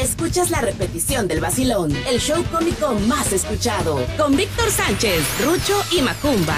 escuchas 0.00 0.50
la 0.50 0.60
repetición 0.60 1.26
del 1.28 1.40
vacilón, 1.40 1.94
el 2.08 2.20
show 2.20 2.44
cómico 2.52 2.94
más 3.06 3.32
escuchado, 3.32 4.04
con 4.16 4.36
Víctor 4.36 4.70
Sánchez, 4.70 5.22
Rucho 5.44 5.80
y 5.92 6.02
Macumba. 6.02 6.56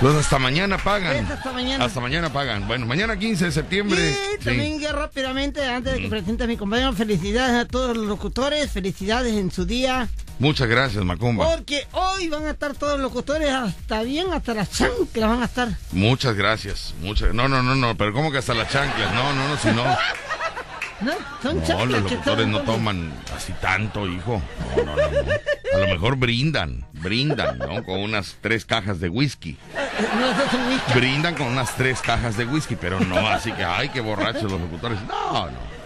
Pues 0.00 0.14
hasta 0.14 0.38
mañana 0.38 0.78
pagan. 0.78 1.26
Hasta 1.26 1.52
mañana. 1.52 1.84
Hasta 1.84 2.00
mañana 2.00 2.32
pagan. 2.32 2.68
Bueno, 2.68 2.86
mañana 2.86 3.18
15 3.18 3.46
de 3.46 3.52
septiembre. 3.52 4.10
Y 4.10 4.12
sí. 4.38 4.44
también 4.44 4.78
ya 4.78 4.92
rápidamente, 4.92 5.64
antes 5.64 5.94
de 5.94 6.02
que 6.02 6.08
presente 6.08 6.44
a 6.44 6.46
mi 6.46 6.56
compañero, 6.56 6.92
felicidades 6.92 7.56
a 7.56 7.66
todos 7.66 7.96
los 7.96 8.06
locutores, 8.06 8.70
felicidades 8.70 9.34
en 9.34 9.50
su 9.50 9.64
día, 9.66 10.08
Muchas 10.38 10.68
gracias, 10.68 11.04
Macumba. 11.04 11.50
porque 11.52 11.88
hoy 11.90 12.28
van 12.28 12.46
a 12.46 12.50
estar 12.50 12.72
todos 12.74 12.92
los 12.92 13.02
locutores 13.02 13.50
hasta 13.50 14.02
bien, 14.04 14.32
hasta 14.32 14.54
las 14.54 14.70
chanclas 14.70 15.28
van 15.28 15.42
a 15.42 15.46
estar. 15.46 15.68
Muchas 15.90 16.36
gracias. 16.36 16.94
Muchas. 17.00 17.34
No, 17.34 17.48
no, 17.48 17.60
no, 17.64 17.74
no. 17.74 17.96
Pero 17.96 18.12
¿cómo 18.12 18.30
que 18.30 18.38
hasta 18.38 18.54
las 18.54 18.70
chanclas? 18.70 19.12
No, 19.14 19.32
no, 19.32 19.48
no, 19.48 19.56
si 19.58 19.68
no. 19.72 19.82
¿No? 21.00 21.12
Son 21.42 21.62
No, 21.68 21.86
los 21.86 22.02
locutores 22.02 22.46
no 22.48 22.60
toman 22.62 23.12
así 23.36 23.52
tanto, 23.60 24.06
hijo. 24.06 24.42
No, 24.76 24.84
no, 24.84 24.96
no, 24.96 25.10
no. 25.22 25.32
A 25.74 25.78
lo 25.78 25.86
mejor 25.86 26.16
brindan, 26.16 26.84
brindan, 26.92 27.58
¿no? 27.58 27.84
Con 27.84 28.00
unas 28.00 28.36
tres 28.40 28.64
cajas 28.64 28.98
de 29.00 29.08
whisky. 29.08 29.56
No, 30.18 30.30
eso 30.30 30.44
es 30.44 30.52
un 30.54 30.66
whisky. 30.68 30.92
Brindan 30.94 31.34
con 31.34 31.46
unas 31.46 31.74
tres 31.76 32.00
cajas 32.00 32.36
de 32.36 32.46
whisky, 32.46 32.74
pero 32.76 32.98
no 33.00 33.28
así 33.28 33.52
que, 33.52 33.64
ay, 33.64 33.90
qué 33.90 34.00
borrachos 34.00 34.50
los 34.50 34.60
locutores. 34.60 34.98
No, 35.06 35.46
no. 35.46 35.77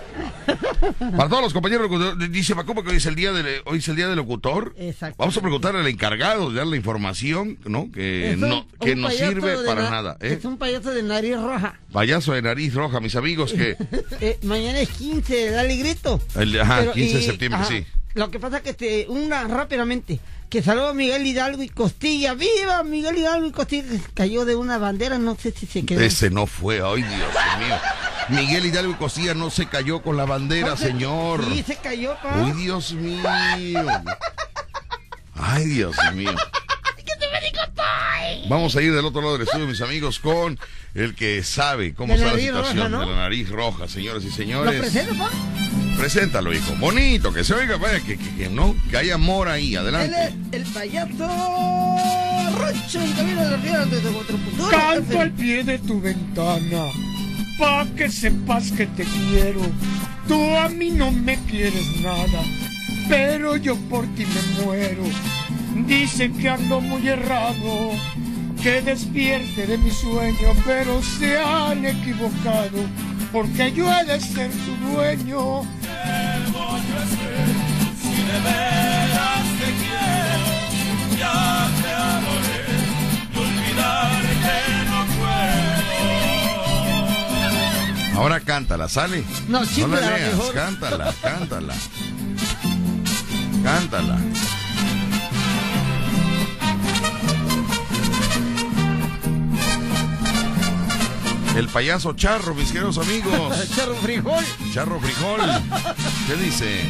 Para 1.16 1.28
todos 1.28 1.42
los 1.42 1.52
compañeros 1.52 1.90
locutores, 1.90 2.30
dice 2.32 2.54
Macumba 2.54 2.82
que 2.82 2.90
hoy 2.90 2.96
es 2.96 3.06
el 3.06 3.14
día 3.14 3.32
del, 3.32 3.46
hoy 3.64 3.78
es 3.78 3.88
el 3.88 3.96
día 3.96 4.08
del 4.08 4.16
locutor. 4.16 4.74
Exacto. 4.78 5.16
Vamos 5.18 5.36
a 5.36 5.40
preguntarle 5.40 5.80
al 5.80 5.86
encargado 5.86 6.50
de 6.50 6.56
dar 6.56 6.66
la 6.66 6.76
información, 6.76 7.58
¿no? 7.64 7.90
Que 7.92 8.32
Es 8.32 8.38
no, 8.38 8.58
un- 8.60 8.66
que 8.80 8.92
un 8.92 9.02
no 9.02 9.10
sirve 9.10 9.56
para 9.64 9.82
na- 9.84 9.90
nada. 9.90 10.16
¿eh? 10.20 10.36
Es 10.38 10.44
un 10.44 10.58
payaso 10.58 10.90
de 10.90 11.02
nariz 11.02 11.36
roja. 11.36 11.78
Payaso 11.92 12.32
de 12.32 12.42
nariz 12.42 12.74
roja, 12.74 13.00
mis 13.00 13.16
amigos, 13.16 13.52
que 13.52 13.76
Eh, 14.20 14.38
mañana 14.42 14.80
es 14.80 14.88
15, 14.90 15.50
dale 15.50 15.76
grito. 15.76 16.20
el, 16.36 16.60
ajá, 16.60 16.78
Pero, 16.80 16.92
15 16.92 17.14
de 17.14 17.20
y- 17.22 17.26
septiembre, 17.26 17.60
ajá, 17.60 17.68
sí. 17.68 17.86
Lo 18.14 18.30
que 18.30 18.38
pasa 18.38 18.58
es 18.58 18.62
que 18.62 18.70
este, 18.70 19.06
una 19.08 19.44
rápidamente, 19.44 20.20
que 20.50 20.62
saludo 20.62 20.88
a 20.88 20.94
Miguel 20.94 21.26
Hidalgo 21.26 21.62
y 21.62 21.68
Costilla. 21.68 22.34
¡Viva 22.34 22.82
Miguel 22.82 23.16
Hidalgo 23.16 23.46
y 23.46 23.52
Costilla! 23.52 23.86
Cayó 24.14 24.44
de 24.44 24.54
una 24.54 24.78
bandera, 24.78 25.18
no 25.18 25.34
sé 25.34 25.52
si 25.52 25.66
se 25.66 25.84
quedó. 25.86 26.00
Ese 26.00 26.30
no 26.30 26.46
fue, 26.46 26.82
ay 26.84 27.02
Dios 27.02 27.30
mío. 27.58 27.76
Miguel 28.28 28.66
Hidalgo 28.66 28.92
y 28.92 28.96
Costilla 28.96 29.34
no 29.34 29.50
se 29.50 29.66
cayó 29.66 30.02
con 30.02 30.16
la 30.16 30.26
bandera, 30.26 30.76
señor. 30.76 31.44
Sí, 31.52 31.64
se 31.66 31.76
cayó, 31.76 32.16
pa. 32.22 32.42
Uy, 32.42 32.52
Dios 32.52 32.92
mío. 32.92 33.22
Ay, 35.34 35.64
Dios 35.64 35.96
mío. 36.14 36.34
Vamos 38.48 38.76
a 38.76 38.82
ir 38.82 38.92
del 38.94 39.04
otro 39.04 39.20
lado 39.20 39.34
del 39.34 39.42
estudio, 39.46 39.66
mis 39.66 39.80
amigos, 39.80 40.18
con 40.18 40.58
el 40.94 41.14
que 41.14 41.42
sabe 41.42 41.94
cómo 41.94 42.14
está 42.14 42.32
la 42.32 42.38
situación 42.38 42.76
roja, 42.76 42.88
¿no? 42.88 43.00
de 43.00 43.06
la 43.06 43.16
nariz 43.16 43.48
roja, 43.48 43.88
señoras 43.88 44.24
y 44.24 44.28
¿Lo 44.28 44.34
señores. 44.34 44.80
presento, 44.80 45.14
pa? 45.16 45.30
Preséntalo, 46.02 46.52
hijo. 46.52 46.74
Bonito, 46.80 47.32
que 47.32 47.44
se 47.44 47.54
oiga, 47.54 47.76
vaya, 47.76 48.00
que, 48.00 48.18
que, 48.18 48.34
que 48.34 48.50
no, 48.50 48.74
que 48.90 48.96
haya 48.96 49.14
amor 49.14 49.46
ahí, 49.46 49.76
Él 49.76 49.82
adelante. 49.82 50.34
es 50.50 50.60
el 50.60 50.64
payaso 50.72 51.28
Rocho 52.58 53.00
en 53.00 53.12
camino 53.12 53.44
de 53.44 53.50
la 53.52 53.58
fiera 53.58 53.84
desde 53.84 54.08
otro 54.08 54.36
futuro. 54.36 54.68
Canto 54.68 55.20
al 55.20 55.30
pie 55.30 55.62
de 55.62 55.78
tu 55.78 56.00
ventana, 56.00 56.86
pa' 57.56 57.86
que 57.96 58.10
sepas 58.10 58.72
que 58.72 58.86
te 58.86 59.04
quiero. 59.04 59.60
Tú 60.26 60.56
a 60.56 60.68
mí 60.68 60.90
no 60.90 61.12
me 61.12 61.38
quieres 61.44 61.86
nada, 62.02 62.42
pero 63.08 63.56
yo 63.56 63.76
por 63.88 64.04
ti 64.16 64.26
me 64.26 64.64
muero. 64.64 65.04
Dicen 65.86 66.36
que 66.36 66.48
ando 66.48 66.80
muy 66.80 67.06
errado, 67.06 67.92
que 68.62 68.80
despierte 68.80 69.66
de 69.66 69.76
mi 69.78 69.90
sueño, 69.90 70.54
pero 70.64 71.02
se 71.02 71.38
han 71.38 71.84
equivocado, 71.84 72.78
porque 73.32 73.72
yo 73.72 73.92
he 73.92 74.04
de 74.04 74.20
ser 74.20 74.50
tu 74.50 74.76
dueño. 74.92 75.62
Ahora 88.16 88.40
cántala, 88.40 88.88
¿sale? 88.88 89.24
No, 89.48 89.60
No 89.60 89.66
siempre 89.66 90.00
la 90.00 90.10
la 90.10 90.16
leas, 90.18 90.34
mejor. 90.36 90.54
cántala, 90.54 91.14
cántala. 91.22 91.74
Cántala. 93.64 94.18
El 101.56 101.68
payaso 101.68 102.14
charro, 102.14 102.54
mis 102.54 102.72
queridos 102.72 102.98
amigos. 102.98 103.70
Charro 103.76 103.94
frijol. 103.96 104.44
Charro 104.72 104.98
frijol. 105.00 105.40
¿Qué 106.26 106.36
dice? 106.36 106.80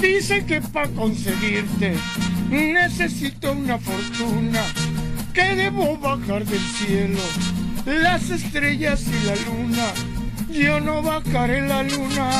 Dicen 0.00 0.46
que 0.46 0.60
para 0.62 0.88
conseguirte 0.90 1.96
necesito 2.50 3.52
una 3.52 3.78
fortuna, 3.78 4.62
que 5.34 5.56
debo 5.56 5.98
bajar 5.98 6.44
del 6.44 6.60
cielo 6.60 7.20
las 7.86 8.30
estrellas 8.30 9.04
y 9.06 9.26
la 9.26 9.36
luna. 9.36 9.86
Yo 10.50 10.80
no 10.80 11.02
bajaré 11.02 11.66
la 11.66 11.82
luna, 11.82 12.30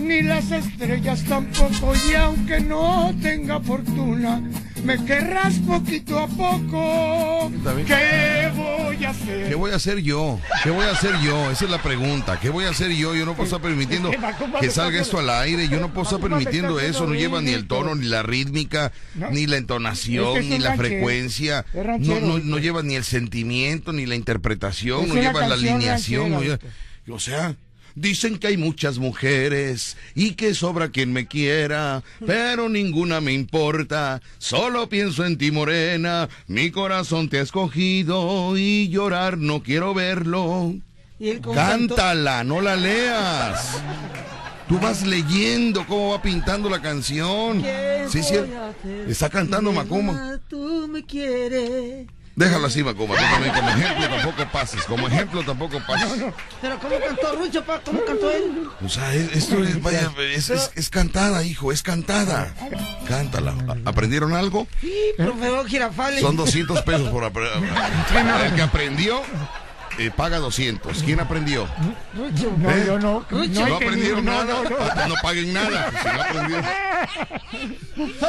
ni 0.00 0.22
las 0.22 0.50
estrellas 0.50 1.24
tampoco, 1.24 1.94
y 2.10 2.14
aunque 2.14 2.60
no 2.60 3.14
tenga 3.22 3.60
fortuna, 3.60 4.42
me 4.84 5.02
querrás 5.04 5.54
poquito 5.60 6.18
a 6.18 6.26
poco. 6.28 7.50
¿Qué 7.86 8.50
voy 8.54 9.04
a 9.04 9.10
hacer? 9.10 9.48
¿Qué 9.48 9.54
voy 9.54 9.70
a 9.70 9.76
hacer 9.76 9.98
yo? 10.02 10.38
¿Qué 10.62 10.70
voy 10.70 10.84
a 10.84 10.90
hacer 10.90 11.12
yo? 11.22 11.50
Esa 11.50 11.64
es 11.64 11.70
la 11.70 11.82
pregunta. 11.82 12.38
¿Qué 12.40 12.50
voy 12.50 12.64
a 12.64 12.70
hacer 12.70 12.90
yo? 12.92 13.14
Yo 13.14 13.24
no 13.24 13.32
puedo 13.32 13.44
estar 13.44 13.60
permitiendo 13.60 14.10
que 14.60 14.70
salga 14.70 15.00
esto 15.00 15.18
al 15.18 15.30
aire. 15.30 15.68
Yo 15.68 15.80
no 15.80 15.88
puedo 15.92 16.04
estar 16.04 16.20
permitiendo 16.20 16.78
eso. 16.80 17.06
No 17.06 17.14
lleva 17.14 17.40
ni 17.40 17.52
el 17.52 17.66
tono, 17.66 17.94
ni 17.94 18.06
la 18.06 18.22
rítmica, 18.22 18.92
ni 19.30 19.46
la 19.46 19.56
entonación, 19.56 20.48
ni 20.48 20.58
la 20.58 20.76
frecuencia. 20.76 21.64
No, 21.98 22.20
no, 22.20 22.38
no 22.38 22.58
lleva 22.58 22.82
ni 22.82 22.94
el 22.94 23.04
sentimiento, 23.04 23.92
ni 23.92 24.06
la 24.06 24.14
interpretación, 24.14 25.08
no 25.08 25.14
lleva 25.14 25.46
la 25.48 25.54
alineación. 25.54 26.30
no 26.30 26.42
lleva- 26.42 26.58
O 27.10 27.18
sea, 27.18 27.54
dicen 27.94 28.38
que 28.38 28.48
hay 28.48 28.56
muchas 28.56 28.98
mujeres 28.98 29.96
y 30.14 30.32
que 30.32 30.54
sobra 30.54 30.90
quien 30.90 31.12
me 31.12 31.26
quiera, 31.26 32.02
pero 32.26 32.68
ninguna 32.68 33.20
me 33.20 33.32
importa. 33.32 34.20
Solo 34.38 34.88
pienso 34.88 35.24
en 35.24 35.38
ti, 35.38 35.50
morena. 35.50 36.28
Mi 36.46 36.70
corazón 36.70 37.28
te 37.28 37.38
ha 37.38 37.42
escogido 37.42 38.56
y 38.56 38.88
llorar 38.88 39.38
no 39.38 39.62
quiero 39.62 39.94
verlo. 39.94 40.74
Y 41.18 41.36
Cántala, 41.38 42.44
no 42.44 42.60
la 42.60 42.76
leas. 42.76 43.82
Tú 44.68 44.78
vas 44.80 45.06
leyendo 45.06 45.86
cómo 45.86 46.10
va 46.10 46.22
pintando 46.22 46.70
la 46.70 46.80
canción. 46.80 47.62
¿Qué 47.62 48.06
Sí, 48.08 48.22
sí. 48.22 48.36
Está 49.08 49.28
cantando 49.28 49.72
Macumba. 49.72 50.38
Tú 50.48 50.88
me 50.88 51.04
quieres. 51.04 52.06
Déjalo 52.36 52.66
así, 52.66 52.82
Macumba. 52.82 53.14
Tú 53.16 53.22
también 53.22 53.52
como 53.54 53.68
ejemplo 53.70 54.08
tampoco 54.08 54.52
pases. 54.52 54.84
Como 54.84 55.06
ejemplo 55.08 55.42
tampoco 55.44 55.80
pases. 55.86 56.24
Pero 56.60 56.78
¿cómo 56.80 56.94
cantó 56.98 57.36
Rucho, 57.36 57.64
pa? 57.64 57.80
¿Cómo 57.80 58.04
cantó 58.04 58.30
él? 58.30 58.68
O 58.84 58.88
sea, 58.88 59.14
es- 59.14 59.30
esto 59.36 59.62
es, 59.62 59.80
vaya, 59.80 60.10
es, 60.34 60.50
es- 60.50 60.70
es 60.74 60.90
cantada, 60.90 61.44
hijo, 61.44 61.70
es 61.70 61.82
cantada. 61.82 62.52
Cántala. 63.06 63.54
¿A- 63.68 63.88
¿Aprendieron 63.90 64.34
algo? 64.34 64.66
Profesor 65.16 65.68
Girafales. 65.68 66.20
Son 66.20 66.36
200 66.36 66.82
pesos 66.82 67.08
por 67.10 67.24
aprender. 67.24 67.60
El 68.46 68.54
que 68.54 68.62
aprendió, 68.62 69.22
eh, 69.98 70.10
paga 70.14 70.38
200. 70.38 71.02
¿Quién 71.02 71.20
aprendió? 71.20 71.68
No, 72.14 72.26
¿Eh? 72.26 72.32
yo 72.86 72.98
no. 72.98 73.24
Si 73.30 73.48
no 73.48 73.76
aprendieron 73.76 74.24
tenido- 74.24 74.44
nada, 74.44 74.44
no, 74.44 74.62
no, 74.64 74.70
no. 74.70 75.08
no 75.08 75.14
paguen 75.22 75.52
nada. 75.52 75.90
Si 75.90 76.08
no 76.08 76.22
aprendieron, 76.22 76.64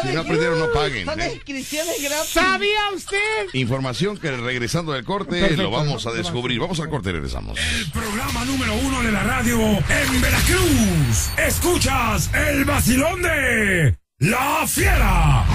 si 0.04 0.08
no 0.14 0.22
aprendieron, 0.22 0.60
no 0.60 0.72
paguen. 0.74 1.06
Son 1.06 1.20
¿eh? 1.22 1.32
inscripciones 1.34 2.02
gratis. 2.04 2.30
¿Sabía 2.30 2.80
usted? 2.96 3.46
Información 3.54 4.18
que 4.18 4.32
regresando 4.32 4.92
del 4.94 5.04
corte 5.04 5.40
Perfecto. 5.40 5.64
lo 5.64 5.72
vamos 5.72 6.06
a 6.06 6.12
descubrir. 6.12 6.60
Vamos 6.60 6.80
al 6.80 6.90
corte 6.90 7.10
y 7.10 7.14
regresamos. 7.14 7.60
Programa 7.94 8.46
número 8.46 8.74
uno 8.76 9.02
de 9.04 9.12
la 9.12 9.24
radio 9.24 9.60
en 9.60 10.22
Veracruz. 10.22 11.30
Escuchas 11.38 12.30
el 12.34 12.66
vacilón 12.66 13.22
de 13.22 13.98
La 14.20 14.66
Fiera. 14.68 15.46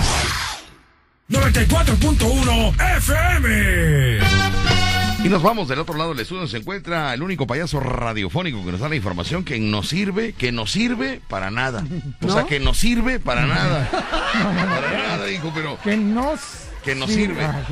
94.1 1.29 2.75
FM. 2.97 4.60
Y 5.23 5.29
nos 5.29 5.43
vamos 5.43 5.69
del 5.69 5.79
otro 5.79 5.97
lado 5.97 6.11
del 6.11 6.21
estudio. 6.21 6.47
Se 6.49 6.57
encuentra 6.57 7.13
el 7.13 7.23
único 7.23 7.47
payaso 7.47 7.79
radiofónico 7.79 8.65
que 8.65 8.73
nos 8.73 8.81
da 8.81 8.89
la 8.89 8.97
información 8.97 9.45
que 9.45 9.59
nos 9.59 9.89
sirve, 9.89 10.33
que 10.33 10.51
nos 10.51 10.73
sirve 10.73 11.21
para 11.29 11.51
nada. 11.51 11.85
O 12.23 12.31
sea, 12.33 12.45
que 12.47 12.59
nos 12.59 12.79
sirve 12.79 13.21
para 13.21 13.47
nada. 13.47 13.89
Para 13.93 14.99
nada, 15.09 15.31
hijo, 15.31 15.53
pero 15.55 15.79
Que 15.83 15.97
nos... 15.97 16.41
Que 16.85 16.95
nos 16.95 17.11
sirve. 17.11 17.45
ah, 17.45 17.63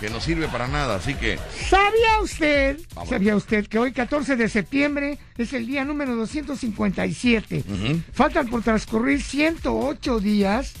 que 0.00 0.10
nos 0.10 0.24
sirve 0.24 0.48
para 0.48 0.66
nada. 0.66 0.96
Así 0.96 1.14
que, 1.14 1.38
¿Sabía 1.68 2.20
usted, 2.22 2.80
Vamos. 2.94 3.10
sabía 3.10 3.36
usted 3.36 3.66
que 3.68 3.78
hoy 3.78 3.92
14 3.92 4.34
de 4.34 4.48
septiembre 4.48 5.18
es 5.38 5.52
el 5.52 5.66
día 5.68 5.84
número 5.84 6.16
257? 6.16 7.62
Ujú. 7.68 8.00
Faltan 8.12 8.48
por 8.48 8.62
transcurrir 8.62 9.22
108 9.22 10.18
días 10.18 10.72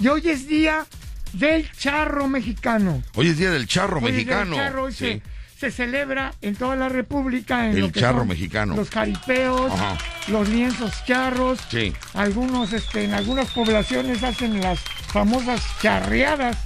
y 0.00 0.08
hoy 0.08 0.28
es 0.28 0.48
día 0.48 0.86
del 1.34 1.70
charro 1.72 2.26
mexicano. 2.26 3.02
hoy 3.14 3.28
es 3.28 3.38
día 3.38 3.50
del 3.52 3.68
charro 3.68 3.98
Hoy 4.00 4.10
es 4.10 4.16
día 4.26 4.38
del 4.38 4.48
mexicano. 4.48 4.56
charro, 4.56 4.82
hoy 4.84 4.92
Sí. 4.92 4.98
se, 4.98 5.22
se 5.64 5.70
celebra 5.70 6.34
en 6.42 6.56
toda 6.56 6.76
la 6.76 6.90
República. 6.90 7.70
En 7.70 7.78
El 7.78 7.90
charro 7.90 8.26
mexicano. 8.26 8.76
Los 8.76 8.90
jaripeos, 8.90 9.72
Ajá. 9.72 9.96
los 10.28 10.46
lienzos 10.50 10.92
charros. 11.06 11.58
Sí. 11.70 11.94
Algunos, 12.12 12.74
este, 12.74 13.04
en 13.04 13.14
algunas 13.14 13.50
poblaciones 13.50 14.22
hacen 14.22 14.60
las 14.60 14.78
famosas 15.10 15.62
charreadas, 15.80 16.58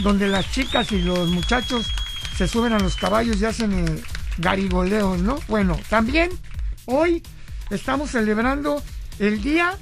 donde 0.00 0.26
las 0.26 0.50
chicas 0.50 0.90
y 0.90 1.00
los 1.00 1.28
muchachos 1.28 1.86
se 2.36 2.48
suben 2.48 2.72
a 2.72 2.80
los 2.80 2.96
caballos 2.96 3.40
y 3.40 3.44
hacen 3.44 3.86
eh, 3.86 4.02
garigoleos, 4.38 5.20
¿no? 5.20 5.38
Bueno, 5.46 5.78
también 5.88 6.30
hoy 6.86 7.22
estamos 7.70 8.10
celebrando 8.10 8.82
el 9.20 9.40
Día 9.42 9.76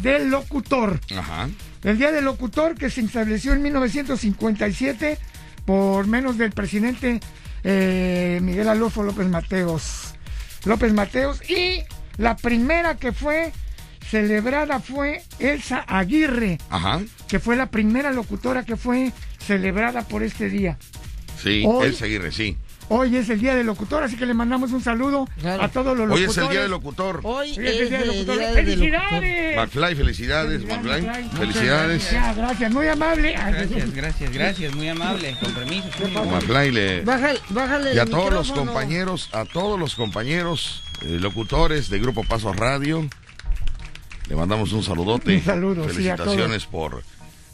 del 0.00 0.30
Locutor. 0.30 1.00
Ajá. 1.14 1.50
El 1.82 1.98
Día 1.98 2.12
del 2.12 2.24
Locutor 2.24 2.76
que 2.76 2.88
se 2.88 3.02
estableció 3.02 3.52
en 3.52 3.60
1957 3.60 5.18
por 5.66 6.06
menos 6.06 6.38
del 6.38 6.52
presidente 6.52 7.20
eh, 7.64 8.38
Miguel 8.42 8.68
Alonso 8.68 9.02
López 9.02 9.26
Mateos. 9.28 10.14
López 10.64 10.92
Mateos 10.92 11.40
y 11.50 11.82
la 12.16 12.36
primera 12.36 12.96
que 12.96 13.12
fue 13.12 13.52
celebrada 14.10 14.80
fue 14.80 15.22
Elsa 15.38 15.84
Aguirre, 15.86 16.58
Ajá. 16.70 17.00
que 17.28 17.38
fue 17.40 17.56
la 17.56 17.66
primera 17.70 18.12
locutora 18.12 18.62
que 18.64 18.76
fue 18.76 19.12
celebrada 19.38 20.02
por 20.02 20.22
este 20.22 20.48
día. 20.48 20.78
Sí, 21.42 21.64
Hoy- 21.66 21.88
el 21.88 22.02
Aguirre, 22.02 22.32
sí. 22.32 22.56
Hoy 22.88 23.16
es 23.16 23.28
el 23.30 23.40
Día 23.40 23.54
del 23.54 23.66
Locutor, 23.66 24.02
así 24.02 24.16
que 24.16 24.26
le 24.26 24.34
mandamos 24.34 24.70
un 24.72 24.82
saludo 24.82 25.26
Claro. 25.40 25.62
a 25.62 25.68
todos 25.68 25.96
los 25.96 26.10
Hoy 26.10 26.20
locutores. 26.22 26.30
es 26.30 26.38
el 26.38 26.48
día 26.50 26.60
del 26.62 26.70
locutor. 26.70 27.20
Hoy 27.22 27.48
Hoy 27.50 27.66
es 27.66 27.80
el 27.80 27.88
Día 27.88 27.98
del 27.98 28.08
Locutor. 28.08 28.38
día 28.38 28.52
¡Felicidades! 28.52 29.56
McFly, 29.56 29.94
felicidades, 29.94 30.64
McFly. 30.66 31.28
Felicidades. 31.38 32.08
Gracias, 32.12 32.36
gracias, 32.36 32.72
muy 32.72 32.86
amable. 32.88 33.32
Gracias, 33.32 33.94
gracias, 33.94 34.32
gracias, 34.32 34.74
muy 34.74 34.88
amable, 34.88 35.36
con 35.40 35.52
permiso. 35.52 35.86
McFly 36.30 36.70
le... 36.72 37.00
Bájale, 37.02 37.38
bájale 37.50 37.94
Y 37.94 37.98
a 37.98 38.06
todos 38.06 38.32
los 38.32 38.52
compañeros, 38.52 39.30
a 39.32 39.44
todos 39.46 39.78
los 39.80 39.94
compañeros 39.94 40.82
eh, 41.02 41.18
locutores 41.20 41.88
de 41.88 41.98
Grupo 41.98 42.22
Paso 42.24 42.52
Radio, 42.52 43.08
le 44.28 44.36
mandamos 44.36 44.72
un 44.72 44.82
saludote. 44.82 45.36
Un 45.36 45.42
saludo, 45.44 45.84
sí, 45.84 46.08
a 46.08 46.16
Felicitaciones 46.16 46.66
por 46.66 47.02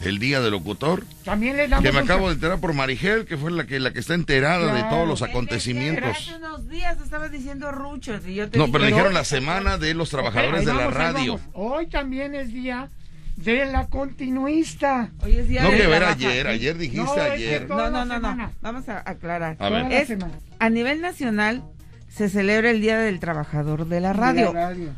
el 0.00 0.18
Día 0.18 0.40
del 0.40 0.52
Locutor. 0.52 1.04
También 1.24 1.56
le 1.56 1.68
damos 1.68 1.84
Que 1.84 1.92
me 1.92 1.98
un 2.00 2.04
acabo 2.04 2.28
de 2.28 2.34
enterar 2.34 2.58
por 2.58 2.72
Marigel, 2.72 3.26
que 3.26 3.36
fue 3.36 3.50
la 3.50 3.66
que, 3.66 3.78
la 3.80 3.92
que 3.92 4.00
está 4.00 4.14
enterada 4.14 4.72
de 4.74 4.82
todos 4.84 5.06
los 5.06 5.20
Hace 5.22 5.30
acontecimientos. 5.30 6.32
unos 6.38 6.68
días 6.68 6.96
estabas 7.02 7.30
diciendo 7.30 7.70
Rucho. 7.72 8.18
y 8.26 8.34
yo 8.34 8.48
te 8.50 8.58
No, 8.58 8.64
dije, 8.64 8.72
pero 8.72 8.84
le 8.84 8.90
dijeron 8.92 9.14
la 9.14 9.24
semana 9.24 9.76
de 9.78 9.94
los 9.94 10.10
trabajadores 10.10 10.64
de 10.64 10.74
la 10.74 10.88
radio. 10.88 11.38
Hoy 11.52 11.86
también 11.88 12.34
es 12.34 12.52
día 12.52 12.88
de 13.36 13.64
la 13.66 13.86
continuista. 13.88 15.10
Hoy 15.22 15.36
es 15.38 15.48
día 15.48 15.62
No 15.62 15.70
de 15.70 15.76
que 15.78 15.86
ver 15.86 16.04
ayer, 16.04 16.46
ayer 16.46 16.76
dijiste 16.78 17.04
No, 17.04 17.12
ayer. 17.22 17.68
No, 17.68 17.90
no, 17.90 18.04
no, 18.04 18.18
no. 18.18 18.50
Vamos 18.60 18.88
a 18.88 19.02
aclarar. 19.08 19.56
A 19.58 19.68
ver. 19.68 19.92
Es- 19.92 20.14
a 20.58 20.68
nivel 20.70 21.00
nacional 21.00 21.62
se 22.08 22.28
celebra 22.28 22.70
el 22.70 22.80
Día 22.80 22.98
del 22.98 23.20
Trabajador 23.20 23.86
de 23.86 24.00
la 24.00 24.08
De 24.08 24.14
Radio. 24.14 24.52
la 24.52 24.68
radio. 24.68 24.88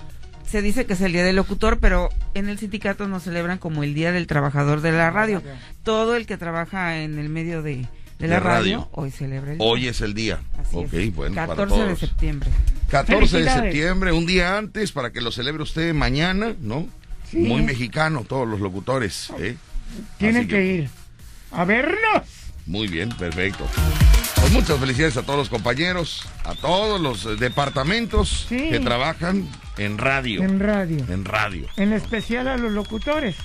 Se 0.52 0.60
dice 0.60 0.84
que 0.84 0.92
es 0.92 1.00
el 1.00 1.12
Día 1.12 1.24
del 1.24 1.36
Locutor, 1.36 1.78
pero 1.78 2.10
en 2.34 2.50
el 2.50 2.58
sindicato 2.58 3.08
nos 3.08 3.22
celebran 3.22 3.56
como 3.56 3.84
el 3.84 3.94
Día 3.94 4.12
del 4.12 4.26
Trabajador 4.26 4.82
de 4.82 4.92
la 4.92 5.10
Radio. 5.10 5.42
Todo 5.82 6.14
el 6.14 6.26
que 6.26 6.36
trabaja 6.36 6.98
en 6.98 7.18
el 7.18 7.30
medio 7.30 7.62
de, 7.62 7.86
de 8.18 8.28
la 8.28 8.38
radio. 8.38 8.80
radio, 8.80 8.88
hoy 8.92 9.10
celebra 9.10 9.52
el 9.52 9.58
día. 9.58 9.66
Hoy 9.66 9.88
es 9.88 10.02
el 10.02 10.12
día. 10.12 10.40
Así 10.60 10.76
ok, 10.76 10.92
es. 10.92 11.14
bueno, 11.14 11.36
para 11.36 11.46
14 11.46 11.84
de 11.84 11.96
septiembre. 11.96 12.50
14 12.90 13.38
de 13.38 13.50
septiembre, 13.50 14.12
un 14.12 14.26
día 14.26 14.58
antes, 14.58 14.92
para 14.92 15.10
que 15.10 15.22
lo 15.22 15.32
celebre 15.32 15.62
usted 15.62 15.94
mañana, 15.94 16.54
¿no? 16.60 16.86
Sí. 17.30 17.38
Muy 17.38 17.62
mexicano, 17.62 18.26
todos 18.28 18.46
los 18.46 18.60
locutores. 18.60 19.32
¿eh? 19.38 19.56
Tienen 20.18 20.46
que 20.48 20.66
ir 20.66 20.90
a 21.50 21.64
vernos. 21.64 22.41
Muy 22.66 22.86
bien, 22.88 23.08
perfecto. 23.10 23.66
Pues 24.36 24.52
muchas 24.52 24.78
felicidades 24.78 25.16
a 25.16 25.22
todos 25.22 25.38
los 25.38 25.48
compañeros, 25.48 26.26
a 26.44 26.54
todos 26.54 27.00
los 27.00 27.24
eh, 27.26 27.36
departamentos 27.36 28.46
Sí. 28.48 28.70
que 28.70 28.80
trabajan 28.80 29.48
en 29.78 29.98
radio. 29.98 30.42
En 30.42 30.60
radio. 30.60 31.04
En 31.08 31.24
radio. 31.24 31.66
En 31.76 31.92
especial 31.92 32.48
a 32.48 32.56
los 32.56 32.72
locutores. 32.72 33.36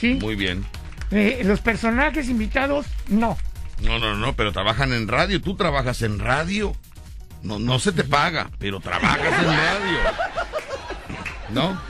¿Sí? 0.00 0.14
Muy 0.14 0.34
bien. 0.36 0.64
Eh, 1.10 1.42
los 1.44 1.60
personajes 1.60 2.28
invitados, 2.28 2.86
no. 3.08 3.36
No, 3.82 3.98
no, 3.98 4.14
no, 4.16 4.34
pero 4.34 4.52
trabajan 4.52 4.92
en 4.92 5.08
radio. 5.08 5.40
Tú 5.40 5.56
trabajas 5.56 6.02
en 6.02 6.18
radio. 6.18 6.74
No, 7.42 7.58
no 7.58 7.78
se 7.78 7.92
te 7.92 8.04
paga, 8.04 8.50
pero 8.58 8.80
trabajas 8.80 9.18
en 9.42 9.46
radio. 9.46 9.98
¿No? 11.50 11.80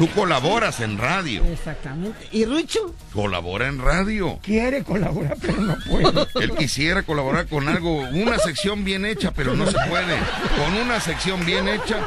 Tú 0.00 0.08
colaboras 0.14 0.80
en 0.80 0.96
radio. 0.96 1.44
Exactamente. 1.44 2.26
¿Y 2.32 2.46
Rucho? 2.46 2.94
Colabora 3.12 3.68
en 3.68 3.78
radio. 3.78 4.38
Quiere 4.42 4.82
colaborar, 4.82 5.36
pero 5.38 5.60
no 5.60 5.76
puede. 5.86 6.26
Él 6.40 6.52
quisiera 6.56 7.02
colaborar 7.02 7.46
con 7.48 7.68
algo, 7.68 7.98
una 8.08 8.38
sección 8.38 8.82
bien 8.82 9.04
hecha, 9.04 9.30
pero 9.32 9.54
no 9.54 9.66
se 9.66 9.76
puede. 9.90 10.16
Con 10.56 10.74
una 10.86 11.00
sección 11.00 11.44
bien 11.44 11.68
hecha, 11.68 11.98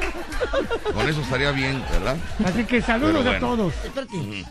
con 0.92 1.08
eso 1.08 1.22
estaría 1.22 1.52
bien, 1.52 1.84
¿verdad? 1.92 2.18
Así 2.44 2.64
que 2.64 2.82
saludos 2.82 3.26
a 3.28 3.38
todos. 3.38 3.72
Espérate. 3.86 4.18
Ay, 4.18 4.46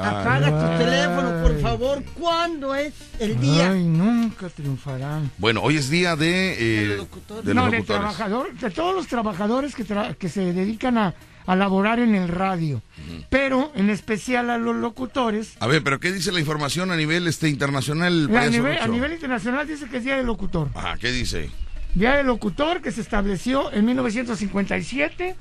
Apaga 0.00 0.48
tu 0.78 0.78
teléfono, 0.82 1.42
por 1.42 1.60
favor. 1.60 2.02
¿Cuándo 2.18 2.74
es 2.74 2.94
el 3.18 3.38
día? 3.38 3.72
Ay, 3.72 3.84
nunca 3.84 4.48
triunfarán. 4.48 5.30
Bueno, 5.36 5.60
hoy 5.60 5.76
es 5.76 5.90
día 5.90 6.16
de, 6.16 6.54
eh, 6.54 6.80
De 6.80 6.86
los 6.86 6.96
locutores. 6.96 7.44
de 7.44 7.52
los 7.54 7.64
no, 7.64 7.70
del 7.70 7.80
locutores. 7.80 8.00
trabajador, 8.00 8.54
de 8.54 8.70
todos 8.70 8.94
los 8.94 9.06
trabajadores 9.08 9.74
que, 9.74 9.84
tra- 9.84 10.16
que 10.16 10.30
se 10.30 10.54
dedican 10.54 10.96
a, 10.96 11.14
a 11.46 11.56
laborar 11.56 11.98
en 11.98 12.14
el 12.14 12.28
radio, 12.28 12.82
pero 13.30 13.72
en 13.74 13.90
especial 13.90 14.50
a 14.50 14.58
los 14.58 14.76
locutores. 14.76 15.56
A 15.60 15.66
ver, 15.66 15.82
pero 15.82 16.00
¿qué 16.00 16.12
dice 16.12 16.32
la 16.32 16.40
información 16.40 16.90
a 16.90 16.96
nivel 16.96 17.26
este 17.26 17.48
internacional? 17.48 18.34
A 18.36 18.46
nivel, 18.46 18.78
a 18.78 18.86
nivel 18.86 19.12
internacional 19.12 19.66
dice 19.66 19.88
que 19.88 19.98
es 19.98 20.04
Día 20.04 20.16
del 20.16 20.26
Locutor. 20.26 20.68
Ah, 20.74 20.96
¿qué 21.00 21.10
dice? 21.12 21.50
Día 21.94 22.16
del 22.16 22.26
Locutor 22.26 22.80
que 22.80 22.90
se 22.90 23.00
estableció 23.00 23.72
en 23.72 23.84
1957 23.84 25.36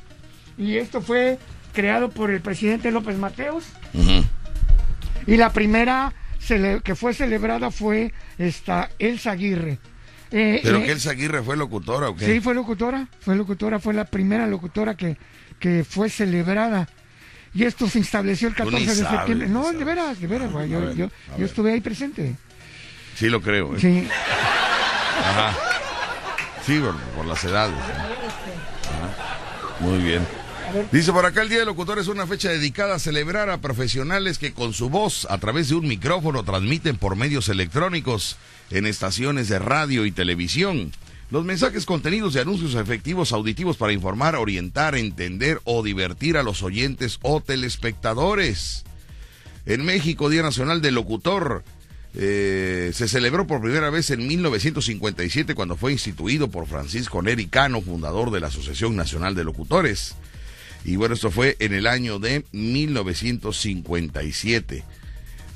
y 0.57 0.77
esto 0.77 1.01
fue 1.01 1.39
creado 1.73 2.09
por 2.09 2.31
el 2.31 2.41
presidente 2.41 2.91
López 2.91 3.17
Mateos 3.17 3.65
y 5.27 5.37
la 5.37 5.53
primera 5.53 6.13
que 6.83 6.95
fue 6.95 7.13
celebrada 7.13 7.71
fue 7.71 8.13
esta 8.37 8.89
Elsa 8.99 9.31
Aguirre. 9.31 9.79
Eh, 10.31 10.59
¿Pero 10.63 10.77
eh, 10.77 10.85
que 10.85 10.91
Elsa 10.91 11.11
Aguirre 11.11 11.41
fue 11.41 11.55
locutora 11.55 12.09
o 12.09 12.15
qué? 12.15 12.25
Sí, 12.25 12.39
fue 12.39 12.53
locutora, 12.53 13.07
fue 13.19 13.35
locutora, 13.35 13.79
fue 13.79 13.93
la 13.93 14.05
primera 14.05 14.47
locutora 14.47 14.95
que, 14.95 15.17
que 15.61 15.85
fue 15.87 16.09
celebrada. 16.09 16.89
Y 17.53 17.63
esto 17.63 17.87
se 17.87 17.99
estableció 17.99 18.49
el 18.49 18.55
Tú 18.55 18.65
ni 18.65 18.85
14 18.85 18.87
de 19.03 19.09
septiembre. 19.09 19.47
No, 19.47 19.63
sabes. 19.63 19.79
de 19.79 19.85
veras, 19.85 20.19
de 20.19 20.27
veras, 20.27 20.51
güey. 20.51 20.65
A 20.65 20.67
Yo, 20.67 20.81
ver, 20.81 20.95
yo, 20.95 21.09
yo 21.37 21.45
estuve 21.45 21.71
ahí 21.73 21.79
presente. 21.81 22.35
Sí 23.15 23.29
lo 23.29 23.41
creo. 23.41 23.75
¿eh? 23.75 23.79
Sí. 23.79 24.07
Ajá. 25.23 25.57
Sí, 26.65 26.79
por, 26.79 26.95
por 27.15 27.25
las 27.25 27.43
edades. 27.43 27.75
Muy 29.79 29.99
bien. 29.99 30.25
Dice 30.91 31.11
por 31.11 31.25
acá 31.25 31.41
el 31.41 31.49
Día 31.49 31.57
del 31.59 31.67
Locutor 31.67 31.99
es 31.99 32.07
una 32.07 32.25
fecha 32.25 32.49
dedicada 32.49 32.95
a 32.95 32.99
celebrar 32.99 33.49
a 33.49 33.57
profesionales 33.57 34.37
que 34.37 34.53
con 34.53 34.73
su 34.73 34.89
voz 34.89 35.27
a 35.29 35.37
través 35.37 35.67
de 35.69 35.75
un 35.75 35.85
micrófono 35.87 36.43
transmiten 36.43 36.95
por 36.97 37.17
medios 37.17 37.49
electrónicos 37.49 38.37
en 38.69 38.85
estaciones 38.85 39.49
de 39.49 39.59
radio 39.59 40.05
y 40.05 40.11
televisión. 40.11 40.91
Los 41.31 41.43
mensajes 41.45 41.85
contenidos 41.85 42.33
de 42.33 42.41
anuncios 42.41 42.75
efectivos 42.75 43.31
auditivos 43.31 43.77
para 43.77 43.93
informar, 43.93 44.35
orientar, 44.35 44.95
entender 44.95 45.61
o 45.63 45.81
divertir 45.81 46.35
a 46.35 46.43
los 46.43 46.61
oyentes 46.61 47.19
o 47.21 47.39
telespectadores. 47.39 48.83
En 49.65 49.85
México, 49.85 50.29
Día 50.29 50.43
Nacional 50.43 50.81
del 50.81 50.95
Locutor. 50.95 51.63
eh, 52.13 52.91
se 52.93 53.07
celebró 53.07 53.47
por 53.47 53.61
primera 53.61 53.89
vez 53.89 54.09
en 54.09 54.27
1957 54.27 55.55
cuando 55.55 55.77
fue 55.77 55.93
instituido 55.93 56.51
por 56.51 56.67
Francisco 56.67 57.21
Neri 57.21 57.47
Cano, 57.47 57.81
fundador 57.81 58.31
de 58.31 58.41
la 58.41 58.47
Asociación 58.47 58.97
Nacional 58.97 59.33
de 59.33 59.45
Locutores. 59.45 60.15
Y 60.83 60.97
bueno, 60.97 61.15
esto 61.15 61.31
fue 61.31 61.55
en 61.59 61.73
el 61.73 61.87
año 61.87 62.19
de 62.19 62.43
1957. 62.51 64.83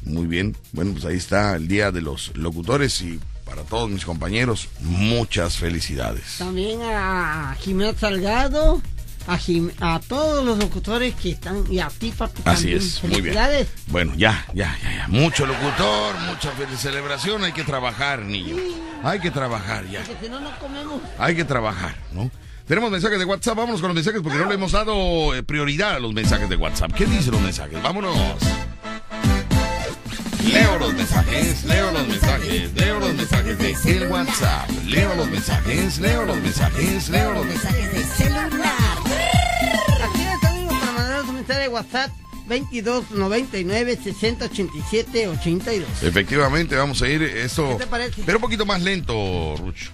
Muy 0.04 0.28
bien, 0.28 0.56
bueno, 0.72 0.94
pues 0.94 1.04
ahí 1.04 1.18
está 1.18 1.58
el 1.58 1.68
Día 1.68 1.92
de 1.92 2.02
los 2.02 2.32
Locutores 2.38 3.02
y 3.02 3.20
para 3.46 3.62
todos 3.64 3.90
mis 3.90 4.04
compañeros, 4.06 4.68
muchas 4.82 5.58
felicidades. 5.58 6.38
También 6.40 6.82
a 6.84 7.56
Jimena 7.62 7.94
Salgado, 7.98 8.82
a, 9.28 9.38
Jim- 9.38 9.72
a 9.80 10.00
todos 10.08 10.44
los 10.46 10.58
locutores 10.58 11.16
que 11.16 11.32
están, 11.32 11.64
y 11.72 11.80
a 11.80 11.88
ti, 11.90 12.14
Así 12.44 12.74
es, 12.74 13.02
muy 13.04 13.10
bien. 13.22 13.24
Felicidades. 13.24 13.68
Bueno, 13.88 14.14
ya, 14.16 14.46
ya, 14.54 14.78
ya, 14.84 14.96
ya. 14.98 15.08
Mucho 15.08 15.46
locutor, 15.46 16.16
mucha 16.28 16.52
celebración, 16.78 17.44
hay 17.44 17.52
que 17.54 17.64
trabajar, 17.64 18.20
niño. 18.24 18.56
Hay 19.04 19.20
que 19.20 19.32
trabajar 19.32 19.88
ya. 19.90 20.04
Porque 20.04 20.26
si 20.26 20.30
no, 20.32 20.40
no 20.40 20.58
comemos. 20.60 21.02
Hay 21.20 21.36
que 21.36 21.44
trabajar, 21.46 21.96
¿no? 22.12 22.30
Tenemos 22.68 22.90
mensajes 22.90 23.20
de 23.20 23.26
WhatsApp, 23.26 23.58
vámonos 23.58 23.80
con 23.80 23.90
los 23.90 23.96
mensajes 23.96 24.22
porque 24.24 24.40
no 24.40 24.46
le 24.48 24.56
hemos 24.56 24.72
dado 24.72 25.36
eh, 25.36 25.44
prioridad 25.44 25.98
a 25.98 26.00
los 26.00 26.14
mensajes 26.14 26.50
de 26.50 26.56
WhatsApp. 26.56 26.94
¿Qué 26.94 27.06
dicen 27.06 27.32
los 27.34 27.42
mensajes? 27.42 27.80
Vámonos. 27.84 28.16
Leo 30.52 30.78
los 30.80 30.94
mensajes, 30.94 31.64
leo 31.66 31.92
los 31.92 32.08
mensajes, 32.08 32.74
leo 32.76 33.00
los 33.00 33.14
mensajes 33.14 33.58
de 33.58 33.92
el 33.92 34.08
WhatsApp, 34.12 34.70
leo 34.86 35.16
los 35.16 35.30
mensajes, 35.30 36.00
leo 36.00 36.26
los 36.26 36.38
mensajes, 36.38 37.10
leo 37.10 37.34
los 37.34 37.46
mensajes. 37.46 37.92
De 37.94 38.04
celular. 38.04 38.74
Aquí 40.04 40.22
está 40.22 40.50
amigos 40.50 40.74
para 40.80 40.92
mandar 40.94 41.26
su 41.26 41.34
mensaje 41.34 41.60
de 41.62 41.68
WhatsApp 41.70 42.12
22 42.48 43.12
99 43.12 44.00
60 44.04 44.46
87 44.46 45.28
82. 45.30 45.88
Efectivamente, 46.04 46.76
vamos 46.76 47.02
a 47.02 47.08
ir 47.10 47.24
esto, 47.24 47.70
¿Qué 47.70 47.84
te 47.84 47.88
parece? 47.88 48.24
pero 48.26 48.38
un 48.38 48.42
poquito 48.42 48.66
más 48.66 48.82
lento, 48.82 49.56
Rucho. 49.58 49.92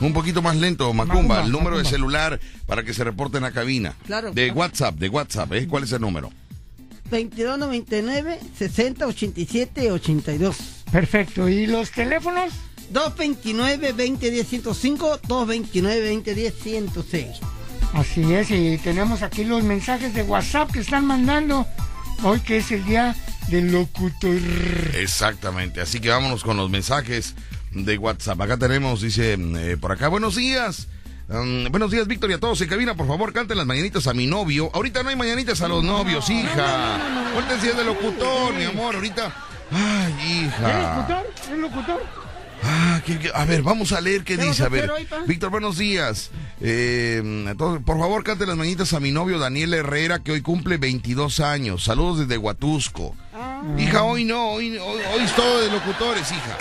Un 0.00 0.12
poquito 0.12 0.42
más 0.42 0.56
lento, 0.56 0.92
Macumba, 0.92 1.14
Macumba, 1.14 1.42
el 1.44 1.52
número 1.52 1.78
de 1.78 1.84
celular 1.84 2.40
para 2.66 2.82
que 2.82 2.92
se 2.92 3.04
reporten 3.04 3.44
a 3.44 3.52
cabina. 3.52 3.94
Claro. 4.06 4.32
De 4.32 4.50
WhatsApp, 4.50 4.96
de 4.96 5.08
WhatsApp, 5.08 5.52
¿eh? 5.52 5.66
¿Cuál 5.68 5.84
es 5.84 5.92
el 5.92 6.00
número? 6.00 6.30
22 7.10 7.58
99 7.58 8.40
60 8.56 9.06
87 9.06 9.90
82. 9.92 10.56
Perfecto. 10.90 11.48
¿Y 11.48 11.66
los 11.66 11.90
teléfonos? 11.90 12.52
229 12.90 13.88
2010 13.92 14.46
105 14.46 15.20
229 15.26 16.14
2010 16.14 16.54
106. 16.54 17.26
Así 17.92 18.34
es, 18.34 18.50
y 18.50 18.76
tenemos 18.78 19.22
aquí 19.22 19.44
los 19.44 19.62
mensajes 19.62 20.14
de 20.14 20.22
WhatsApp 20.22 20.72
que 20.72 20.80
están 20.80 21.06
mandando 21.06 21.66
hoy 22.24 22.40
que 22.40 22.56
es 22.56 22.72
el 22.72 22.84
día 22.84 23.14
del 23.48 23.70
locutor. 23.70 24.40
Exactamente, 24.94 25.80
así 25.80 26.00
que 26.00 26.08
vámonos 26.08 26.42
con 26.42 26.56
los 26.56 26.70
mensajes 26.70 27.34
de 27.70 27.96
WhatsApp. 27.98 28.40
Acá 28.40 28.56
tenemos, 28.56 29.00
dice 29.00 29.34
eh, 29.34 29.76
por 29.80 29.92
acá, 29.92 30.08
buenos 30.08 30.36
días. 30.36 30.88
Buenos 31.28 31.90
días, 31.90 32.06
Víctor, 32.06 32.30
y 32.30 32.34
a 32.34 32.38
todos 32.38 32.60
en 32.60 32.68
cabina. 32.68 32.94
Por 32.94 33.06
favor, 33.06 33.32
canten 33.32 33.56
las 33.56 33.66
mañanitas 33.66 34.06
a 34.06 34.14
mi 34.14 34.26
novio. 34.26 34.70
Ahorita 34.74 35.02
no 35.02 35.08
hay 35.08 35.16
mañanitas 35.16 35.62
a 35.62 35.68
los 35.68 35.82
novios, 35.82 36.28
hija. 36.28 37.32
Ahorita 37.34 37.60
sí 37.60 37.68
es 37.68 37.76
de 37.76 37.84
locutor, 37.84 38.54
mi 38.54 38.64
amor. 38.64 38.94
Ahorita. 38.94 39.34
Ay, 39.72 40.14
¿Es 40.18 40.48
hija. 40.58 40.96
locutor? 40.96 41.32
¿Es 41.50 41.58
locutor? 41.58 42.02
Ah, 42.62 43.00
a 43.34 43.44
ver, 43.44 43.62
vamos 43.62 43.92
a 43.92 44.00
leer 44.00 44.24
qué 44.24 44.36
¿Qué 44.36 44.44
dice. 44.44 44.64
A 44.64 44.68
ver? 44.68 44.90
Víctor, 45.26 45.50
buenos 45.50 45.76
días. 45.78 46.30
Eh, 46.60 47.54
todos, 47.58 47.82
por 47.82 47.98
favor, 47.98 48.22
cante 48.22 48.46
las 48.46 48.56
mañanitas 48.56 48.92
a 48.92 49.00
mi 49.00 49.10
novio 49.10 49.38
Daniel 49.38 49.74
Herrera, 49.74 50.20
que 50.20 50.32
hoy 50.32 50.40
cumple 50.42 50.76
22 50.78 51.40
años. 51.40 51.84
Saludos 51.84 52.20
desde 52.20 52.38
Huatusco. 52.38 53.14
Hija, 53.78 54.02
hoy 54.02 54.24
no, 54.24 54.52
hoy, 54.52 54.76
hoy, 54.78 55.00
hoy 55.14 55.24
es 55.24 55.34
todo 55.34 55.60
de 55.60 55.70
locutores, 55.70 56.30
hija. 56.30 56.58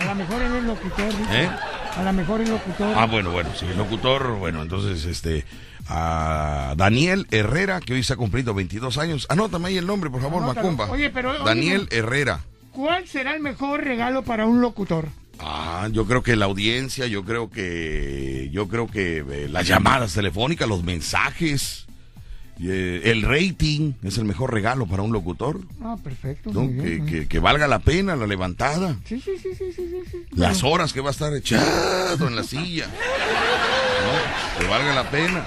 A 0.00 0.04
lo 0.04 0.14
mejor 0.14 0.42
él 0.42 0.56
es 0.56 0.64
locutor. 0.64 1.12
¿Eh? 1.30 1.50
A 1.98 2.02
lo 2.04 2.12
mejor 2.12 2.46
locutor. 2.48 2.94
Ah, 2.96 3.06
bueno, 3.06 3.32
bueno, 3.32 3.50
sí, 3.58 3.66
locutor, 3.76 4.36
bueno, 4.36 4.62
entonces, 4.62 5.04
este, 5.04 5.44
a 5.88 6.74
Daniel 6.76 7.26
Herrera, 7.32 7.80
que 7.80 7.94
hoy 7.94 8.04
se 8.04 8.12
ha 8.12 8.16
cumplido 8.16 8.54
22 8.54 8.98
años. 8.98 9.26
Anótame 9.28 9.68
ahí 9.70 9.78
el 9.78 9.86
nombre, 9.86 10.08
por 10.08 10.22
favor, 10.22 10.44
Anótalo. 10.44 10.70
Macumba. 10.70 10.90
Oye, 10.92 11.10
pero, 11.10 11.32
oye, 11.32 11.40
Daniel 11.44 11.88
Herrera. 11.90 12.44
¿Cuál 12.70 13.08
será 13.08 13.34
el 13.34 13.40
mejor 13.40 13.82
regalo 13.82 14.22
para 14.22 14.46
un 14.46 14.60
locutor? 14.60 15.08
Ah, 15.40 15.88
yo 15.90 16.06
creo 16.06 16.22
que 16.22 16.36
la 16.36 16.44
audiencia, 16.44 17.08
yo 17.08 17.24
creo 17.24 17.50
que, 17.50 18.48
yo 18.52 18.68
creo 18.68 18.86
que 18.86 19.24
eh, 19.28 19.48
las 19.50 19.66
llamadas 19.66 20.14
telefónicas, 20.14 20.68
los 20.68 20.84
mensajes, 20.84 21.87
el 22.60 23.22
rating 23.22 23.92
es 24.02 24.18
el 24.18 24.24
mejor 24.24 24.52
regalo 24.52 24.86
para 24.86 25.02
un 25.02 25.12
locutor, 25.12 25.60
Ah, 25.82 25.96
perfecto. 26.02 26.50
¿no? 26.52 26.62
muy 26.62 26.72
bien, 26.74 26.82
Que, 26.84 26.90
muy 26.98 27.10
bien. 27.10 27.22
que- 27.22 27.28
que 27.28 27.38
valga 27.38 27.68
la 27.68 27.78
pena 27.78 28.16
la 28.16 28.26
levantada, 28.26 28.96
Sí, 29.04 29.20
sí, 29.20 29.32
sí, 29.40 29.50
sí, 29.56 29.72
sí, 29.74 29.88
sí, 30.10 30.16
las 30.32 30.64
horas 30.64 30.92
que 30.92 31.00
va 31.00 31.08
a 31.08 31.12
estar 31.12 31.32
echado 31.34 32.26
en 32.26 32.34
la 32.34 32.42
silla, 32.42 32.86
¿no? 32.86 34.60
Que 34.60 34.66
valga 34.66 34.94
la 34.94 35.10
pena. 35.10 35.46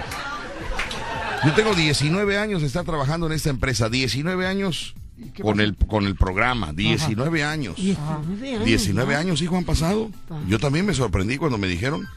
Yo 1.43 1.53
tengo 1.53 1.73
19 1.73 2.37
años 2.37 2.61
de 2.61 2.67
estar 2.67 2.85
trabajando 2.85 3.25
en 3.27 3.33
esta 3.33 3.49
empresa, 3.49 3.89
19 3.89 4.45
años 4.45 4.93
con 5.41 5.59
el, 5.59 5.75
con 5.75 6.05
el 6.05 6.15
programa, 6.15 6.71
19 6.73 7.43
años. 7.43 7.75
19 7.77 8.49
años. 8.49 8.65
19 8.65 9.13
¿no? 9.13 9.19
años, 9.19 9.41
hijo, 9.41 9.57
han 9.57 9.63
pasado. 9.65 10.09
Yo 10.47 10.59
también 10.59 10.85
me 10.85 10.93
sorprendí 10.93 11.37
cuando 11.37 11.57
me 11.57 11.67
dijeron. 11.67 12.07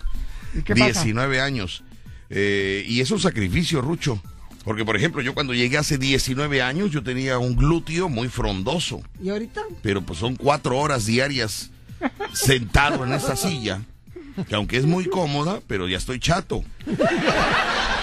¿Y 0.55 0.63
qué 0.63 0.75
pasa? 0.75 1.03
19 1.03 1.41
años. 1.41 1.83
Eh, 2.31 2.85
y 2.87 3.01
es 3.01 3.11
un 3.11 3.19
sacrificio, 3.21 3.81
Rucho. 3.81 4.23
Porque, 4.65 4.85
por 4.85 4.97
ejemplo, 4.97 5.21
yo 5.21 5.35
cuando 5.35 5.53
llegué 5.53 5.77
hace 5.79 5.99
19 5.99 6.63
años, 6.63 6.91
yo 6.91 7.03
tenía 7.03 7.39
un 7.39 7.55
glúteo 7.55 8.09
muy 8.09 8.29
frondoso. 8.29 9.03
¿Y 9.23 9.29
ahorita? 9.29 9.61
Pero 9.83 10.03
pues 10.03 10.19
son 10.19 10.37
cuatro 10.37 10.79
horas 10.79 11.05
diarias 11.05 11.71
sentado 12.33 13.05
en 13.05 13.13
esta 13.13 13.37
silla. 13.37 13.83
Que 14.49 14.57
aunque 14.57 14.79
es 14.79 14.87
muy 14.87 15.05
cómoda, 15.05 15.61
pero 15.69 15.87
ya 15.87 15.97
estoy 15.97 16.19
chato. 16.19 16.65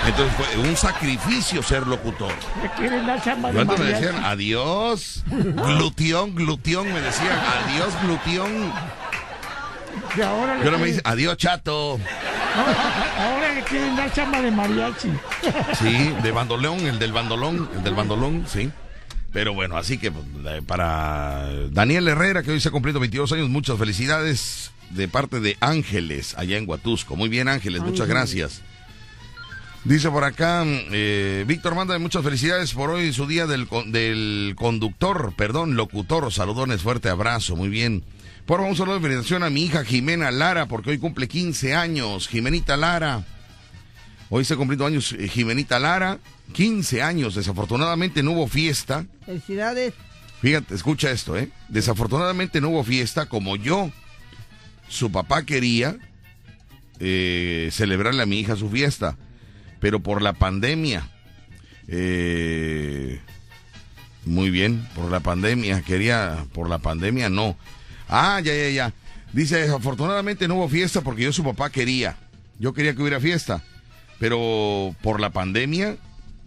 Entonces 0.05 0.33
fue 0.35 0.69
un 0.69 0.77
sacrificio 0.77 1.61
ser 1.61 1.85
locutor. 1.85 2.33
¿Le 2.61 2.69
quieren 2.71 3.05
dar 3.05 3.21
chamba 3.21 3.49
de 3.49 3.55
Yo 3.55 3.61
antes 3.61 3.79
me 3.79 3.85
decían, 3.85 4.23
adiós, 4.23 5.23
gluteón, 5.27 6.33
gluteón, 6.35 6.91
me 6.91 7.01
decían, 7.01 7.37
adiós, 7.65 7.93
gluteón. 8.03 8.71
Y 10.17 10.21
ahora 10.21 10.57
le 10.57 10.65
Yo 10.65 10.71
no 10.71 10.79
me 10.79 10.87
dice, 10.87 11.01
adiós, 11.03 11.37
chato. 11.37 11.99
Ahora 13.17 13.53
le 13.53 13.61
quieren 13.63 13.95
dar 13.95 14.11
chamba 14.11 14.41
de 14.41 14.51
mariachi. 14.51 15.09
Sí, 15.79 16.13
de 16.21 16.31
bandolón, 16.31 16.79
el 16.81 16.99
del 16.99 17.13
bandolón, 17.13 17.69
el 17.75 17.83
del 17.83 17.93
bandolón, 17.93 18.45
sí. 18.47 18.71
Pero 19.31 19.53
bueno, 19.53 19.77
así 19.77 19.97
que 19.97 20.11
pues, 20.11 20.25
para 20.67 21.47
Daniel 21.69 22.07
Herrera, 22.07 22.43
que 22.43 22.51
hoy 22.51 22.59
se 22.59 22.67
ha 22.67 22.71
cumplido 22.71 22.99
22 22.99 23.31
años, 23.31 23.49
muchas 23.49 23.77
felicidades 23.77 24.71
de 24.89 25.07
parte 25.07 25.39
de 25.39 25.57
Ángeles, 25.61 26.35
allá 26.37 26.57
en 26.57 26.67
Huatusco. 26.67 27.15
Muy 27.15 27.29
bien, 27.29 27.47
Ángeles, 27.47 27.81
muchas 27.81 28.07
gracias. 28.07 28.61
Dice 29.83 30.11
por 30.11 30.23
acá, 30.23 30.63
eh, 30.65 31.43
Víctor, 31.47 31.73
manda 31.73 31.97
muchas 31.97 32.23
felicidades 32.23 32.73
por 32.73 32.91
hoy, 32.91 33.11
su 33.13 33.25
día 33.25 33.47
del, 33.47 33.67
del 33.87 34.53
conductor, 34.55 35.33
perdón, 35.35 35.75
locutor. 35.75 36.31
Saludones, 36.31 36.81
fuerte 36.81 37.09
abrazo, 37.09 37.55
muy 37.55 37.69
bien. 37.69 38.03
Por 38.45 38.57
favor, 38.57 38.71
un 38.71 38.77
saludo 38.77 38.95
de 38.95 39.01
felicitación 39.01 39.43
a 39.43 39.49
mi 39.49 39.63
hija 39.63 39.83
Jimena 39.83 40.29
Lara, 40.29 40.67
porque 40.67 40.91
hoy 40.91 40.99
cumple 40.99 41.27
15 41.27 41.73
años. 41.73 42.27
Jimenita 42.27 42.77
Lara. 42.77 43.25
Hoy 44.29 44.45
se 44.45 44.55
cumpliendo 44.55 44.85
años 44.85 45.13
eh, 45.17 45.27
Jimenita 45.27 45.79
Lara, 45.79 46.19
15 46.53 47.01
años. 47.01 47.35
Desafortunadamente 47.35 48.21
no 48.23 48.31
hubo 48.31 48.47
fiesta. 48.47 49.05
Felicidades. 49.25 49.93
Fíjate, 50.41 50.73
escucha 50.75 51.11
esto, 51.11 51.37
¿eh? 51.37 51.49
Desafortunadamente 51.69 52.61
no 52.61 52.69
hubo 52.69 52.83
fiesta 52.83 53.27
como 53.27 53.55
yo. 53.55 53.91
Su 54.87 55.11
papá 55.11 55.43
quería 55.43 55.97
eh, 56.99 57.69
celebrarle 57.71 58.23
a 58.23 58.25
mi 58.25 58.39
hija 58.39 58.55
su 58.55 58.69
fiesta, 58.69 59.17
pero 59.81 59.99
por 59.99 60.21
la 60.21 60.31
pandemia. 60.31 61.09
eh, 61.89 63.19
muy 64.23 64.49
bien, 64.51 64.87
por 64.95 65.11
la 65.11 65.19
pandemia. 65.19 65.81
Quería, 65.81 66.45
por 66.53 66.69
la 66.69 66.77
pandemia 66.77 67.29
no. 67.29 67.57
Ah, 68.07 68.39
ya, 68.41 68.53
ya, 68.53 68.69
ya. 68.69 68.93
Dice, 69.33 69.57
desafortunadamente 69.57 70.47
no 70.47 70.55
hubo 70.55 70.69
fiesta 70.69 71.01
porque 71.01 71.23
yo 71.23 71.33
su 71.33 71.43
papá 71.43 71.69
quería. 71.69 72.15
Yo 72.59 72.73
quería 72.73 72.93
que 72.95 73.01
hubiera 73.01 73.19
fiesta. 73.19 73.63
Pero 74.19 74.95
por 75.01 75.19
la 75.19 75.31
pandemia, 75.31 75.97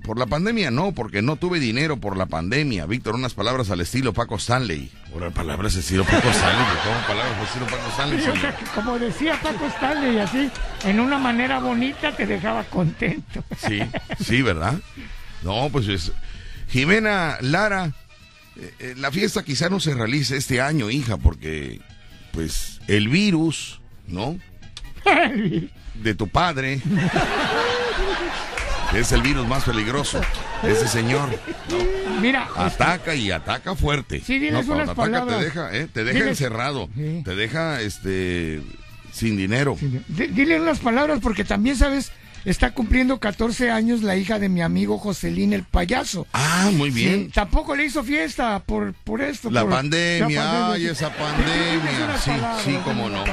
por 0.04 0.18
la 0.18 0.26
pandemia 0.26 0.70
no, 0.70 0.92
porque 0.92 1.22
no 1.22 1.36
tuve 1.36 1.58
dinero 1.58 1.96
por 1.96 2.16
la 2.16 2.26
pandemia. 2.26 2.84
Víctor, 2.84 3.14
unas 3.14 3.32
palabras 3.32 3.70
al 3.70 3.80
estilo 3.80 4.12
Paco 4.12 4.36
Stanley. 4.36 4.92
Ahora 5.12 5.30
palabras 5.30 5.72
al 5.74 5.80
estilo 5.80 6.04
Paco 6.04 6.28
Stanley, 6.28 6.66
¿cómo 6.84 7.06
palabras 7.08 7.38
al 7.38 7.44
estilo 7.44 7.66
Paco 7.66 7.88
Stanley? 7.90 8.20
Sí, 8.20 8.64
que 8.64 8.70
como 8.74 8.98
decía 8.98 9.40
Paco 9.42 9.66
Stanley, 9.66 10.18
así, 10.18 10.50
en 10.84 11.00
una 11.00 11.18
manera 11.18 11.58
bonita 11.58 12.14
te 12.14 12.26
dejaba 12.26 12.64
contento. 12.64 13.42
Sí, 13.56 13.80
sí, 14.22 14.42
¿verdad? 14.42 14.74
No, 15.42 15.70
pues 15.72 15.88
es... 15.88 16.12
Jimena 16.68 17.38
Lara, 17.40 17.92
eh, 18.56 18.74
eh, 18.80 18.94
la 18.98 19.10
fiesta 19.10 19.42
quizá 19.42 19.70
no 19.70 19.80
se 19.80 19.94
realice 19.94 20.36
este 20.36 20.60
año, 20.60 20.90
hija, 20.90 21.16
porque 21.16 21.80
pues 22.32 22.80
el 22.88 23.08
virus, 23.08 23.80
¿no? 24.06 24.38
De 25.94 26.14
tu 26.14 26.28
padre. 26.28 26.82
Es 28.92 29.12
el 29.12 29.22
virus 29.22 29.46
más 29.48 29.64
peligroso. 29.64 30.20
Ese 30.62 30.86
señor 30.88 31.28
Mira, 32.20 32.48
ataca 32.56 33.14
y 33.14 33.30
ataca 33.30 33.74
fuerte. 33.74 34.20
Sí, 34.20 34.38
diles 34.38 34.66
cuando 34.66 34.74
unas 34.74 34.88
ataca 34.90 35.02
palabras. 35.02 35.38
te 35.38 35.44
deja, 35.44 35.74
¿eh? 35.76 35.88
te 35.92 36.04
deja 36.04 36.18
Diles- 36.20 36.28
encerrado, 36.28 36.88
Sí. 36.94 37.22
te 37.24 37.34
deja 37.34 37.80
este 37.80 38.62
sin 39.12 39.36
dinero. 39.36 39.76
di- 39.80 40.26
dile 40.28 40.60
unas 40.60 40.78
palabras 40.80 41.18
porque 41.22 41.44
también, 41.44 41.76
¿sabes? 41.76 42.12
Está 42.44 42.72
cumpliendo 42.74 43.18
14 43.18 43.70
años 43.70 44.02
la 44.02 44.16
hija 44.16 44.38
de 44.38 44.48
mi 44.50 44.60
amigo 44.60 44.98
Joselín 44.98 45.52
el 45.54 45.62
payaso. 45.62 46.26
Ah, 46.32 46.70
muy 46.74 46.90
bien. 46.90 47.26
Sí, 47.26 47.30
tampoco 47.34 47.74
le 47.74 47.86
hizo 47.86 48.04
fiesta 48.04 48.62
por, 48.64 48.92
por 48.92 49.22
esto. 49.22 49.50
La 49.50 49.62
por- 49.62 49.70
pandemia, 49.70 50.44
la 50.44 50.50
pandemia, 50.50 50.72
ay, 50.72 50.80
sí. 50.82 50.86
esa 50.88 51.10
pandemia. 51.16 52.18
Sí, 52.22 52.30
sí, 52.64 52.76
cómo 52.84 53.08
no. 53.08 53.24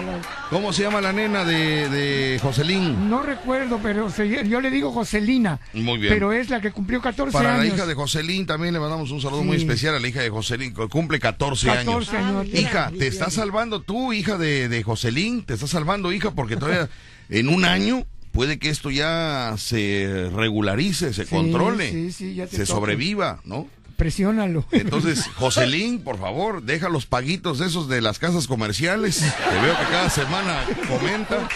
¿Cómo 0.49 0.71
se 0.73 0.83
llama 0.83 1.01
la 1.01 1.11
nena 1.11 1.43
de, 1.43 1.89
de 1.89 2.39
Joselín? 2.41 3.09
No 3.09 3.21
recuerdo, 3.21 3.79
pero 3.83 4.09
se- 4.09 4.47
yo 4.47 4.61
le 4.61 4.69
digo 4.71 4.91
Joselina. 4.91 5.59
Muy 5.73 5.97
bien. 5.99 6.13
Pero 6.13 6.31
es 6.31 6.49
la 6.49 6.61
que 6.61 6.71
cumplió 6.71 7.01
14 7.01 7.31
Para 7.33 7.55
años. 7.55 7.67
la 7.67 7.75
hija 7.75 7.85
de 7.85 7.93
Joselín 7.95 8.45
también 8.45 8.73
le 8.73 8.79
mandamos 8.79 9.11
un 9.11 9.19
saludo 9.21 9.41
Sí. 9.41 9.45
muy 9.47 9.57
especial 9.57 9.95
a 9.95 9.99
la 9.99 10.07
hija 10.07 10.21
de 10.21 10.29
Joselín, 10.29 10.73
que 10.73 10.87
cumple 10.87 11.19
14, 11.19 11.67
14 11.67 12.17
años. 12.17 12.41
años. 12.43 12.47
Hija, 12.53 12.91
te 12.97 13.07
estás 13.07 13.33
salvando 13.33 13.81
tú, 13.81 14.13
hija 14.13 14.37
de, 14.37 14.69
de 14.69 14.83
Joselín, 14.83 15.43
te 15.43 15.53
estás 15.55 15.69
salvando, 15.71 16.11
hija, 16.13 16.31
porque 16.31 16.55
todavía 16.55 16.89
en 17.29 17.49
un 17.49 17.65
año 17.65 18.05
puede 18.31 18.59
que 18.59 18.69
esto 18.69 18.89
ya 18.89 19.55
se 19.57 20.29
regularice, 20.33 21.13
se 21.13 21.25
Sí, 21.25 21.35
controle, 21.35 21.91
sí, 21.91 22.11
sí, 22.11 22.35
ya 22.35 22.47
te 22.47 22.57
se 22.57 22.65
sobreviva, 22.65 23.39
¿no? 23.43 23.67
Presiónalo. 23.97 24.65
Entonces, 24.71 25.27
Joselín, 25.35 25.99
por 25.99 26.17
favor, 26.17 26.63
deja 26.63 26.89
los 26.89 27.05
paguitos 27.05 27.61
esos 27.61 27.87
de 27.87 28.01
las 28.01 28.17
casas 28.17 28.47
comerciales. 28.47 29.19
Te 29.19 29.61
veo 29.61 29.77
que 29.77 29.85
cada 29.91 30.09
semana 30.09 30.63
comenta. 30.89 31.47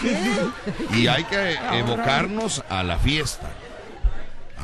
Y 0.94 1.08
hay 1.08 1.24
que 1.24 1.56
evocarnos 1.72 2.62
a 2.68 2.84
la 2.84 2.98
fiesta. 2.98 3.50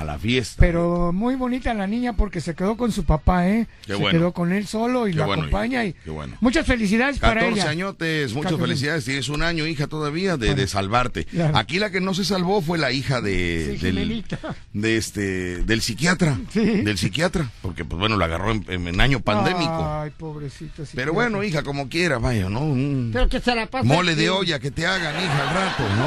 A 0.02 0.04
la 0.04 0.18
fiesta. 0.18 0.56
Pero 0.58 1.12
muy 1.12 1.36
bonita 1.36 1.72
la 1.74 1.86
niña 1.86 2.14
porque 2.14 2.40
se 2.40 2.54
quedó 2.56 2.76
con 2.76 2.90
su 2.90 3.04
papá, 3.04 3.48
¿eh? 3.48 3.68
Qué 3.86 3.92
se 3.92 3.98
bueno. 4.00 4.18
quedó 4.18 4.32
con 4.32 4.52
él 4.52 4.66
solo 4.66 5.06
y 5.06 5.12
Qué 5.12 5.18
lo 5.18 5.26
bueno, 5.26 5.42
acompaña. 5.42 5.84
Y 5.84 5.92
qué 5.92 6.10
bueno. 6.10 6.36
Muchas 6.40 6.66
felicidades 6.66 7.18
para 7.20 7.40
14 7.42 7.60
ella. 7.60 7.70
añotes, 7.70 8.32
muchas 8.34 8.52
14. 8.52 8.66
felicidades. 8.68 9.04
Tienes 9.04 9.28
un 9.28 9.42
año, 9.42 9.66
hija, 9.66 9.86
todavía 9.86 10.36
de, 10.36 10.54
de 10.56 10.66
salvarte. 10.66 11.24
Claro. 11.26 11.56
Aquí 11.56 11.78
la 11.78 11.90
que 11.90 12.00
no 12.00 12.14
se 12.14 12.24
salvó 12.24 12.60
fue 12.62 12.78
la 12.78 12.90
hija 12.90 13.20
de, 13.20 13.76
Sí, 13.78 13.84
del, 13.84 14.24
de 14.72 14.96
este, 14.96 15.62
del 15.62 15.80
psiquiatra. 15.82 16.38
Del 16.54 16.98
psiquiatra. 16.98 17.48
Porque, 17.62 17.84
pues 17.84 17.98
bueno, 18.00 18.16
la 18.16 18.24
agarró 18.24 18.50
en, 18.50 18.64
en 18.68 19.00
año 19.00 19.20
pandémico. 19.20 19.86
Ay, 19.88 20.10
pobrecito. 20.18 20.84
sí, 20.84 20.92
Pero 20.96 21.12
bueno, 21.12 21.44
hija, 21.44 21.62
como 21.62 21.88
quiera, 21.88 22.18
vaya, 22.18 22.48
¿no? 22.48 22.60
Un 22.60 23.10
Pero 23.12 23.28
que 23.28 23.40
se 23.40 23.54
la 23.54 23.66
pase. 23.66 23.86
mole 23.86 24.16
de 24.16 24.30
olla 24.30 24.58
que 24.58 24.70
te 24.72 24.84
hagan, 24.86 25.14
hija, 25.22 25.48
al 25.48 25.54
rato, 25.54 25.82
¿no? 25.96 26.06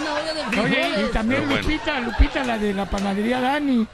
Una 0.00 0.11
de 0.34 0.40
Oye, 0.60 0.74
frijoles. 0.74 1.08
y 1.08 1.12
también 1.12 1.44
bueno. 1.48 1.62
Lupita, 1.62 2.00
Lupita, 2.00 2.44
la 2.44 2.58
de 2.58 2.74
la 2.74 2.88
panadería 2.90 3.40
Dani, 3.40 3.86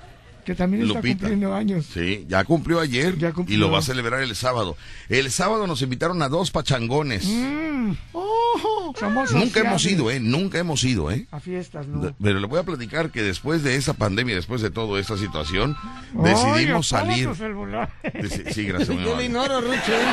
que 0.44 0.54
también 0.54 0.82
está 0.84 0.94
Lupita. 0.94 1.18
cumpliendo 1.18 1.54
años. 1.54 1.86
Sí, 1.92 2.24
ya 2.28 2.44
cumplió 2.44 2.80
ayer 2.80 3.16
Ya 3.18 3.32
cumplió. 3.32 3.56
y 3.56 3.60
lo 3.60 3.70
va 3.70 3.78
a 3.80 3.82
celebrar 3.82 4.22
el 4.22 4.34
sábado. 4.34 4.76
El 5.08 5.30
sábado 5.30 5.66
nos 5.66 5.82
invitaron 5.82 6.20
a 6.22 6.28
dos 6.28 6.50
pachangones. 6.50 7.26
Mm. 7.26 7.92
Oh, 8.12 8.92
somos 8.98 9.32
Nunca 9.32 9.60
hemos 9.60 9.84
ido, 9.86 10.10
¿eh? 10.10 10.20
Nunca 10.20 10.58
hemos 10.58 10.82
ido, 10.84 11.10
¿eh? 11.10 11.26
A 11.30 11.40
fiestas, 11.40 11.86
¿no? 11.86 12.14
Pero 12.22 12.40
le 12.40 12.46
voy 12.46 12.58
a 12.58 12.62
platicar 12.64 13.10
que 13.10 13.22
después 13.22 13.62
de 13.62 13.76
esa 13.76 13.92
pandemia, 13.94 14.34
después 14.34 14.60
de 14.62 14.70
toda 14.70 14.98
esta 15.00 15.16
situación, 15.16 15.76
Oye, 16.14 16.30
decidimos 16.30 16.88
salir. 16.88 17.28
Deci- 17.28 18.52
Sí, 18.52 18.64
gracias, 18.64 18.88
Yo 18.98 19.14
lo 19.16 19.22
ignoro, 19.22 19.60
Rucho. 19.60 19.92
¿eh? 19.92 20.06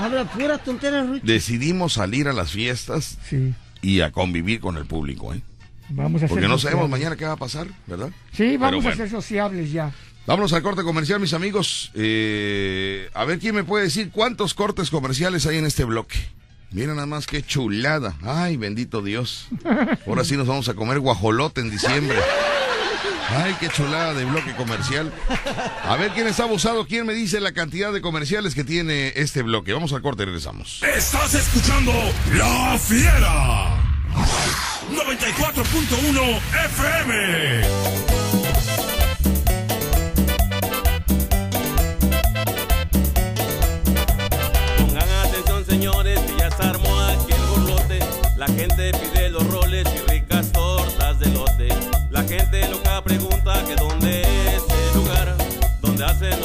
Habla 0.00 0.24
puras 0.24 0.62
tonteras, 0.64 1.06
Rucho. 1.08 1.22
Decidimos 1.24 1.94
salir 1.94 2.28
a 2.28 2.32
las 2.32 2.52
fiestas 2.52 3.18
Sí, 3.28 3.52
y 3.88 4.02
a 4.02 4.12
convivir 4.12 4.60
con 4.60 4.76
el 4.76 4.84
público, 4.84 5.32
¿eh? 5.32 5.40
vamos 5.88 6.22
a 6.22 6.28
Porque 6.28 6.46
no 6.46 6.58
sabemos 6.58 6.90
mañana 6.90 7.16
qué 7.16 7.24
va 7.24 7.32
a 7.32 7.36
pasar, 7.36 7.66
¿verdad? 7.86 8.10
Sí, 8.32 8.58
vamos 8.58 8.84
a 8.84 8.94
ser 8.94 9.08
sociables 9.08 9.72
ya. 9.72 9.92
Vámonos 10.26 10.52
al 10.52 10.62
corte 10.62 10.82
comercial, 10.82 11.20
mis 11.20 11.32
amigos. 11.32 11.90
Eh, 11.94 13.08
a 13.14 13.24
ver 13.24 13.38
quién 13.38 13.54
me 13.54 13.64
puede 13.64 13.84
decir 13.84 14.10
cuántos 14.10 14.52
cortes 14.52 14.90
comerciales 14.90 15.46
hay 15.46 15.56
en 15.56 15.64
este 15.64 15.84
bloque. 15.84 16.18
Miren 16.70 16.96
nada 16.96 17.06
más 17.06 17.26
qué 17.26 17.42
chulada. 17.42 18.14
Ay, 18.22 18.58
bendito 18.58 19.00
Dios. 19.00 19.48
Ahora 20.06 20.22
sí 20.22 20.36
nos 20.36 20.46
vamos 20.46 20.68
a 20.68 20.74
comer 20.74 20.98
guajolote 21.00 21.62
en 21.62 21.70
diciembre. 21.70 22.18
Ay, 23.30 23.54
qué 23.60 23.68
chulada 23.68 24.14
de 24.14 24.24
bloque 24.24 24.54
comercial. 24.56 25.12
A 25.84 25.96
ver 25.96 26.12
quién 26.12 26.26
está 26.26 26.44
abusado, 26.44 26.86
quién 26.86 27.06
me 27.06 27.12
dice 27.12 27.40
la 27.40 27.52
cantidad 27.52 27.92
de 27.92 28.00
comerciales 28.00 28.54
que 28.54 28.64
tiene 28.64 29.12
este 29.16 29.42
bloque. 29.42 29.72
Vamos 29.72 29.92
al 29.92 30.02
corte 30.02 30.22
y 30.22 30.26
regresamos. 30.26 30.82
Estás 30.82 31.34
escuchando 31.34 31.92
La 32.34 32.78
Fiera. 32.78 33.76
94.1 34.90 36.40
FM. 36.66 37.62
Pongan 44.78 45.08
atención 45.26 45.64
señores 45.66 46.18
que 46.20 46.36
ya 46.38 46.50
se 46.50 46.62
armó 46.62 46.98
aquí 47.00 47.32
el 47.32 47.42
burlote 47.42 47.98
La 48.36 48.46
gente 48.46 48.92
pide 48.92 49.17
Hacen 56.00 56.37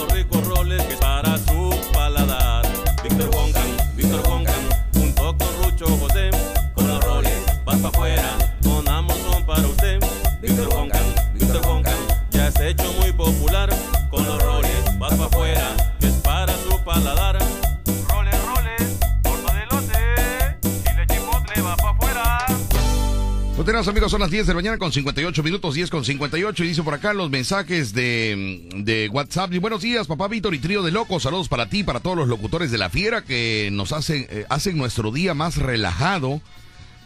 Tenemos 23.65 23.87
amigos, 23.87 24.11
son 24.11 24.19
las 24.19 24.29
10 24.29 24.45
de 24.45 24.53
la 24.53 24.57
mañana 24.57 24.77
con 24.77 24.91
58 24.91 25.41
minutos, 25.41 25.73
10 25.73 25.89
con 25.89 26.03
58 26.03 26.65
y 26.65 26.67
dice 26.67 26.83
por 26.83 26.93
acá 26.93 27.13
los 27.13 27.29
mensajes 27.29 27.93
de, 27.93 28.67
de 28.75 29.07
WhatsApp. 29.07 29.53
Y 29.53 29.59
buenos 29.59 29.81
días, 29.81 30.05
papá 30.05 30.27
Víctor 30.27 30.53
y 30.53 30.59
trío 30.59 30.83
de 30.83 30.91
locos. 30.91 31.23
Saludos 31.23 31.47
para 31.47 31.69
ti, 31.69 31.81
para 31.81 32.01
todos 32.01 32.17
los 32.17 32.27
locutores 32.27 32.71
de 32.71 32.77
la 32.77 32.89
fiera 32.89 33.23
que 33.23 33.69
nos 33.71 33.93
hacen, 33.93 34.27
eh, 34.29 34.45
hacen 34.49 34.77
nuestro 34.77 35.13
día 35.13 35.33
más 35.33 35.55
relajado. 35.55 36.41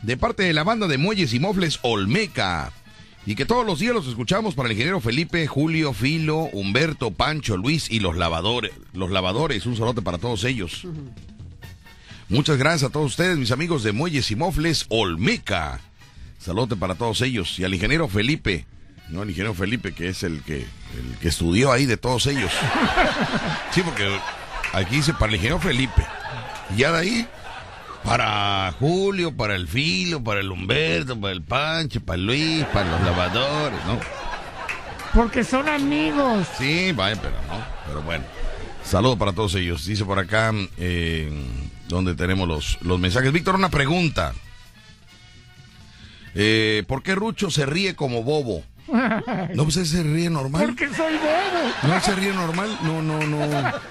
De 0.02 0.18
parte 0.18 0.44
de 0.44 0.54
la 0.54 0.64
banda 0.64 0.88
de 0.88 0.98
Muelles 0.98 1.32
y 1.34 1.40
Mofles 1.40 1.78
Olmeca. 1.84 2.72
Y 3.28 3.36
que 3.36 3.46
todos 3.46 3.66
los 3.66 3.78
días 3.78 3.94
los 3.94 4.08
escuchamos 4.08 4.56
para 4.56 4.68
el 4.68 4.74
ingeniero 4.74 5.00
Felipe, 5.00 5.46
Julio, 5.46 5.94
Filo, 5.94 6.50
Humberto, 6.54 7.12
Pancho, 7.12 7.56
Luis 7.56 7.92
y 7.92 8.00
los 8.00 8.18
lavadores. 8.18 8.72
Los 8.94 9.12
lavadores, 9.12 9.68
un 9.68 9.78
saludo 9.78 10.02
para 10.02 10.18
todos 10.18 10.44
ellos. 10.44 10.88
Muchas 12.30 12.58
gracias 12.58 12.90
a 12.90 12.92
todos 12.92 13.12
ustedes, 13.12 13.38
mis 13.38 13.52
amigos 13.52 13.84
de 13.84 13.92
Muelles 13.92 14.32
y 14.32 14.36
Mofles 14.36 14.88
Olmeca. 14.90 15.82
Saludos 16.40 16.78
para 16.80 16.96
todos 16.96 17.22
ellos. 17.22 17.58
Y 17.60 17.64
al 17.64 17.74
ingeniero 17.74 18.08
Felipe. 18.08 18.66
No, 19.10 19.24
el 19.24 19.30
ingeniero 19.30 19.54
Felipe, 19.54 19.94
que 19.94 20.10
es 20.10 20.24
el 20.24 20.42
que, 20.44 20.58
el 20.58 21.18
que 21.22 21.30
estudió 21.30 21.72
ahí 21.72 21.86
de 21.86 21.98
todos 21.98 22.28
ellos. 22.28 22.52
Sí, 23.72 23.82
porque 23.84 24.20
aquí 24.74 24.96
dice 24.96 25.14
para 25.14 25.28
el 25.28 25.36
ingeniero 25.36 25.60
Felipe. 25.60 26.06
Y 26.74 26.80
ya 26.80 26.92
de 26.92 27.00
ahí, 27.00 27.28
Para 28.04 28.74
Julio, 28.80 29.36
para 29.36 29.56
el 29.56 29.68
Filo, 29.68 30.24
para 30.24 30.40
el 30.40 30.52
Humberto, 30.52 31.20
para 31.20 31.34
el 31.34 31.42
Pancho, 31.42 32.02
para 32.02 32.16
el 32.18 32.26
Luis, 32.26 32.66
para 32.74 32.90
los 32.92 33.02
lavadores, 33.02 33.80
¿no? 33.86 34.00
Porque 35.14 35.44
son 35.44 35.68
amigos. 35.68 36.48
Sí, 36.58 36.92
vaya, 36.94 37.20
pero 37.22 37.36
no. 37.48 37.64
Pero 37.88 38.02
bueno. 38.02 38.24
Saludos 38.84 39.18
para 39.18 39.34
todos 39.34 39.54
ellos. 39.56 39.86
Dice 39.86 40.06
por 40.06 40.20
acá, 40.20 40.54
eh, 40.78 41.30
donde 41.88 42.16
tenemos 42.16 42.48
los, 42.48 42.78
los 42.82 43.00
mensajes. 43.00 43.32
Víctor, 43.34 43.56
una 43.56 43.70
pregunta. 43.70 44.34
Eh, 46.40 46.84
¿Por 46.88 47.02
qué 47.02 47.16
Rucho 47.16 47.50
se 47.50 47.66
ríe 47.66 47.96
como 47.96 48.22
bobo? 48.22 48.64
No, 49.56 49.64
pues 49.64 49.78
él 49.78 49.88
se 49.88 50.04
ríe 50.04 50.30
normal. 50.30 50.68
Porque 50.68 50.88
soy 50.94 51.16
bobo. 51.16 51.72
¿No 51.84 51.96
él 51.96 52.02
se 52.02 52.16
ríe 52.16 52.32
normal? 52.32 52.78
No, 52.84 53.02
no, 53.02 53.20
no. 53.26 53.72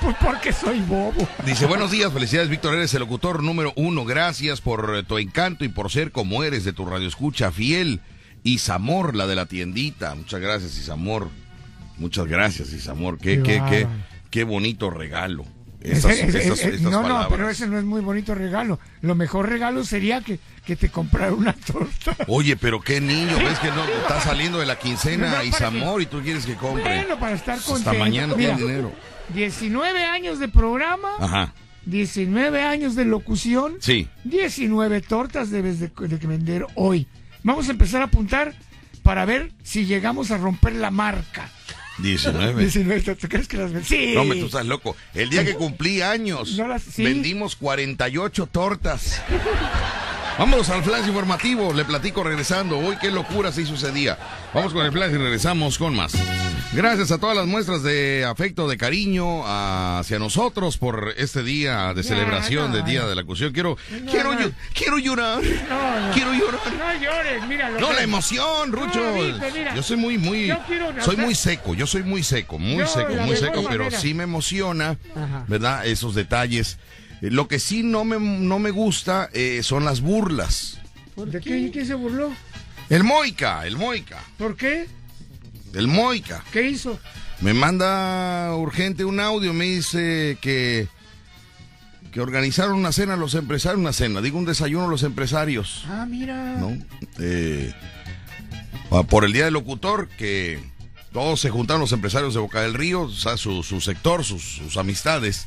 Pues 0.00 0.16
porque 0.24 0.52
soy 0.52 0.80
bobo. 0.80 1.28
Dice, 1.44 1.66
buenos 1.66 1.90
días, 1.90 2.10
felicidades, 2.10 2.48
Víctor, 2.48 2.74
eres 2.74 2.94
el 2.94 3.00
locutor 3.00 3.42
número 3.42 3.74
uno. 3.76 4.06
Gracias 4.06 4.62
por 4.62 4.96
eh, 4.96 5.02
tu 5.02 5.18
encanto 5.18 5.66
y 5.66 5.68
por 5.68 5.90
ser 5.90 6.12
como 6.12 6.42
eres 6.42 6.64
de 6.64 6.72
tu 6.72 6.86
radio 6.86 7.06
escucha 7.06 7.50
fiel. 7.50 8.00
Isamor, 8.42 9.14
la 9.14 9.26
de 9.26 9.34
la 9.34 9.44
tiendita. 9.44 10.14
Muchas 10.14 10.40
gracias, 10.40 10.78
Isamor. 10.78 11.28
Muchas 11.98 12.26
gracias, 12.26 12.72
Isamor. 12.72 13.18
Qué, 13.18 13.42
Qué 13.42 13.60
qué, 13.60 13.62
qué, 13.68 13.86
qué 14.30 14.44
bonito 14.44 14.88
regalo. 14.88 15.44
Ese- 15.80 16.26
ese- 16.52 16.78
no, 16.80 17.02
no, 17.02 17.26
pero 17.30 17.48
ese 17.48 17.66
no 17.66 17.78
es 17.78 17.84
muy 17.84 18.00
bonito 18.02 18.34
regalo. 18.34 18.78
Lo 19.00 19.14
mejor 19.14 19.48
regalo 19.48 19.82
sería 19.84 20.20
que, 20.20 20.38
que 20.66 20.76
te 20.76 20.90
comprara 20.90 21.32
una 21.32 21.52
torta. 21.66 22.16
Oye, 22.28 22.56
pero 22.56 22.80
qué 22.80 23.00
niño, 23.00 23.36
ves 23.38 23.58
que 23.60 23.68
no 23.68 23.84
está 23.84 24.20
saliendo 24.20 24.58
de 24.58 24.66
la 24.66 24.74
No, 24.74 24.80
quincena 24.80 25.30
para 25.30 25.44
Isamor 25.44 26.02
y 26.02 26.06
tú 26.06 26.20
quieres 26.20 26.44
que 26.44 26.54
compre. 26.54 26.82
Bueno, 26.84 27.18
para 27.18 27.34
estar 27.34 27.58
Hasta 27.58 27.92
mañana 27.94 28.34
Mira, 28.36 28.56
tiene 28.56 28.70
dinero. 28.72 28.92
19 29.34 30.04
años 30.04 30.38
de 30.38 30.48
programa, 30.48 31.08
Ajá, 31.18 31.54
19 31.86 32.62
años 32.62 32.94
de 32.94 33.04
locución, 33.06 33.76
sí. 33.80 34.08
19 34.24 35.00
tortas 35.00 35.50
debes 35.50 35.80
de, 35.80 35.88
de 35.88 36.26
vender 36.26 36.66
hoy. 36.74 37.06
Vamos 37.42 37.68
a 37.68 37.70
empezar 37.72 38.02
a 38.02 38.06
apuntar 38.06 38.54
para 39.02 39.24
ver 39.24 39.50
si 39.62 39.86
llegamos 39.86 40.30
a 40.30 40.36
romper 40.36 40.74
la 40.74 40.90
marca. 40.90 41.48
19. 42.02 42.60
19 42.62 43.00
tortas, 43.02 43.18
¿tú 43.22 43.28
crees 43.28 43.48
que 43.48 43.56
las 43.56 43.72
ven? 43.72 43.84
Sí. 43.84 44.12
No, 44.14 44.22
hombre, 44.22 44.40
tú 44.40 44.46
estás 44.46 44.66
loco. 44.66 44.96
El 45.14 45.30
día 45.30 45.44
que 45.44 45.54
cumplí 45.54 46.00
años, 46.02 46.56
No 46.56 46.66
las- 46.68 46.82
sí. 46.82 47.02
vendimos 47.04 47.56
48 47.56 48.46
tortas. 48.46 49.20
Vámonos 50.38 50.70
al 50.70 50.82
flash 50.82 51.06
informativo, 51.06 51.72
le 51.74 51.84
platico 51.84 52.22
regresando. 52.24 52.78
Hoy 52.78 52.96
qué 53.00 53.10
locura 53.10 53.52
sí 53.52 53.66
sucedía. 53.66 54.18
Vamos 54.54 54.72
con 54.72 54.84
el 54.86 54.92
flash 54.92 55.12
y 55.12 55.16
regresamos 55.18 55.76
con 55.76 55.94
más. 55.94 56.12
Gracias 56.72 57.10
a 57.10 57.18
todas 57.18 57.36
las 57.36 57.46
muestras 57.46 57.82
de 57.82 58.24
afecto, 58.24 58.68
de 58.68 58.76
cariño 58.78 59.42
hacia 59.44 60.18
nosotros 60.18 60.78
por 60.78 61.12
este 61.16 61.42
día 61.42 61.92
de 61.94 62.02
celebración 62.04 62.70
no, 62.70 62.76
del 62.76 62.84
Día 62.86 63.00
no. 63.02 63.08
de 63.08 63.16
la 63.16 63.24
Cuestión. 63.24 63.52
Quiero, 63.52 63.76
No, 64.04 64.10
quiero, 64.10 64.34
no. 64.34 64.50
quiero 64.72 64.98
llorar. 64.98 65.42
No, 65.68 66.06
no. 66.08 66.14
Quiero 66.14 66.32
llorar. 66.32 66.60
No 66.78 67.00
llores, 67.02 67.46
mira. 67.48 67.70
lo 67.70 67.80
No, 67.80 67.88
que- 67.88 67.94
la 67.96 68.02
emoción, 68.02 68.72
Rucho. 68.72 69.00
No, 69.00 69.50
mira. 69.52 69.74
yo 69.74 69.82
soy 69.82 69.96
muy, 69.98 70.16
muy, 70.16 70.46
Yo 70.46 70.56
soy 71.04 71.16
muy 71.16 71.34
seco, 71.34 71.74
yo 71.74 71.86
soy 71.86 72.02
muy 72.04 72.22
seco, 72.22 72.58
muy 72.58 72.78
Yo, 72.78 72.86
seco, 72.86 73.12
muy 73.14 73.36
seco, 73.36 73.64
pero 73.68 73.84
manera. 73.84 74.00
sí 74.00 74.14
me 74.14 74.22
emociona, 74.22 74.96
Ajá. 75.14 75.44
¿verdad? 75.48 75.84
Esos 75.86 76.14
detalles. 76.14 76.78
Eh, 77.22 77.30
Lo 77.30 77.48
que 77.48 77.58
sí 77.58 77.82
no 77.82 78.04
me, 78.04 78.18
no 78.18 78.58
me 78.58 78.70
gusta 78.70 79.28
eh, 79.32 79.62
son 79.62 79.84
las 79.84 80.00
burlas. 80.00 80.78
¿De 81.16 81.40
qué, 81.40 81.70
quién 81.72 81.86
se 81.86 81.94
burló? 81.94 82.30
El 82.88 83.04
Moica, 83.04 83.66
el 83.66 83.76
Moica, 83.76 84.18
¿Por 84.38 84.56
qué? 84.56 84.86
el 85.74 85.86
Moica. 85.86 86.42
¿Qué 86.52 86.68
hizo? 86.68 86.98
Me 87.40 87.54
manda 87.54 88.54
urgente 88.56 89.04
un 89.04 89.20
audio, 89.20 89.52
me 89.54 89.64
dice 89.66 90.36
que, 90.40 90.88
que 92.12 92.20
organizaron 92.20 92.74
una 92.74 92.92
cena 92.92 93.16
los 93.16 93.34
empresarios, 93.34 93.80
una 93.80 93.92
cena, 93.92 94.20
digo 94.20 94.38
un 94.38 94.44
desayuno 94.44 94.88
los 94.88 95.02
empresarios. 95.04 95.84
Ah, 95.88 96.06
mira. 96.08 96.56
¿no? 96.56 96.76
Eh, 97.18 97.72
por 99.08 99.24
el 99.24 99.32
Día 99.32 99.44
del 99.44 99.54
Locutor, 99.54 100.08
que 100.18 100.58
todos 101.12 101.40
se 101.40 101.50
juntaron 101.50 101.80
los 101.80 101.92
empresarios 101.92 102.34
de 102.34 102.40
Boca 102.40 102.62
del 102.62 102.74
Río, 102.74 103.02
o 103.02 103.10
sea, 103.10 103.36
su, 103.36 103.62
su 103.62 103.80
sector, 103.80 104.24
sus, 104.24 104.42
sus 104.42 104.76
amistades, 104.76 105.46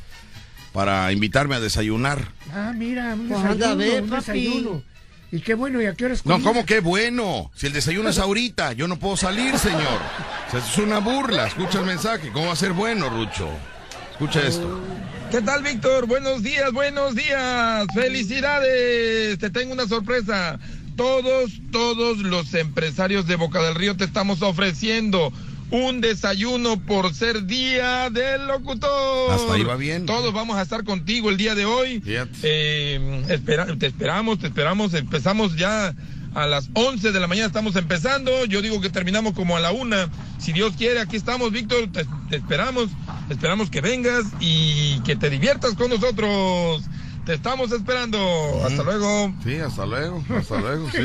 para 0.74 1.10
invitarme 1.12 1.54
a 1.54 1.60
desayunar. 1.60 2.28
Ah, 2.52 2.72
mira, 2.76 3.14
un 3.14 3.28
Pues 3.28 3.40
desayuno, 3.40 3.52
anda 3.52 3.70
a 3.70 3.74
ver, 3.76 4.02
un 4.02 4.10
papi. 4.10 4.20
desayuno. 4.44 4.82
Y 5.30 5.40
qué 5.40 5.54
bueno, 5.54 5.80
¿y 5.80 5.86
a 5.86 5.94
qué 5.94 6.04
horas 6.06 6.26
No, 6.26 6.32
comiste? 6.32 6.48
¿cómo 6.48 6.66
que 6.66 6.80
bueno? 6.80 7.50
Si 7.54 7.66
el 7.68 7.72
desayuno 7.72 8.08
es 8.08 8.18
ahorita, 8.18 8.72
yo 8.72 8.86
no 8.88 8.98
puedo 8.98 9.16
salir, 9.16 9.56
señor. 9.58 10.00
O 10.48 10.50
sea, 10.50 10.60
es 10.60 10.78
una 10.78 10.98
burla, 10.98 11.46
escucha 11.46 11.78
el 11.78 11.86
mensaje. 11.86 12.30
¿Cómo 12.32 12.46
va 12.48 12.52
a 12.52 12.56
ser 12.56 12.72
bueno, 12.72 13.08
Rucho? 13.08 13.48
Escucha 14.12 14.42
esto. 14.42 14.80
¿Qué 15.30 15.40
tal, 15.42 15.62
Víctor? 15.62 16.06
Buenos 16.06 16.42
días, 16.42 16.72
buenos 16.72 17.14
días. 17.14 17.86
Felicidades. 17.94 19.38
Te 19.38 19.50
tengo 19.50 19.72
una 19.72 19.86
sorpresa. 19.88 20.58
Todos, 20.96 21.50
todos 21.72 22.18
los 22.18 22.52
empresarios 22.54 23.26
de 23.26 23.34
Boca 23.36 23.60
del 23.62 23.74
Río 23.74 23.96
te 23.96 24.04
estamos 24.04 24.42
ofreciendo 24.42 25.32
un 25.70 26.00
desayuno 26.00 26.78
por 26.80 27.12
ser 27.14 27.44
día 27.46 28.10
del 28.10 28.46
locutor. 28.46 29.32
Hasta 29.32 29.54
ahí 29.54 29.62
va 29.62 29.76
bien. 29.76 30.06
Todos 30.06 30.32
vamos 30.32 30.56
a 30.56 30.62
estar 30.62 30.84
contigo 30.84 31.30
el 31.30 31.36
día 31.36 31.54
de 31.54 31.64
hoy. 31.64 32.02
Eh, 32.42 33.24
espera- 33.28 33.66
te 33.78 33.86
esperamos, 33.86 34.38
te 34.38 34.46
esperamos. 34.46 34.94
Empezamos 34.94 35.56
ya 35.56 35.94
a 36.34 36.46
las 36.46 36.68
11 36.74 37.12
de 37.12 37.20
la 37.20 37.26
mañana, 37.26 37.46
estamos 37.46 37.76
empezando. 37.76 38.44
Yo 38.44 38.60
digo 38.62 38.80
que 38.80 38.90
terminamos 38.90 39.34
como 39.34 39.56
a 39.56 39.60
la 39.60 39.72
una. 39.72 40.08
Si 40.38 40.52
Dios 40.52 40.74
quiere, 40.76 41.00
aquí 41.00 41.16
estamos, 41.16 41.50
Víctor. 41.52 41.88
Te, 41.92 42.04
te 42.30 42.36
esperamos. 42.36 42.88
Esperamos 43.30 43.70
que 43.70 43.80
vengas 43.80 44.24
y 44.40 45.00
que 45.00 45.16
te 45.16 45.30
diviertas 45.30 45.74
con 45.74 45.90
nosotros. 45.90 46.82
Te 47.24 47.32
estamos 47.34 47.72
esperando. 47.72 48.18
Hasta 48.66 48.82
luego. 48.82 49.34
Sí, 49.42 49.54
hasta 49.56 49.86
luego, 49.86 50.22
hasta 50.36 50.60
luego, 50.60 50.90
sí. 50.90 50.98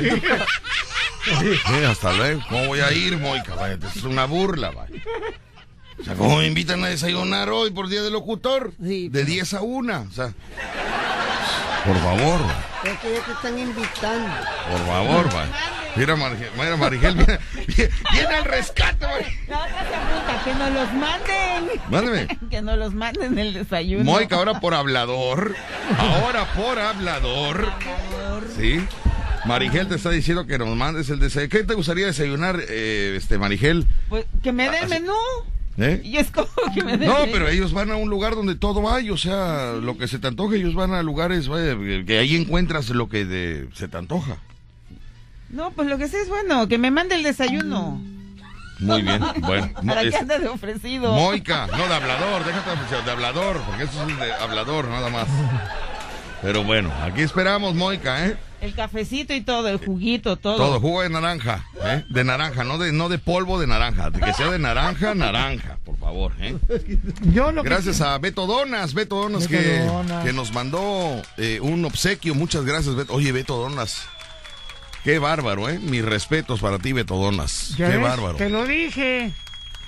Sí, 1.23 1.83
hasta 1.87 2.13
luego. 2.13 2.41
¿Cómo 2.49 2.67
voy 2.67 2.79
a 2.79 2.91
ir, 2.91 3.17
Moica? 3.17 3.55
Vaya, 3.55 3.77
Es 3.95 4.03
una 4.03 4.25
burla, 4.25 4.71
vaya. 4.71 4.95
O 5.99 6.03
sea, 6.03 6.15
¿cómo 6.15 6.37
me 6.37 6.47
invitan 6.47 6.83
a 6.83 6.87
desayunar 6.87 7.49
hoy 7.49 7.71
por 7.71 7.89
Día 7.89 8.01
del 8.01 8.13
Locutor? 8.13 8.71
Sí, 8.81 9.09
De 9.09 9.19
pero- 9.19 9.25
10 9.25 9.53
a 9.55 9.61
1, 9.61 10.07
o 10.09 10.13
sea. 10.13 10.33
Por 11.85 11.97
favor, 11.97 12.41
vaya. 12.41 12.65
Es 12.93 12.99
que 12.99 13.13
ya 13.13 13.25
te 13.25 13.31
están 13.31 13.59
invitando. 13.59 14.29
Por 14.71 14.85
favor, 14.85 15.33
vaya. 15.33 15.51
Mira, 15.95 16.15
Marigel, 16.15 16.49
mira, 16.55 16.77
Marigel, 16.77 17.15
mira, 17.15 17.39
viene 17.65 18.35
al 18.35 18.45
rescate, 18.45 19.05
vaya. 19.05 19.27
La 19.47 19.57
otra 19.63 19.87
se 19.89 19.95
apunta, 19.95 20.43
que 20.45 20.53
nos 20.53 20.71
los 20.71 20.93
manden. 20.93 21.81
Mándeme. 21.89 22.37
Que 22.49 22.61
nos 22.61 22.77
los 22.77 22.93
manden 22.93 23.37
el 23.39 23.53
desayuno. 23.53 24.03
Moica, 24.05 24.35
ahora 24.37 24.59
por 24.59 24.73
hablador. 24.73 25.55
Ahora 25.97 26.45
por 26.53 26.79
hablador. 26.79 27.73
Sí. 28.55 28.79
Marigel 29.49 29.87
te 29.87 29.95
está 29.95 30.09
diciendo 30.11 30.45
que 30.47 30.57
nos 30.57 30.69
mandes 30.75 31.09
el 31.09 31.19
desayuno. 31.19 31.49
¿Qué 31.49 31.63
te 31.63 31.73
gustaría 31.73 32.05
desayunar, 32.05 32.59
eh, 32.69 33.15
este 33.17 33.37
Marigel? 33.37 33.85
Pues, 34.07 34.25
que 34.43 34.51
me 34.53 34.69
dé 34.69 34.79
el 34.79 34.89
menú. 34.89 35.13
¿Eh? 35.77 36.01
Y 36.03 36.17
es 36.17 36.29
como 36.31 36.47
que 36.73 36.83
me 36.83 36.97
dé 36.97 37.05
No, 37.07 37.15
pero 37.31 37.47
ellos 37.47 37.71
van 37.73 37.89
a 37.91 37.95
un 37.95 38.09
lugar 38.09 38.35
donde 38.35 38.55
todo 38.55 38.93
hay, 38.93 39.09
o 39.11 39.17
sea, 39.17 39.73
lo 39.81 39.97
que 39.97 40.07
se 40.09 40.19
te 40.19 40.27
antoje, 40.27 40.57
ellos 40.57 40.75
van 40.75 40.93
a 40.93 41.01
lugares, 41.03 41.47
vaya, 41.47 41.75
que 42.05 42.17
ahí 42.19 42.35
encuentras 42.35 42.89
lo 42.89 43.07
que 43.07 43.23
de- 43.25 43.69
se 43.73 43.87
te 43.87 43.97
antoja. 43.97 44.37
No, 45.49 45.71
pues 45.71 45.87
lo 45.87 45.97
que 45.97 46.07
sí 46.09 46.17
es 46.21 46.27
bueno, 46.27 46.67
que 46.67 46.77
me 46.77 46.91
mande 46.91 47.15
el 47.15 47.23
desayuno. 47.23 48.01
Muy 48.79 49.01
bien, 49.03 49.21
bueno. 49.41 49.69
Para 49.85 50.01
que 50.01 50.09
es- 50.09 50.15
ande 50.15 50.39
de 50.39 50.47
ofrecido. 50.49 51.13
Moica, 51.13 51.67
no 51.67 51.87
de 51.87 51.93
hablador, 51.93 52.45
déjate 52.45 52.95
de- 52.95 53.01
de 53.03 53.11
hablador, 53.11 53.61
porque 53.65 53.83
eso 53.83 54.01
es 54.07 54.17
de 54.19 54.33
hablador, 54.33 54.87
nada 54.89 55.09
más. 55.09 55.27
Pero 56.41 56.63
bueno, 56.65 56.91
aquí 57.01 57.21
esperamos, 57.21 57.73
Moica, 57.75 58.27
¿eh? 58.27 58.37
El 58.61 58.73
cafecito 58.75 59.33
y 59.33 59.41
todo, 59.41 59.69
el 59.69 59.77
juguito, 59.77 60.35
todo. 60.35 60.57
Todo, 60.57 60.79
jugo 60.81 61.01
de 61.01 61.09
naranja, 61.09 61.65
¿eh? 61.83 62.03
De 62.09 62.23
naranja, 62.25 62.63
no 62.65 62.77
de, 62.77 62.91
no 62.91 63.07
de 63.07 63.17
polvo 63.17 63.57
de 63.59 63.67
naranja, 63.67 64.09
de 64.09 64.19
que 64.19 64.33
sea 64.33 64.49
de 64.51 64.59
naranja, 64.59 65.15
naranja, 65.15 65.77
por 65.85 65.97
favor, 65.97 66.33
¿eh? 66.41 66.57
Yo 67.33 67.51
lo 67.53 67.63
que- 67.63 67.69
Gracias 67.69 68.01
a 68.01 68.17
Beto 68.17 68.47
Donas, 68.47 68.93
Beto 68.93 69.15
Donas, 69.15 69.47
Beto 69.47 69.63
que, 69.63 69.79
Donas. 69.85 70.25
que 70.25 70.33
nos 70.33 70.51
mandó 70.53 71.21
eh, 71.37 71.59
un 71.61 71.85
obsequio. 71.85 72.35
Muchas 72.35 72.65
gracias, 72.65 72.95
Beto. 72.95 73.13
Oye, 73.13 73.31
Beto 73.31 73.55
Donas. 73.55 74.03
Qué 75.05 75.19
bárbaro, 75.19 75.69
¿eh? 75.69 75.79
Mis 75.79 76.03
respetos 76.03 76.59
para 76.59 76.77
ti, 76.79 76.91
Beto 76.91 77.15
Donas. 77.15 77.75
¿Ya 77.77 77.89
Qué 77.89 77.95
ves? 77.97 78.05
bárbaro. 78.05 78.35
Te 78.35 78.49
lo 78.49 78.65
dije. 78.65 79.31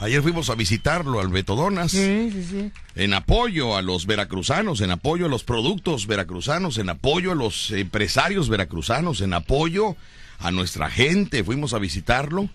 Ayer 0.01 0.23
fuimos 0.23 0.49
a 0.49 0.55
visitarlo 0.55 1.19
al 1.19 1.27
Beto 1.27 1.55
Donas. 1.55 1.91
Sí, 1.91 2.31
sí, 2.31 2.43
sí. 2.43 2.71
En 2.95 3.13
apoyo 3.13 3.77
a 3.77 3.83
los 3.83 4.07
veracruzanos, 4.07 4.81
en 4.81 4.89
apoyo 4.89 5.27
a 5.27 5.29
los 5.29 5.43
productos 5.43 6.07
veracruzanos, 6.07 6.79
en 6.79 6.89
apoyo 6.89 7.31
a 7.31 7.35
los 7.35 7.69
empresarios 7.69 8.49
veracruzanos, 8.49 9.21
en 9.21 9.33
apoyo 9.33 9.95
a 10.39 10.49
nuestra 10.49 10.89
gente. 10.89 11.43
Fuimos 11.43 11.75
a 11.75 11.77
visitarlo. 11.77 12.49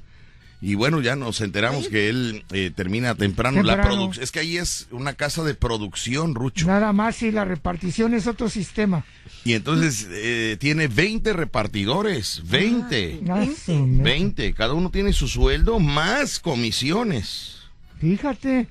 Y 0.62 0.74
bueno, 0.74 1.02
ya 1.02 1.16
nos 1.16 1.42
enteramos 1.42 1.88
que 1.88 2.08
él 2.08 2.44
eh, 2.50 2.72
termina 2.74 3.14
temprano, 3.14 3.62
la 3.62 3.82
producción. 3.82 4.22
Es 4.24 4.32
que 4.32 4.40
ahí 4.40 4.56
es 4.56 4.88
una 4.90 5.12
casa 5.12 5.44
de 5.44 5.54
producción, 5.54 6.34
Rucho. 6.34 6.66
Nada 6.66 6.92
más 6.94 7.22
y 7.22 7.30
la 7.30 7.44
repartición 7.44 8.14
es 8.14 8.26
otro 8.26 8.48
sistema. 8.48 9.04
Y 9.44 9.52
entonces 9.52 10.08
eh, 10.10 10.56
tiene 10.58 10.88
20 10.88 11.34
repartidores, 11.34 12.42
20, 12.48 13.20
Ah, 13.28 13.44
su 13.66 13.74
me- 13.86 14.02
20. 14.02 14.54
Cada 14.54 14.72
uno 14.72 14.90
tiene 14.90 15.12
su 15.12 15.28
sueldo 15.28 15.78
más 15.78 16.40
comisiones. 16.40 17.58
Fíjate. 18.00 18.66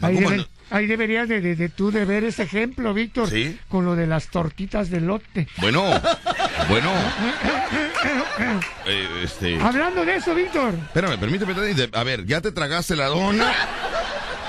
Ah, 0.00 0.06
Ahí. 0.08 0.46
Ahí 0.70 0.86
deberías 0.86 1.28
de, 1.30 1.40
de, 1.40 1.56
de 1.56 1.70
tú 1.70 1.90
de 1.90 2.04
ver 2.04 2.24
ese 2.24 2.42
ejemplo, 2.42 2.92
Víctor, 2.92 3.30
Sí. 3.30 3.56
con 3.68 3.86
lo 3.86 3.96
de 3.96 4.06
las 4.06 4.28
tortitas 4.28 4.90
de 4.90 5.00
lote. 5.00 5.48
Bueno, 5.62 5.82
bueno. 6.68 6.90
eh, 8.86 9.08
este. 9.24 9.60
Hablando 9.60 10.04
de 10.04 10.16
eso, 10.16 10.34
Víctor. 10.34 10.74
Espérame, 10.74 11.18
permíteme. 11.18 11.54
A 11.92 12.02
ver, 12.04 12.26
ya 12.26 12.40
te 12.40 12.52
tragaste 12.52 12.96
la 12.96 13.06
dona. 13.06 13.52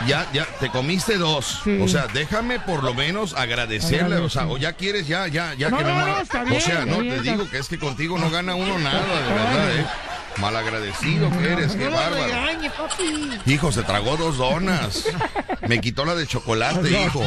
Ya, 0.08 0.26
ya, 0.32 0.45
te 0.62 0.69
comiste 0.69 1.17
dos. 1.17 1.60
Sí. 1.63 1.78
O 1.82 1.88
sea, 1.89 2.08
déjame 2.13 2.60
por 2.62 2.84
lo 2.84 2.93
menos 2.93 3.34
agradecerle. 3.34 4.15
O 4.17 4.30
sea, 4.30 4.48
o 4.48 4.58
ya 4.58 4.74
quieres, 4.74 5.08
ya, 5.08 5.28
ya, 5.28 5.54
ya 5.56 5.69
No, 5.69 5.78
que 5.78 5.84
no, 5.84 5.89
me 5.89 5.95
no, 5.95 6.06
muera. 6.06 6.22
está 6.22 6.41
O 6.41 6.45
bien, 6.45 6.62
sea, 6.62 6.80
está 6.80 6.86
no, 6.86 6.98
te 7.00 7.22
digo 7.22 7.50
que 7.50 7.58
es 7.58 7.67
que 7.67 7.78
contigo 7.78 8.17
no 8.17 8.30
gana 8.30 8.56
uno 8.56 8.80
nada, 8.80 9.02
de 9.02 9.34
verdad, 9.34 9.76
¿eh? 9.78 9.86
Malagradecido 10.38 11.30
que 11.32 11.52
eres, 11.52 11.74
qué 11.76 11.86
No 11.89 11.91
bárbaro. 11.98 12.34
Hijo, 13.45 13.72
se 13.74 13.84
tragó 13.84 14.15
dos 14.15 14.38
donas. 14.38 15.04
Me 15.67 15.82
quitó 15.82 16.06
la 16.06 16.15
de 16.15 16.26
chocolate, 16.28 16.89
hijo. 16.91 17.22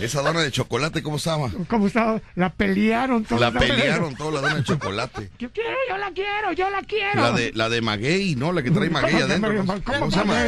Esa 0.00 0.20
dona 0.20 0.40
de 0.40 0.50
chocolate, 0.50 1.02
¿cómo 1.02 1.16
estaba? 1.16 1.50
¿Cómo 1.68 1.86
estaba? 1.86 2.20
La 2.34 2.52
pelearon 2.52 3.24
todos. 3.24 3.40
La 3.40 3.50
pelearon 3.52 4.14
toda 4.14 4.32
la 4.32 4.40
dona 4.42 4.56
de 4.56 4.64
chocolate. 4.64 5.30
Yo 5.38 5.50
quiero, 5.52 5.70
yo 5.88 5.96
la 5.96 6.10
quiero, 6.12 6.52
yo 6.52 6.70
la 6.70 6.82
quiero. 6.82 7.22
La 7.22 7.32
de, 7.32 7.52
la 7.54 7.68
de 7.68 7.80
maguey, 7.80 8.34
¿no? 8.36 8.52
La 8.52 8.62
que 8.62 8.70
trae 8.70 8.90
maguey 8.90 9.16
adentro. 9.16 9.56
¿Cómo 9.56 9.82
¿Cómo 9.82 10.10
se 10.10 10.18
llama? 10.18 10.44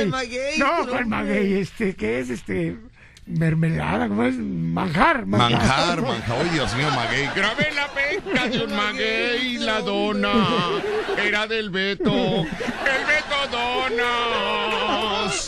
No, 0.59 0.87
¿cuál 0.89 1.07
maguey? 1.07 1.55
Este, 1.55 1.95
¿qué 1.95 2.21
es? 2.21 2.31
Este, 2.31 2.77
mermelada, 3.27 4.09
¿cómo 4.09 4.25
es? 4.25 4.37
Manjar. 4.37 5.27
Manjar, 5.27 6.03
manjar. 6.03 6.37
Ay, 6.41 6.49
Dios 6.51 6.75
mío, 6.77 6.91
maguey. 6.91 7.29
Grabé 7.35 7.71
la 7.73 7.89
penca 7.89 8.49
de 8.49 8.65
un 8.65 8.77
maguey, 8.77 9.59
la 9.59 9.81
dona. 9.81 10.33
Era 11.23 11.47
del 11.47 11.71
Beto. 11.71 12.13
El 12.13 13.07
Beto 13.07 13.49
Donas. 13.51 15.48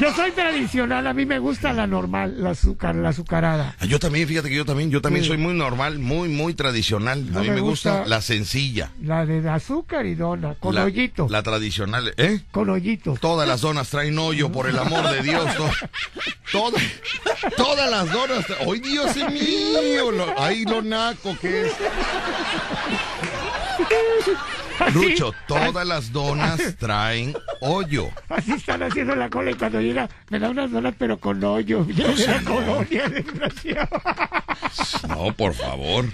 Yo 0.00 0.12
soy 0.14 0.30
tradicional, 0.30 1.06
a 1.06 1.12
mí 1.14 1.26
me 1.26 1.38
gusta 1.38 1.72
la 1.72 1.86
normal, 1.86 2.36
la 2.42 2.50
azúcar, 2.50 2.94
la 2.94 3.08
azucarada. 3.08 3.74
Ah, 3.80 3.84
Yo 3.86 3.98
también, 3.98 4.28
fíjate 4.28 4.48
que 4.48 4.54
yo 4.54 4.64
también, 4.64 4.90
yo 4.90 5.00
también 5.02 5.24
soy 5.24 5.36
muy 5.38 5.54
normal, 5.54 5.98
muy, 5.98 6.28
muy 6.28 6.54
tradicional. 6.54 7.24
A 7.34 7.40
mí 7.40 7.50
me 7.50 7.60
gusta 7.60 7.90
gusta- 7.98 8.08
la 8.08 8.20
sencilla. 8.20 8.92
La 9.02 9.26
de 9.26 9.48
azúcar 9.48 10.06
y 10.06 10.14
dona, 10.14 10.54
con 10.54 10.74
la, 10.74 10.84
hoyito. 10.84 11.26
La 11.28 11.42
tradicional, 11.42 12.14
¿eh? 12.16 12.40
Con 12.52 12.70
hoyito. 12.70 13.14
Todas 13.20 13.48
las 13.48 13.60
donas 13.62 13.88
traen 13.90 14.18
hoyo, 14.18 14.50
por 14.52 14.68
el 14.68 14.78
amor 14.78 15.08
de 15.10 15.22
Dios. 15.22 15.44
to- 15.56 15.70
todas, 16.52 16.82
todas 17.56 17.90
las 17.90 18.12
donas. 18.12 18.44
¡Ay, 18.60 18.80
Dios 18.80 19.16
mío! 19.16 20.10
Lo, 20.12 20.40
¡Ay, 20.40 20.64
lo 20.64 20.80
naco 20.82 21.36
que 21.40 21.62
es! 21.66 21.72
Lucho, 24.94 25.34
todas 25.46 25.86
las 25.86 26.12
donas 26.12 26.76
traen 26.78 27.34
hoyo. 27.60 28.08
Así 28.28 28.52
están 28.52 28.82
haciendo 28.82 29.14
la 29.14 29.28
cola 29.28 29.50
y 29.50 29.54
cuando 29.54 29.80
llega, 29.80 30.08
me 30.30 30.38
da 30.38 30.50
unas 30.50 30.70
donas 30.70 30.94
pero 30.98 31.18
con 31.18 31.42
hoyo. 31.42 31.84
Viene 31.84 32.14
de 32.14 32.26
la 32.26 32.42
colonia, 32.42 33.08
desgraciado. 33.08 34.02
No, 35.08 35.34
por 35.34 35.54
favor. 35.54 36.04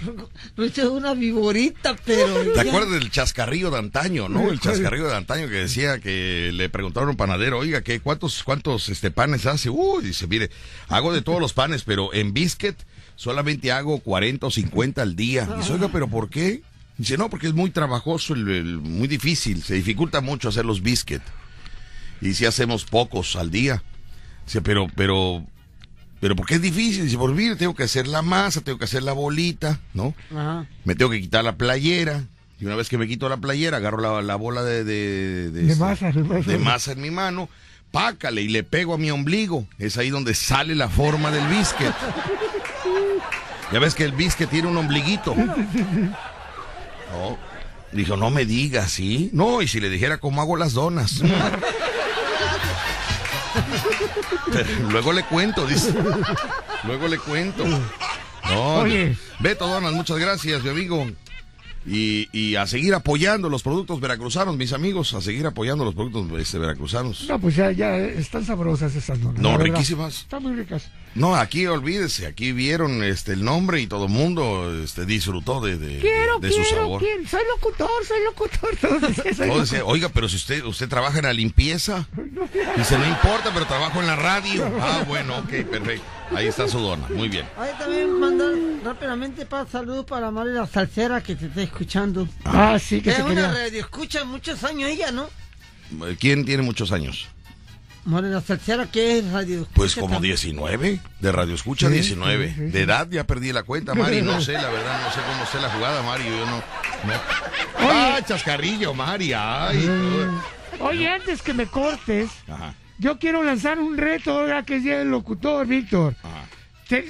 Lucho 0.55 0.81
es 0.81 0.87
una 0.87 1.13
viborita, 1.13 1.95
pero. 2.05 2.53
¿Te 2.53 2.61
acuerdas 2.61 2.91
del 2.91 3.11
chascarrillo 3.11 3.71
de 3.71 3.79
antaño, 3.79 4.29
no? 4.29 4.49
El 4.49 4.59
chascarrillo 4.59 5.07
de 5.07 5.15
antaño 5.15 5.47
que 5.47 5.55
decía 5.55 5.99
que 5.99 6.51
le 6.53 6.69
preguntaron 6.69 7.09
a 7.09 7.11
un 7.11 7.17
panadero, 7.17 7.59
oiga, 7.59 7.81
¿qué, 7.81 7.99
¿cuántos, 7.99 8.43
cuántos 8.43 8.89
este, 8.89 9.11
panes 9.11 9.45
hace? 9.45 9.69
Uy, 9.69 10.03
dice, 10.03 10.27
mire, 10.27 10.49
hago 10.87 11.13
de 11.13 11.21
todos 11.21 11.39
los 11.39 11.53
panes, 11.53 11.83
pero 11.83 12.13
en 12.13 12.33
biscuit 12.33 12.75
solamente 13.15 13.71
hago 13.71 13.99
40 13.99 14.47
o 14.47 14.51
50 14.51 15.01
al 15.01 15.15
día. 15.15 15.47
Dice, 15.57 15.73
oiga, 15.73 15.89
¿pero 15.91 16.07
por 16.07 16.29
qué? 16.29 16.61
Dice, 16.97 17.17
no, 17.17 17.29
porque 17.29 17.47
es 17.47 17.53
muy 17.53 17.71
trabajoso, 17.71 18.33
el- 18.33 18.47
el- 18.49 18.77
muy 18.79 19.07
difícil, 19.07 19.63
se 19.63 19.73
dificulta 19.75 20.21
mucho 20.21 20.49
hacer 20.49 20.65
los 20.65 20.81
biscuit. 20.81 21.21
Y 22.21 22.33
si 22.33 22.45
hacemos 22.45 22.85
pocos 22.85 23.35
al 23.35 23.51
día. 23.51 23.83
Dice, 24.45 24.61
pero, 24.61 24.87
pero, 24.95 25.43
pero 26.21 26.35
¿por 26.35 26.45
qué 26.45 26.55
es 26.55 26.61
difícil? 26.61 27.03
Dice, 27.05 27.17
por 27.17 27.33
mire, 27.33 27.55
tengo 27.57 27.75
que 27.75 27.83
hacer 27.83 28.07
la 28.07 28.21
masa, 28.21 28.61
tengo 28.61 28.77
que 28.77 28.85
hacer 28.85 29.03
la 29.03 29.11
bolita, 29.13 29.79
¿no? 29.93 30.13
Ajá. 30.31 30.65
me 30.85 30.95
tengo 30.95 31.11
que 31.11 31.19
quitar 31.19 31.43
la 31.43 31.57
playera. 31.57 32.23
Y 32.61 32.65
una 32.65 32.75
vez 32.75 32.87
que 32.87 32.97
me 32.97 33.05
quito 33.07 33.27
la 33.27 33.35
playera, 33.37 33.77
agarro 33.77 33.99
la, 33.99 34.21
la 34.21 34.35
bola 34.37 34.63
de, 34.63 34.85
de, 34.85 35.51
De 35.51 35.75
masa, 35.75 36.11
de 36.13 36.23
masa. 36.23 36.49
de 36.51 36.57
masa 36.57 36.91
en 36.93 37.01
mi 37.01 37.11
mano, 37.11 37.49
pácale 37.91 38.41
y 38.41 38.47
le 38.47 38.63
pego 38.63 38.93
a 38.93 38.97
mi 38.97 39.11
ombligo. 39.11 39.67
Es 39.77 39.97
ahí 39.97 40.09
donde 40.09 40.33
sale 40.33 40.73
la 40.75 40.87
forma 40.87 41.31
del 41.31 41.45
biscuit. 41.49 41.89
Ya 43.71 43.79
ves 43.79 43.95
que 43.95 44.03
el 44.03 44.11
biscuit 44.11 44.47
tiene 44.49 44.67
un 44.67 44.77
ombliguito. 44.77 45.35
No. 47.15 47.37
Dijo, 47.91 48.17
no 48.17 48.29
me 48.29 48.45
digas, 48.45 48.91
¿sí? 48.91 49.29
No, 49.31 49.61
y 49.61 49.67
si 49.67 49.79
le 49.79 49.89
dijera 49.89 50.17
cómo 50.17 50.41
hago 50.41 50.57
las 50.57 50.73
donas. 50.73 51.21
Pero 54.51 54.89
luego 54.89 55.13
le 55.13 55.23
cuento, 55.23 55.65
dice. 55.65 55.93
Luego 56.83 57.07
le 57.07 57.17
cuento. 57.17 57.63
No, 58.49 58.75
Oye. 58.75 59.15
Beto 59.39 59.67
Donas, 59.67 59.93
muchas 59.93 60.17
gracias, 60.17 60.63
mi 60.63 60.69
amigo. 60.69 61.07
Y, 61.87 62.27
y 62.31 62.55
a 62.55 62.65
seguir 62.65 62.95
apoyando 62.95 63.47
los 63.47 63.61
productos 63.61 63.99
veracruzanos, 63.99 64.57
mis 64.57 64.73
amigos, 64.73 65.13
a 65.13 65.21
seguir 65.21 65.45
apoyando 65.45 65.85
los 65.85 65.93
productos 65.93 66.39
este, 66.39 66.57
veracruzanos. 66.57 67.27
No, 67.29 67.39
pues 67.39 67.55
ya, 67.55 67.71
ya 67.71 67.95
están 67.95 68.43
sabrosas 68.43 68.95
esas 68.95 69.21
donas. 69.21 69.39
No, 69.39 69.57
riquísimas. 69.57 70.21
Están 70.21 70.43
muy 70.43 70.55
ricas. 70.55 70.89
No, 71.15 71.33
aquí 71.35 71.65
olvídese, 71.65 72.27
aquí 72.27 72.51
vieron 72.51 73.01
este 73.01 73.31
el 73.33 73.43
nombre 73.45 73.79
y 73.79 73.87
todo 73.87 74.05
el 74.05 74.11
mundo 74.11 74.69
este, 74.83 75.05
disfrutó 75.05 75.61
de, 75.61 75.77
de, 75.77 75.99
Quiero, 75.99 76.39
de 76.39 76.49
su 76.51 76.61
quiero, 76.61 76.75
sabor. 76.81 76.99
quiero. 77.01 77.27
Soy 77.29 77.41
locutor, 77.55 77.89
soy 78.05 78.23
locutor. 78.25 78.75
Todos 78.81 79.01
decían, 79.01 79.35
soy 79.35 79.47
locutor. 79.47 79.81
oiga, 79.85 80.09
pero 80.09 80.27
si 80.27 80.35
usted 80.35 80.63
usted 80.65 80.89
trabaja 80.89 81.19
en 81.19 81.23
la 81.25 81.31
limpieza, 81.33 82.05
dice, 82.75 82.97
no 82.97 83.07
importa, 83.07 83.51
pero 83.53 83.65
trabajo 83.65 84.01
en 84.01 84.07
la 84.07 84.17
radio. 84.17 84.69
Ah, 84.81 85.05
bueno, 85.07 85.37
ok, 85.37 85.49
perfecto. 85.71 86.03
Ahí 86.35 86.47
está 86.47 86.67
su 86.67 86.79
dona, 86.79 87.07
muy 87.07 87.29
bien. 87.29 87.45
Ahí 87.57 87.71
también 87.79 88.19
mandar 88.19 88.51
rápidamente 88.83 89.45
para 89.45 89.65
saludos 89.69 90.05
para 90.05 90.31
María 90.31 90.51
la 90.53 90.67
Salsera 90.67 91.21
que 91.23 91.35
te 91.35 91.45
está 91.45 91.61
escuchando. 91.61 92.27
Ah, 92.43 92.77
sí, 92.77 92.99
que 93.01 93.11
Es 93.11 93.15
se 93.17 93.23
una 93.23 93.33
quería. 93.35 93.51
radio, 93.53 93.79
escucha 93.79 94.25
muchos 94.25 94.63
años 94.65 94.89
ella, 94.89 95.11
¿no? 95.11 95.29
¿Quién 96.19 96.43
tiene 96.45 96.63
muchos 96.63 96.91
años? 96.91 97.29
María 98.05 98.29
la 98.29 98.41
Salsera, 98.41 98.85
que 98.89 99.17
es 99.19 99.31
radio? 99.31 99.67
Pues 99.73 99.89
Escucha 99.91 100.01
como 100.01 100.13
también. 100.15 100.35
19, 100.35 100.99
de 101.19 101.31
Radio 101.31 101.55
Escucha 101.55 101.87
Sí, 101.87 101.93
19. 101.95 102.47
sí, 102.47 102.53
sí, 102.53 102.61
sí. 102.67 102.71
De 102.71 102.81
edad 102.81 103.07
ya 103.09 103.23
perdí 103.25 103.51
la 103.51 103.63
cuenta, 103.63 103.93
Mari, 103.95 104.21
no 104.21 104.39
sé, 104.41 104.53
la 104.53 104.69
verdad, 104.69 105.01
no 105.03 105.11
sé 105.11 105.19
cómo 105.29 105.43
esté 105.43 105.59
la 105.59 105.69
jugada, 105.69 106.01
Mari, 106.03 106.23
yo 106.25 106.45
no... 106.45 106.57
no. 106.57 107.13
¡Ah, 107.79 108.19
chascarrillo, 108.25 108.93
Mari! 108.93 109.33
¡Ay! 109.33 109.89
Oye, 110.79 111.07
antes 111.09 111.41
que 111.41 111.53
me 111.53 111.65
cortes, 111.67 112.29
Ajá, 112.47 112.73
yo 112.99 113.17
quiero 113.17 113.43
lanzar 113.43 113.79
un 113.79 113.97
reto 113.97 114.31
ahora 114.39 114.63
que 114.63 114.75
es 114.77 114.83
Día 114.83 114.99
del 114.99 115.09
Locutor, 115.09 115.65
Víctor. 115.65 116.15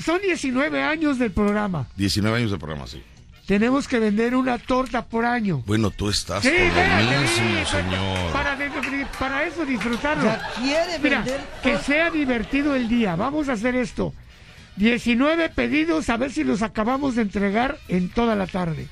son 0.04 0.22
19 0.22 0.82
años 0.82 1.20
del 1.20 1.32
programa. 1.32 1.88
19 1.98 2.38
años 2.38 2.52
de 2.52 2.58
programa, 2.58 2.88
sí. 2.88 3.04
Tenemos 3.46 3.88
que 3.88 4.00
vender 4.00 4.36
una 4.36 4.58
torta 4.58 5.06
por 5.06 5.24
año. 5.24 5.62
Bueno, 5.68 5.92
tú 5.92 6.10
estás 6.10 6.42
Sí, 6.42 6.50
por 6.50 6.60
lo 6.60 7.12
mismo, 7.20 7.28
sí, 7.36 7.66
señor. 7.70 8.32
Para, 8.34 8.56
para 9.20 9.46
eso 9.46 9.66
disfrutarlo. 9.66 10.24
Ya 10.26 10.50
quiere 10.58 11.00
Mira, 11.02 11.18
vender 11.22 11.42
que 11.64 11.78
sea 11.80 12.10
divertido 12.12 12.76
el 12.76 12.88
día. 12.88 13.16
Vamos 13.16 13.50
a 13.50 13.54
hacer 13.54 13.76
esto. 13.76 14.14
19 14.78 15.50
pedidos, 15.50 16.10
a 16.10 16.18
ver 16.18 16.32
si 16.32 16.44
los 16.44 16.62
acabamos 16.62 17.16
de 17.16 17.22
entregar 17.22 17.78
en 17.88 18.10
toda 18.10 18.36
la 18.36 18.48
tarde. 18.48 18.88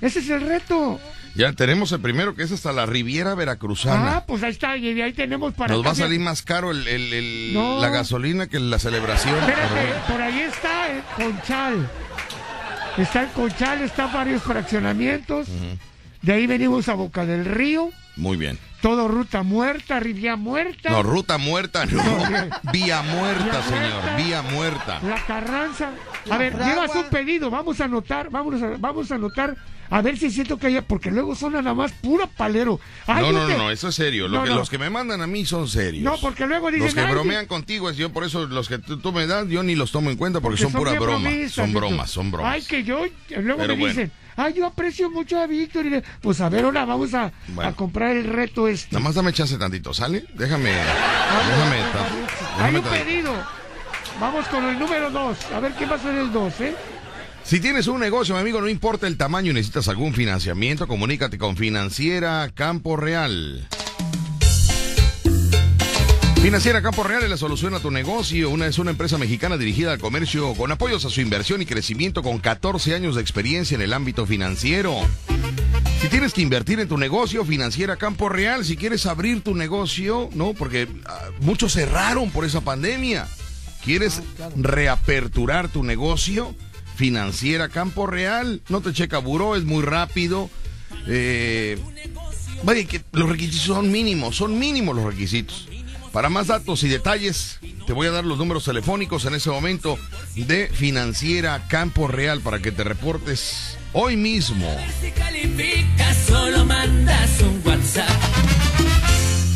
Ese 0.00 0.20
es 0.20 0.30
el 0.30 0.42
reto. 0.42 1.00
Ya 1.34 1.52
tenemos 1.52 1.90
el 1.92 2.00
primero, 2.00 2.34
que 2.36 2.44
es 2.44 2.52
hasta 2.52 2.72
la 2.72 2.86
Riviera 2.86 3.34
Veracruzana. 3.34 4.18
Ah, 4.18 4.24
pues 4.26 4.42
ahí 4.44 4.52
está, 4.52 4.76
y 4.76 4.94
de 4.94 5.02
ahí 5.02 5.12
tenemos 5.12 5.52
para... 5.54 5.74
Nos 5.74 5.84
va 5.84 5.90
a 5.90 5.94
salir 5.96 6.20
más 6.20 6.42
caro 6.42 6.70
el, 6.70 6.86
el- 6.86 7.12
el- 7.12 7.50
No. 7.52 7.80
la 7.80 7.88
gasolina 7.88 8.46
que 8.46 8.60
la 8.60 8.78
celebración. 8.78 9.36
Espérate, 9.36 9.94
por 10.12 10.22
ahí 10.22 10.38
está 10.40 10.88
el 10.92 11.02
Conchal. 11.16 11.90
Está 12.96 13.22
el 13.22 13.28
Conchal, 13.30 13.82
está 13.82 14.06
varios 14.06 14.42
fraccionamientos. 14.44 15.48
De 16.22 16.32
ahí 16.32 16.46
venimos 16.46 16.88
a 16.88 16.94
Boca 16.94 17.26
del 17.26 17.44
Río. 17.44 17.90
Muy 18.16 18.36
bien. 18.36 18.58
Todo 18.80 19.08
ruta 19.08 19.42
muerta, 19.42 19.98
Riviera 20.00 20.36
muerta. 20.36 20.90
No, 20.90 21.02
ruta 21.02 21.38
muerta, 21.38 21.86
no. 21.86 22.02
Vía 22.72 23.02
muerta, 23.02 23.44
Vía 23.44 23.62
señor. 23.62 23.92
muerta. 24.02 24.16
Vía 24.16 24.42
muerta. 24.42 25.00
La 25.02 25.24
Carranza. 25.26 25.90
A 26.30 26.38
ver, 26.38 26.52
Fragua. 26.54 26.72
llevas 26.74 26.96
un 26.96 27.10
pedido, 27.10 27.50
vamos 27.50 27.80
a 27.80 27.84
anotar, 27.84 28.30
vamos 28.30 28.60
a, 28.62 28.74
vamos 28.78 29.10
a 29.10 29.14
anotar, 29.14 29.56
a 29.88 30.02
ver 30.02 30.18
si 30.18 30.30
siento 30.30 30.58
que 30.58 30.66
haya, 30.66 30.82
porque 30.82 31.10
luego 31.10 31.34
son 31.36 31.52
nada 31.52 31.72
más 31.74 31.92
puro 31.92 32.26
palero. 32.36 32.80
Ay, 33.06 33.22
No, 33.24 33.32
no, 33.32 33.48
no, 33.48 33.56
no, 33.58 33.70
eso 33.70 33.88
es 33.88 33.94
serio. 33.94 34.26
Lo 34.28 34.38
No, 34.38 34.44
que, 34.44 34.50
no. 34.50 34.56
Los 34.56 34.68
que 34.70 34.78
me 34.78 34.90
mandan 34.90 35.20
a 35.22 35.26
mí 35.28 35.44
son 35.44 35.68
serios. 35.68 36.02
No, 36.04 36.16
porque 36.20 36.46
luego 36.46 36.68
dicen, 36.70 36.86
Los 36.86 36.94
que 36.94 37.00
"Ay, 37.00 37.12
bromean 37.12 37.46
contigo, 37.46 37.88
es 37.90 37.96
yo 37.96 38.10
por 38.12 38.24
eso 38.24 38.46
los 38.46 38.68
que 38.68 38.78
tú, 38.78 38.98
tú 38.98 39.12
me 39.12 39.26
das, 39.26 39.46
yo 39.48 39.62
ni 39.62 39.74
los 39.76 39.92
tomo 39.92 40.10
en 40.10 40.16
cuenta 40.16 40.40
porque, 40.40 40.60
son 40.60 40.72
pura 40.72 40.90
bien 40.92 41.02
broma. 41.02 41.30
Son 41.48 41.72
bromas, 41.72 42.10
son 42.10 42.30
bromas. 42.32 42.54
Ay, 42.54 42.62
que 42.62 42.82
yo, 42.82 43.04
luego 43.30 43.58
Pero 43.60 43.74
me 43.74 43.80
bueno. 43.80 43.86
dicen, 43.86 44.10
ay, 44.36 44.54
yo 44.54 44.66
aprecio 44.66 45.08
mucho 45.10 45.38
a 45.38 45.46
Víctor. 45.46 45.86
Y 45.86 45.90
le- 45.90 46.02
pues 46.20 46.40
a 46.40 46.48
ver, 46.48 46.64
ahora 46.64 46.84
vamos 46.84 47.14
a, 47.14 47.32
Bueno. 47.48 47.70
a 47.70 47.72
comprar 47.74 48.16
el 48.16 48.24
reto 48.24 48.66
este. 48.66 48.92
Nada 48.96 49.04
más 49.04 49.14
dame 49.14 49.32
chance 49.32 49.56
tantito, 49.56 49.94
¿sale? 49.94 50.24
Déjame. 50.34 50.72
Hay 52.58 52.74
un 52.74 52.82
pedido. 52.82 53.32
Vamos 54.20 54.46
con 54.48 54.64
el 54.64 54.78
número 54.78 55.10
2. 55.10 55.52
A 55.52 55.60
ver 55.60 55.72
qué 55.72 55.84
va 55.86 55.96
a 55.96 55.98
ser 55.98 56.14
el 56.14 56.32
2, 56.32 56.60
¿eh? 56.60 56.74
Si 57.44 57.60
tienes 57.60 57.86
un 57.86 58.00
negocio, 58.00 58.34
mi 58.34 58.40
amigo, 58.40 58.60
no 58.60 58.68
importa 58.68 59.06
el 59.06 59.16
tamaño 59.16 59.50
y 59.50 59.54
necesitas 59.54 59.88
algún 59.88 60.14
financiamiento, 60.14 60.88
comunícate 60.88 61.38
con 61.38 61.56
Financiera 61.56 62.50
Campo 62.52 62.96
Real. 62.96 63.68
Financiera 66.42 66.82
Campo 66.82 67.02
Real 67.02 67.22
es 67.24 67.30
la 67.30 67.36
solución 67.36 67.74
a 67.74 67.80
tu 67.80 67.90
negocio. 67.90 68.50
Una 68.50 68.66
es 68.66 68.78
una 68.78 68.90
empresa 68.90 69.18
mexicana 69.18 69.56
dirigida 69.56 69.92
al 69.92 69.98
comercio 69.98 70.54
con 70.54 70.72
apoyos 70.72 71.04
a 71.04 71.10
su 71.10 71.20
inversión 71.20 71.60
y 71.60 71.66
crecimiento 71.66 72.22
con 72.22 72.38
14 72.38 72.94
años 72.94 73.16
de 73.16 73.20
experiencia 73.20 73.74
en 73.74 73.82
el 73.82 73.92
ámbito 73.92 74.26
financiero. 74.26 74.94
Si 76.00 76.08
tienes 76.08 76.32
que 76.32 76.42
invertir 76.42 76.80
en 76.80 76.88
tu 76.88 76.98
negocio, 76.98 77.44
Financiera 77.44 77.96
Campo 77.96 78.28
Real, 78.28 78.64
si 78.64 78.76
quieres 78.76 79.06
abrir 79.06 79.42
tu 79.42 79.54
negocio, 79.54 80.30
¿no? 80.34 80.52
Porque 80.54 80.88
ah, 81.06 81.30
muchos 81.40 81.72
cerraron 81.72 82.30
por 82.30 82.44
esa 82.44 82.60
pandemia. 82.60 83.26
¿Quieres 83.86 84.20
reaperturar 84.56 85.68
tu 85.68 85.84
negocio? 85.84 86.56
Financiera 86.96 87.68
Campo 87.68 88.08
Real, 88.08 88.60
no 88.68 88.80
te 88.80 88.92
checa 88.92 89.18
buró, 89.18 89.54
es 89.54 89.62
muy 89.62 89.84
rápido. 89.84 90.50
Eh, 91.06 91.78
vaya 92.64 92.84
que 92.84 93.00
los 93.12 93.28
requisitos 93.28 93.60
son 93.60 93.92
mínimos, 93.92 94.34
son 94.34 94.58
mínimos 94.58 94.96
los 94.96 95.04
requisitos. 95.04 95.68
Para 96.10 96.28
más 96.28 96.48
datos 96.48 96.82
y 96.82 96.88
detalles, 96.88 97.60
te 97.86 97.92
voy 97.92 98.08
a 98.08 98.10
dar 98.10 98.24
los 98.24 98.38
números 98.38 98.64
telefónicos 98.64 99.24
en 99.24 99.34
ese 99.34 99.50
momento 99.50 99.96
de 100.34 100.66
Financiera 100.66 101.68
Campo 101.68 102.08
Real 102.08 102.40
para 102.40 102.58
que 102.58 102.72
te 102.72 102.82
reportes 102.82 103.78
hoy 103.92 104.16
mismo. 104.16 104.66
Si 105.00 105.12
calificas, 105.12 106.16
solo 106.26 106.64
mandas 106.64 107.40
un 107.40 107.62
WhatsApp. 107.64 108.55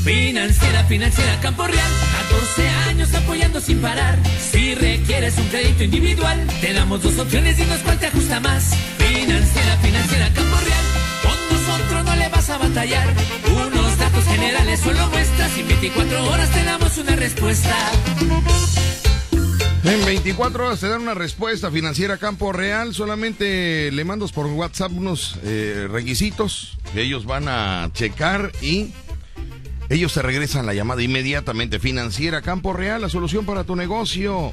Financiera, 0.05 0.85
financiera 0.85 1.39
Campo 1.41 1.67
Real, 1.67 1.91
14 2.31 2.69
años 2.89 3.15
apoyando 3.15 3.61
sin 3.61 3.81
parar. 3.81 4.19
Si 4.51 4.75
requieres 4.75 5.37
un 5.37 5.47
crédito 5.49 5.85
individual, 5.85 6.47
te 6.63 6.73
damos 6.73 7.03
dos 7.03 7.19
opciones 7.19 7.59
y 7.59 7.65
nos 7.65 7.81
cuál 7.81 7.99
te 7.99 8.07
ajusta 8.07 8.41
más. 8.41 8.75
Financiera, 8.97 9.77
financiera 9.77 10.33
Campo 10.33 10.57
Real, 10.57 10.85
con 11.23 11.59
nosotros 11.59 12.05
no 12.05 12.17
le 12.17 12.29
vas 12.31 12.49
a 12.49 12.59
batallar. 12.59 13.15
Unos 13.53 13.99
datos 13.99 14.25
generales 14.25 14.81
solo 14.81 15.07
muestras 15.09 15.57
y 15.59 15.61
en 15.61 15.69
24 15.69 16.31
horas 16.31 16.51
te 16.51 16.65
damos 16.65 16.99
una 16.99 17.17
respuesta. 17.17 17.77
En 19.85 20.05
24 20.05 20.67
horas 20.67 20.81
te 20.81 20.89
dan 20.89 21.03
una 21.03 21.15
respuesta 21.15 21.71
financiera 21.71 22.17
Campo 22.17 22.53
Real. 22.53 22.95
Solamente 22.95 23.91
le 23.93 24.05
mandas 24.05 24.33
por 24.33 24.47
WhatsApp 24.47 24.93
unos 24.93 25.39
eh, 25.43 25.89
requisitos 25.91 26.79
que 26.95 27.03
ellos 27.03 27.27
van 27.27 27.49
a 27.49 27.91
checar 27.93 28.53
y 28.63 28.93
ellos 29.91 30.15
te 30.15 30.23
regresan 30.23 30.67
la 30.67 30.73
llamada 30.73 31.03
inmediatamente. 31.03 31.81
Financiera 31.81 32.43
Campo 32.43 32.73
Real, 32.73 33.03
la 33.03 33.09
solución 33.09 33.45
para 33.45 33.65
tu 33.65 33.75
negocio. 33.75 34.53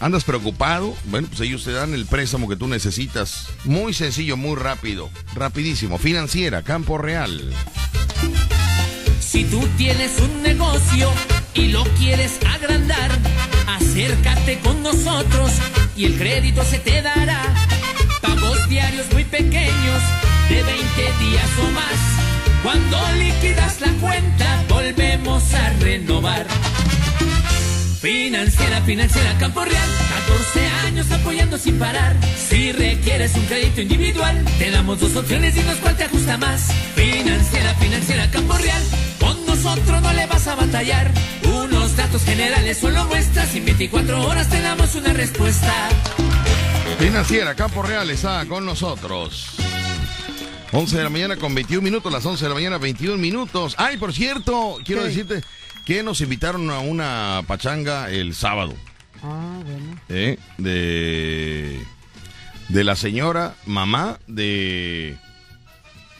¿Andas 0.00 0.24
preocupado? 0.24 0.94
Bueno, 1.04 1.28
pues 1.28 1.40
ellos 1.42 1.62
te 1.64 1.72
dan 1.72 1.94
el 1.94 2.06
préstamo 2.06 2.48
que 2.48 2.56
tú 2.56 2.66
necesitas. 2.66 3.48
Muy 3.64 3.92
sencillo, 3.92 4.36
muy 4.36 4.56
rápido. 4.56 5.10
Rapidísimo. 5.34 5.98
Financiera 5.98 6.62
Campo 6.62 6.96
Real. 6.96 7.52
Si 9.20 9.44
tú 9.44 9.60
tienes 9.76 10.18
un 10.18 10.42
negocio 10.42 11.10
y 11.52 11.68
lo 11.68 11.84
quieres 11.98 12.38
agrandar, 12.46 13.10
acércate 13.66 14.58
con 14.60 14.82
nosotros 14.82 15.52
y 15.96 16.06
el 16.06 16.16
crédito 16.16 16.64
se 16.64 16.78
te 16.78 17.02
dará. 17.02 17.42
Pagos 18.22 18.68
diarios 18.70 19.06
muy 19.12 19.24
pequeños, 19.24 20.02
de 20.48 20.62
20 20.62 21.02
días 21.20 21.50
o 21.60 21.70
más. 21.72 22.33
Cuando 22.64 22.98
liquidas 23.18 23.78
la 23.82 23.92
cuenta, 24.00 24.64
volvemos 24.70 25.52
a 25.52 25.68
renovar. 25.80 26.46
Financiera, 28.00 28.80
financiera 28.80 29.36
Campo 29.38 29.62
Real, 29.66 29.88
14 30.26 30.66
años 30.86 31.12
apoyando 31.12 31.58
sin 31.58 31.78
parar. 31.78 32.16
Si 32.38 32.72
requieres 32.72 33.34
un 33.34 33.44
crédito 33.44 33.82
individual, 33.82 34.42
te 34.58 34.70
damos 34.70 34.98
dos 34.98 35.14
opciones 35.14 35.54
y 35.58 35.60
nos 35.60 35.76
cuál 35.76 35.94
te 35.98 36.04
ajusta 36.04 36.38
más. 36.38 36.72
Financiera, 36.94 37.74
financiera 37.74 38.30
Campo 38.30 38.54
Real, 38.54 38.82
con 39.20 39.44
nosotros 39.44 40.00
no 40.00 40.14
le 40.14 40.26
vas 40.26 40.46
a 40.46 40.54
batallar. 40.54 41.10
Unos 41.44 41.94
datos 41.98 42.24
generales 42.24 42.78
solo 42.78 43.04
muestras 43.04 43.54
y 43.54 43.58
en 43.58 43.66
24 43.66 44.26
horas 44.26 44.48
te 44.48 44.62
damos 44.62 44.94
una 44.94 45.12
respuesta. 45.12 45.90
Financiera 46.98 47.54
Campo 47.54 47.82
Real 47.82 48.08
está 48.08 48.46
con 48.46 48.64
nosotros. 48.64 49.63
11 50.76 50.96
de 50.96 51.04
la 51.04 51.10
mañana 51.10 51.36
con 51.36 51.54
21 51.54 51.82
minutos, 51.82 52.12
las 52.12 52.26
11 52.26 52.44
de 52.44 52.48
la 52.48 52.54
mañana 52.54 52.78
21 52.78 53.16
minutos. 53.16 53.74
Ay, 53.78 53.96
por 53.96 54.12
cierto, 54.12 54.76
quiero 54.84 55.04
decirte 55.04 55.40
que 55.86 56.02
nos 56.02 56.20
invitaron 56.20 56.68
a 56.70 56.80
una 56.80 57.42
pachanga 57.46 58.10
el 58.10 58.34
sábado. 58.34 58.74
Ah, 59.22 59.60
bueno. 59.64 60.00
¿eh? 60.08 60.36
De, 60.58 61.80
de 62.68 62.84
la 62.84 62.96
señora 62.96 63.54
mamá 63.66 64.18
de... 64.26 65.16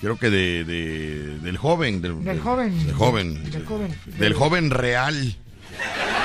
Creo 0.01 0.19
que 0.19 0.31
de, 0.31 0.65
de- 0.65 1.39
del 1.41 1.57
joven. 1.57 2.01
Del, 2.03 2.23
Del 2.23 2.39
joven. 2.41 2.87
Del 2.87 2.95
joven. 2.95 3.51
Del 3.51 3.65
joven. 3.65 3.99
Del 4.19 4.35
joven 4.35 4.71
real. 4.71 5.37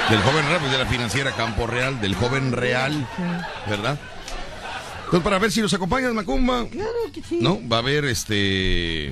Del 0.10 0.20
joven 0.22 0.46
real, 0.48 0.60
pues 0.60 0.72
de 0.72 0.78
la 0.78 0.86
financiera 0.86 1.32
Campo 1.32 1.66
Real. 1.66 2.00
Del 2.02 2.14
joven 2.14 2.52
real. 2.52 3.08
¿Verdad? 3.70 3.98
Entonces, 5.10 5.24
para 5.24 5.40
ver 5.40 5.52
si 5.52 5.60
nos 5.62 5.74
acompañas, 5.74 6.14
Macumba. 6.14 6.68
Claro 6.68 6.92
que 7.12 7.24
sí. 7.24 7.40
No, 7.42 7.60
va 7.68 7.78
a 7.78 7.80
haber 7.80 8.06
este. 8.06 9.12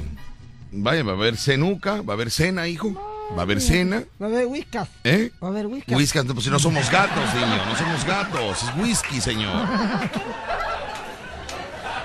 Vaya, 0.71 1.01
va 1.01 1.13
a 1.13 1.15
haber 1.15 1.37
cenuca, 1.37 2.01
va 2.03 2.13
a 2.13 2.15
haber 2.15 2.29
cena, 2.29 2.67
hijo. 2.67 2.93
Va 3.35 3.39
a 3.39 3.41
haber 3.41 3.59
cena. 3.59 4.03
Va 4.21 4.27
a 4.27 4.29
haber 4.29 4.45
whiskas. 4.45 4.89
¿Eh? 5.03 5.31
Va 5.43 5.47
a 5.47 5.49
haber 5.51 5.65
whiskas. 5.65 5.97
Whisky, 5.97 6.19
pues 6.21 6.43
si 6.45 6.51
no 6.51 6.59
somos 6.59 6.89
gatos, 6.91 7.33
niño, 7.33 7.65
no 7.65 7.75
somos 7.75 8.05
gatos, 8.05 8.63
es 8.63 8.69
whisky, 8.81 9.19
señor. 9.19 9.53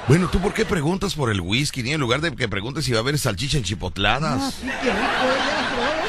Bueno, 0.08 0.28
¿tú 0.28 0.40
por 0.40 0.52
qué 0.52 0.64
preguntas 0.64 1.14
por 1.14 1.30
el 1.30 1.40
whisky, 1.40 1.80
en 1.92 2.00
lugar 2.00 2.20
de 2.20 2.34
que 2.34 2.48
preguntes 2.48 2.84
si 2.84 2.90
va 2.92 2.98
a 2.98 3.02
haber 3.02 3.16
salchicha 3.20 3.56
en 3.58 3.62
Ah, 3.62 3.66
chipotladas? 3.66 4.54
sí, 4.54 4.66
qué 4.66 4.90
rico. 4.90 4.92
ya, 4.92 6.01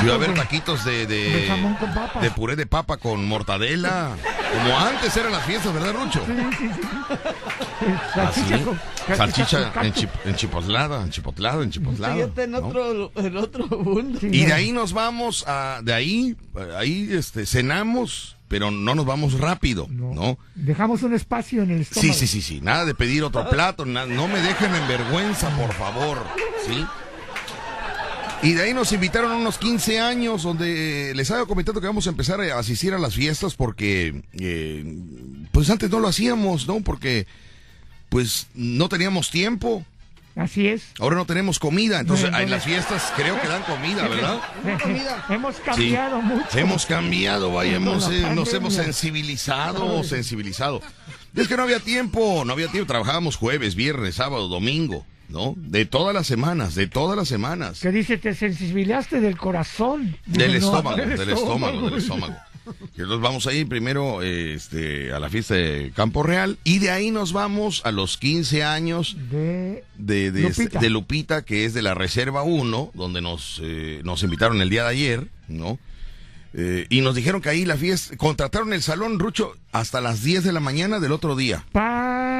Si 0.00 0.06
va 0.06 0.12
a 0.12 0.16
haber 0.16 0.30
de- 0.30 0.36
taquitos 0.36 0.84
de, 0.84 1.06
de, 1.06 1.30
de 1.30 1.46
jamón 1.48 1.74
con 1.74 1.92
papas. 1.94 2.22
de 2.22 2.30
puré 2.30 2.56
de 2.56 2.66
papa 2.66 2.96
con 2.96 3.26
mortadela. 3.26 4.10
Como 4.52 4.78
antes 4.78 5.16
eran 5.16 5.32
las 5.32 5.44
fiestas, 5.44 5.72
¿verdad, 5.72 5.92
Rucho? 5.94 6.22
Salchicha 8.14 8.54
Así. 8.54 8.64
con- 8.64 8.80
Salchicha 9.16 9.72
con 9.72 9.86
en, 9.86 9.92
chip- 9.94 10.10
en 10.24 10.34
chipotlada, 10.36 11.02
en 11.02 11.10
chipotlado, 11.10 11.62
en 11.62 11.70
chipotlado. 11.70 12.18
Ya 12.18 12.24
está 12.24 12.44
en 12.44 12.50
¿no? 12.52 12.58
otro, 12.58 13.12
en 13.16 13.36
otro 13.36 13.66
mundo. 13.66 14.20
Sí, 14.20 14.28
Y 14.32 14.44
de 14.46 14.52
ahí 14.52 14.72
nos 14.72 14.92
vamos 14.92 15.44
a, 15.46 15.80
de 15.82 15.92
ahí, 15.94 16.36
ahí 16.78 17.08
este, 17.12 17.46
cenamos, 17.46 18.36
pero 18.48 18.70
no 18.70 18.94
nos 18.94 19.06
vamos 19.06 19.38
rápido, 19.40 19.86
¿no? 19.90 20.14
No. 20.14 20.38
Dejamos 20.54 21.02
un 21.02 21.14
espacio 21.14 21.62
en 21.62 21.70
el 21.72 21.80
estómago. 21.82 22.12
Sí, 22.12 22.18
sí, 22.18 22.26
sí, 22.26 22.42
sí, 22.42 22.60
nada 22.62 22.84
de 22.84 22.94
pedir 22.94 23.24
otro 23.24 23.48
plato, 23.48 23.84
na- 23.86 24.06
no 24.06 24.28
me 24.28 24.40
dejen 24.40 24.74
en 24.74 24.86
vergüenza, 24.88 25.48
por 25.56 25.72
favor, 25.72 26.18
¿sí? 26.66 26.84
Y 28.42 28.54
de 28.54 28.62
ahí 28.62 28.74
nos 28.74 28.90
invitaron 28.92 29.30
a 29.30 29.36
unos 29.36 29.56
15 29.58 30.00
años 30.00 30.42
donde 30.42 31.12
les 31.14 31.30
había 31.30 31.46
comentado 31.46 31.80
que 31.80 31.86
vamos 31.86 32.06
a 32.08 32.10
empezar 32.10 32.40
a 32.40 32.58
asistir 32.58 32.92
a 32.92 32.98
las 32.98 33.14
fiestas 33.14 33.54
porque, 33.54 34.22
eh, 34.32 34.84
pues 35.52 35.70
antes 35.70 35.88
no 35.90 36.00
lo 36.00 36.08
hacíamos, 36.08 36.66
¿no? 36.66 36.80
Porque, 36.80 37.26
pues 38.08 38.48
no 38.54 38.88
teníamos 38.88 39.30
tiempo, 39.30 39.84
Así 40.34 40.66
es. 40.66 40.82
ahora 40.98 41.14
no 41.16 41.24
tenemos 41.24 41.58
comida, 41.60 42.00
entonces 42.00 42.30
No, 42.30 42.38
no, 42.38 42.42
en 42.42 42.50
las 42.50 42.64
fiestas 42.64 43.12
creo 43.16 43.40
que 43.40 43.46
dan 43.46 43.62
comida, 43.62 44.08
¿verdad? 44.08 44.40
Hemos 45.28 45.56
cambiado 45.60 46.18
Sí. 46.20 46.26
mucho. 46.26 46.58
Hemos 46.58 46.86
cambiado, 46.86 47.52
vaya, 47.52 47.76
hemos, 47.76 48.10
eh, 48.10 48.28
nos 48.34 48.52
hemos 48.54 48.74
sensibilizado, 48.74 50.02
sensibilizado. 50.02 50.82
Es 51.36 51.46
que 51.48 51.56
no 51.56 51.62
había 51.62 51.78
tiempo, 51.80 52.44
no 52.44 52.52
había 52.54 52.68
tiempo. 52.68 52.88
Trabajábamos 52.88 53.36
jueves, 53.36 53.74
viernes, 53.76 54.16
sábado, 54.16 54.48
domingo, 54.48 55.06
¿no? 55.32 55.54
De 55.56 55.84
todas 55.86 56.14
las 56.14 56.26
semanas, 56.26 56.74
de 56.74 56.86
todas 56.86 57.16
las 57.16 57.26
semanas. 57.26 57.80
Que 57.80 57.90
dice, 57.90 58.18
te 58.18 58.34
sensibilizaste 58.34 59.20
del 59.20 59.36
corazón. 59.36 60.16
Del 60.26 60.52
No, 60.52 60.56
estómago, 60.58 60.96
del 60.96 61.30
estómago, 61.30 61.90
del 61.90 61.98
estómago. 61.98 62.36
Y 62.96 63.00
Entonces 63.00 63.20
vamos 63.20 63.46
a 63.48 63.52
ir 63.52 63.66
primero 63.68 64.22
este, 64.22 65.12
a 65.12 65.18
la 65.18 65.28
fiesta 65.28 65.54
de 65.54 65.90
Campo 65.96 66.22
Real 66.22 66.58
y 66.62 66.78
de 66.78 66.92
ahí 66.92 67.10
nos 67.10 67.32
vamos 67.32 67.82
a 67.84 67.90
los 67.90 68.18
15 68.18 68.62
años 68.62 69.16
De... 69.32 69.82
de, 69.98 70.30
de, 70.30 70.42
Lupita. 70.42 70.62
este- 70.62 70.78
de 70.78 70.90
Lupita, 70.90 71.42
que 71.44 71.64
es 71.64 71.74
de 71.74 71.82
la 71.82 71.94
Reserva 71.94 72.44
1, 72.44 72.92
donde 72.94 73.20
nos, 73.20 73.60
eh, 73.64 74.00
nos 74.04 74.22
invitaron 74.22 74.62
el 74.62 74.70
día 74.70 74.84
de 74.84 74.90
ayer, 74.90 75.26
¿no? 75.48 75.80
Eh, 76.54 76.86
y 76.90 77.00
nos 77.00 77.14
dijeron 77.14 77.40
que 77.40 77.48
ahí 77.48 77.64
la 77.64 77.76
fiesta, 77.78 78.14
contrataron 78.16 78.72
el 78.74 78.82
salón 78.82 79.18
Rucho 79.18 79.56
hasta 79.72 80.00
las 80.02 80.22
10 80.22 80.44
de 80.44 80.52
la 80.52 80.60
mañana 80.60 81.00
del 81.00 81.10
otro 81.12 81.34
día. 81.34 81.64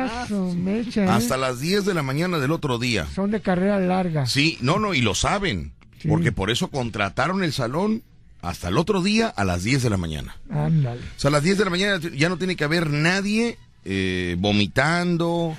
Paso, 0.08 0.54
mecha. 0.54 1.04
¿eh? 1.04 1.08
Hasta 1.08 1.36
las 1.36 1.60
10 1.60 1.84
de 1.84 1.94
la 1.94 2.02
mañana 2.02 2.38
del 2.38 2.52
otro 2.52 2.78
día. 2.78 3.06
Son 3.14 3.30
de 3.30 3.40
carrera 3.40 3.78
larga. 3.78 4.26
Sí, 4.26 4.58
no, 4.60 4.78
no, 4.78 4.94
y 4.94 5.00
lo 5.00 5.14
saben, 5.14 5.72
Sí. 6.00 6.08
porque 6.08 6.32
por 6.32 6.50
eso 6.50 6.68
contrataron 6.68 7.42
el 7.44 7.52
salón 7.52 8.02
hasta 8.40 8.68
el 8.68 8.76
otro 8.78 9.02
día 9.02 9.28
a 9.28 9.44
las 9.44 9.62
10 9.62 9.82
de 9.82 9.90
la 9.90 9.96
mañana. 9.96 10.36
Ándale. 10.50 11.00
O 11.00 11.20
sea, 11.20 11.28
a 11.28 11.32
las 11.32 11.42
10 11.44 11.58
de 11.58 11.64
la 11.64 11.70
mañana 11.70 12.00
ya 12.14 12.28
no 12.28 12.36
tiene 12.38 12.56
que 12.56 12.64
haber 12.64 12.90
nadie 12.90 13.56
eh, 13.84 14.36
vomitando, 14.38 15.56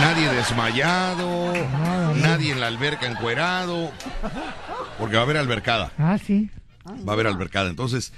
nadie 0.00 0.28
desmayado, 0.30 1.52
Nada, 1.52 2.14
nadie 2.14 2.52
en 2.52 2.60
la 2.60 2.66
alberca 2.68 3.06
encuerado, 3.08 3.90
porque 4.98 5.14
va 5.16 5.22
a 5.22 5.24
haber 5.24 5.36
albercada, 5.36 5.92
Ah, 5.98 6.18
sí. 6.24 6.50
va 7.06 7.12
a 7.12 7.14
haber 7.14 7.26
albercada. 7.26 7.68
Entonces, 7.70 8.12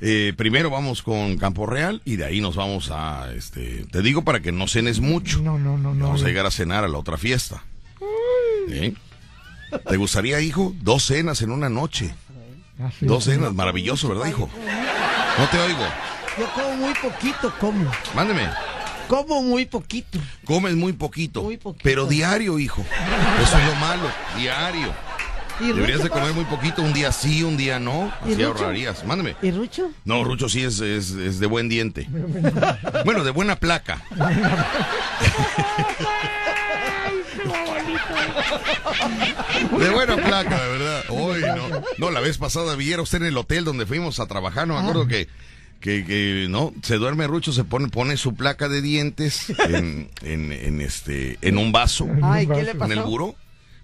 eh, 0.00 0.32
primero 0.36 0.70
vamos 0.70 1.02
con 1.02 1.36
Campo 1.36 1.66
Real 1.66 2.00
y 2.04 2.16
de 2.16 2.24
ahí 2.24 2.40
nos 2.40 2.56
vamos 2.56 2.90
a, 2.90 3.32
este, 3.34 3.84
te 3.90 4.02
digo 4.02 4.22
para 4.22 4.40
que 4.40 4.52
no 4.52 4.66
cenes 4.66 5.00
mucho. 5.00 5.40
No, 5.42 5.58
no, 5.58 5.76
no, 5.76 5.94
no. 5.94 6.06
Vamos 6.06 6.22
a 6.22 6.26
llegar 6.26 6.46
a 6.46 6.50
cenar 6.50 6.84
a 6.84 6.88
la 6.88 6.98
otra 6.98 7.16
fiesta. 7.16 7.62
¿Eh? 8.68 8.94
¿Te 9.88 9.96
gustaría, 9.96 10.40
hijo? 10.40 10.74
Dos 10.80 11.04
cenas 11.04 11.42
en 11.42 11.50
una 11.50 11.68
noche. 11.68 12.14
Dos 13.00 13.24
cenas, 13.24 13.52
maravilloso, 13.52 14.08
¿verdad, 14.08 14.26
hijo? 14.26 14.48
No 15.38 15.48
te 15.48 15.58
oigo. 15.58 15.84
Yo 16.38 16.50
como 16.54 16.76
muy 16.76 16.94
poquito, 16.94 17.52
como. 17.60 17.90
Mándeme. 18.14 18.48
Como 19.08 19.42
muy 19.42 19.66
poquito. 19.66 20.18
Comes 20.44 20.76
muy 20.76 20.92
poquito. 20.92 21.42
Muy 21.42 21.56
poquito. 21.56 21.82
Pero 21.82 22.06
diario, 22.06 22.58
hijo. 22.58 22.84
Eso 23.42 23.58
es 23.58 23.66
lo 23.66 23.74
malo. 23.74 24.08
Diario. 24.38 24.94
¿Y 25.60 25.72
Deberías 25.72 26.02
de 26.02 26.10
comer 26.10 26.32
muy 26.32 26.44
poquito. 26.44 26.82
Un 26.82 26.92
día 26.92 27.12
sí, 27.12 27.42
un 27.42 27.56
día 27.56 27.78
no. 27.78 28.12
¿Y 28.26 28.32
Así 28.32 28.42
ahorrarías. 28.42 29.04
Mándeme. 29.04 29.36
¿Y 29.42 29.50
Rucho? 29.50 29.90
No, 30.04 30.24
Rucho 30.24 30.48
sí 30.48 30.62
es, 30.62 30.80
es, 30.80 31.10
es 31.10 31.38
de 31.40 31.46
buen 31.46 31.68
diente. 31.68 32.08
Bueno, 33.04 33.24
de 33.24 33.30
buena 33.30 33.56
placa. 33.56 34.02
De 39.78 39.90
buena 39.90 40.16
placa, 40.16 40.62
de 40.62 40.68
verdad. 40.70 41.04
Hoy 41.08 41.40
no. 41.40 41.82
No, 41.98 42.10
la 42.10 42.20
vez 42.20 42.38
pasada 42.38 42.74
viera 42.76 43.02
usted 43.02 43.18
en 43.18 43.26
el 43.26 43.36
hotel 43.36 43.64
donde 43.64 43.86
fuimos 43.86 44.20
a 44.20 44.26
trabajar, 44.26 44.66
no 44.66 44.74
me 44.74 44.80
acuerdo 44.80 45.06
que, 45.06 45.28
que, 45.80 46.04
que, 46.04 46.46
no, 46.48 46.72
se 46.82 46.96
duerme 46.96 47.26
Rucho, 47.26 47.52
se 47.52 47.64
pone, 47.64 47.88
pone 47.88 48.16
su 48.16 48.34
placa 48.34 48.68
de 48.68 48.82
dientes 48.82 49.50
en, 49.68 50.10
en, 50.22 50.52
en 50.52 50.80
este, 50.80 51.38
en 51.42 51.58
un 51.58 51.72
vaso. 51.72 52.08
Ay, 52.22 52.46
¿qué 52.46 52.62
le 52.62 52.70
En 52.72 52.92
el 52.92 52.98
pasó? 52.98 53.06
buró. 53.06 53.34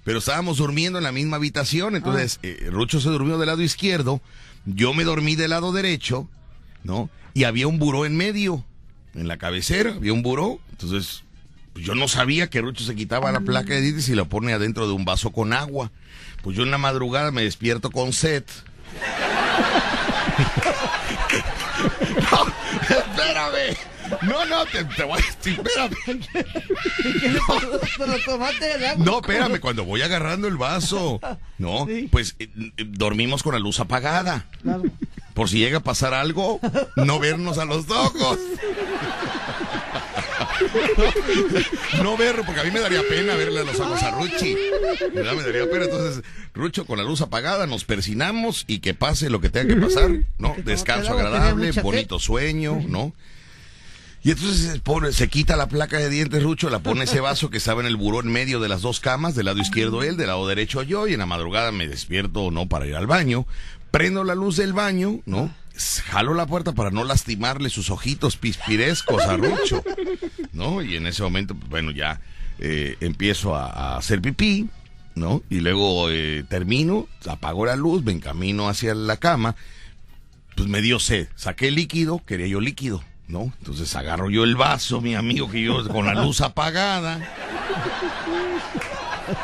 Pero 0.06 0.20
estábamos 0.20 0.58
durmiendo 0.58 0.98
en 0.98 1.04
la 1.04 1.10
misma 1.10 1.36
habitación, 1.36 1.96
entonces 1.96 2.38
eh, 2.44 2.68
Rucho 2.70 3.00
se 3.00 3.08
durmió 3.08 3.38
del 3.38 3.48
lado 3.48 3.60
izquierdo, 3.60 4.20
yo 4.64 4.94
me 4.94 5.02
dormí 5.02 5.34
del 5.34 5.50
lado 5.50 5.72
derecho, 5.72 6.28
¿no? 6.84 7.10
Y 7.34 7.42
había 7.42 7.66
un 7.66 7.80
buró 7.80 8.06
en 8.06 8.16
medio, 8.16 8.64
en 9.16 9.26
la 9.26 9.36
cabecera, 9.36 9.94
había 9.96 10.12
un 10.12 10.22
buró, 10.22 10.60
entonces 10.70 11.24
pues 11.72 11.84
yo 11.84 11.96
no 11.96 12.06
sabía 12.06 12.48
que 12.48 12.60
Rucho 12.60 12.84
se 12.84 12.94
quitaba 12.94 13.32
la 13.32 13.40
placa 13.40 13.74
de 13.74 13.80
dientes 13.80 14.08
y 14.08 14.14
la 14.14 14.26
pone 14.26 14.52
adentro 14.52 14.86
de 14.86 14.92
un 14.92 15.04
vaso 15.04 15.32
con 15.32 15.52
agua. 15.52 15.90
Pues 16.40 16.56
yo 16.56 16.62
en 16.62 16.70
la 16.70 16.78
madrugada 16.78 17.32
me 17.32 17.42
despierto 17.42 17.90
con 17.90 18.12
sed. 18.12 18.44
no, 22.30 22.46
espérame. 22.80 23.76
No, 24.22 24.44
no, 24.46 24.64
te, 24.66 24.84
te 24.84 25.04
voy 25.04 25.18
a 25.18 25.24
decir, 25.24 25.60
espérame. 25.64 26.20
¿Qué 27.20 27.28
le 27.28 27.40
pasó? 27.46 27.80
¿Se 27.96 28.06
lo 28.06 28.18
tomaste 28.24 28.74
el 28.74 28.84
agua? 28.84 29.04
No, 29.04 29.16
espérame, 29.20 29.60
cuando 29.60 29.84
voy 29.84 30.02
agarrando 30.02 30.48
el 30.48 30.56
vaso. 30.56 31.20
No, 31.58 31.86
pues 32.10 32.36
eh, 32.38 32.48
eh, 32.56 32.84
dormimos 32.86 33.42
con 33.42 33.52
la 33.54 33.58
luz 33.58 33.80
apagada. 33.80 34.46
Claro. 34.62 34.84
Por 35.34 35.48
si 35.48 35.58
llega 35.58 35.78
a 35.78 35.82
pasar 35.82 36.14
algo, 36.14 36.60
no 36.96 37.18
vernos 37.18 37.58
a 37.58 37.64
los 37.64 37.90
ojos. 37.90 38.38
No 42.02 42.16
verlo, 42.16 42.42
porque 42.44 42.60
a 42.60 42.64
mí 42.64 42.70
me 42.70 42.80
daría 42.80 43.02
pena 43.08 43.34
verle 43.34 43.60
a 43.60 43.64
los 43.64 43.78
ojos 43.78 44.02
a 44.02 44.12
Ruchi. 44.12 44.56
¿Verdad? 45.14 45.34
Me 45.34 45.42
daría 45.42 45.70
pena. 45.70 45.84
Entonces, 45.84 46.22
Rucho 46.54 46.86
con 46.86 46.98
la 46.98 47.04
luz 47.04 47.20
apagada, 47.20 47.66
nos 47.66 47.84
persinamos 47.84 48.64
y 48.66 48.78
que 48.78 48.94
pase 48.94 49.28
lo 49.30 49.40
que 49.40 49.50
tenga 49.50 49.74
que 49.74 49.80
pasar, 49.80 50.10
¿no? 50.38 50.54
Descanso 50.64 51.12
agradable, 51.12 51.70
bonito 51.82 52.18
sueño, 52.18 52.80
¿no? 52.86 53.12
Y 54.26 54.32
entonces 54.32 54.72
se, 54.72 54.80
pone, 54.80 55.12
se 55.12 55.28
quita 55.28 55.54
la 55.54 55.68
placa 55.68 55.98
de 55.98 56.10
dientes, 56.10 56.42
Rucho, 56.42 56.68
la 56.68 56.80
pone 56.80 57.04
ese 57.04 57.20
vaso 57.20 57.48
que 57.48 57.58
estaba 57.58 57.80
en 57.80 57.86
el 57.86 57.94
buró 57.94 58.20
en 58.20 58.26
medio 58.26 58.58
de 58.58 58.68
las 58.68 58.82
dos 58.82 58.98
camas, 58.98 59.36
del 59.36 59.46
lado 59.46 59.60
izquierdo 59.60 60.02
él, 60.02 60.16
del 60.16 60.26
lado 60.26 60.48
derecho 60.48 60.82
yo, 60.82 61.06
y 61.06 61.12
en 61.12 61.20
la 61.20 61.26
madrugada 61.26 61.70
me 61.70 61.86
despierto, 61.86 62.50
¿no? 62.50 62.66
Para 62.66 62.88
ir 62.88 62.96
al 62.96 63.06
baño. 63.06 63.46
Prendo 63.92 64.24
la 64.24 64.34
luz 64.34 64.56
del 64.56 64.72
baño, 64.72 65.20
¿no? 65.26 65.54
Jalo 66.06 66.34
la 66.34 66.44
puerta 66.44 66.72
para 66.72 66.90
no 66.90 67.04
lastimarle 67.04 67.70
sus 67.70 67.88
ojitos 67.88 68.36
pispirescos 68.36 69.22
a 69.22 69.36
Rucho, 69.36 69.84
¿no? 70.52 70.82
Y 70.82 70.96
en 70.96 71.06
ese 71.06 71.22
momento, 71.22 71.54
pues, 71.54 71.70
bueno, 71.70 71.92
ya 71.92 72.20
eh, 72.58 72.96
empiezo 72.98 73.54
a, 73.54 73.66
a 73.66 73.96
hacer 73.96 74.20
pipí, 74.20 74.68
¿no? 75.14 75.44
Y 75.50 75.60
luego 75.60 76.10
eh, 76.10 76.44
termino, 76.48 77.06
apago 77.28 77.64
la 77.64 77.76
luz, 77.76 78.02
me 78.02 78.10
encamino 78.10 78.68
hacia 78.68 78.92
la 78.96 79.18
cama, 79.18 79.54
pues 80.56 80.68
me 80.68 80.82
dio 80.82 80.98
sed. 80.98 81.28
Saqué 81.36 81.70
líquido, 81.70 82.20
quería 82.26 82.48
yo 82.48 82.58
líquido, 82.58 83.04
¿no? 83.28 83.52
Entonces 83.58 83.94
agarro 83.96 84.30
yo 84.30 84.44
el 84.44 84.56
vaso, 84.56 85.00
mi 85.00 85.14
amigo, 85.14 85.50
que 85.50 85.62
yo 85.62 85.86
con 85.88 86.06
la 86.06 86.14
luz 86.14 86.40
apagada. 86.40 87.18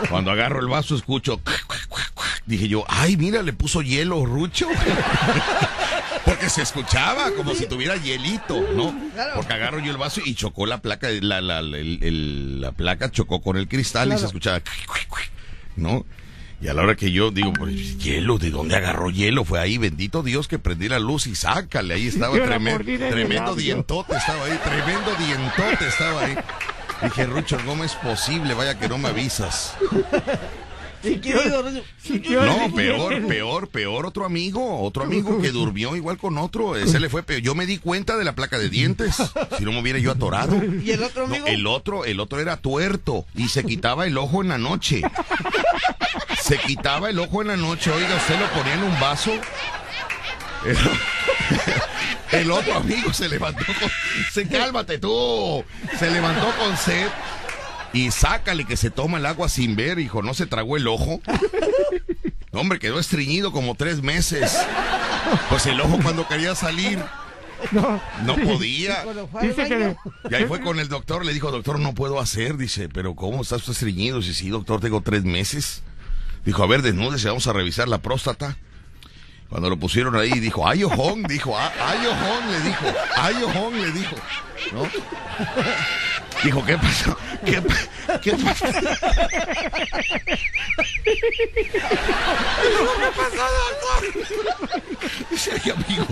Cuando 0.09 0.31
agarro 0.31 0.61
el 0.61 0.69
vaso 0.69 0.95
escucho... 0.97 1.41
Dije 2.45 2.67
yo, 2.69 2.85
ay, 2.89 3.17
mira, 3.17 3.41
le 3.43 3.53
puso 3.53 3.83
hielo, 3.83 4.25
Rucho. 4.27 4.67
Porque 6.25 6.51
se 6.51 6.63
escuchaba 6.63 7.31
como 7.37 7.55
si 7.55 7.67
tuviera 7.67 7.97
hielito, 7.97 8.61
¿no? 8.75 8.93
Porque 9.37 9.53
agarro 9.55 9.79
yo 9.79 9.91
el 9.93 9.97
vaso 9.97 10.21
y 10.25 10.35
chocó 10.35 10.67
la 10.67 10.79
placa, 10.79 11.09
la, 11.21 11.41
la, 11.41 11.63
la, 11.63 11.79
el- 11.79 11.99
el- 12.03 12.61
la 12.61 12.73
placa 12.73 13.11
chocó 13.11 13.41
con 13.43 13.57
el 13.57 13.69
cristal 13.69 14.09
y 14.09 14.19
se 14.19 14.27
escuchaba, 14.27 14.61
¿no? 15.77 16.05
Y 16.63 16.69
a 16.69 16.75
la 16.75 16.83
hora 16.83 16.95
que 16.95 17.11
yo 17.11 17.33
digo, 17.33 17.53
pues, 17.53 17.99
hielo, 17.99 18.39
¿de 18.39 18.51
dónde 18.51 18.77
agarró 18.77 19.11
hielo? 19.11 19.45
Fue 19.45 19.59
ahí, 19.59 19.79
bendito 19.79 20.23
Dios, 20.23 20.47
que 20.47 20.61
prendí 20.61 20.89
la 20.89 21.01
luz 21.01 21.27
y 21.27 21.35
sácale, 21.35 21.95
ahí 21.95 22.07
estaba 22.07 22.35
tremendo 22.45 22.81
labio. 22.81 23.57
dientote, 23.57 24.15
estaba 24.17 24.45
ahí, 24.45 24.59
tremendo 24.63 25.11
dientote 25.17 25.89
estaba 25.89 26.25
ahí. 26.25 26.37
Dije, 27.03 27.27
Rucho, 27.27 27.59
¿cómo 27.67 27.83
es 27.83 27.95
posible? 27.97 28.55
Vaya 28.55 28.79
que 28.79 28.89
no 28.89 28.97
me 28.97 29.09
avisas. 29.09 29.75
No, 32.31 32.75
peor, 32.75 33.27
peor, 33.27 33.69
peor 33.69 34.07
otro 34.07 34.25
amigo, 34.25 34.81
otro 34.83 35.05
amigo 35.05 35.41
que 35.41 35.51
durmió 35.51 35.97
igual 35.97 36.19
con 36.19 36.39
otro, 36.39 36.77
ese 36.77 37.01
le 37.01 37.09
fue 37.09 37.23
peor. 37.23 37.41
Yo 37.43 37.55
me 37.55 37.67
di 37.67 37.79
cuenta 37.79 38.17
de 38.17 38.25
la 38.25 38.35
placa 38.35 38.59
de 38.59 38.69
dientes, 38.69 39.17
si 39.59 39.65
no 39.65 39.73
me 39.73 39.81
hubiera 39.81 39.99
yo 39.99 40.11
atorado. 40.13 40.61
¿Y 40.83 40.91
el 40.93 41.03
otro 41.03 41.27
No, 41.27 41.35
amigo? 41.35 41.47
el 41.47 41.67
otro, 41.67 42.05
el 42.05 42.21
otro 42.21 42.41
era 42.41 42.57
tuerto 42.57 43.27
y 43.35 43.49
se 43.49 43.65
quitaba 43.65 44.07
el 44.07 44.17
ojo 44.19 44.43
en 44.43 44.49
la 44.49 44.59
noche. 44.59 45.03
Se 46.41 46.59
quitaba 46.59 47.11
el 47.11 47.19
ojo 47.19 47.43
en 47.43 47.49
la 47.49 47.57
noche, 47.57 47.91
oiga, 47.91 48.15
usted 48.17 48.39
lo 48.39 48.47
ponía 48.51 48.75
en 48.75 48.83
un 48.85 49.01
vaso. 49.01 49.33
El, 50.65 50.77
el 52.41 52.51
otro 52.51 52.75
amigo 52.77 53.13
se 53.13 53.29
levantó 53.29 53.65
con... 53.67 53.91
Se, 54.33 54.47
cálmate 54.49 54.99
tú. 54.99 55.65
Se 55.99 56.11
levantó 56.11 56.53
con 56.59 56.77
sed 56.77 57.07
y 57.93 58.11
sácale 58.11 58.65
que 58.65 58.77
se 58.77 58.91
toma 58.91 59.19
el 59.19 59.27
agua 59.27 59.49
sin 59.49 59.77
ver, 59.77 59.99
hijo. 59.99 60.23
No 60.23 60.35
se 60.35 60.47
tragó 60.47 60.77
el 60.77 60.87
ojo. 60.89 61.21
Hombre, 62.53 62.79
quedó 62.79 62.99
estreñido 62.99 63.53
como 63.53 63.75
tres 63.75 64.03
meses. 64.03 64.59
Pues 65.49 65.67
el 65.67 65.81
ojo 65.81 65.99
cuando 66.03 66.27
quería 66.29 66.55
salir 66.55 66.99
No, 67.71 68.03
no 68.25 68.37
podía. 68.37 69.05
Dice 69.41 69.69
que. 69.69 69.97
Y 70.31 70.35
ahí 70.35 70.45
fue 70.47 70.61
con 70.61 70.79
el 70.79 70.89
doctor, 70.89 71.25
le 71.25 71.33
dijo, 71.33 71.51
doctor, 71.51 71.79
no 71.79 71.95
puedo 71.95 72.21
hacer. 72.21 72.57
Dice, 72.57 72.89
pero 72.89 73.15
¿cómo 73.15 73.43
estás 73.43 73.67
estreñido? 73.69 74.19
Dice, 74.19 74.35
sí, 74.35 74.49
doctor, 74.51 74.81
tengo 74.81 75.01
tres 75.01 75.25
meses. 75.25 75.83
Dijo, 76.45 76.63
a 76.63 76.67
ver, 76.67 76.83
desnúdese, 76.83 77.29
vamos 77.29 77.47
a 77.47 77.53
revisar 77.53 77.89
la 77.89 77.99
próstata. 77.99 78.57
Cuando 79.49 79.69
lo 79.71 79.79
pusieron 79.79 80.17
ahí, 80.17 80.41
dijo, 80.41 80.67
ay, 80.67 80.83
ojón, 80.83 81.23
dijo, 81.25 81.57
"Ah, 81.57 81.71
ay, 81.79 82.07
ojón, 82.07 82.51
le 82.51 82.61
dijo, 82.61 82.87
ay, 83.17 83.35
ojón, 83.45 83.81
le 83.81 83.91
dijo, 83.93 84.17
¿no? 84.73 84.83
Dijo, 86.45 86.65
¿qué 86.65 86.77
pasó? 86.77 87.17
¿Qué, 87.45 87.63
qué 88.21 88.33
pasó? 88.33 88.67
Dijo, 88.67 88.83
¿qué 91.05 91.17
pasó, 93.17 93.45
doctor? 93.59 94.03
Dice, 95.31 95.51
amigo, 95.73 96.07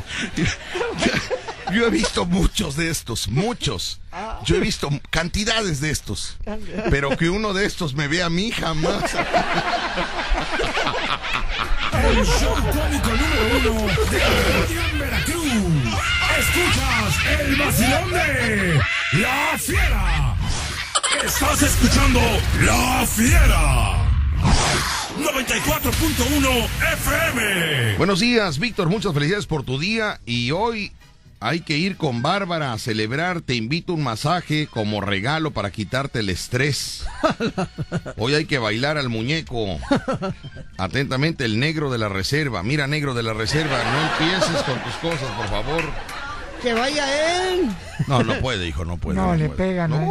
yo 1.72 1.86
he 1.86 1.90
visto 1.90 2.24
muchos 2.26 2.76
de 2.76 2.90
estos, 2.90 3.28
muchos. 3.28 4.00
Yo 4.44 4.56
he 4.56 4.60
visto 4.60 4.88
cantidades 5.10 5.80
de 5.80 5.90
estos. 5.90 6.36
Pero 6.90 7.16
que 7.16 7.28
uno 7.30 7.52
de 7.52 7.66
estos 7.66 7.94
me 7.94 8.06
vea 8.08 8.26
a 8.26 8.30
mí 8.30 8.50
jamás. 8.52 9.02
El 11.92 12.24
show 12.24 12.54
cómico 12.54 13.10
número 13.10 13.72
uno 13.72 13.86
de 14.10 14.18
la 14.74 14.86
Veracruz. 14.98 16.09
Escuchas 16.40 17.18
el 17.38 17.56
vacilón 17.56 18.10
de 18.12 18.80
La 19.20 19.58
Fiera. 19.58 20.34
Estás 21.22 21.62
escuchando 21.62 22.20
La 22.62 23.06
Fiera. 23.06 24.08
94.1 25.18 26.68
FM. 26.94 27.96
Buenos 27.98 28.20
días, 28.20 28.58
Víctor. 28.58 28.88
Muchas 28.88 29.12
felicidades 29.12 29.44
por 29.44 29.64
tu 29.64 29.78
día. 29.78 30.18
Y 30.24 30.50
hoy 30.52 30.92
hay 31.40 31.60
que 31.60 31.76
ir 31.76 31.98
con 31.98 32.22
Bárbara 32.22 32.72
a 32.72 32.78
celebrar. 32.78 33.42
Te 33.42 33.54
invito 33.54 33.92
a 33.92 33.96
un 33.96 34.02
masaje 34.02 34.66
como 34.66 35.02
regalo 35.02 35.50
para 35.50 35.70
quitarte 35.70 36.20
el 36.20 36.30
estrés. 36.30 37.04
Hoy 38.16 38.32
hay 38.32 38.46
que 38.46 38.58
bailar 38.58 38.96
al 38.96 39.10
muñeco. 39.10 39.78
Atentamente, 40.78 41.44
el 41.44 41.60
negro 41.60 41.90
de 41.90 41.98
la 41.98 42.08
reserva. 42.08 42.62
Mira, 42.62 42.86
negro 42.86 43.12
de 43.12 43.24
la 43.24 43.34
reserva, 43.34 43.78
no 43.84 44.24
empieces 44.24 44.62
con 44.62 44.82
tus 44.82 44.94
cosas, 44.94 45.30
por 45.36 45.48
favor. 45.48 45.84
Que 46.62 46.74
vaya 46.74 47.52
él. 47.52 47.70
No, 48.06 48.22
no 48.22 48.38
puede, 48.40 48.66
hijo, 48.68 48.84
no 48.84 48.98
puede. 48.98 49.16
No, 49.16 49.34
le 49.34 49.46
puede. 49.48 49.56
pegan, 49.56 49.92
¿eh? 49.94 50.08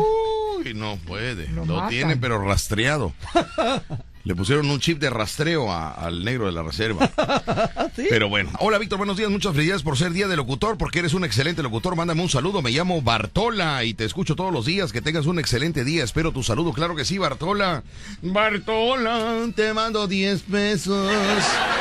Uy, 0.58 0.74
no 0.74 0.98
puede. 0.98 1.48
Lo 1.50 1.66
Lo, 1.66 1.88
tiene, 1.88 2.18
pero 2.18 2.44
rastreado. 2.44 3.14
Le 4.26 4.36
pusieron 4.36 4.70
un 4.70 4.80
chip 4.80 5.00
de 5.00 5.10
rastreo 5.10 5.72
a- 5.72 5.92
al 5.92 6.24
negro 6.26 6.46
de 6.46 6.52
la 6.52 6.62
reserva. 6.62 7.10
Pero 7.96 8.28
bueno. 8.30 8.52
Hola, 8.60 8.78
Víctor, 8.78 8.98
buenos 8.98 9.18
días. 9.18 9.30
Muchas 9.30 9.54
felicidades 9.54 9.82
por 9.82 9.98
ser 9.98 10.12
día 10.12 10.28
de 10.28 10.36
locutor, 10.36 10.78
porque 10.78 11.00
eres 11.00 11.14
un 11.14 11.24
excelente 11.24 11.64
locutor. 11.64 11.96
Mándame 11.96 12.22
un 12.22 12.30
saludo. 12.30 12.62
Me 12.62 12.70
llamo 12.72 13.02
Bartola 13.02 13.84
y 13.86 13.94
te 13.94 14.04
escucho 14.06 14.36
todos 14.36 14.52
los 14.54 14.66
días. 14.66 14.92
Que 14.92 15.02
tengas 15.02 15.26
un 15.26 15.40
excelente 15.40 15.84
día. 15.86 16.04
Espero 16.04 16.32
tu 16.34 16.44
saludo. 16.44 16.74
Claro 16.74 16.96
que 16.96 17.06
sí, 17.06 17.18
Bartola. 17.18 17.82
Bartola, 18.22 19.48
te 19.56 19.74
mando 19.74 20.06
10 20.08 20.42
pesos. 20.44 21.10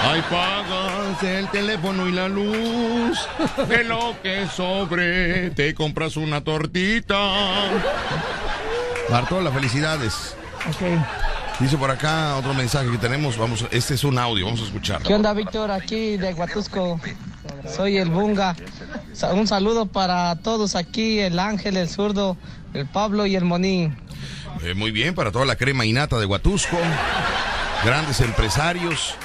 Ay, 0.03 0.23
pagas 0.31 1.23
el 1.25 1.49
teléfono 1.51 2.09
y 2.09 2.13
la 2.13 2.29
luz. 2.29 3.19
Que 3.69 3.83
lo 3.85 4.15
que 4.23 4.47
sobre, 4.47 5.51
te 5.51 5.75
compras 5.75 6.17
una 6.17 6.43
tortita. 6.43 7.19
Bartola, 9.11 9.51
felicidades. 9.51 10.37
Dice 11.61 11.77
por 11.77 11.91
acá 11.91 12.37
otro 12.37 12.55
mensaje 12.55 12.89
que 12.91 12.99
tenemos. 12.99 13.37
Vamos, 13.37 13.67
este 13.73 13.95
es 13.95 14.05
un 14.05 14.17
audio, 14.19 14.45
vamos 14.47 14.61
a 14.61 14.65
escuchar. 14.65 15.03
¿Qué 15.03 15.15
onda, 15.15 15.33
Víctor? 15.33 15.71
Aquí 15.73 16.17
de 16.17 16.33
Huatusco. 16.33 17.01
Soy 17.75 17.97
el 17.99 18.11
Bunga. 18.11 18.55
Un 19.33 19.47
saludo 19.49 19.87
para 19.87 20.37
todos 20.37 20.77
aquí, 20.77 21.19
el 21.19 21.39
Ángel, 21.39 21.77
el 21.77 21.89
Zurdo, 21.89 22.37
el 22.75 22.87
Pablo 22.87 23.27
y 23.27 23.35
el 23.35 23.45
Monín. 23.45 23.97
Eh, 24.63 24.75
muy 24.75 24.93
bien, 24.93 25.15
para 25.15 25.33
toda 25.33 25.45
la 25.45 25.57
crema 25.57 25.85
innata 25.85 26.19
de 26.19 26.27
Huatusco. 26.27 26.77
Grandes 27.85 28.21
empresarios. 28.21 29.17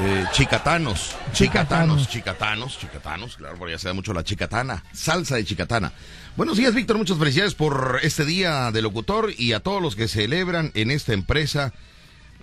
eh, 0.00 0.24
chicatanos, 0.32 1.16
chicatanos, 1.32 2.08
chicatanos, 2.08 2.78
chicatanos, 2.78 3.36
claro, 3.36 3.56
porque 3.58 3.72
ya 3.72 3.78
se 3.78 3.88
da 3.88 3.94
mucho 3.94 4.12
la 4.12 4.24
chicatana, 4.24 4.82
salsa 4.92 5.36
de 5.36 5.44
chicatana. 5.44 5.92
Buenos 6.34 6.56
días, 6.56 6.74
Víctor, 6.74 6.96
muchas 6.96 7.18
felicidades 7.18 7.54
por 7.54 8.00
este 8.02 8.24
día 8.24 8.70
de 8.72 8.80
locutor 8.80 9.34
y 9.36 9.52
a 9.52 9.60
todos 9.60 9.82
los 9.82 9.94
que 9.94 10.08
celebran 10.08 10.70
en 10.72 10.90
esta 10.90 11.12
empresa 11.12 11.74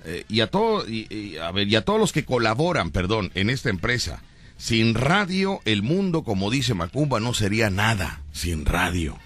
eh, 0.06 0.26
y 0.30 0.42
a 0.42 0.48
todo, 0.48 0.88
y, 0.88 1.08
y, 1.10 1.38
a 1.38 1.52
ver, 1.52 1.68
y 1.68 1.76
a 1.76 1.84
todos 1.84 2.00
los 2.00 2.14
que 2.14 2.24
colaboran, 2.24 2.92
perdón, 2.92 3.32
en 3.34 3.50
esta 3.50 3.72
empresa. 3.72 4.22
Sin 4.58 4.94
radio, 4.94 5.60
el 5.66 5.82
mundo, 5.82 6.24
como 6.24 6.52
dice 6.52 6.76
Macumba, 6.76 7.20
no 7.20 7.34
sería 7.34 7.72
nada 7.72 8.22
sin 8.32 8.66
radio. 8.66 9.18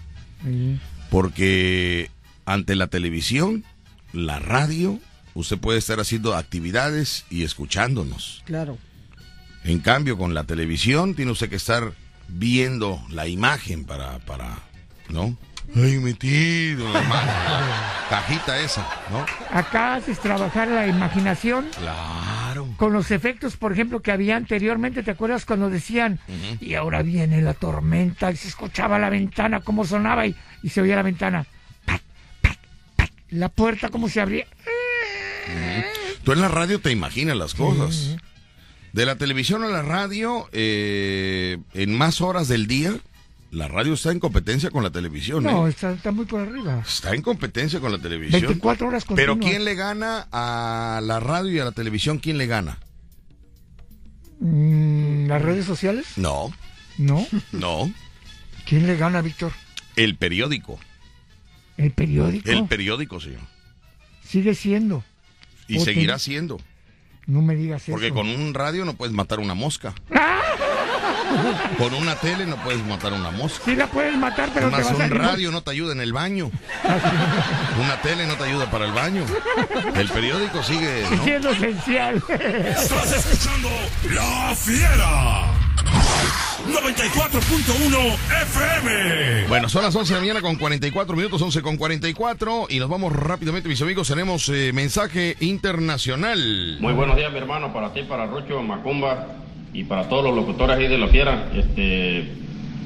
Porque 1.10 2.10
ante 2.46 2.76
la 2.76 2.88
televisión, 2.88 3.66
la 4.14 4.40
radio, 4.40 5.00
usted 5.34 5.58
puede 5.58 5.80
estar 5.80 6.00
haciendo 6.00 6.36
actividades 6.36 7.26
y 7.30 7.44
escuchándonos. 7.44 8.44
Claro. 8.46 8.78
En 9.66 9.80
cambio, 9.80 10.18
con 10.18 10.34
la 10.34 10.46
televisión 10.46 11.16
tiene 11.16 11.32
usted 11.32 11.50
que 11.50 11.56
estar 11.58 11.94
viendo 12.28 13.02
la 13.10 13.28
imagen 13.28 13.86
para, 13.86 14.20
para, 14.20 14.60
¿no? 15.10 15.38
Ay, 15.76 15.98
metido, 15.98 16.92
la 16.94 18.06
cajita 18.10 18.60
esa, 18.60 18.88
¿no? 19.10 19.26
Acá 19.50 19.96
haces 19.96 20.20
trabajar 20.20 20.68
la 20.68 20.86
imaginación. 20.88 21.68
Claro. 21.78 22.68
Con 22.78 22.94
los 22.94 23.10
efectos, 23.12 23.58
por 23.58 23.72
ejemplo, 23.72 24.02
que 24.02 24.12
había 24.12 24.36
anteriormente, 24.36 25.02
¿te 25.02 25.12
acuerdas 25.12 25.46
cuando 25.46 25.70
decían, 25.70 26.20
y 26.60 26.76
ahora 26.76 27.02
viene 27.02 27.42
la 27.42 27.54
tormenta, 27.54 28.32
y 28.32 28.36
se 28.36 28.50
escuchaba 28.50 29.00
la 29.00 29.10
ventana, 29.10 29.62
cómo 29.62 29.86
sonaba, 29.86 30.28
y, 30.28 30.36
y 30.62 30.70
se 30.70 30.82
oía 30.82 30.96
la 30.96 31.02
ventana, 31.02 31.46
pac, 31.86 32.02
pac, 32.42 32.60
pac, 32.98 33.12
la 33.30 33.50
puerta, 33.50 33.90
cómo 33.90 34.10
se 34.10 34.22
abría. 34.22 34.46
Tú 36.24 36.34
en 36.34 36.42
la 36.42 36.50
radio 36.50 36.80
te 36.80 36.92
imaginas 36.92 37.36
las 37.36 37.56
cosas. 37.56 38.16
De 38.94 39.06
la 39.06 39.16
televisión 39.18 39.64
a 39.64 39.68
la 39.68 39.82
radio, 39.82 40.48
eh, 40.52 41.58
en 41.74 41.98
más 41.98 42.22
horas 42.22 42.48
del 42.48 42.68
día, 42.68 42.94
la 43.50 43.68
radio 43.68 43.94
está 43.94 44.12
en 44.12 44.20
competencia 44.20 44.70
con 44.70 44.84
la 44.84 44.92
televisión. 44.92 45.44
No, 45.44 45.68
¿eh? 45.68 45.72
está, 45.72 45.92
está 45.92 46.12
muy 46.12 46.26
por 46.26 46.42
arriba. 46.42 46.84
Está 46.88 47.14
en 47.16 47.24
competencia 47.24 47.80
con 47.80 47.92
la 47.92 47.98
televisión. 47.98 48.42
24 48.42 48.88
horas 48.88 49.06
Pero. 49.16 49.40
¿quién 49.40 49.66
le 49.66 49.74
gana 49.74 50.28
a 50.32 51.02
la 51.04 51.20
radio 51.20 51.52
y 51.52 51.60
a 51.60 51.66
la 51.66 51.72
televisión? 51.72 52.20
¿Quién 52.20 52.38
le 52.38 52.46
gana? 52.46 52.78
Mm, 54.40 55.26
¿Las 55.28 55.42
redes 55.42 55.66
sociales? 55.66 56.06
No, 56.16 56.52
No. 56.98 57.26
no. 57.52 57.92
¿Quién 58.68 58.86
le 58.86 58.96
gana, 58.96 59.22
Víctor? 59.22 59.52
El 59.96 60.16
periódico. 60.18 60.80
¿El 61.78 61.92
periódico? 61.92 62.50
El 62.50 62.66
periódico, 62.68 63.20
señor. 63.20 63.42
Sigue 64.24 64.54
siendo. 64.54 65.04
Y 65.68 65.80
seguirá 65.80 66.20
siendo. 66.20 66.60
No 67.26 67.42
me 67.42 67.56
digas 67.56 67.84
Porque 67.90 68.08
eso. 68.08 68.16
con 68.16 68.28
un 68.28 68.54
radio 68.54 68.86
no 68.86 68.94
puedes 68.94 69.14
matar 69.16 69.40
una 69.40 69.54
mosca. 69.54 69.94
Con 71.78 71.94
una 71.96 72.16
tele 72.16 72.46
no 72.46 72.58
puedes 72.58 72.86
matar 72.86 73.12
una 73.14 73.32
mosca. 73.32 73.64
Sí 73.66 73.76
la 73.76 73.88
puedes 73.88 74.16
matar, 74.16 74.50
pero 74.54 74.68
Además, 74.68 74.88
te 74.88 74.94
vas 74.94 75.10
un 75.12 75.18
radio 75.18 75.52
no 75.52 75.62
te 75.62 75.72
ayuda 75.72 75.94
en 75.94 76.02
el 76.02 76.14
baño. 76.14 76.52
Una 77.84 78.02
tele 78.02 78.28
no 78.28 78.36
te 78.36 78.44
ayuda 78.44 78.70
para 78.70 78.86
el 78.86 78.92
baño. 78.92 79.26
El 79.96 80.10
periódico 80.10 80.62
sigue, 80.62 81.06
¿no? 81.10 81.24
Siendo 81.24 81.50
esencial. 81.50 82.22
Estás 82.30 83.14
escuchando 83.14 83.70
La 84.12 84.56
Fiera. 84.56 85.63
94.1 86.68 88.16
FM. 88.44 89.48
Bueno, 89.48 89.68
son 89.68 89.84
las 89.84 89.96
11 89.96 90.14
de 90.14 90.20
la 90.20 90.22
mañana 90.22 90.42
con 90.42 90.56
44 90.56 91.16
minutos, 91.16 91.42
11 91.42 91.62
con 91.62 91.78
44 91.78 92.68
y 92.70 92.80
nos 92.80 92.90
vamos 92.90 93.14
rápidamente, 93.14 93.68
mis 93.68 93.82
amigos, 93.82 94.08
tenemos 94.08 94.48
eh, 94.50 94.72
mensaje 94.74 95.36
internacional. 95.42 96.78
Muy 96.80 96.94
buenos 96.94 97.18
días, 97.18 97.32
mi 97.32 97.38
hermano, 97.38 97.74
para 97.74 97.94
ti, 97.94 98.04
para 98.04 98.28
Rucho, 98.28 98.62
Macumba 98.62 99.28
y 99.74 99.84
para 99.84 100.08
todos 100.08 100.24
los 100.24 100.36
locutores 100.36 100.78
ahí 100.78 100.88
de 100.88 100.98
la 100.98 101.08
fiera. 101.08 101.50
Este, 101.54 102.32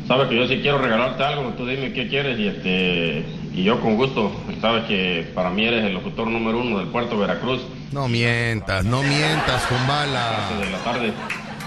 sabes 0.07 0.27
que 0.27 0.35
yo 0.35 0.47
sí 0.47 0.59
quiero 0.61 0.79
regalarte 0.79 1.23
algo, 1.23 1.53
tú 1.55 1.67
dime 1.67 1.93
qué 1.93 2.07
quieres 2.07 2.39
y 2.39 2.47
este 2.47 3.25
y 3.53 3.63
yo 3.63 3.79
con 3.79 3.95
gusto. 3.95 4.31
Sabes 4.59 4.85
que 4.85 5.31
para 5.35 5.51
mí 5.51 5.65
eres 5.65 5.85
el 5.85 5.93
locutor 5.93 6.27
número 6.27 6.59
uno 6.59 6.79
del 6.79 6.87
puerto 6.87 7.17
Veracruz. 7.17 7.61
No 7.91 8.07
mientas, 8.07 8.85
no 8.85 9.03
mientas 9.03 9.63
con 9.67 9.87
bala. 9.87 10.49
de 10.59 10.71
la 10.71 10.77
tarde. 10.79 11.13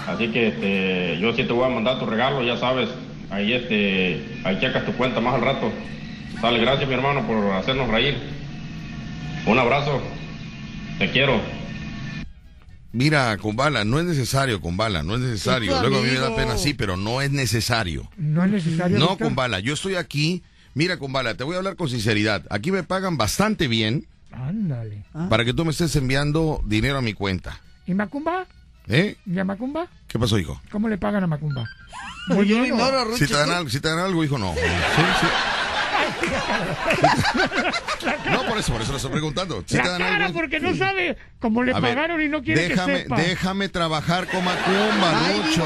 Así 0.07 0.29
que 0.29 0.47
este, 0.47 1.19
yo 1.19 1.33
sí 1.35 1.43
te 1.43 1.53
voy 1.53 1.65
a 1.65 1.73
mandar 1.73 1.99
tu 1.99 2.05
regalo, 2.05 2.43
ya 2.43 2.57
sabes. 2.57 2.89
Ahí 3.29 3.53
este, 3.53 4.39
ahí 4.43 4.59
checas 4.59 4.85
tu 4.85 4.93
cuenta 4.93 5.21
más 5.21 5.35
al 5.35 5.41
rato. 5.41 5.71
Sale, 6.41 6.59
gracias 6.59 6.87
mi 6.87 6.95
hermano 6.95 7.25
por 7.25 7.53
hacernos 7.53 7.89
reír. 7.89 8.17
Un 9.45 9.57
abrazo. 9.57 10.01
Te 10.99 11.09
quiero. 11.11 11.39
Mira, 12.93 13.37
con 13.37 13.55
bala, 13.55 13.85
no 13.85 13.99
es 13.99 14.05
necesario, 14.05 14.59
con 14.59 14.75
bala, 14.75 15.01
no 15.01 15.15
es 15.15 15.21
necesario. 15.21 15.79
Luego 15.79 15.99
a 15.99 16.01
mí 16.01 16.09
me 16.09 16.19
da 16.19 16.35
pena, 16.35 16.57
sí, 16.57 16.73
pero 16.73 16.97
no 16.97 17.21
es 17.21 17.31
necesario. 17.31 18.09
No 18.17 18.43
es 18.43 18.51
necesario. 18.51 18.99
No, 18.99 19.17
con 19.17 19.33
bala, 19.33 19.59
yo 19.59 19.73
estoy 19.73 19.95
aquí. 19.95 20.43
Mira, 20.73 20.97
con 20.97 21.13
bala, 21.13 21.35
te 21.35 21.43
voy 21.43 21.55
a 21.55 21.59
hablar 21.59 21.75
con 21.75 21.89
sinceridad. 21.89 22.43
Aquí 22.49 22.71
me 22.71 22.83
pagan 22.83 23.17
bastante 23.17 23.67
bien 23.67 24.07
Ándale. 24.31 25.03
para 25.29 25.45
que 25.45 25.53
tú 25.53 25.63
me 25.63 25.71
estés 25.71 25.95
enviando 25.95 26.61
dinero 26.65 26.97
a 26.97 27.01
mi 27.01 27.13
cuenta. 27.13 27.61
¿Y 27.87 27.93
Macumba? 27.93 28.45
¿Eh? 28.87 29.15
¿Y 29.25 29.39
a 29.39 29.43
Macumba? 29.45 29.87
¿Qué 30.07 30.17
pasó, 30.19 30.37
hijo? 30.39 30.61
¿Cómo 30.71 30.89
le 30.89 30.97
pagan 30.97 31.23
a 31.23 31.27
Macumba? 31.27 31.69
Muy 32.27 32.45
bien. 32.45 32.73
Si 33.17 33.27
te 33.27 33.33
dan 33.33 33.49
algo, 33.51 33.69
si 33.69 33.79
te 33.79 33.87
dan 33.89 33.99
algo, 33.99 34.23
hijo, 34.23 34.37
no. 34.37 34.53
Sí, 34.53 34.59
sí. 35.21 35.27
No, 38.31 38.43
por 38.45 38.57
eso, 38.57 38.71
por 38.73 38.81
eso 38.81 38.91
lo 38.91 38.97
estoy 38.97 39.11
preguntando. 39.11 39.63
Si 39.65 39.77
la 39.77 39.83
te 39.83 39.89
dan 39.89 39.99
cara, 40.01 40.25
algo, 40.25 40.39
porque 40.39 40.59
no 40.59 40.75
sabe 40.75 41.17
cómo 41.39 41.63
le 41.63 41.71
A 41.73 41.79
ver, 41.79 41.95
pagaron 41.95 42.21
y 42.21 42.27
no 42.27 42.41
quiere 42.41 42.69
déjame, 42.69 42.93
que 42.93 43.01
sepa. 43.03 43.15
déjame 43.17 43.69
trabajar 43.69 44.27
con 44.27 44.43
Macumba, 44.43 45.13
Lucho. 45.35 45.65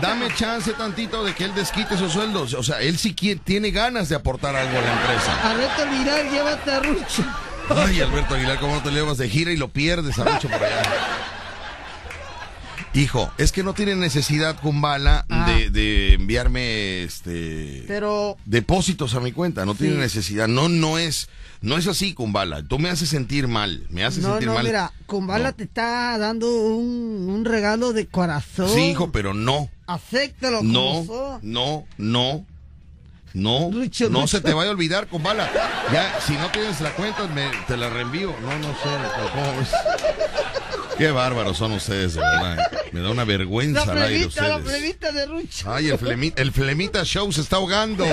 Dame 0.00 0.32
chance 0.34 0.72
tantito 0.74 1.24
de 1.24 1.34
que 1.34 1.44
él 1.44 1.54
desquite 1.54 1.96
sus 1.96 2.12
sueldos. 2.12 2.54
O 2.54 2.62
sea, 2.62 2.80
él 2.80 2.98
sí 2.98 3.14
qui- 3.14 3.40
tiene 3.42 3.70
ganas 3.70 4.08
de 4.08 4.16
aportar 4.16 4.54
algo 4.56 4.78
a 4.78 4.80
la 4.80 4.92
empresa. 4.92 5.50
Alberto 5.50 5.86
Mirar, 5.86 6.30
llévate 6.30 6.70
a 6.70 6.80
Rucho. 6.80 7.24
Ay, 7.70 8.00
Alberto 8.00 8.34
Aguilar, 8.34 8.58
¿cómo 8.58 8.74
no 8.76 8.82
te 8.82 8.90
llevas 8.90 9.16
de 9.18 9.28
gira 9.28 9.50
y 9.50 9.56
lo 9.56 9.68
pierdes 9.68 10.18
a 10.18 10.24
Lucho 10.24 10.48
por 10.48 10.62
allá? 10.62 10.82
Hijo, 12.94 13.28
es 13.38 13.50
que 13.50 13.64
no 13.64 13.74
tiene 13.74 13.96
necesidad 13.96 14.56
con 14.60 14.80
bala 14.80 15.26
Ah. 15.28 15.50
de, 15.50 15.70
de 15.70 16.14
enviarme 16.14 17.02
este 17.02 17.84
Pero 17.88 18.36
depósitos 18.44 19.14
a 19.14 19.20
mi 19.20 19.32
cuenta, 19.32 19.64
no 19.66 19.74
tiene 19.74 19.96
necesidad. 19.96 20.46
No, 20.46 20.68
no 20.68 20.96
es, 20.98 21.28
no 21.60 21.76
es 21.76 21.88
así 21.88 22.14
con 22.14 22.32
bala. 22.32 22.62
Tú 22.62 22.78
me 22.78 22.90
haces 22.90 23.08
sentir 23.08 23.48
mal, 23.48 23.84
me 23.90 24.04
haces 24.04 24.22
no, 24.22 24.30
sentir 24.30 24.46
no, 24.48 24.54
mal. 24.54 24.64
mira, 24.64 24.92
Kumbala 25.06 25.50
te 25.52 25.64
está 25.64 26.16
dando 26.18 26.48
un, 26.48 27.28
un 27.28 27.44
regalo 27.44 27.92
de 27.92 28.06
corazón. 28.06 28.68
Sí, 28.68 28.90
hijo, 28.90 29.10
pero 29.10 29.34
no. 29.34 29.68
Acéptalo 29.88 30.58
como 30.58 30.72
No, 30.72 31.04
son. 31.04 31.40
no, 31.42 31.84
no. 31.98 32.46
No, 33.34 33.68
Lucho, 33.72 34.08
no 34.10 34.20
Lucho. 34.20 34.36
se 34.36 34.40
te 34.40 34.54
vaya 34.54 34.70
a 34.70 34.72
olvidar 34.72 35.08
con 35.08 35.20
bala. 35.20 35.50
Ya, 35.92 36.20
si 36.24 36.34
no 36.34 36.48
tienes 36.52 36.80
la 36.80 36.90
cuenta, 36.92 37.26
me- 37.26 37.50
te 37.66 37.76
la 37.76 37.90
reenvío. 37.90 38.32
No, 38.40 38.56
no 38.60 38.68
sé, 38.68 38.88
pero 39.16 39.30
¿cómo 39.32 39.58
ves? 39.58 39.70
Qué 40.98 41.10
bárbaros 41.10 41.56
son 41.58 41.72
ustedes, 41.72 42.14
de 42.14 42.20
verdad. 42.20 42.70
Me 42.92 43.00
da 43.00 43.10
una 43.10 43.24
vergüenza 43.24 43.84
La 43.86 43.92
al 43.92 44.02
aire 44.02 44.18
plebita, 44.20 44.48
la 44.48 44.56
ustedes. 44.58 44.78
plebita 44.78 45.12
de 45.12 45.26
Rucho. 45.26 45.72
Ay, 45.72 45.88
el 45.88 45.98
flemita, 45.98 46.42
el 46.42 46.52
flemita 46.52 47.04
show 47.04 47.30
se 47.32 47.40
está 47.40 47.56
ahogando. 47.56 48.04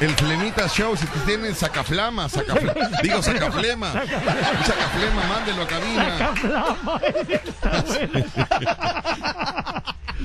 El 0.00 0.10
flemita 0.10 0.68
show, 0.68 0.96
si 0.96 1.06
te 1.06 1.18
tienen 1.20 1.54
sacaflama, 1.54 2.28
sacaflama, 2.28 2.88
digo 3.02 3.20
sacaflema, 3.20 3.92
sacaflema, 3.92 5.26
mándelo 5.28 5.62
a 5.62 5.66
cabina. 5.66 6.34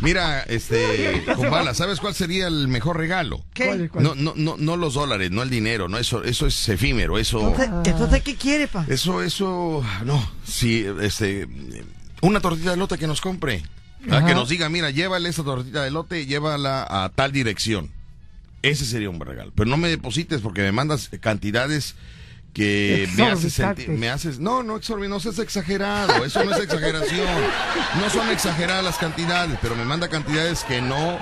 Mira, 0.01 0.41
este, 0.41 1.23
Kumbala, 1.35 1.73
¿sabes 1.73 1.99
cuál 1.99 2.13
sería 2.13 2.47
el 2.47 2.67
mejor 2.67 2.97
regalo? 2.97 3.41
¿Qué? 3.53 3.65
¿Cuál, 3.65 3.89
cuál? 3.89 4.03
No, 4.03 4.15
no, 4.15 4.33
no, 4.35 4.57
no 4.57 4.77
los 4.77 4.93
dólares, 4.93 5.31
no 5.31 5.41
el 5.41 5.49
dinero, 5.49 5.87
no 5.87 5.97
eso, 5.97 6.23
eso 6.23 6.45
es 6.45 6.69
efímero, 6.69 7.17
eso. 7.17 7.39
Entonces, 7.39 7.69
entonces, 7.85 8.21
¿qué 8.21 8.35
quiere, 8.35 8.67
pa? 8.67 8.85
Eso, 8.87 9.23
eso, 9.23 9.83
no, 10.05 10.31
sí, 10.43 10.85
este, 11.01 11.47
una 12.21 12.41
tortita 12.41 12.71
de 12.71 12.77
lote 12.77 12.97
que 12.97 13.07
nos 13.07 13.21
compre. 13.21 13.63
Ah. 14.11 14.25
Que 14.25 14.35
nos 14.35 14.49
diga, 14.49 14.67
mira, 14.69 14.91
llévale 14.91 15.29
esa 15.29 15.43
tortita 15.43 15.83
de 15.83 15.89
lote, 15.89 16.25
llévala 16.25 16.85
a 16.87 17.09
tal 17.09 17.31
dirección. 17.31 17.89
Ese 18.63 18.85
sería 18.85 19.09
un 19.09 19.19
regalo. 19.19 19.51
Pero 19.55 19.69
no 19.69 19.77
me 19.77 19.89
deposites 19.89 20.41
porque 20.41 20.61
me 20.61 20.71
mandas 20.71 21.09
cantidades 21.19 21.95
que 22.53 23.09
me 23.15 23.23
haces 23.23 23.53
sentir, 23.53 23.89
me 23.89 24.09
haces, 24.09 24.39
no, 24.39 24.63
no 24.63 24.79
no 24.79 25.19
seas 25.19 25.39
exagerado, 25.39 26.23
eso 26.23 26.43
no 26.43 26.53
es 26.55 26.61
exageración, 26.63 27.27
no 27.99 28.09
son 28.11 28.29
exageradas 28.29 28.83
las 28.83 28.97
cantidades, 28.97 29.57
pero 29.61 29.75
me 29.75 29.85
manda 29.85 30.07
cantidades 30.07 30.63
que 30.63 30.79
no, 30.79 31.17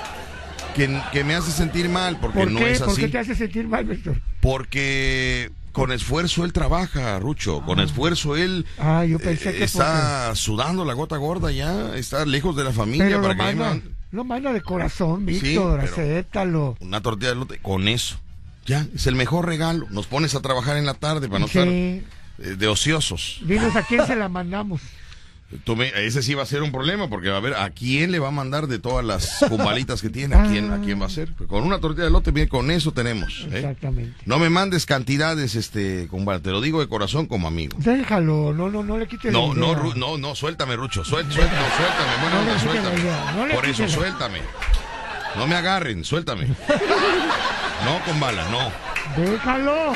que, 0.75 1.01
que 1.13 1.23
me 1.23 1.35
hace 1.35 1.51
sentir 1.51 1.87
mal, 1.89 2.17
porque 2.19 2.39
¿Por 2.39 2.51
no 2.51 2.59
qué? 2.59 2.71
es 2.71 2.79
¿Por 2.79 2.89
así. 2.89 3.01
qué 3.01 3.07
te 3.07 3.17
hace 3.19 3.35
sentir 3.35 3.67
mal, 3.67 3.85
Víctor? 3.85 4.21
Porque 4.41 5.51
con 5.71 5.93
esfuerzo 5.93 6.43
él 6.43 6.51
trabaja, 6.51 7.17
Rucho. 7.19 7.61
Con 7.61 7.79
esfuerzo 7.79 8.35
él 8.35 8.65
Ah, 8.77 9.05
yo 9.05 9.17
pensé 9.17 9.51
eh, 9.51 9.57
que 9.57 9.63
está 9.63 10.35
sudando 10.35 10.83
la 10.83 10.93
gota 10.93 11.15
gorda 11.15 11.49
ya, 11.51 11.95
está 11.95 12.25
lejos 12.25 12.57
de 12.57 12.65
la 12.65 12.73
familia 12.73 13.05
Pero 13.07 13.21
para 13.21 13.35
que 13.35 13.41
le 14.12 14.24
manda, 14.24 14.51
de 14.53 14.62
corazón, 14.62 15.26
Sí, 15.28 15.39
Víctor, 15.39 15.80
pero- 15.82 15.91
acéptalo. 15.93 16.78
una 16.80 17.01
tortilla 17.01 17.30
de 17.30 17.36
lote. 17.36 17.59
Con 17.59 17.88
eso, 17.88 18.20
ya, 18.66 18.86
es 18.93 19.07
el 19.07 19.16
mejor 19.16 19.45
regalo. 19.45 19.88
Nos 19.89 20.07
pones 20.07 20.36
a 20.36 20.41
trabajar 20.41 20.78
en 20.78 20.86
la 20.86 20.93
tarde 20.95 21.28
para 21.28 21.39
no 21.39 21.47
Sí. 21.47 21.57
estar 21.59 21.74
eh, 21.74 22.03
de 22.57 22.68
ociosos. 22.68 23.39
Dinos 23.45 23.76
a 23.76 23.84
quién 23.84 24.05
se 24.05 24.16
la 24.16 24.28
mandamos. 24.30 24.82
Ese 25.95 26.22
sí 26.24 26.34
va 26.34 26.43
a 26.43 26.45
ser 26.45 26.62
un 26.64 26.72
problema 26.72 27.10
porque 27.10 27.30
va 27.30 27.38
a 27.38 27.41
ver 27.41 27.54
a 27.56 27.70
quién 27.72 28.12
le 28.12 28.20
va 28.20 28.30
a 28.30 28.32
mandar 28.32 28.68
de 28.68 28.80
todas 28.80 29.06
las 29.06 29.38
cumbalitas 29.49 30.02
que 30.02 30.10
tiene, 30.10 30.36
a 30.36 30.43
quién, 30.43 30.72
a 30.72 30.80
quién 30.82 31.02
va 31.02 31.06
a 31.08 31.10
ser. 31.10 31.34
Con 31.47 31.64
una 31.64 31.80
tortilla 31.80 32.06
de 32.06 32.12
lote, 32.12 32.32
bien, 32.32 32.47
con 32.47 32.72
eso 32.72 32.91
tenemos. 32.93 33.45
¿eh? 33.52 33.58
Exactamente. 33.58 34.16
No 34.26 34.39
me 34.39 34.49
mandes 34.49 34.86
cantidades, 34.86 35.56
este, 35.56 36.08
Kumbala, 36.10 36.39
te 36.39 36.52
lo 36.52 36.62
digo 36.62 36.80
de 36.80 36.88
corazón 36.88 37.26
como 37.26 37.47
amigo. 37.47 37.76
Déjalo, 37.80 38.54
no, 38.54 38.70
no, 38.70 38.84
no 38.84 38.97
le 38.97 39.08
quites 39.08 39.32
No, 39.32 39.54
la 39.54 39.60
no, 39.60 39.72
idea. 39.74 39.93
No, 39.95 40.18
no, 40.18 40.36
suéltame, 40.36 40.76
Rucho. 40.76 41.04
Suel, 41.04 41.26
suel- 41.28 41.49
no, 41.49 41.78
suéltame, 41.78 42.22
bueno, 42.22 42.54
No 42.54 42.60
suéltame. 42.60 43.54
Por 43.56 43.66
eso, 43.66 43.84
la- 43.84 43.89
suéltame. 43.89 44.39
No 45.36 45.47
me 45.47 45.56
agarren, 45.56 46.04
suéltame. 46.04 46.47
No, 47.86 47.99
con 48.06 48.20
bala, 48.20 48.45
no. 48.52 48.72
Déjalo. 49.20 49.93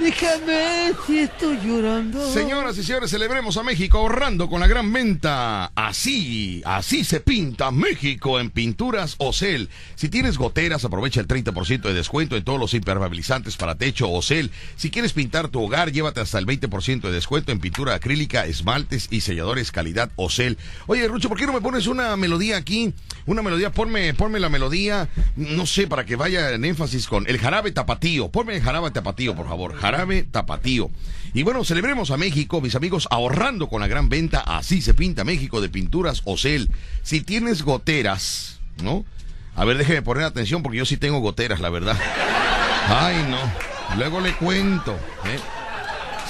Déjame 0.00 0.92
si 1.06 1.18
estoy 1.18 1.58
llorando. 1.64 2.32
Señoras 2.32 2.78
y 2.78 2.84
señores, 2.84 3.10
celebremos 3.10 3.56
a 3.56 3.62
México 3.62 3.98
ahorrando 3.98 4.48
con 4.48 4.60
la 4.60 4.66
gran 4.66 4.92
venta. 4.92 5.72
Así, 5.74 6.62
así 6.64 7.02
se 7.04 7.20
pinta 7.20 7.70
México 7.70 8.38
en 8.38 8.50
pinturas 8.50 9.16
Ocel. 9.18 9.68
Si 9.96 10.08
tienes 10.08 10.38
goteras, 10.38 10.84
aprovecha 10.84 11.20
el 11.20 11.26
30% 11.26 11.82
de 11.82 11.94
descuento 11.94 12.36
en 12.36 12.44
todos 12.44 12.60
los 12.60 12.74
impermeabilizantes 12.74 13.56
para 13.56 13.74
techo 13.74 14.08
Ocel. 14.10 14.52
Si 14.76 14.90
quieres 14.90 15.12
pintar 15.12 15.48
tu 15.48 15.62
hogar, 15.62 15.90
llévate 15.90 16.20
hasta 16.20 16.38
el 16.38 16.46
20% 16.46 17.00
de 17.00 17.12
descuento 17.12 17.50
en 17.50 17.58
pintura 17.58 17.94
acrílica, 17.94 18.46
esmaltes 18.46 19.08
y 19.10 19.20
selladores 19.20 19.72
calidad 19.72 20.10
Ocel. 20.16 20.58
Oye, 20.86 21.08
Rucho, 21.08 21.28
¿por 21.28 21.38
qué 21.38 21.46
no 21.46 21.52
me 21.52 21.60
pones 21.60 21.88
una 21.88 22.16
melodía 22.16 22.56
aquí? 22.56 22.94
Una 23.26 23.42
melodía, 23.42 23.72
ponme, 23.72 24.14
ponme 24.14 24.38
la 24.38 24.48
melodía, 24.48 25.08
no 25.36 25.66
sé, 25.66 25.86
para 25.86 26.06
que 26.06 26.16
vaya 26.16 26.52
en 26.52 26.64
énfasis 26.64 27.06
con 27.08 27.28
el 27.28 27.38
jarabe 27.38 27.72
tapatío. 27.72 28.28
Ponme 28.28 28.56
el 28.56 28.62
jarabe 28.62 28.90
tapatío, 28.90 29.34
por 29.34 29.48
favor. 29.48 29.74
Jarabe 29.88 30.22
tapatío. 30.22 30.90
Y 31.32 31.44
bueno, 31.44 31.64
celebremos 31.64 32.10
a 32.10 32.18
México, 32.18 32.60
mis 32.60 32.74
amigos, 32.74 33.08
ahorrando 33.10 33.70
con 33.70 33.80
la 33.80 33.86
gran 33.86 34.10
venta. 34.10 34.40
Así 34.40 34.82
se 34.82 34.92
pinta 34.92 35.24
México 35.24 35.62
de 35.62 35.70
pinturas 35.70 36.20
Ocel. 36.26 36.70
Si 37.02 37.22
tienes 37.22 37.62
goteras, 37.62 38.60
¿no? 38.82 39.06
A 39.54 39.64
ver, 39.64 39.78
déjeme 39.78 40.02
poner 40.02 40.24
atención 40.24 40.62
porque 40.62 40.76
yo 40.76 40.84
sí 40.84 40.98
tengo 40.98 41.20
goteras, 41.20 41.60
la 41.60 41.70
verdad. 41.70 41.96
Ay, 42.88 43.26
no. 43.30 43.96
Luego 43.96 44.20
le 44.20 44.34
cuento. 44.34 44.92
¿eh? 45.24 45.38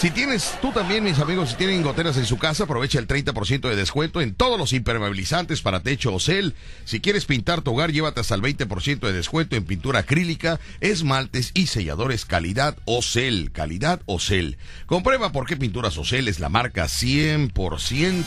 Si 0.01 0.11
tienes, 0.11 0.57
tú 0.63 0.71
también, 0.71 1.03
mis 1.03 1.19
amigos, 1.19 1.51
si 1.51 1.57
tienen 1.57 1.83
goteras 1.83 2.17
en 2.19 2.25
su 2.25 2.39
casa, 2.39 2.65
aprovecha 2.65 3.01
el 3.01 3.09
30% 3.09 3.69
de 3.69 3.75
descuento 3.75 4.21
en 4.21 4.33
todos 4.33 4.57
los 4.57 4.73
impermeabilizantes 4.73 5.61
para 5.61 5.83
techo 5.83 6.15
Ocel. 6.15 6.55
Si 6.85 7.01
quieres 7.01 7.25
pintar 7.25 7.63
tu 7.63 7.73
hogar, 7.73 7.91
llévate 7.91 8.21
hasta 8.21 8.37
el 8.37 8.43
20% 8.43 9.01
de 9.01 9.13
descuento 9.13 9.57
en 9.57 9.65
pintura 9.65 10.01
acrílica, 10.01 10.61
esmaltes 10.81 11.51
y 11.53 11.67
selladores 11.67 12.27
calidad 12.27 12.77
Ocel. 12.85 13.51
Calidad 13.51 14.01
Ocel. 14.07 14.57
Comprueba 14.87 15.33
por 15.33 15.47
qué 15.47 15.57
Pinturas 15.57 15.99
Ocel 15.99 16.29
es 16.29 16.39
la 16.39 16.49
marca 16.49 16.85
100% 16.85 18.25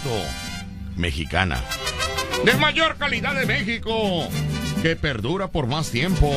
mexicana. 0.98 1.64
De 2.44 2.54
mayor 2.56 2.98
calidad 2.98 3.34
de 3.34 3.46
México, 3.46 4.28
que 4.82 4.98
perdura 4.98 5.52
por 5.52 5.68
más 5.68 5.90
tiempo. 5.90 6.34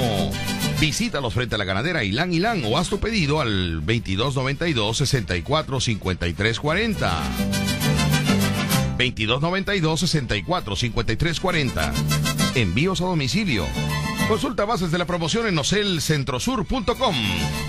Visítalos 0.80 1.34
frente 1.34 1.54
a 1.54 1.58
la 1.58 1.64
ganadera 1.64 2.04
Ilán 2.04 2.32
Ilán 2.32 2.62
o 2.64 2.76
haz 2.78 2.88
tu 2.88 2.98
pedido 2.98 3.40
al 3.40 3.84
2292 3.84 4.96
64 4.98 5.80
53 5.80 6.60
40. 6.60 7.22
2292 8.98 10.00
64 10.00 10.76
53 10.76 11.40
40. 11.40 11.92
Envíos 12.54 13.00
a 13.00 13.04
domicilio. 13.04 13.66
Consulta 14.28 14.64
bases 14.64 14.90
de 14.90 14.98
la 14.98 15.04
promoción 15.04 15.46
en 15.46 15.58
ocelcentrosur.com. 15.58 17.16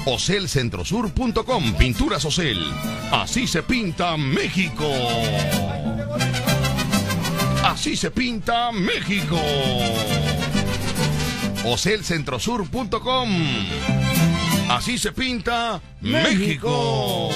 Ocelcentrosur.com. 0.05 1.73
Pinturas 1.73 2.23
Ocel. 2.25 2.63
Así 3.11 3.45
se 3.45 3.61
pinta 3.63 4.15
México. 4.15 4.89
Así 7.63 7.97
se 7.97 8.09
pinta 8.11 8.71
México. 8.71 9.37
Ocelcentrosur.com. 11.66 13.30
Así 14.70 14.97
se 14.97 15.11
pinta 15.11 15.82
México. 16.01 17.30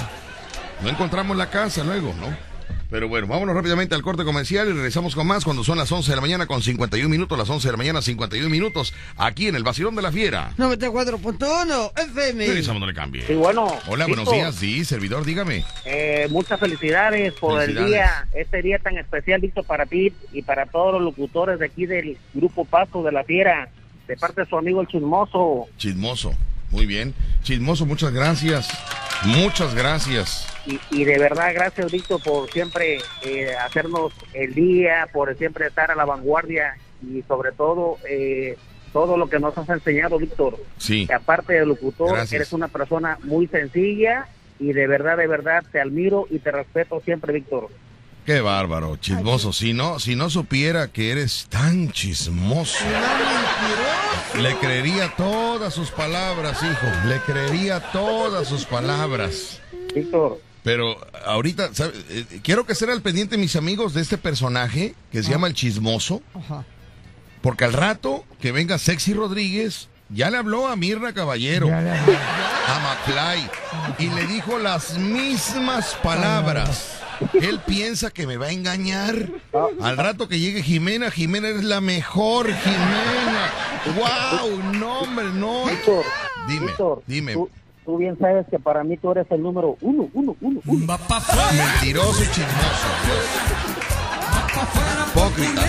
No 0.83 0.89
encontramos 0.91 1.35
la 1.35 1.49
casa 1.49 1.83
luego, 1.83 2.15
¿no? 2.21 2.52
Pero 2.93 3.09
bueno, 3.09 3.27
vámonos 3.27 3.57
rápidamente 3.57 3.95
al 3.95 4.03
corte 4.03 4.23
comercial 4.23 4.69
y 4.69 4.73
regresamos 4.73 5.15
con 5.15 5.27
más 5.27 5.45
cuando 5.45 5.65
son 5.65 5.79
las 5.79 5.91
11 5.91 6.11
de 6.11 6.15
la 6.17 6.21
mañana 6.21 6.47
con 6.47 6.63
51 6.63 7.09
minutos, 7.09 7.39
las 7.39 7.49
11 7.49 7.69
de 7.69 7.73
la 7.73 7.79
mañana 7.79 8.03
51 8.03 8.51
minutos, 8.51 8.93
aquí 9.17 9.49
en 9.49 9.57
el 9.57 9.63
Vacilón 9.63 9.97
de 9.97 10.03
la 10.03 10.13
Fiera. 10.13 10.53
94.1 10.59 11.93
FM. 11.97 12.47
Regresamos, 12.47 12.81
no 12.81 12.87
le 12.87 12.93
cambie. 12.93 13.27
Sí, 13.27 13.33
bueno. 13.33 13.67
Hola, 13.87 14.07
buenos 14.07 14.31
días, 14.31 14.55
sí, 14.57 14.85
servidor, 14.85 15.25
dígame. 15.25 15.65
eh, 15.87 16.27
muchas 16.31 16.61
felicidades 16.61 17.33
por 17.33 17.63
el 17.63 17.75
día, 17.87 18.29
este 18.35 18.61
día 18.61 18.79
tan 18.79 18.99
especial, 18.99 19.41
Víctor, 19.41 19.65
para 19.65 19.87
ti 19.87 20.13
y 20.31 20.43
para 20.43 20.67
todos 20.67 20.93
los 20.93 21.03
locutores 21.03 21.59
de 21.61 21.65
aquí 21.65 21.87
del 21.87 22.19
Grupo 22.35 22.67
Paso 22.67 23.03
de 23.03 23.13
la 23.13 23.25
Fiera, 23.25 23.71
de 24.07 24.17
parte 24.19 24.43
de 24.43 24.47
su 24.47 24.59
amigo 24.59 24.83
el 24.83 24.87
Chismoso. 24.89 25.67
Chismoso, 25.79 26.35
muy 26.73 26.87
bien. 26.87 27.15
Chismoso, 27.43 27.87
muchas 27.87 28.13
gracias. 28.13 28.69
Muchas 29.25 29.75
gracias. 29.75 30.49
Y, 30.67 30.81
y 30.91 31.05
de 31.05 31.19
verdad, 31.19 31.53
gracias, 31.55 31.93
Víctor, 31.93 32.21
por 32.23 32.51
siempre 32.51 32.99
eh, 33.25 33.55
hacernos 33.57 34.13
el 34.33 34.55
día, 34.55 35.09
por 35.13 35.37
siempre 35.37 35.67
estar 35.67 35.91
a 35.91 35.95
la 35.95 36.05
vanguardia 36.05 36.77
y 37.03 37.23
sobre 37.23 37.53
todo 37.53 37.99
eh, 38.09 38.57
todo 38.93 39.17
lo 39.17 39.29
que 39.29 39.39
nos 39.39 39.57
has 39.57 39.69
enseñado, 39.69 40.19
Víctor. 40.19 40.57
Sí. 40.79 41.07
Que 41.07 41.15
aparte 41.15 41.53
de 41.55 41.67
locutor, 41.67 42.11
Gracias. 42.15 42.33
eres 42.33 42.53
una 42.53 42.69
persona 42.69 43.19
muy 43.23 43.47
sencilla 43.47 44.27
y 44.59 44.73
de 44.73 44.87
verdad, 44.87 45.17
de 45.17 45.27
verdad, 45.27 45.65
te 45.71 45.81
admiro 45.81 46.27
y 46.31 46.39
te 46.39 46.51
respeto 46.51 47.01
siempre, 47.05 47.33
Víctor. 47.33 47.69
Qué 48.25 48.41
bárbaro, 48.41 48.97
chismoso. 48.97 49.53
Si 49.53 49.73
no, 49.73 49.99
si 49.99 50.15
no 50.15 50.31
supiera 50.31 50.89
que 50.89 51.11
eres 51.11 51.47
tan 51.49 51.91
chismoso, 51.91 52.85
le 54.41 54.57
creería 54.59 55.13
todas 55.17 55.75
sus 55.75 55.91
palabras, 55.91 56.63
hijo. 56.63 57.09
Le 57.09 57.21
creería 57.21 57.81
todas 57.93 58.47
sus 58.47 58.65
palabras. 58.65 59.61
Víctor. 59.95 60.41
Pero 60.63 60.97
ahorita, 61.27 61.75
¿sabe? 61.75 61.93
Eh, 62.09 62.41
quiero 62.45 62.65
que 62.65 62.75
estén 62.75 62.91
al 62.91 63.03
pendiente 63.03 63.37
mis 63.37 63.57
amigos 63.57 63.95
de 63.95 64.01
este 64.01 64.17
personaje 64.17 64.95
que 65.11 65.23
se 65.25 65.31
llama 65.31 65.49
el 65.49 65.55
chismoso. 65.55 66.23
Ajá. 66.35 66.65
Porque 67.43 67.65
al 67.65 67.73
rato 67.73 68.25
que 68.41 68.53
venga 68.53 68.79
Sexy 68.79 69.15
Rodríguez, 69.15 69.89
ya 70.09 70.31
le 70.31 70.39
habló 70.39 70.69
a 70.69 70.77
Mirna 70.77 71.13
Caballero, 71.13 71.69
a 71.69 72.79
McFly, 73.09 73.51
y 73.99 74.15
le 74.15 74.27
dijo 74.29 74.59
las 74.61 74.97
mismas 74.97 75.97
palabras. 76.05 77.02
Él 77.35 77.61
piensa 77.67 78.11
que 78.11 78.27
me 78.27 78.37
va 78.37 78.47
a 78.47 78.53
engañar. 78.53 79.29
Al 79.81 79.97
rato 79.97 80.29
que 80.29 80.39
llegue 80.39 80.63
Jimena, 80.63 81.11
Jimena 81.11 81.49
es 81.49 81.65
la 81.65 81.81
mejor 81.81 82.53
Jimena. 82.53 83.51
¡Wow! 83.97 84.63
No, 84.79 85.01
hombre, 85.01 85.27
no. 85.35 85.65
Dime, 86.49 86.67
Víctor, 86.67 87.03
dime. 87.07 87.33
Tú, 87.35 87.51
tú 87.85 87.99
bien 87.99 88.19
sabes 88.19 88.47
que 88.51 88.59
para 88.59 88.85
mí 88.85 88.97
tú 88.97 89.11
eres 89.13 89.27
el 89.31 89.43
número 89.43 89.77
uno, 89.81 90.09
uno, 90.13 90.37
uno, 90.41 90.61
uno. 90.67 90.99
Mentiroso 91.53 92.23
y 92.23 92.27
chismoso. 92.27 92.87
Hipócrita. 95.13 95.63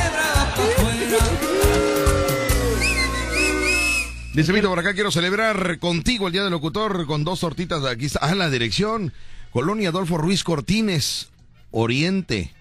Dice 4.34 4.52
Vito, 4.52 4.68
por 4.70 4.80
acá 4.80 4.96
quiero 4.96 5.12
celebrar 5.12 5.78
contigo 5.78 6.26
el 6.26 6.34
Día 6.34 6.42
del 6.42 6.52
Locutor 6.52 7.06
con 7.06 7.24
dos 7.24 7.40
tortitas 7.42 7.84
de 7.84 7.92
aquí. 7.92 8.06
está. 8.06 8.20
Ah, 8.24 8.34
la 8.34 8.50
dirección. 8.50 9.14
Colonia 9.52 9.90
Adolfo 9.90 10.18
Ruiz 10.18 10.44
Cortines, 10.44 11.30
Oriente. 11.74 12.54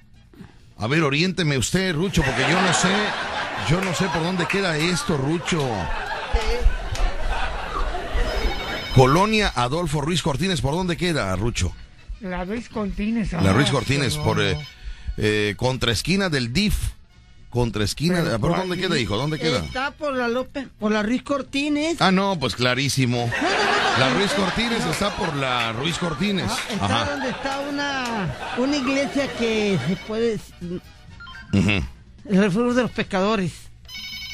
A 0.79 0.87
ver, 0.87 1.03
oriénteme 1.03 1.59
usted, 1.59 1.95
Rucho, 1.95 2.23
porque 2.23 2.43
yo 2.51 2.61
no 2.61 2.73
sé, 2.73 2.89
yo 3.71 3.81
no 3.83 3.95
sé 3.95 4.07
por 4.07 4.23
dónde 4.23 4.47
queda 4.47 4.77
esto, 4.79 5.17
Rucho. 5.19 5.61
Colonia 8.95 9.53
Adolfo 9.55 10.01
Ruiz 10.01 10.23
Cortines, 10.23 10.63
¿por 10.63 10.75
dónde 10.75 10.97
queda, 10.97 11.37
Rucho? 11.37 11.75
La 12.21 12.45
Luis 12.45 12.69
Cortines. 12.71 13.33
La 13.33 13.51
ah, 13.51 13.53
Ruiz 13.53 13.71
Cortines, 13.71 14.17
no, 14.17 14.25
por 14.25 14.41
eh, 14.41 14.57
eh, 15.19 15.55
contraesquina 15.57 16.31
del 16.31 16.53
DIF. 16.53 16.75
Contraesquina, 17.53 18.23
Pero, 18.25 18.39
¿por 18.41 18.57
dónde 18.57 18.79
queda, 18.79 18.99
hijo? 18.99 19.15
¿Dónde 19.17 19.39
queda? 19.39 19.59
Está 19.59 19.91
por 19.91 20.15
la 20.15 20.27
López, 20.27 20.69
por 20.81 20.91
la 20.91 21.03
Ruiz 21.03 21.23
Cortines. 21.23 22.01
Ah, 22.01 22.11
no, 22.11 22.39
pues 22.41 22.57
clarísimo. 22.57 23.31
La 23.99 24.09
Ruiz 24.15 24.33
Cortines 24.33 24.83
está 24.87 25.15
por 25.15 25.37
la 25.37 25.73
Ruiz 25.73 25.99
Cortines. 25.99 26.51
Está 26.71 26.85
Ajá. 26.85 27.11
donde 27.11 27.29
está 27.29 27.61
una, 27.61 28.35
una 28.57 28.77
iglesia 28.79 29.31
que 29.35 29.79
se 29.87 29.97
puede... 29.97 30.41
El 31.53 32.39
refugio 32.39 32.73
de 32.73 32.83
los 32.83 32.91
pescadores. 32.91 33.53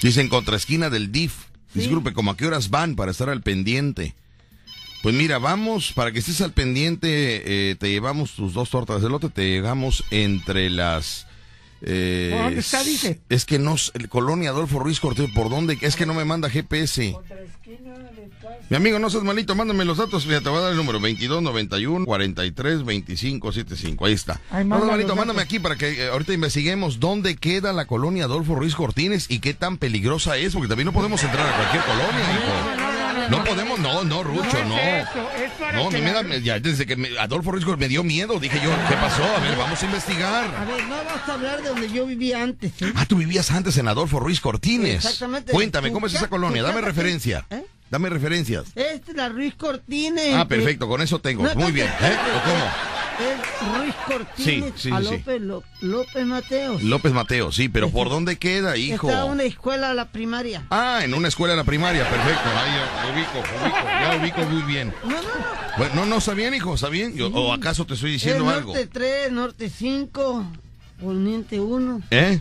Dicen 0.01 0.29
contraesquina 0.29 0.89
del 0.89 1.11
DIF. 1.11 1.47
Disculpe, 1.75 2.12
¿como 2.12 2.31
a 2.31 2.37
qué 2.37 2.47
horas 2.47 2.71
van 2.71 2.95
para 2.95 3.11
estar 3.11 3.29
al 3.29 3.43
pendiente? 3.43 4.14
Pues 5.03 5.14
mira, 5.14 5.39
vamos, 5.39 5.93
para 5.93 6.12
que 6.12 6.21
estés 6.21 6.41
al 6.41 6.53
pendiente, 6.53 7.71
eh, 7.71 7.75
te 7.75 7.91
llevamos 7.91 8.33
tus 8.33 8.53
dos 8.55 8.71
tortas 8.71 9.03
de 9.03 9.09
lote, 9.09 9.29
te 9.29 9.49
llegamos 9.49 10.05
entre 10.11 10.71
las... 10.71 11.28
eh, 11.83 12.31
¿Por 12.33 12.45
dónde 12.45 12.61
está, 12.61 12.83
dice? 12.83 13.20
Es 13.29 13.45
que 13.45 13.59
no, 13.59 13.76
el 13.95 14.09
Colonia 14.09 14.51
Adolfo 14.51 14.79
Ruiz 14.79 15.01
Cortines, 15.01 15.33
¿por 15.33 15.49
dónde? 15.51 15.79
Es 15.81 15.97
que 15.97 16.07
no 16.07 16.14
me 16.14 16.24
manda 16.24 16.51
GPS. 16.51 17.16
Mi 18.70 18.76
amigo, 18.76 18.99
no 18.99 19.09
seas 19.09 19.24
malito, 19.24 19.55
mándame 19.55 19.87
los 19.87 19.97
datos. 19.97 20.26
Mira, 20.26 20.41
te 20.41 20.51
voy 20.51 20.59
a 20.59 20.62
dar 20.62 20.72
el 20.72 20.76
número 20.76 20.99
2291 20.99 22.05
43 22.05 22.85
25 22.85 23.53
75. 23.53 24.05
Ahí 24.05 24.12
está. 24.12 24.41
Ahí 24.51 24.64
no 24.64 24.85
malito, 24.85 25.16
mándame 25.16 25.41
aquí 25.41 25.59
para 25.59 25.76
que 25.76 26.05
eh, 26.05 26.09
ahorita 26.09 26.35
investiguemos 26.35 27.01
dónde 27.01 27.37
queda 27.37 27.72
la 27.72 27.87
colonia 27.87 28.24
Adolfo 28.24 28.55
Ruiz 28.55 28.74
Cortines 28.74 29.31
y 29.31 29.39
qué 29.39 29.55
tan 29.55 29.79
peligrosa 29.79 30.37
es, 30.37 30.53
porque 30.53 30.68
también 30.68 30.87
no 30.87 30.93
podemos 30.93 31.22
entrar 31.22 31.47
a 31.47 31.57
cualquier 31.57 31.83
colonia, 31.85 32.20
hijo. 32.35 32.78
No 33.31 33.45
podemos, 33.45 33.79
no, 33.79 34.05
no, 34.05 34.22
Rucho, 34.22 34.64
no. 34.64 34.79
Eso, 34.79 35.31
es 35.43 35.51
para 35.59 35.79
No, 35.79 35.89
a 35.89 35.91
que 35.91 35.99
mí 35.99 36.03
me 36.05 36.12
la- 36.12 36.22
da, 36.22 36.37
ya 36.39 36.59
desde 36.61 36.87
que 36.87 36.97
me- 36.97 37.18
Adolfo 37.18 37.51
Ruiz 37.53 37.66
me 37.79 37.89
dio 37.89 38.03
miedo, 38.03 38.39
dije 38.41 38.61
yo, 38.62 38.70
¿qué 38.89 38.95
pasó? 38.97 39.22
A 39.24 39.41
ver, 39.41 39.57
vamos 39.57 39.83
a 39.83 39.87
investigar. 39.87 40.45
A 40.55 40.64
ver, 40.64 40.85
no 40.87 40.97
vamos 40.97 41.29
a 41.29 41.33
hablar 41.35 41.62
de 41.62 41.68
donde 41.68 41.91
yo 41.91 42.07
vivía 42.07 42.43
antes. 42.43 42.72
¿eh? 42.83 42.93
Ah, 42.95 43.05
tú 43.07 43.16
vivías 43.16 43.51
antes 43.51 43.76
en 43.79 43.89
Adolfo 43.89 44.20
Ruiz 44.20 44.41
Cortines. 44.41 45.05
Exactamente. 45.05 45.53
Cuéntame, 45.53 45.93
¿cómo 45.93 46.07
es 46.07 46.14
esa 46.14 46.29
colonia? 46.29 46.62
Dame 46.62 46.81
referencia. 46.81 47.45
¿Eh? 47.51 47.64
Dame 47.91 48.11
referencias. 48.11 48.66
Esta 48.74 49.11
es 49.11 49.16
la 49.16 49.29
Ruiz 49.31 49.55
Cortines. 49.55 50.35
Ah, 50.35 50.47
perfecto, 50.47 50.89
con 50.89 51.01
eso 51.01 51.20
tengo. 51.20 51.45
Muy 51.55 51.72
bien. 51.72 51.89
¿Eh? 51.89 52.16
¿O 52.37 52.43
cómo? 52.51 52.98
Es 53.21 53.79
Ruiz 53.79 53.95
Cortines 54.07 54.37
Sí, 54.37 54.73
sí, 54.77 54.91
a 54.93 54.99
sí, 55.01 55.05
sí. 55.07 55.11
López, 55.41 55.41
López 55.81 56.27
Mateos. 56.27 56.83
López 56.83 57.12
Mateo, 57.12 57.51
sí, 57.53 57.69
pero 57.69 57.91
¿por 57.91 58.09
dónde 58.09 58.37
queda, 58.39 58.77
hijo? 58.77 59.09
Está 59.09 59.25
una 59.25 59.43
escuela, 59.43 59.93
la 59.95 60.07
primaria. 60.07 60.64
Ah, 60.71 61.01
en 61.03 61.14
una 61.14 61.29
escuela 61.29 61.55
de 61.55 61.57
la 61.59 61.64
primaria, 61.64 62.09
perfecto. 62.09 62.49
Ahí 62.57 62.71
ya 62.73 63.12
ubico, 63.12 63.39
ubico, 63.62 63.77
ya 63.87 64.19
ubico 64.21 64.41
muy 64.51 64.62
bien. 64.62 64.95
No, 65.05 65.11
no, 65.11 65.16
no. 65.23 65.29
Bueno, 65.79 65.95
no, 65.97 66.07
no 66.07 66.16
está 66.19 66.35
bien, 66.35 66.55
hijo, 66.55 66.75
está 66.75 66.89
bien. 66.89 67.14
Yo- 67.16 67.29
¿O 67.29 67.53
acaso 67.53 67.85
te 67.87 67.95
estoy 67.95 68.14
Es 68.14 68.23
diciendo 68.23 68.49
algo? 68.49 68.73
norte 68.73 68.87
3, 68.93 69.33
norte 69.33 69.69
5, 69.71 70.47
poniente 71.01 71.61
1, 71.61 72.03
¿Eh? 72.11 72.41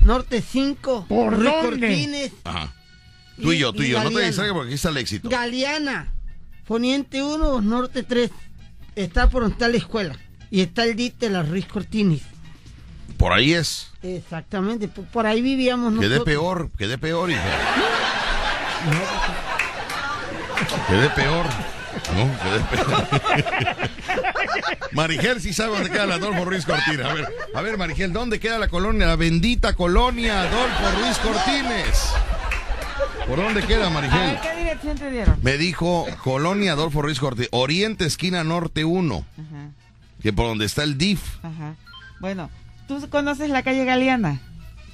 norte 0.00 0.42
5, 0.42 1.06
¿Por 1.08 1.34
Ruiz 1.34 1.50
dónde? 1.50 1.68
Cortines, 1.88 2.32
Ajá. 2.44 2.72
Tú 3.40 3.52
y 3.52 3.58
yo, 3.58 3.72
tú 3.72 3.82
y 3.82 3.88
yo. 3.88 3.96
No 3.98 4.04
te 4.04 4.10
Galeana. 4.10 4.26
distraigas 4.28 4.54
porque 4.54 4.68
aquí 4.68 4.74
está 4.76 4.88
el 4.90 4.96
éxito. 4.98 5.28
Galeana, 5.28 6.12
poniente 6.66 7.22
1, 7.22 7.60
norte 7.62 8.02
3. 8.04 8.30
Está 8.96 9.28
por 9.28 9.42
donde 9.42 9.54
está 9.54 9.68
la 9.68 9.76
escuela. 9.76 10.16
Y 10.50 10.60
está 10.60 10.84
el 10.84 10.94
DIT 10.94 11.18
de 11.18 11.30
la 11.30 11.42
Ruiz 11.42 11.66
Cortines. 11.66 12.22
Por 13.16 13.32
ahí 13.32 13.54
es. 13.54 13.90
Exactamente, 14.02 14.88
por, 14.88 15.26
ahí 15.26 15.40
vivíamos 15.40 15.92
Quedé 15.94 16.08
nosotros. 16.08 16.24
peor, 16.24 16.70
quedé 16.76 16.98
peor, 16.98 17.30
hijo. 17.30 17.40
Quedé 20.88 21.10
peor. 21.10 21.46
No, 22.14 22.30
quedé 22.42 22.60
peor. 22.70 23.90
Marigel 24.92 25.40
sí 25.40 25.52
sabe 25.52 25.72
dónde 25.72 25.90
queda 25.90 26.06
la 26.06 26.16
Adolfo 26.16 26.44
Ruiz 26.44 26.66
Cortines. 26.66 27.06
A 27.06 27.14
ver, 27.14 27.28
a 27.54 27.62
ver, 27.62 27.78
Marigel, 27.78 28.12
¿dónde 28.12 28.38
queda 28.40 28.58
la 28.58 28.68
colonia? 28.68 29.06
La 29.06 29.16
bendita 29.16 29.74
colonia 29.74 30.42
Adolfo 30.42 31.00
Ruiz 31.00 31.18
Cortines. 31.18 32.14
¿Por 33.26 33.36
dónde 33.38 33.62
queda, 33.62 33.88
Marigel? 33.90 34.38
¿qué 34.42 34.58
dirección 34.62 34.98
te 34.98 35.10
dieron? 35.10 35.38
Me 35.42 35.56
dijo 35.56 36.06
Colonia 36.22 36.72
Adolfo 36.72 37.00
Ruiz 37.02 37.18
Cortines, 37.18 37.48
Oriente, 37.52 38.04
esquina 38.04 38.44
norte 38.44 38.84
1, 38.84 39.14
Ajá, 39.32 39.70
que 40.22 40.32
por 40.32 40.46
donde 40.46 40.66
está 40.66 40.82
el 40.82 40.98
DIF. 40.98 41.22
ajá. 41.42 41.74
Bueno, 42.20 42.50
¿tú 42.86 43.08
conoces 43.10 43.48
la 43.50 43.62
calle 43.62 43.84
Galeana? 43.84 44.40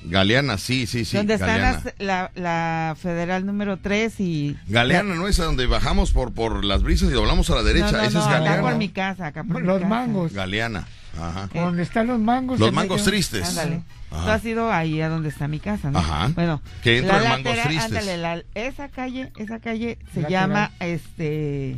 Galeana, 0.04 0.56
sí, 0.58 0.86
sí, 0.86 1.04
sí. 1.04 1.16
donde 1.16 1.36
Galeana. 1.36 1.72
las- 1.84 1.94
la, 1.98 2.30
la 2.34 2.96
federal 3.00 3.44
número 3.44 3.76
3 3.78 4.18
y... 4.20 4.56
Galeana 4.68 5.14
no 5.14 5.28
es 5.28 5.38
a 5.40 5.44
donde 5.44 5.66
bajamos 5.66 6.12
por, 6.12 6.32
por 6.32 6.64
las 6.64 6.82
brisas 6.82 7.10
y 7.10 7.12
doblamos 7.12 7.50
a 7.50 7.56
la 7.56 7.62
derecha. 7.62 7.92
No, 7.92 7.98
no, 7.98 8.04
Esa 8.04 8.18
no, 8.18 8.20
es 8.20 8.26
acá 8.30 8.38
Galeana. 8.38 8.62
por 8.62 8.76
mi 8.76 8.88
casa, 8.88 9.26
acá 9.26 9.44
por 9.44 9.60
mi 9.60 9.66
Los 9.66 9.78
casa. 9.82 9.88
mangos. 9.88 10.32
Galeana. 10.32 10.86
Ajá. 11.18 11.48
Eh, 11.54 11.60
Donde 11.60 11.82
están 11.82 12.06
los 12.06 12.18
mangos. 12.18 12.58
Los 12.60 12.72
mangos 12.72 13.04
tristes. 13.04 13.48
Ándale. 13.48 13.82
Ajá. 14.10 14.24
Tú 14.24 14.30
has 14.30 14.44
ido 14.44 14.72
ahí 14.72 15.00
a 15.00 15.08
donde 15.08 15.28
está 15.28 15.46
mi 15.48 15.60
casa, 15.60 15.90
¿no? 15.90 15.98
Ajá. 15.98 16.28
Bueno, 16.34 16.60
Que 16.82 16.98
entro 16.98 17.16
la 17.18 17.22
en 17.24 17.28
Mangos 17.30 17.44
lateral- 17.56 17.64
Tristes. 17.66 17.84
Ándale, 17.86 18.16
la- 18.18 18.42
esa 18.54 18.88
calle, 18.88 19.32
esa 19.38 19.58
calle 19.60 19.98
se 20.14 20.22
Lateral. 20.22 20.30
llama, 20.48 20.70
este, 20.80 21.76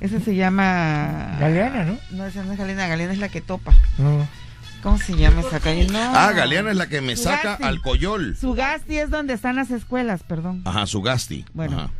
ese 0.00 0.20
se 0.20 0.34
llama... 0.34 1.36
Galeana, 1.40 1.84
¿no? 1.84 1.98
No, 2.10 2.26
esa 2.26 2.42
no 2.44 2.52
es 2.52 2.58
Galeana, 2.58 2.86
Galeana 2.88 3.12
es 3.12 3.18
la 3.18 3.28
que 3.30 3.40
topa. 3.40 3.72
No. 3.98 4.28
¿Cómo 4.82 4.98
se 4.98 5.16
llama 5.16 5.40
esa 5.40 5.58
calle? 5.60 5.86
No. 5.88 5.98
Ah, 5.98 6.32
Galeana 6.32 6.70
es 6.70 6.76
la 6.76 6.88
que 6.88 7.00
me 7.00 7.16
saca 7.16 7.42
Sugasti. 7.42 7.64
al 7.64 7.80
coyol. 7.82 8.36
Sugasti 8.36 8.98
es 8.98 9.10
donde 9.10 9.32
están 9.34 9.56
las 9.56 9.70
escuelas, 9.70 10.22
perdón. 10.22 10.62
Ajá, 10.64 10.86
Sugasti. 10.86 11.44
Bueno. 11.54 11.78
Ajá. 11.78 11.90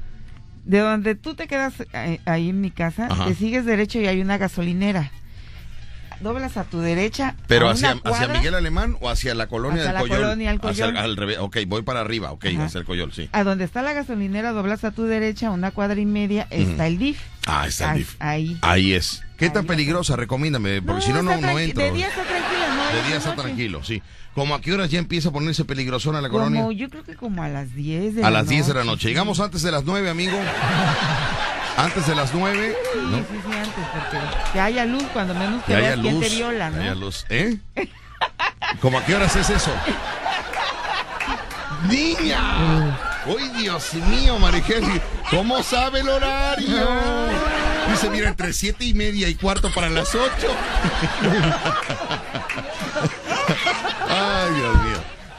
De 0.66 0.80
donde 0.80 1.14
tú 1.14 1.34
te 1.34 1.46
quedas 1.46 1.74
eh, 1.92 2.20
ahí 2.26 2.50
en 2.50 2.60
mi 2.60 2.70
casa, 2.70 3.06
Ajá. 3.10 3.26
te 3.26 3.34
sigues 3.36 3.64
derecho 3.64 4.00
y 4.00 4.06
hay 4.06 4.20
una 4.20 4.36
gasolinera. 4.36 5.10
Doblas 6.20 6.56
a 6.56 6.64
tu 6.64 6.80
derecha. 6.80 7.34
Pero 7.46 7.68
a 7.68 7.72
hacia, 7.72 7.94
cuadra, 7.96 8.18
hacia 8.24 8.34
Miguel 8.38 8.54
Alemán 8.54 8.96
o 9.00 9.08
hacia 9.10 9.34
la 9.34 9.46
colonia 9.48 9.82
Hacia 9.82 9.92
del 9.92 9.94
la 9.94 10.00
Coyol. 10.00 10.16
colonia 10.22 10.50
Hacia- 10.52 10.84
Coyol. 10.86 10.96
al 10.96 11.16
revés. 11.16 11.38
Ok, 11.40 11.56
voy 11.66 11.82
para 11.82 12.00
arriba. 12.00 12.32
Ok, 12.32 12.46
Ajá. 12.46 12.64
hacia 12.66 12.78
el 12.80 12.84
Coyol, 12.84 13.12
sí. 13.12 13.28
A 13.32 13.44
donde 13.44 13.64
está 13.64 13.82
la 13.82 13.92
gasolinera, 13.92 14.52
doblas 14.52 14.84
a 14.84 14.90
tu 14.90 15.04
derecha, 15.04 15.48
a 15.48 15.50
una 15.50 15.70
cuadra 15.70 16.00
y 16.00 16.06
media, 16.06 16.46
está 16.50 16.86
el 16.86 16.98
DIF. 16.98 17.20
Ah, 17.46 17.66
está 17.66 17.92
el 17.92 17.98
DIF. 17.98 18.16
Ahí. 18.18 18.58
Ahí 18.62 18.92
es. 18.92 19.22
¿Qué 19.36 19.50
tan 19.50 19.66
peligrosa? 19.66 20.16
Recomiéndame, 20.16 20.80
porque 20.82 21.02
si 21.02 21.12
no, 21.12 21.22
no, 21.22 21.36
no 21.40 21.58
entro. 21.58 21.84
De 21.84 21.92
día 21.92 22.08
está 22.08 22.22
tranquila, 22.22 22.74
no. 22.74 22.96
De 22.96 23.06
día 23.08 23.16
está 23.18 23.30
noche. 23.30 23.42
tranquilo, 23.42 23.84
sí. 23.84 24.02
¿Como 24.34 24.54
a 24.54 24.60
qué 24.60 24.72
horas 24.72 24.90
ya 24.90 24.98
empieza 24.98 25.28
a 25.28 25.32
ponerse 25.32 25.64
peligrosona 25.64 26.20
la 26.20 26.28
colonia? 26.30 26.60
Como, 26.60 26.72
yo 26.72 26.88
creo 26.90 27.04
que 27.04 27.14
como 27.16 27.42
a 27.42 27.48
las 27.48 27.74
10 27.74 28.14
de 28.16 28.20
A 28.22 28.30
la 28.30 28.38
las 28.40 28.48
10 28.48 28.66
de 28.66 28.74
la 28.74 28.80
noche, 28.80 28.90
noche. 28.90 29.02
sí. 29.02 29.08
Llegamos 29.08 29.40
antes 29.40 29.62
de 29.62 29.70
las 29.72 29.84
9, 29.84 30.08
amigo. 30.10 30.38
Antes 31.76 32.06
de 32.06 32.14
las 32.14 32.32
9. 32.32 32.76
Sí, 32.92 32.98
¿no? 33.02 33.18
sí, 33.18 33.24
sí, 33.30 33.52
antes, 33.54 33.84
porque 33.92 34.18
que 34.52 34.60
haya 34.60 34.84
luz, 34.86 35.04
cuando 35.12 35.34
menos 35.34 35.62
que 35.64 35.72
Que 35.72 35.76
haya 35.76 35.88
veas 35.88 36.00
quién 36.00 36.14
luz. 36.14 36.28
te 36.28 36.34
viola, 36.34 36.70
que 36.70 36.76
¿no? 36.76 36.82
haya 36.82 36.94
luz. 36.94 37.26
¿Eh? 37.28 37.56
¿Cómo 38.80 38.98
a 38.98 39.04
qué 39.04 39.14
horas 39.14 39.36
es 39.36 39.50
eso? 39.50 39.70
¡Niña! 41.88 42.96
¡Uy, 43.26 43.48
Dios 43.60 43.92
mío, 43.94 44.38
Marigeli! 44.38 45.00
¿Cómo 45.30 45.62
sabe 45.62 46.00
el 46.00 46.08
horario? 46.08 46.68
Dice, 47.90 48.08
mira, 48.10 48.28
entre 48.28 48.52
siete 48.52 48.84
y 48.84 48.94
media 48.94 49.28
y 49.28 49.34
cuarto 49.34 49.70
para 49.72 49.88
las 49.90 50.14
ocho. 50.14 50.48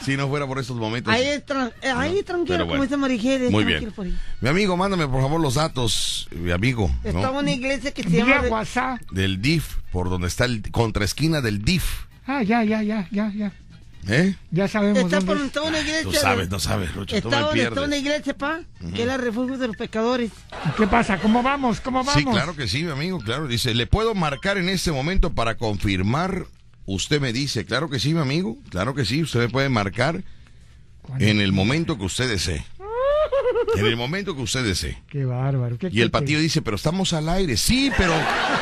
Si 0.08 0.16
no 0.16 0.30
fuera 0.30 0.48
por 0.48 0.58
estos 0.58 0.78
momentos. 0.78 1.14
Ahí, 1.14 1.26
es 1.26 1.46
tran- 1.46 1.74
eh, 1.82 1.90
ahí 1.90 2.24
tranquilo, 2.24 2.46
pero 2.48 2.66
bueno. 2.66 2.68
como 2.68 2.84
dice 2.84 2.96
Marijeres. 2.96 3.52
Muy 3.52 3.66
tranquilo 3.66 3.92
bien. 3.92 3.94
por 3.94 4.06
ahí. 4.06 4.18
Mi 4.40 4.48
amigo, 4.48 4.78
mándame 4.78 5.06
por 5.06 5.22
favor 5.22 5.42
los 5.42 5.56
datos, 5.56 6.30
mi 6.32 6.52
amigo. 6.52 6.90
¿no? 7.04 7.10
Está 7.10 7.32
una 7.32 7.52
iglesia 7.52 7.94
que 7.94 8.04
se 8.04 8.10
llama... 8.12 8.48
WhatsApp. 8.48 9.02
Del 9.12 9.42
DIF, 9.42 9.76
por 9.92 10.10
donde 10.10 10.30
está 10.30 10.46
el 10.46 10.62
contraesquina 10.72 11.42
del 11.42 11.62
DIF. 11.62 12.06
Ah, 12.26 12.42
ya, 12.42 12.64
ya, 12.64 12.82
ya, 12.84 13.06
ya, 13.12 13.34
ya. 13.36 13.52
¿Eh? 14.08 14.34
Ya 14.50 14.70
sabemos 14.70 15.00
Está 15.00 15.18
por 15.20 15.36
dónde 15.36 15.48
está 15.48 15.62
una 15.64 15.82
iglesia... 15.82 16.04
Tú 16.04 16.14
sabes, 16.14 16.50
no 16.50 16.60
sabes, 16.60 16.94
tú 16.94 17.02
Está 17.02 17.30
me 17.30 17.42
donde 17.42 17.64
está 17.64 17.82
una 17.82 17.98
iglesia, 17.98 18.38
pa, 18.38 18.62
que 18.96 19.02
es 19.02 19.08
la 19.08 19.18
refugio 19.18 19.58
de 19.58 19.68
los 19.68 19.76
pecadores. 19.76 20.32
¿Qué 20.78 20.88
pasa? 20.88 21.18
¿Cómo 21.20 21.44
vamos? 21.44 21.82
¿Cómo 21.82 21.98
vamos? 22.06 22.14
Sí, 22.14 22.24
claro 22.24 22.56
que 22.56 22.70
sí, 22.70 22.82
mi 22.86 22.92
amigo, 22.92 23.20
claro. 23.20 23.46
Dice, 23.50 23.76
¿le 23.76 23.88
puedo 23.88 24.16
marcar 24.16 24.58
en 24.58 24.70
este 24.70 24.94
momento 24.94 25.34
para 25.34 25.58
confirmar? 25.58 26.46
Usted 26.88 27.20
me 27.22 27.34
dice, 27.34 27.66
claro 27.66 27.90
que 27.90 28.00
sí, 28.00 28.14
mi 28.14 28.22
amigo, 28.22 28.58
claro 28.70 28.96
que 28.96 29.04
sí, 29.06 29.22
usted 29.22 29.42
me 29.42 29.50
puede 29.50 29.68
marcar 29.70 30.24
en 31.20 31.42
el 31.42 31.52
momento 31.52 31.98
que 31.98 32.06
usted 32.06 32.28
desee. 32.30 32.66
En 33.76 33.86
el 33.86 33.98
momento 33.98 34.36
que 34.36 34.42
usted 34.42 34.64
desee. 34.64 34.98
Qué 35.10 35.26
bárbaro. 35.26 35.78
¿Qué 35.78 35.90
Y 35.92 36.00
el 36.02 36.08
qué- 36.08 36.12
patillo 36.12 36.40
dice, 36.40 36.62
pero 36.62 36.78
estamos 36.78 37.12
al 37.14 37.28
aire. 37.30 37.58
Sí, 37.58 37.92
pero 37.98 38.14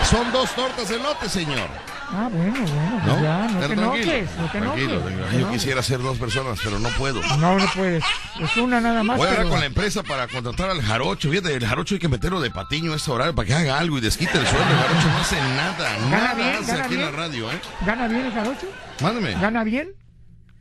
son 0.09 0.31
dos 0.33 0.53
tortas 0.55 0.89
de 0.89 0.97
lote, 0.97 1.29
señor. 1.29 1.69
Ah, 2.11 2.29
bueno, 2.31 2.53
bueno, 2.53 3.01
pues 3.03 3.15
¿No? 3.17 3.23
ya, 3.23 3.47
no 3.47 3.59
te 3.67 3.75
no 3.75 3.91
te 3.93 4.59
no 4.59 4.73
te 4.73 5.39
Yo 5.39 5.51
quisiera 5.51 5.81
ser 5.81 5.99
dos 5.99 6.17
personas, 6.17 6.59
pero 6.63 6.79
no 6.79 6.89
puedo. 6.89 7.21
No, 7.37 7.57
no 7.57 7.65
puedes. 7.75 8.03
Es 8.39 8.57
una 8.57 8.79
nada 8.79 9.03
más. 9.03 9.17
Voy 9.17 9.25
a 9.27 9.29
hablar 9.31 9.43
pero- 9.45 9.49
con 9.51 9.59
la 9.59 9.65
empresa 9.65 10.03
para 10.03 10.27
contratar 10.27 10.69
al 10.69 10.81
jarocho. 10.81 11.29
Fíjate, 11.29 11.53
el 11.55 11.65
jarocho 11.65 11.95
hay 11.95 11.99
que 11.99 12.07
meterlo 12.07 12.39
de 12.41 12.51
patiño 12.51 12.93
a 12.93 12.95
esta 12.97 13.11
hora 13.11 13.33
para 13.33 13.47
que 13.47 13.53
haga 13.53 13.79
algo 13.79 13.97
y 13.97 14.01
desquite 14.01 14.37
el 14.37 14.45
sueldo. 14.45 14.69
El 14.69 14.77
jarocho 14.77 15.07
no 15.09 15.17
hace 15.17 15.35
nada, 15.41 15.93
Gana 15.95 16.09
nada 16.09 16.33
bien, 16.35 16.55
hace 16.55 16.71
gana 16.71 16.83
aquí 16.85 16.93
en 16.95 17.01
la 17.01 17.07
bien. 17.07 17.19
radio, 17.19 17.51
¿eh? 17.51 17.59
¿Gana 17.85 18.07
bien 18.07 18.25
el 18.25 18.31
jarocho? 18.33 18.67
Mándame. 19.01 19.31
¿Gana 19.33 19.63
bien? 19.63 19.89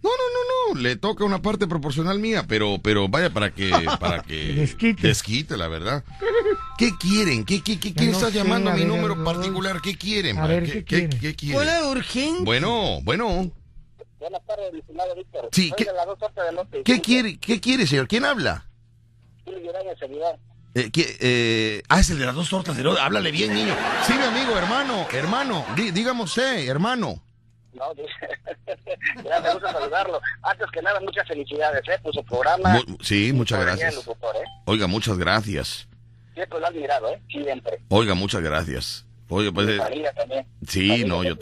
No, 0.04 0.10
no, 0.10 0.16
no, 0.68 0.74
no. 0.74 0.80
Le 0.82 0.96
toca 0.96 1.24
una 1.24 1.40
parte 1.40 1.66
proporcional 1.66 2.18
mía, 2.18 2.44
pero, 2.46 2.78
pero 2.82 3.08
vaya 3.08 3.30
para 3.30 3.52
que, 3.54 3.70
para 4.00 4.22
que 4.22 4.52
Desquite. 4.52 5.06
desquite, 5.08 5.56
la 5.56 5.66
verdad. 5.68 6.04
¿Qué 6.76 6.90
quieren? 7.00 7.44
¿Qué, 7.44 7.62
qué, 7.62 7.80
qué, 7.80 7.94
quién 7.94 8.10
no 8.10 8.18
está 8.18 8.30
sé, 8.30 8.36
llamando 8.36 8.70
a 8.70 8.74
mi 8.74 8.80
ver, 8.80 8.88
número 8.88 9.24
particular? 9.24 9.80
¿Qué 9.80 9.96
quieren? 9.96 10.38
A 10.38 10.46
ver, 10.46 10.64
¿Qué, 10.64 10.72
¿qué 10.72 10.84
qué, 10.84 10.84
quieren? 11.08 11.20
qué 11.20 11.34
quieren? 11.34 11.58
Hola, 11.60 11.88
urgente. 11.88 12.44
Bueno, 12.44 13.00
bueno. 13.02 13.50
Buenas 14.18 14.46
tardes, 14.46 14.72
mi 14.72 14.80
estimado 14.80 15.14
Víctor. 15.14 15.48
Sí, 15.52 15.72
¿qué-. 15.76 15.86
¿Qué 16.84 17.00
quiere, 17.00 17.38
qué 17.38 17.60
quiere, 17.60 17.86
señor? 17.86 18.06
¿Quién 18.08 18.24
habla? 18.24 18.66
Eh, 20.74 20.90
¿qué- 20.92 21.16
eh, 21.20 21.82
ah, 21.88 22.00
es 22.00 22.10
el 22.10 22.18
de 22.18 22.26
las 22.26 22.34
dos 22.34 22.48
tortas 22.48 22.76
de 22.76 22.82
lote. 22.82 23.00
Háblale 23.00 23.30
bien, 23.30 23.54
niño. 23.54 23.74
Sí, 24.06 24.12
mi 24.14 24.24
amigo, 24.24 24.56
hermano, 24.58 25.06
hermano. 25.12 25.64
Dí- 25.76 25.92
dígame 25.92 26.22
usted, 26.22 26.68
hermano. 26.68 27.22
No, 27.74 27.92
ya 29.24 29.40
me 29.40 29.52
gusta 29.52 29.72
saludarlo. 29.72 30.20
Antes 30.42 30.66
que 30.72 30.80
nada, 30.82 31.00
muchas 31.00 31.26
felicidades, 31.26 31.82
¿eh? 31.88 31.98
Por 32.02 32.12
su 32.14 32.24
programa. 32.24 32.74
Mu- 32.86 32.96
sí, 33.02 33.32
muchas 33.32 33.60
gracias. 33.60 33.94
locutor, 33.96 34.36
¿eh? 34.36 34.44
Oiga, 34.66 34.86
muchas 34.86 35.18
gracias. 35.18 35.88
Siempre 36.34 36.58
lo 36.60 36.66
he 36.66 36.68
admirado, 36.68 37.08
¿eh? 37.10 37.20
Siempre. 37.30 37.78
Oiga, 37.88 38.14
muchas 38.14 38.42
gracias. 38.42 39.06
Oiga, 39.28 39.50
pues. 39.52 39.68
Eh, 39.68 39.78
familia 39.78 40.12
también. 40.12 40.46
Sí, 40.68 41.04
no, 41.04 41.22
yo. 41.24 41.34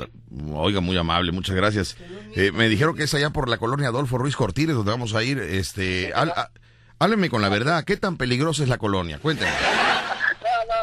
Oiga, 0.55 0.80
muy 0.80 0.97
amable, 0.97 1.33
muchas 1.33 1.55
gracias. 1.57 1.97
Eh, 2.37 2.51
me 2.53 2.68
dijeron 2.68 2.97
que 2.97 3.03
es 3.05 3.14
allá 3.14 3.30
por 3.30 3.49
la 3.49 3.59
colonia 3.59 3.89
Adolfo 3.89 4.16
Ruiz 4.18 4.37
Cortines 4.37 4.74
donde 4.74 4.91
vamos 4.93 5.14
a 5.14 5.22
ir. 5.22 5.39
Este. 5.39 6.12
há- 6.14 6.22
há- 6.22 6.51
Hábleme 6.99 7.28
con 7.30 7.43
la 7.43 7.49
verdad. 7.49 7.83
¿Qué 7.85 7.97
tan 7.97 8.16
peligrosa 8.16 8.62
es 8.62 8.68
la 8.68 8.78
colonia? 8.78 9.18
Cuénteme. 9.18 9.51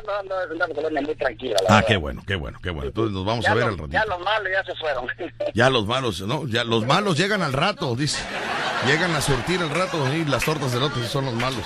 No, 0.09 0.23
no, 0.23 0.29
no, 0.29 0.35
no, 0.35 0.43
es 0.43 0.51
una 0.51 0.67
colonia 0.75 1.01
muy 1.01 1.15
tranquila. 1.15 1.55
la 1.61 1.67
Ah, 1.69 1.73
verdad. 1.75 1.87
qué 1.87 1.97
bueno, 1.97 2.23
qué 2.25 2.35
bueno, 2.35 2.59
qué 2.63 2.69
bueno. 2.71 2.87
Entonces 2.87 3.13
nos 3.13 3.25
vamos 3.25 3.45
ya 3.45 3.51
a 3.51 3.53
ver 3.55 3.63
los- 3.65 3.73
al 3.73 3.79
ratito. 3.79 3.93
Ya 3.93 4.05
los 4.05 4.19
malos 4.25 4.49
ya 4.51 4.63
se 4.73 4.79
fueron. 4.79 5.07
Ya 5.53 5.69
los 5.69 5.85
malos, 5.85 6.21
¿no? 6.21 6.47
Ya 6.47 6.63
los 6.63 6.85
malos 6.85 7.17
llegan 7.17 7.41
al 7.43 7.53
rato, 7.53 7.95
dice. 7.95 8.19
Llegan 8.87 9.13
a 9.15 9.21
surtir 9.21 9.61
el 9.61 9.69
rato 9.69 9.97
y 10.15 10.25
las 10.25 10.43
tortas 10.43 10.71
de 10.71 10.79
lote 10.79 11.05
son 11.07 11.25
los 11.25 11.33
malos. 11.35 11.63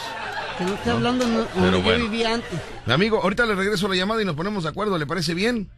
Que 0.57 0.65
no 0.65 0.73
esté 0.73 0.91
hablando 0.91 1.25
no, 1.25 1.45
Pero 1.55 1.81
bueno. 1.81 1.99
yo 2.05 2.09
vivía 2.09 2.33
antes. 2.33 2.59
Mi 2.85 2.93
amigo, 2.93 3.21
ahorita 3.23 3.45
le 3.45 3.55
regreso 3.55 3.87
la 3.87 3.95
llamada 3.95 4.21
y 4.21 4.25
nos 4.25 4.35
ponemos 4.35 4.63
de 4.63 4.69
acuerdo, 4.69 4.97
¿le 4.97 5.05
parece 5.07 5.33
bien? 5.33 5.69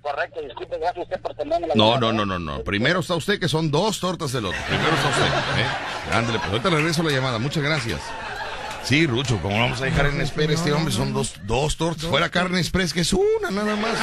Correcto, 0.00 0.40
disculpe, 0.40 0.78
gracias 0.78 0.98
a 0.98 1.02
usted 1.02 1.20
por 1.20 1.34
tenerme 1.34 1.66
la 1.68 1.74
No, 1.74 1.94
llamada, 1.94 2.00
no, 2.00 2.22
¿eh? 2.22 2.26
no, 2.26 2.38
no, 2.38 2.56
no. 2.56 2.64
Primero 2.64 3.00
está 3.00 3.14
usted 3.14 3.38
que 3.38 3.48
son 3.48 3.70
dos 3.70 4.00
tortas 4.00 4.32
de 4.32 4.40
lote. 4.40 4.56
Primero 4.68 4.88
está 4.96 5.08
usted, 5.10 5.26
¿eh? 5.60 6.12
Ándale, 6.12 6.38
pues 6.40 6.50
ahorita 6.50 6.70
le 6.70 6.76
regreso 6.76 7.02
la 7.04 7.10
llamada. 7.10 7.38
Muchas 7.38 7.62
gracias. 7.62 8.00
Sí, 8.84 9.06
Rucho, 9.06 9.38
como 9.40 9.58
vamos 9.58 9.80
a 9.80 9.84
dejar 9.84 10.06
en 10.06 10.20
espera 10.20 10.52
este 10.52 10.72
hombre, 10.72 10.92
son 10.92 11.12
dos, 11.12 11.34
dos 11.44 11.76
tortas. 11.76 12.06
Fuera 12.06 12.28
Carne 12.28 12.58
Express, 12.58 12.92
que 12.92 13.00
es 13.00 13.12
una 13.12 13.50
nada 13.50 13.76
más. 13.76 13.94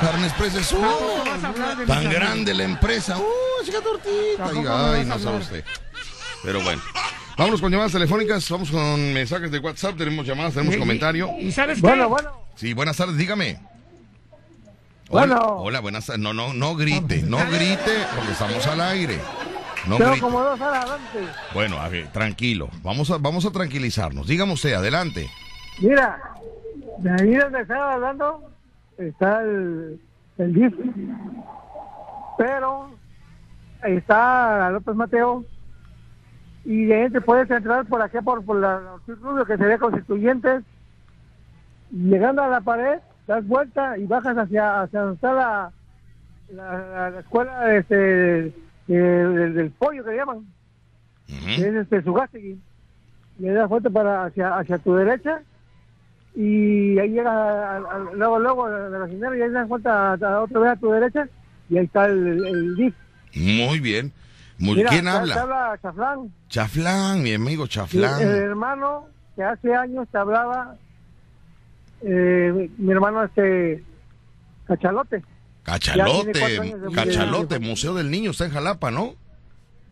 Carne 0.00 0.26
Express 0.26 0.54
es 0.54 0.72
una. 0.72 0.88
Tan 1.86 2.10
grande 2.10 2.54
la 2.54 2.64
empresa. 2.64 3.18
¡Uh, 3.18 3.64
chica 3.64 3.78
tortita! 3.80 4.46
Ay, 4.46 4.64
vas 4.64 5.00
a 5.00 5.04
no 5.04 5.18
sabe 5.18 5.38
usted. 5.38 5.64
Pero 6.44 6.62
bueno. 6.62 6.80
Vámonos 7.36 7.60
con 7.60 7.72
llamadas 7.72 7.90
telefónicas, 7.90 8.48
vamos 8.48 8.70
con 8.70 9.12
mensajes 9.12 9.50
de 9.50 9.58
WhatsApp, 9.58 9.96
tenemos 9.98 10.24
llamadas, 10.24 10.54
tenemos 10.54 10.76
Y- 10.76 10.78
comentario. 10.78 11.30
¿Y 11.40 11.50
sabes 11.50 11.76
qué? 11.76 11.80
Bueno, 11.82 12.08
bueno. 12.08 12.30
Sí, 12.54 12.72
buenas 12.74 12.96
tardes, 12.96 13.16
dígame. 13.16 13.58
Hola, 15.08 15.26
Bueno. 15.36 15.40
hola, 15.58 15.80
buenas 15.80 16.06
tardes. 16.06 16.22
No, 16.22 16.32
no, 16.32 16.54
no 16.54 16.76
grite, 16.76 17.22
no 17.22 17.38
grite, 17.50 18.06
porque 18.14 18.32
estamos 18.32 18.64
al 18.68 18.80
aire. 18.80 19.20
No 19.88 19.98
Tengo 19.98 20.14
como 20.20 20.40
dos 20.40 20.60
horas 20.60 20.90
antes. 20.90 21.28
Bueno, 21.52 21.78
a 21.78 21.88
ver, 21.88 22.08
tranquilo. 22.08 22.68
Vamos 22.82 23.10
a, 23.10 23.18
vamos 23.18 23.44
a 23.44 23.50
tranquilizarnos. 23.50 24.26
Dígame 24.26 24.52
usted, 24.52 24.72
adelante. 24.72 25.28
Mira, 25.80 26.18
de 26.98 27.10
ahí 27.10 27.34
donde 27.34 27.60
estaba 27.60 27.92
hablando 27.94 28.50
está 28.96 29.42
el, 29.42 30.00
el 30.38 30.54
DIF. 30.54 30.74
Pero 32.38 32.90
ahí 33.82 33.96
está 33.96 34.70
López 34.70 34.94
Mateo. 34.94 35.44
Y 36.64 36.86
de 36.86 37.02
ahí 37.02 37.10
te 37.10 37.20
puedes 37.20 37.50
entrar 37.50 37.84
por 37.84 38.00
acá, 38.00 38.22
por, 38.22 38.42
por 38.42 38.56
la 38.56 38.80
Rubio, 39.06 39.44
que 39.44 39.58
sería 39.58 39.78
Constituyentes. 39.78 40.62
Llegando 41.90 42.42
a 42.42 42.48
la 42.48 42.62
pared, 42.62 43.00
das 43.26 43.46
vuelta 43.46 43.98
y 43.98 44.06
bajas 44.06 44.36
hacia, 44.36 44.80
hacia 44.82 45.00
donde 45.00 45.14
está 45.16 45.32
la, 45.34 45.72
la, 46.50 47.10
la 47.10 47.20
escuela 47.20 47.74
este, 47.74 48.52
eh, 48.88 48.92
del, 48.92 49.54
del 49.54 49.70
pollo 49.70 50.04
que 50.04 50.10
le 50.10 50.16
llaman. 50.16 50.46
que 51.26 51.54
es 51.54 51.74
este 51.74 52.02
Sugastegui. 52.02 52.58
Le 53.38 53.52
das 53.52 53.68
vuelta 53.68 53.90
para 53.90 54.26
hacia, 54.26 54.56
hacia 54.58 54.78
tu 54.78 54.94
derecha 54.94 55.40
y 56.36 56.98
ahí 56.98 57.10
llegas 57.10 57.32
a- 57.32 57.76
a- 57.76 57.76
a- 57.76 57.98
luego 58.14 58.38
luego 58.38 58.68
de 58.70 58.90
la 58.90 58.98
gasolinera 58.98 59.36
y 59.36 59.42
ahí 59.42 59.50
das 59.50 59.68
vuelta 59.68 60.12
a, 60.12 60.14
a 60.14 60.40
otra 60.42 60.60
vez 60.60 60.70
a 60.72 60.76
tu 60.76 60.90
derecha 60.90 61.28
y 61.70 61.78
ahí 61.78 61.84
está 61.86 62.06
el, 62.06 62.44
el 62.46 62.74
DIF. 62.76 62.94
Muy 63.36 63.80
bien. 63.80 64.12
Muy, 64.58 64.76
Mira, 64.76 64.90
¿Quién 64.90 65.08
habla? 65.08 65.34
Te 65.34 65.40
habla 65.40 65.78
Chaflán. 65.82 66.32
Chaflán, 66.48 67.22
mi 67.22 67.34
amigo 67.34 67.64
El, 67.64 67.68
Chaflán. 67.70 68.22
el 68.22 68.28
hermano 68.28 69.06
que 69.34 69.42
hace 69.42 69.74
años 69.74 70.06
te 70.12 70.18
hablaba, 70.18 70.76
eh, 72.02 72.70
mi 72.78 72.92
hermano 72.92 73.24
este 73.24 73.82
Cachalote. 74.66 75.22
Cachalote, 75.64 76.64
Cachalote, 76.94 77.58
Museo 77.58 77.94
del 77.94 78.10
Niño, 78.10 78.30
está 78.30 78.44
en 78.44 78.52
Jalapa, 78.52 78.90
¿no? 78.90 79.14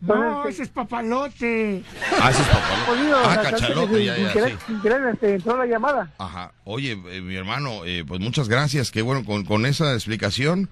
No, 0.01 0.45
ese 0.47 0.63
es 0.63 0.69
papalote. 0.69 1.81
Ah, 2.21 2.29
ese 2.29 2.41
es 2.41 2.47
papalote. 2.47 3.13
Ah, 3.25 3.39
Cachalote, 3.41 4.05
ya, 4.05 4.17
ya, 4.17 4.33
querer- 4.33 4.49
sí. 4.51 4.55
sin 4.67 4.81
querer, 4.81 5.07
este, 5.13 5.35
entró 5.35 5.57
la 5.57 5.65
llamada. 5.65 6.11
Ajá. 6.17 6.51
Oye, 6.65 6.91
eh, 7.09 7.21
mi 7.21 7.35
hermano, 7.35 7.85
eh, 7.85 8.03
pues 8.07 8.19
muchas 8.19 8.49
gracias. 8.49 8.91
Qué 8.91 9.01
bueno, 9.01 9.23
con, 9.25 9.45
con 9.45 9.65
esa 9.65 9.93
explicación, 9.93 10.67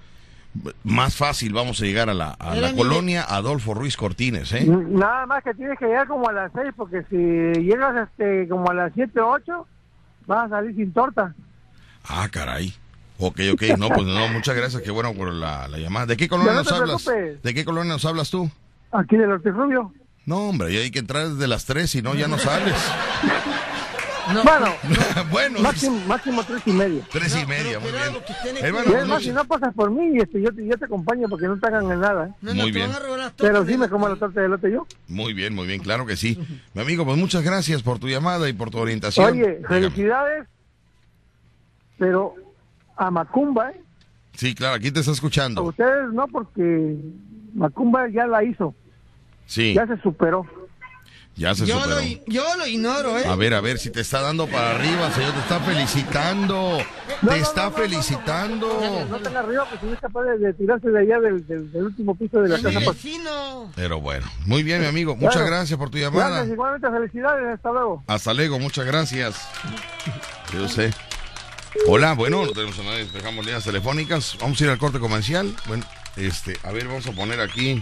más 0.84 1.16
fácil 1.16 1.54
vamos 1.54 1.82
a 1.82 1.86
llegar 1.86 2.10
a 2.10 2.14
la, 2.14 2.32
a 2.32 2.56
la 2.56 2.74
colonia 2.74 3.24
Adolfo 3.24 3.74
Ruiz 3.74 3.95
Cortines, 3.95 4.52
¿eh? 4.52 4.66
Nada 4.68 5.26
más 5.26 5.43
que 5.45 5.54
tienes 5.54 5.80
que 5.80 5.86
llegar 5.86 6.08
como 6.08 6.28
a 6.28 6.34
las 6.34 6.52
6, 6.54 6.74
porque 6.76 7.04
si 7.10 7.16
llegas 7.64 8.10
este 8.10 8.49
como 8.49 8.70
a 8.70 8.74
las 8.74 8.91
7 8.93 9.18
o 9.22 9.30
8, 9.32 9.66
vas 10.28 10.45
a 10.47 10.49
salir 10.49 10.76
sin 10.76 10.91
torta. 10.91 11.34
Ah, 12.04 12.28
caray. 12.30 12.74
Ok, 13.24 13.39
ok, 13.53 13.61
no, 13.78 13.88
pues 13.89 14.05
no, 14.07 14.28
muchas 14.30 14.55
gracias, 14.55 14.82
qué 14.82 14.89
bueno 14.89 15.13
por 15.13 15.32
la, 15.32 15.67
la 15.67 15.78
llamada. 15.78 16.07
¿De 16.07 16.17
qué 16.17 16.28
colonia 16.28 16.53
No, 16.53 16.63
no 16.63 16.63
nos 16.63 16.74
hablas? 16.74 17.03
preocupes. 17.03 17.43
¿De 17.43 17.53
qué 17.53 17.63
colonia 17.63 17.93
nos 17.93 18.03
hablas 18.05 18.32
tú? 18.32 18.49
Aquí 18.91 19.15
del 19.15 19.32
Hortirrubio. 19.32 19.93
No, 20.26 20.49
hombre, 20.49 20.74
ya 20.74 20.80
hay 20.80 20.89
que 20.91 20.99
entrar 20.99 21.30
desde 21.30 21.47
las 21.47 21.65
tres, 21.65 21.91
si 21.91 22.01
no, 22.01 22.15
ya 22.15 22.28
no 22.28 22.38
sales. 22.39 22.74
bueno, 24.43 24.67
bueno, 25.32 25.59
máximo, 25.59 25.99
máximo 26.07 26.43
tres 26.43 26.61
y 26.65 26.72
media. 26.72 27.03
tres 27.11 27.36
y 27.36 27.45
media, 27.45 27.80
muy 27.80 27.91
bien. 27.91 28.55
Hermano, 28.63 28.97
es 28.97 29.07
más, 29.07 29.24
si 29.24 29.32
no 29.32 29.45
pasas 29.45 29.74
por 29.74 29.91
mí, 29.91 30.17
este, 30.19 30.41
yo, 30.41 30.53
te, 30.53 30.65
yo 30.65 30.78
te 30.78 30.86
acompaño 30.86 31.28
porque 31.30 31.47
no 31.47 31.59
te 31.59 31.67
hagan 31.67 31.91
en 31.91 31.99
nada. 31.99 32.28
¿eh? 32.28 32.53
Muy 32.53 32.72
bien. 32.72 32.89
Pero 33.38 33.65
sí 33.65 33.78
me 33.78 33.88
como 33.89 34.09
la 34.09 34.15
torta 34.15 34.39
de 34.39 34.45
elote 34.47 34.72
yo. 34.72 34.88
Muy 35.07 35.34
bien, 35.34 35.53
muy 35.53 35.67
bien, 35.67 35.80
claro 35.82 36.05
que 36.05 36.15
sí. 36.17 36.38
Mi 36.74 36.82
amigo, 36.82 37.05
pues 37.05 37.17
muchas 37.17 37.43
gracias 37.43 37.82
por 37.84 37.99
tu 37.99 38.07
llamada 38.07 38.47
y 38.49 38.53
por 38.53 38.69
tu 38.72 38.78
orientación. 38.80 39.32
Oye, 39.32 39.57
Dígame. 39.57 39.67
felicidades, 39.67 40.47
pero 41.97 42.36
a 42.97 43.11
Macumba, 43.11 43.71
¿eh? 43.71 43.81
Sí, 44.33 44.55
claro, 44.55 44.75
aquí 44.75 44.91
te 44.91 44.99
está 45.01 45.11
A 45.11 45.13
escuchando. 45.13 45.63
ustedes 45.63 46.11
no, 46.13 46.27
porque 46.27 46.97
Macumba 47.53 48.07
ya 48.09 48.25
la 48.27 48.43
hizo, 48.43 48.73
Sí, 49.45 49.73
ya 49.73 49.85
se 49.87 49.97
superó. 50.01 50.45
ya 51.35 51.53
se 51.53 51.65
Yo 51.65 51.79
superó. 51.81 51.95
lo, 51.99 52.01
yo 52.27 52.43
lo 52.57 52.65
ignoro, 52.67 53.17
¿eh? 53.19 53.25
A 53.27 53.35
ver, 53.35 53.53
a 53.53 53.61
ver, 53.61 53.77
si 53.77 53.89
te 53.89 53.99
está 54.01 54.21
dando 54.21 54.47
para 54.47 54.71
arriba, 54.71 55.11
señor, 55.11 55.33
te 55.33 55.39
está 55.39 55.59
felicitando. 55.59 56.77
Te 57.27 57.37
está 57.39 57.69
felicitando. 57.71 58.67
No 59.09 59.17
tan 59.19 59.35
arriba, 59.37 59.65
pues 59.69 59.79
si 59.81 59.85
no 59.87 59.93
es 59.93 59.99
capaz 59.99 60.23
de, 60.23 60.37
de 60.39 60.53
tirarse 60.53 60.89
de 60.89 60.99
allá 61.01 61.19
del, 61.19 61.45
del- 61.45 61.71
del 61.71 61.83
último 61.83 62.15
piso 62.15 62.41
de 62.41 62.49
la 62.49 62.59
casa. 62.61 62.79
pues. 62.83 62.97
Pero 63.75 63.99
bueno, 64.01 64.25
muy 64.45 64.63
bien, 64.63 64.81
mi 64.81 64.87
amigo. 64.87 65.15
Muchas 65.15 65.35
Claro. 65.35 65.47
gracias 65.49 65.77
por 65.77 65.89
tu 65.89 65.97
llamada. 65.97 66.29
Gracias, 66.29 66.53
igualmente 66.53 66.89
felicidades, 66.89 67.53
hasta 67.55 67.71
luego. 67.71 68.03
Hasta 68.07 68.33
luego, 68.33 68.59
muchas 68.59 68.85
gracias. 68.85 69.35
Yo 70.53 70.67
sé. 70.67 70.91
Hola, 71.88 72.13
bueno, 72.13 72.45
no 72.45 72.51
tenemos 72.51 72.78
a 72.80 72.84
nadie, 72.84 73.05
dejamos 73.05 73.45
líneas 73.45 73.63
telefónicas. 73.63 74.38
Vamos 74.39 74.59
a 74.59 74.63
ir 74.63 74.69
al 74.69 74.78
corte 74.78 74.99
comercial. 74.99 75.55
Bueno, 75.67 75.86
este, 76.17 76.57
a 76.63 76.72
ver, 76.72 76.88
vamos 76.88 77.07
a 77.07 77.11
poner 77.13 77.39
aquí. 77.39 77.82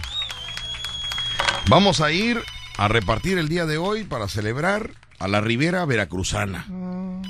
Vamos 1.68 2.00
a 2.02 2.12
ir 2.12 2.42
a 2.78 2.88
repartir 2.88 3.38
el 3.38 3.50
día 3.50 3.66
de 3.66 3.78
hoy 3.78 4.04
para 4.04 4.28
celebrar 4.28 4.92
a 5.18 5.28
la 5.28 5.42
Ribera 5.42 5.86
Veracruzana. 5.86 6.66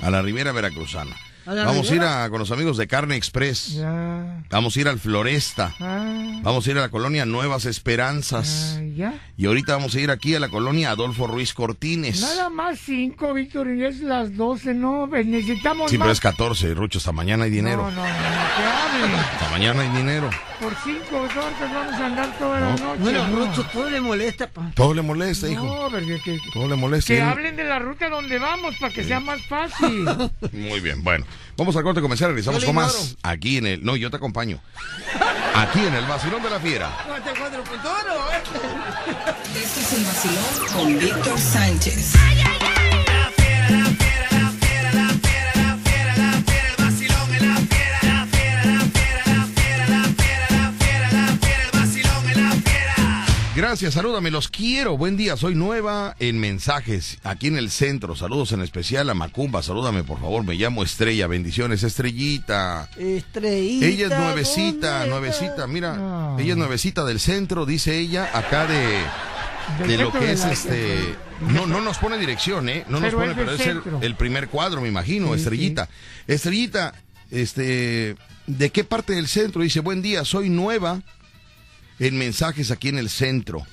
A 0.02 0.10
la 0.10 0.22
Ribera 0.22 0.52
Veracruzana. 0.52 1.16
¿A 1.50 1.54
la 1.54 1.64
Vamos 1.64 1.90
a 1.90 1.94
ir 1.96 2.02
a, 2.02 2.30
con 2.30 2.38
los 2.38 2.52
amigos 2.52 2.76
de 2.76 2.86
Carne 2.86 3.16
Express. 3.16 3.74
Ya. 3.74 4.44
Vamos 4.50 4.76
a 4.76 4.80
ir 4.80 4.86
al 4.86 5.00
Floresta. 5.00 5.74
Ah, 5.80 6.38
Vamos 6.44 6.64
a 6.64 6.70
ir 6.70 6.78
a 6.78 6.82
la 6.82 6.90
colonia 6.90 7.26
Nuevas 7.26 7.64
Esperanzas. 7.64 8.78
ya. 8.94 9.14
Y 9.36 9.46
ahorita 9.46 9.72
vamos 9.74 9.96
a 9.96 10.00
ir 10.00 10.12
aquí 10.12 10.32
a 10.36 10.38
la 10.38 10.48
colonia 10.48 10.90
Adolfo 10.90 11.26
Ruiz 11.26 11.52
Cortines. 11.52 12.20
Nada 12.20 12.50
más 12.50 12.78
cinco, 12.78 13.34
Víctor, 13.34 13.68
y 13.74 13.84
es 13.84 13.98
las 13.98 14.36
doce, 14.36 14.74
no, 14.74 15.06
Pues 15.10 15.26
necesitamos 15.26 15.90
Sí, 15.90 15.98
pero 15.98 16.12
es 16.12 16.20
14, 16.20 16.72
Rucho, 16.74 16.98
hasta 16.98 17.10
mañana 17.10 17.44
hay 17.44 17.50
dinero. 17.50 17.82
No, 17.82 17.90
no, 17.90 17.96
no, 18.04 19.08
no. 19.08 19.16
Hasta 19.16 19.48
mañana 19.50 19.82
hay 19.82 19.88
dinero. 19.88 20.30
Por 20.60 20.72
cinco 20.84 21.26
tortas 21.34 21.72
vamos 21.74 21.94
a 21.94 22.06
andar 22.06 22.38
toda 22.38 22.60
la 22.60 22.66
No. 22.70 22.76
noche. 22.76 23.00
Bueno, 23.02 23.28
no. 23.28 23.36
Rucho, 23.46 23.64
todo 23.72 23.90
le 23.90 24.00
molesta, 24.00 24.46
pa. 24.48 24.70
Todo 24.76 24.94
le 24.94 25.02
molesta, 25.02 25.48
hijo. 25.48 25.64
No, 25.64 25.88
porque 25.90 26.20
que, 26.22 26.38
Todo 26.52 26.68
le 26.68 26.76
molesta. 26.76 27.12
que 27.14 27.22
hablen 27.22 27.56
de 27.56 27.64
la 27.64 27.78
ruta 27.80 28.08
donde 28.08 28.38
vamos 28.38 28.76
para 28.78 28.92
que 28.92 29.02
sea 29.02 29.18
más 29.20 29.40
fácil. 29.46 30.04
Muy 30.52 30.80
bien, 30.80 31.02
bueno. 31.02 31.24
Vamos 31.56 31.76
al 31.76 31.82
corte 31.82 32.00
comercial, 32.00 32.30
regresamos 32.30 32.64
con 32.64 32.74
más. 32.74 32.94
ignoro. 32.94 33.18
Aquí 33.22 33.56
en 33.58 33.66
el... 33.66 33.84
No, 33.84 33.96
yo 33.96 34.10
te 34.10 34.16
acompaño. 34.16 34.60
Aquí 35.54 35.80
en 35.80 35.94
el 35.94 36.04
Vacilón 36.06 36.42
de 36.42 36.50
la 36.50 36.60
Fiera. 36.60 36.90
Este 39.54 39.80
es 39.80 39.92
el 39.92 40.04
vacilón 40.04 40.72
con 40.72 40.98
Víctor 40.98 41.38
Sánchez. 41.38 42.14
Gracias, 53.60 53.92
salúdame, 53.92 54.30
los 54.30 54.48
quiero. 54.48 54.96
Buen 54.96 55.18
día, 55.18 55.36
soy 55.36 55.54
nueva 55.54 56.16
en 56.18 56.38
mensajes 56.38 57.18
aquí 57.24 57.48
en 57.48 57.58
el 57.58 57.70
centro. 57.70 58.16
Saludos 58.16 58.52
en 58.52 58.62
especial 58.62 59.10
a 59.10 59.14
Macumba, 59.14 59.62
salúdame 59.62 60.02
por 60.02 60.18
favor. 60.18 60.44
Me 60.44 60.54
llamo 60.54 60.82
Estrella, 60.82 61.26
bendiciones, 61.26 61.82
Estrellita. 61.82 62.88
Estrellita. 62.96 63.84
Ella 63.84 64.06
es 64.06 64.18
nuevecita, 64.18 64.90
¿dónde 65.00 65.10
nuevecita, 65.10 65.66
mira, 65.66 65.94
Ah. 65.98 66.36
ella 66.40 66.52
es 66.52 66.56
nuevecita 66.56 67.04
del 67.04 67.20
centro, 67.20 67.66
dice 67.66 67.98
ella, 67.98 68.30
acá 68.32 68.66
de, 68.66 69.86
de 69.86 69.98
lo 69.98 70.10
que 70.10 70.32
es 70.32 70.42
este, 70.46 71.14
no, 71.42 71.66
no 71.66 71.82
nos 71.82 71.98
pone 71.98 72.16
dirección, 72.16 72.66
eh, 72.70 72.86
no 72.88 72.98
nos 72.98 73.10
Pero 73.14 73.18
pone, 73.18 73.32
es 73.32 73.36
pero 73.36 73.52
es 73.52 74.02
el, 74.02 74.14
primer 74.14 74.48
cuadro, 74.48 74.80
me 74.80 74.88
imagino, 74.88 75.34
Sí, 75.34 75.40
Estrellita. 75.40 75.90
Estrellita, 76.26 76.94
este, 77.30 78.16
¿de 78.46 78.70
qué 78.70 78.84
parte 78.84 79.12
del 79.12 79.28
centro? 79.28 79.60
Dice, 79.60 79.80
buen 79.80 80.00
día, 80.00 80.24
soy 80.24 80.48
nueva 80.48 81.02
en 82.00 82.18
mensajes 82.18 82.70
aquí 82.72 82.88
en 82.88 82.98
el 82.98 83.08
centro. 83.10 83.64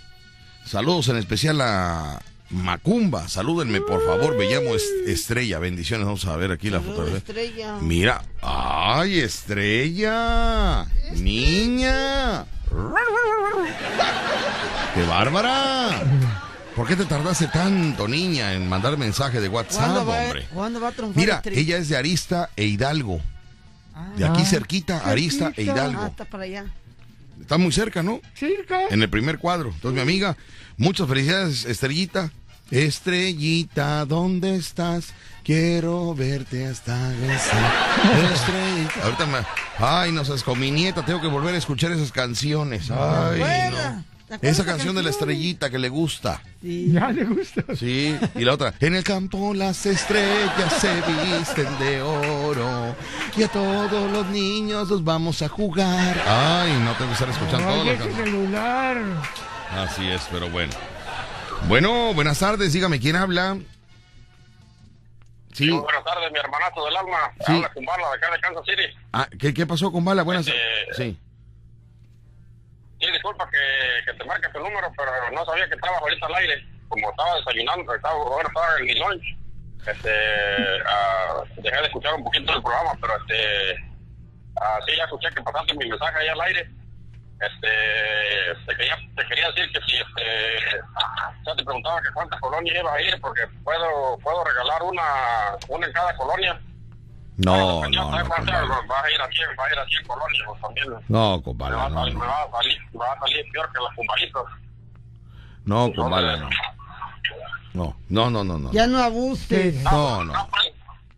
Saludos 0.65 1.07
en 1.09 1.17
especial 1.17 1.59
a 1.61 2.21
Macumba, 2.49 3.28
salúdenme 3.28 3.82
por 3.82 4.05
favor, 4.05 4.38
me 4.38 4.45
llamo 4.45 4.75
Es- 4.75 4.84
Estrella, 5.07 5.59
bendiciones, 5.59 6.05
vamos 6.05 6.25
a 6.25 6.36
ver 6.38 6.51
aquí 6.51 6.69
la 6.69 6.80
fotografía. 6.82 7.17
Estrella. 7.17 7.78
Mira, 7.82 8.21
ay, 8.41 9.19
estrella, 9.19 10.86
niña. 11.15 12.45
¡Qué 14.93 15.03
bárbara! 15.03 16.01
¿Por 16.75 16.88
qué 16.88 16.95
te 16.95 17.05
tardaste 17.05 17.47
tanto, 17.47 18.07
niña, 18.07 18.53
en 18.53 18.67
mandar 18.69 18.97
mensaje 18.97 19.41
de 19.41 19.49
WhatsApp, 19.49 19.80
¿Cuándo 19.86 20.05
va, 20.05 20.19
hombre? 20.21 20.47
¿Cuándo 20.53 20.80
va 20.80 20.89
a 20.89 20.93
Mira, 21.15 21.41
ella 21.45 21.78
es 21.78 21.89
de 21.89 21.97
Arista 21.97 22.49
e 22.55 22.65
Hidalgo. 22.65 23.19
De 24.15 24.25
aquí 24.25 24.41
Ah. 24.43 24.45
cerquita, 24.45 24.99
Arista 24.99 25.51
e. 25.55 25.63
Hidalgo. 25.63 26.05
Está 26.05 26.25
para 26.25 26.43
allá. 26.43 26.65
Está 27.41 27.57
muy 27.57 27.71
cerca, 27.71 28.03
¿no? 28.03 28.21
Cerca. 28.33 28.88
En 28.89 29.01
el 29.01 29.09
primer 29.09 29.39
cuadro. 29.39 29.69
Entonces, 29.69 29.93
mi 29.93 30.01
amiga, 30.01 30.38
muchas 30.77 31.07
felicidades, 31.07 31.65
Estrellita. 31.65 32.31
Estrellita, 32.71 34.05
¿dónde 34.05 34.55
estás? 34.55 35.13
Quiero 35.43 36.13
verte 36.13 36.65
hasta 36.65 37.09
besar. 37.21 38.33
Estrellita. 38.33 39.03
Ahorita 39.03 39.25
me... 39.25 39.38
Ay, 39.77 40.11
no 40.11 40.25
sabes, 40.25 40.43
con 40.43 40.59
mi 40.59 40.71
nieta 40.71 41.05
tengo 41.05 41.21
que 41.21 41.27
volver 41.27 41.55
a 41.55 41.57
escuchar 41.57 41.91
esas 41.93 42.11
canciones. 42.11 42.91
Ay, 42.91 43.71
no. 43.71 44.16
Esa 44.41 44.65
canción 44.65 44.93
de 44.95 45.03
la 45.03 45.09
estrellita 45.09 45.69
que 45.69 45.80
le 45.80 45.88
gusta. 45.89 46.41
Ya 46.61 47.09
le 47.11 47.23
gusta. 47.23 47.63
Sí, 47.75 48.17
y 48.36 48.41
la 48.43 48.53
otra. 48.55 48.73
En 48.82 48.95
el 48.95 49.03
campo 49.03 49.53
las 49.53 49.86
estrellas 49.86 50.73
se 50.82 50.93
visten 51.01 51.80
de 51.80 52.01
oro 52.01 52.95
y 53.38 53.43
a 53.43 53.47
todos 53.47 54.11
los 54.11 54.25
niños 54.28 54.89
los 54.89 55.03
vamos 55.03 55.41
a 55.41 55.47
jugar. 55.47 56.21
Ay, 56.28 56.73
no 56.84 56.91
tengo 56.93 57.07
que 57.07 57.13
estar 57.13 57.30
escuchando 57.30 57.84
las 57.86 57.99
ese 58.01 58.13
celular. 58.13 58.97
Así 59.71 60.07
es, 60.09 60.28
pero 60.32 60.49
bueno. 60.49 60.73
Bueno, 61.69 62.13
buenas 62.13 62.39
tardes, 62.39 62.73
dígame 62.73 62.99
quién 62.99 63.15
habla. 63.15 63.57
Sí. 65.53 65.69
Buenas 65.71 66.03
tardes, 66.03 66.32
mi 66.32 66.38
hermanazo 66.39 66.86
del 66.86 66.95
alma. 66.97 67.17
Sí. 67.45 67.53
Habla 67.53 67.73
con 67.73 67.86
Barla 67.86 68.07
de 68.09 68.15
acá 68.17 68.32
de 68.36 68.39
Kansas 68.41 68.63
City. 68.65 68.97
Ah, 69.13 69.28
¿qué, 69.39 69.53
qué 69.53 69.65
pasó 69.65 69.91
con 69.91 70.05
Bala? 70.05 70.21
Buenas 70.23 70.47
Este- 70.47 70.57
Sí. 70.95 71.17
Disculpa 73.11 73.49
que, 73.49 74.13
te 74.13 74.25
marque 74.25 74.49
tu 74.49 74.59
número, 74.59 74.91
pero 74.97 75.11
no 75.31 75.45
sabía 75.45 75.67
que 75.67 75.75
estabas 75.75 76.01
ahorita 76.01 76.25
al 76.25 76.35
aire. 76.35 76.67
Como 76.89 77.09
estaba 77.09 77.35
desayunando, 77.35 77.93
estaba, 77.93 78.41
estaba 78.41 78.77
en 78.79 78.85
mi 78.85 78.95
lunch. 78.95 79.37
Este, 79.85 80.11
ah, 80.85 81.43
dejé 81.57 81.77
de 81.77 81.87
escuchar 81.87 82.13
un 82.15 82.23
poquito 82.23 82.53
el 82.53 82.61
programa, 82.61 82.91
pero 82.99 83.17
este, 83.17 83.75
ah, 84.61 84.79
sí, 84.85 84.93
ya 84.97 85.03
escuché 85.03 85.29
que 85.29 85.41
pasaste 85.41 85.73
mi 85.75 85.87
mensaje 85.87 86.17
ahí 86.17 86.27
al 86.27 86.41
aire. 86.41 86.69
Este, 87.39 88.55
te 88.65 88.75
quería, 88.75 88.97
te 89.15 89.25
quería 89.27 89.51
decir 89.51 89.71
que 89.71 89.79
si, 89.85 89.97
este, 89.97 90.81
ya 91.45 91.55
te 91.55 91.63
preguntaba 91.63 92.01
que 92.01 92.11
cuántas 92.13 92.39
colonias 92.41 92.77
iba 92.79 92.93
a 92.93 93.01
ir, 93.01 93.21
porque 93.21 93.47
puedo, 93.63 94.17
puedo 94.19 94.43
regalar 94.43 94.83
una, 94.83 95.55
una 95.69 95.87
en 95.87 95.93
cada 95.93 96.15
colonia. 96.17 96.59
No, 97.38 97.81
no, 97.81 97.89
no, 97.89 98.09
va, 98.11 98.19
a 98.19 98.23
con 98.23 98.45
ser- 98.45 98.53
Bala. 98.55 98.81
va 98.89 99.03
a 99.03 99.11
ir 99.11 99.21
a 99.21 99.27
100, 99.29 99.47
va 99.59 99.65
a 99.65 99.71
ir 99.73 99.79
a 99.79 99.85
100 99.85 100.07
colonias 100.07 100.43
pues, 100.47 100.61
también. 100.61 100.88
No, 101.07 101.43
Me 101.45 101.65
a 101.65 101.89
no, 101.89 102.05
me 102.05 102.13
no. 102.13 102.19
va 102.19 102.43
a 102.43 102.51
salir, 102.51 102.77
me 102.93 102.97
va 102.99 103.13
a 103.13 103.19
salir 103.19 103.45
peor 103.51 103.69
que 103.71 103.79
las 103.83 103.95
cumbalitos. 103.95 104.43
No, 105.65 105.93
con 105.93 106.09
Bala, 106.09 106.38
no. 106.38 106.49
No, 107.73 107.95
no, 108.09 108.29
no, 108.31 108.43
no, 108.43 108.57
no. 108.57 108.71
Ya 108.71 108.88
no 108.88 108.97
abuses. 108.97 109.83
No, 109.83 110.23
no. 110.23 110.33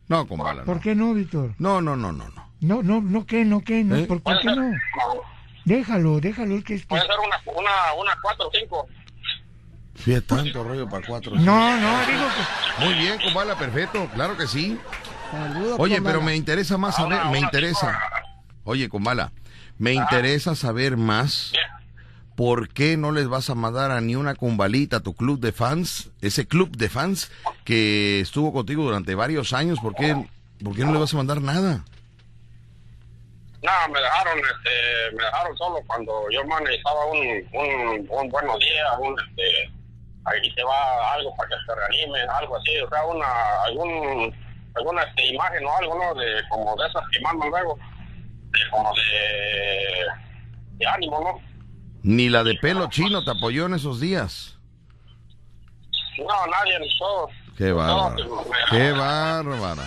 No, 0.10 0.28
con 0.28 0.40
Bala, 0.40 0.62
no. 0.62 0.66
¿Por 0.66 0.82
qué 0.82 0.94
no, 0.94 1.14
Víctor? 1.14 1.54
No, 1.58 1.80
no, 1.82 1.96
no, 1.96 2.12
no, 2.12 2.28
no. 2.28 2.50
No, 2.60 2.84
no, 2.84 3.00
no, 3.00 3.26
¿qué? 3.26 3.46
No, 3.46 3.62
¿qué? 3.62 3.86
No, 3.86 3.96
¿Eh? 3.96 4.06
¿por, 4.06 4.22
qué 4.22 4.44
no? 4.48 4.72
Déjalo, 5.64 6.20
déjalo, 6.20 6.56
el 6.56 6.64
que 6.66 6.74
es 6.74 6.82
que... 6.82 6.88
Puede 6.88 7.04
ser 7.04 7.12
una, 7.26 7.42
una, 7.58 7.94
una 7.94 8.18
4 8.22 8.48
o 8.48 8.52
5. 8.52 8.88
Fíjate, 9.96 10.26
tanto 10.26 10.64
rollo 10.64 10.90
para 10.90 11.06
cuatro. 11.06 11.34
No, 11.36 11.78
no, 11.80 12.06
digo 12.06 12.26
que... 12.80 12.86
Muy 12.86 12.94
bien, 12.96 13.20
con 13.22 13.34
Bala, 13.34 13.56
perfecto, 13.56 14.08
claro 14.14 14.36
que 14.36 14.48
sí. 14.48 14.78
Saludos, 15.32 15.76
Oye, 15.80 15.98
Comala. 15.98 16.14
pero 16.14 16.22
me 16.26 16.36
interesa 16.36 16.78
más 16.78 16.96
saber, 16.96 17.26
me 17.26 17.40
interesa. 17.40 18.00
Oye, 18.64 18.90
Kumbala, 18.90 19.32
me 19.78 19.94
interesa 19.94 20.56
saber 20.56 20.98
más. 20.98 21.54
¿Por 22.36 22.70
qué 22.70 22.96
no 22.96 23.12
les 23.12 23.28
vas 23.28 23.50
a 23.50 23.56
mandar 23.56 23.92
a 23.92 24.00
ni 24.00 24.16
una 24.16 24.34
cumbalita 24.34 24.98
a 24.98 25.00
tu 25.02 25.14
club 25.14 25.40
de 25.42 25.52
fans? 25.52 26.10
Ese 26.22 26.48
club 26.48 26.76
de 26.78 26.88
fans 26.88 27.32
que 27.66 28.22
estuvo 28.22 28.54
contigo 28.54 28.84
durante 28.84 29.14
varios 29.14 29.52
años, 29.52 29.80
¿por 29.82 29.94
qué, 29.94 30.16
por 30.64 30.74
qué 30.74 30.86
no 30.86 30.94
le 30.94 31.00
vas 31.00 31.14
a 31.14 31.18
mandar 31.18 31.42
nada? 31.42 31.84
No, 33.62 33.72
me 33.94 34.00
dejaron, 34.00 34.40
este, 34.40 35.16
me 35.18 35.24
dejaron 35.26 35.58
solo 35.58 35.80
cuando 35.86 36.14
yo 36.32 36.42
necesitaba 36.62 37.06
un, 37.08 37.18
un, 37.52 38.08
un 38.10 38.30
buenos 38.30 38.58
días, 38.60 38.88
un, 39.02 39.14
este, 39.20 39.74
ahí 40.24 40.56
te 40.56 40.64
va 40.64 41.14
algo 41.16 41.36
para 41.36 41.50
que 41.50 41.56
se 41.66 41.76
reanime, 41.76 42.20
algo 42.40 42.56
así, 42.56 42.78
o 42.78 42.90
sea, 42.90 43.04
una, 43.04 43.64
algún, 43.66 44.34
alguna 44.76 45.04
este, 45.04 45.28
imagen 45.28 45.66
o 45.66 45.78
algo, 45.78 45.96
¿no? 45.98 46.20
De, 46.20 46.42
como 46.50 46.76
de 46.76 46.88
esas 46.88 47.04
que 47.12 47.22
mandan 47.22 47.50
luego, 47.50 47.78
de, 48.52 48.60
como 48.72 48.94
de, 48.94 50.06
de 50.78 50.88
ánimo, 50.88 51.20
¿no? 51.22 51.50
Ni 52.04 52.30
la 52.30 52.44
de 52.44 52.56
pelo 52.56 52.88
chino 52.90 53.24
te 53.24 53.32
apoyó 53.32 53.66
en 53.66 53.74
esos 53.74 54.00
días. 54.00 54.58
No, 56.18 56.48
nadie, 56.48 56.80
ni 56.80 56.98
todos. 56.98 57.32
Qué 57.58 57.72
bárbara. 57.72 58.16
Qué 58.70 58.92
bárbara. 58.92 59.84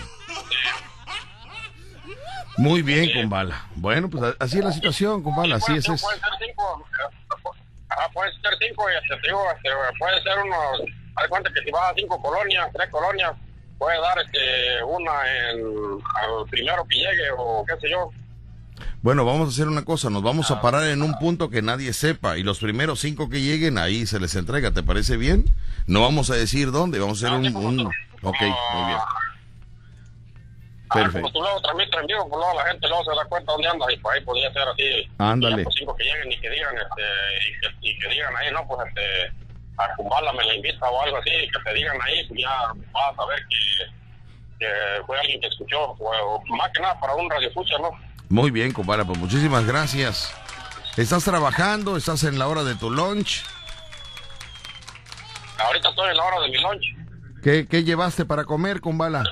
Muy 2.59 2.83
bien, 2.83 3.11
Kumbala. 3.13 3.67
Bueno, 3.77 4.11
pues 4.11 4.37
así 4.39 4.59
es 4.59 4.65
la 4.65 4.73
situación, 4.73 5.23
Kumbala, 5.23 5.57
así 5.57 5.75
es. 5.75 5.87
Puede 5.87 5.99
ser 5.99 6.31
cinco, 6.39 6.85
ah, 7.89 8.09
puede 8.13 8.31
ser 8.33 8.53
cinco 8.61 8.91
y 8.91 8.95
este, 8.95 9.17
te 9.23 9.29
digo, 9.29 9.43
este, 9.57 9.71
puede 9.99 10.23
ser 10.23 10.39
unos, 10.39 10.81
haz 11.17 11.23
de 11.23 11.29
cuenta 11.31 11.51
que 11.53 11.63
si 11.63 11.71
vas 11.71 11.91
a 11.91 11.95
cinco 11.95 12.21
colonias, 12.21 12.69
tres 12.75 12.91
colonias, 12.91 13.33
puede 13.83 14.01
dar 14.01 14.17
este, 14.21 14.85
una 14.85 15.13
en, 15.51 15.59
al 16.15 16.49
primero 16.49 16.87
que 16.89 16.99
llegue 16.99 17.31
o 17.37 17.65
qué 17.67 17.75
sé 17.81 17.91
yo. 17.91 18.11
Bueno, 19.03 19.25
vamos 19.25 19.49
a 19.49 19.51
hacer 19.51 19.67
una 19.67 19.85
cosa, 19.85 20.09
nos 20.09 20.23
vamos 20.23 20.53
a 20.53 20.61
parar 20.61 20.85
en 20.85 21.03
un 21.03 21.19
punto 21.19 21.51
que 21.51 21.63
nadie 21.63 21.93
sepa 21.93 22.39
y 22.39 22.45
los 22.45 22.61
primeros 22.61 23.01
cinco 23.01 23.29
que 23.29 23.41
lleguen 23.41 23.79
ahí 23.79 24.07
se 24.07 24.21
les 24.21 24.37
entrega, 24.37 24.71
¿te 24.71 24.85
parece 24.85 25.17
bien? 25.17 25.47
No 25.89 26.01
vamos 26.01 26.31
a 26.31 26.37
decir 26.37 26.71
dónde, 26.71 27.01
vamos 27.01 27.25
a 27.25 27.27
hacer 27.27 27.37
un... 27.37 27.57
un... 27.57 27.81
Ok, 28.23 28.41
muy 28.41 28.87
bien. 28.87 28.99
Ah, 29.01 29.19
como 30.89 31.05
Perfecto. 31.05 31.33
tú 31.33 31.41
luego 31.41 31.61
transmites 31.63 32.01
en 32.01 32.07
vivo, 32.07 32.29
pues 32.29 32.39
luego 32.39 32.55
la 32.55 32.71
gente 32.71 32.87
luego 32.87 33.05
se 33.05 33.17
da 33.17 33.25
cuenta 33.25 33.53
dónde 33.53 33.67
andas 33.69 33.89
y 33.93 33.97
pues 33.97 34.15
ahí 34.17 34.25
podría 34.25 34.53
ser 34.53 34.63
así. 34.69 35.11
Ándale. 35.19 35.57
Ya, 35.57 35.63
pues, 35.65 35.75
cinco 35.77 35.97
que 35.97 36.05
lleguen 36.05 36.31
y 36.31 36.41
que 36.41 36.51
digan, 36.51 36.75
este, 36.77 37.03
y 37.49 37.61
que, 37.61 37.89
y 37.89 37.99
que 37.99 38.09
digan 38.11 38.37
ahí, 38.37 38.53
no, 38.53 38.65
pues 38.69 38.87
este, 38.87 39.33
a 39.79 39.95
Kumbala 39.97 40.33
me 40.33 40.45
la 40.45 40.55
invita 40.55 40.89
o 40.89 41.03
algo 41.03 41.17
así, 41.19 41.31
que 41.31 41.59
te 41.65 41.75
digan 41.75 41.97
ahí, 42.03 42.25
pues 42.29 42.41
ya 42.41 42.73
vas 42.93 43.19
a 43.19 43.27
ver 43.27 43.41
que, 43.49 43.85
que 44.59 44.67
fue 45.07 45.19
alguien 45.19 45.41
que 45.41 45.49
escuchó, 45.49 45.97
o, 45.99 46.43
más 46.57 46.71
que 46.73 46.81
nada 46.81 46.99
para 47.01 47.15
un 47.15 47.31
radio 47.31 47.49
escucha, 47.49 47.79
¿no? 47.79 47.91
Muy 48.29 48.51
bien, 48.51 48.73
Kumbala, 48.73 49.05
pues 49.05 49.19
muchísimas 49.19 49.67
gracias. 49.67 50.35
¿Estás 50.97 51.25
trabajando? 51.25 51.97
¿Estás 51.97 52.25
en 52.25 52.39
la 52.39 52.49
hora 52.49 52.65
de 52.65 52.75
tu 52.75 52.91
lunch? 52.91 53.45
Ahorita 55.59 55.89
estoy 55.89 56.11
en 56.11 56.17
la 56.17 56.25
hora 56.25 56.41
de 56.41 56.49
mi 56.49 56.59
lunch. 56.59 56.85
¿Qué, 57.43 57.67
qué 57.67 57.85
llevaste 57.85 58.25
para 58.25 58.45
comer, 58.45 58.81
Kumbala? 58.81 59.25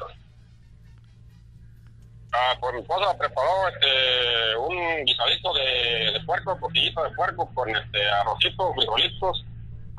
Ah, 2.32 2.56
pues 2.60 2.74
mi 2.74 2.80
esposa 2.80 3.16
preparó 3.18 3.68
este, 3.68 4.56
un 4.56 5.04
guisadito 5.04 5.52
de, 5.52 6.12
de 6.12 6.20
puerco, 6.24 6.58
costillito 6.60 7.02
de 7.02 7.10
puerco 7.10 7.50
con 7.54 7.68
este 7.68 8.08
arrocito, 8.08 8.72
frijolitos, 8.74 9.44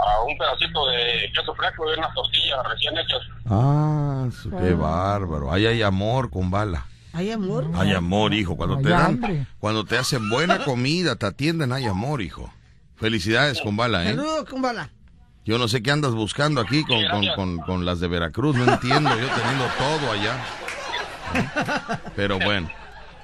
ah, 0.06 0.24
un 0.28 0.38
pedacito 0.38 0.88
de 0.88 1.32
queso 1.34 1.54
fresco 1.56 1.86
y 1.94 1.98
unas 2.00 2.14
tortillas 2.14 2.58
recién 2.70 2.98
hechas. 2.98 3.20
Ah, 3.50 4.28
su- 4.32 4.50
qué 4.52 4.74
bárbaro. 4.74 5.52
Ahí 5.52 5.66
hay 5.66 5.82
amor, 5.82 6.30
Kumbala. 6.30 6.86
¿Hay 7.14 7.30
amor? 7.32 7.70
Hay 7.76 7.92
amor, 7.94 8.34
hijo. 8.34 8.56
Cuando 8.56 8.78
Hay 8.78 8.84
te 8.84 8.90
dan, 8.90 9.02
hambre. 9.06 9.46
cuando 9.60 9.84
te 9.86 9.98
hacen 9.98 10.30
buena 10.30 10.60
comida, 10.66 11.16
te 11.18 11.26
atienden, 11.26 11.72
hay 11.74 11.86
amor, 11.86 12.22
hijo. 12.22 12.52
Felicidades, 12.96 13.60
Kumbala, 13.62 14.04
¿eh? 14.06 14.16
Saludos, 14.16 14.50
Kumbala. 14.50 14.90
Yo 15.44 15.58
no 15.58 15.68
sé 15.68 15.82
qué 15.82 15.92
andas 15.92 16.14
buscando 16.14 16.62
aquí 16.62 16.84
con, 16.86 17.04
con, 17.10 17.26
con, 17.36 17.58
con 17.66 17.86
las 17.86 18.00
de 18.00 18.08
Veracruz, 18.08 18.56
no 18.56 18.72
entiendo, 18.72 19.10
yo 19.10 19.28
teniendo 19.28 19.66
todo 19.80 20.12
allá. 20.12 20.38
Pero 22.16 22.38
bueno. 22.40 22.70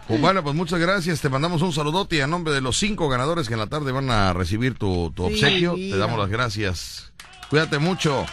Kumbala, 0.08 0.42
pues 0.42 0.56
muchas 0.56 0.80
gracias, 0.80 1.20
te 1.22 1.28
mandamos 1.30 1.62
un 1.62 1.74
saludote 1.74 2.16
y 2.16 2.22
a 2.22 2.28
nombre 2.28 2.54
de 2.54 2.62
los 2.62 2.78
cinco 2.78 3.10
ganadores 3.10 3.48
que 3.50 3.56
en 3.56 3.60
la 3.60 3.68
tarde 3.68 3.92
van 3.92 4.10
a 4.10 4.32
recibir 4.34 4.78
tu, 4.78 5.12
tu 5.12 5.28
Sí, 5.28 5.34
obsequio, 5.34 5.76
te 5.76 5.98
damos 5.98 6.18
las 6.18 6.30
gracias. 6.30 7.12
Cuídate 7.50 7.78
mucho. 7.78 8.26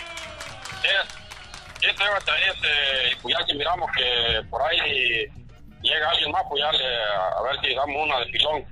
Sí, 0.83 1.87
este, 1.89 2.03
ahí, 2.05 2.43
este, 2.55 3.13
y 3.13 3.17
pues 3.23 3.35
ya 3.39 3.45
si 3.47 3.57
miramos 3.59 3.91
que 3.97 4.43
por 4.49 4.63
ahí 4.63 4.79
llega 5.83 6.11
alguien 6.11 6.31
más, 6.31 6.43
pues 6.49 6.63
ya 6.63 6.73
le, 6.79 6.85
a 6.87 7.43
ver 7.43 7.61
si 7.61 7.75
damos 7.75 7.97
una 8.05 8.19
de 8.21 8.27
pilón, 8.27 8.65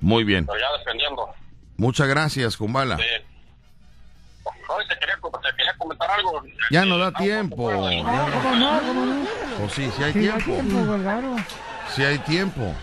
Muy 0.00 0.24
bien. 0.24 0.44
pero 0.44 0.58
ya 0.58 0.66
dependiendo. 0.78 1.28
Muchas 1.76 2.08
gracias, 2.08 2.56
Kumbala. 2.56 2.96
Sí. 2.96 3.04
Hoy 4.70 4.84
te 4.88 4.98
quería, 4.98 5.14
te 5.14 5.56
quería 5.56 5.74
comentar 5.78 6.10
algo. 6.10 6.42
Ya 6.70 6.84
no 6.84 6.98
da 6.98 7.12
tiempo. 7.12 7.70
ya 7.70 8.02
no- 8.02 8.32
¿Cómo 8.42 8.56
no? 8.56 8.80
¿Cómo 8.80 9.04
no? 9.06 9.26
Pues 9.60 9.72
sí, 9.72 9.90
sí 9.96 10.02
hay 10.02 10.12
Sí, 10.12 10.28
hay 10.28 10.42
tiempo. 10.42 10.98
Sí 11.94 12.04
hay 12.04 12.18
tiempo. 12.18 12.74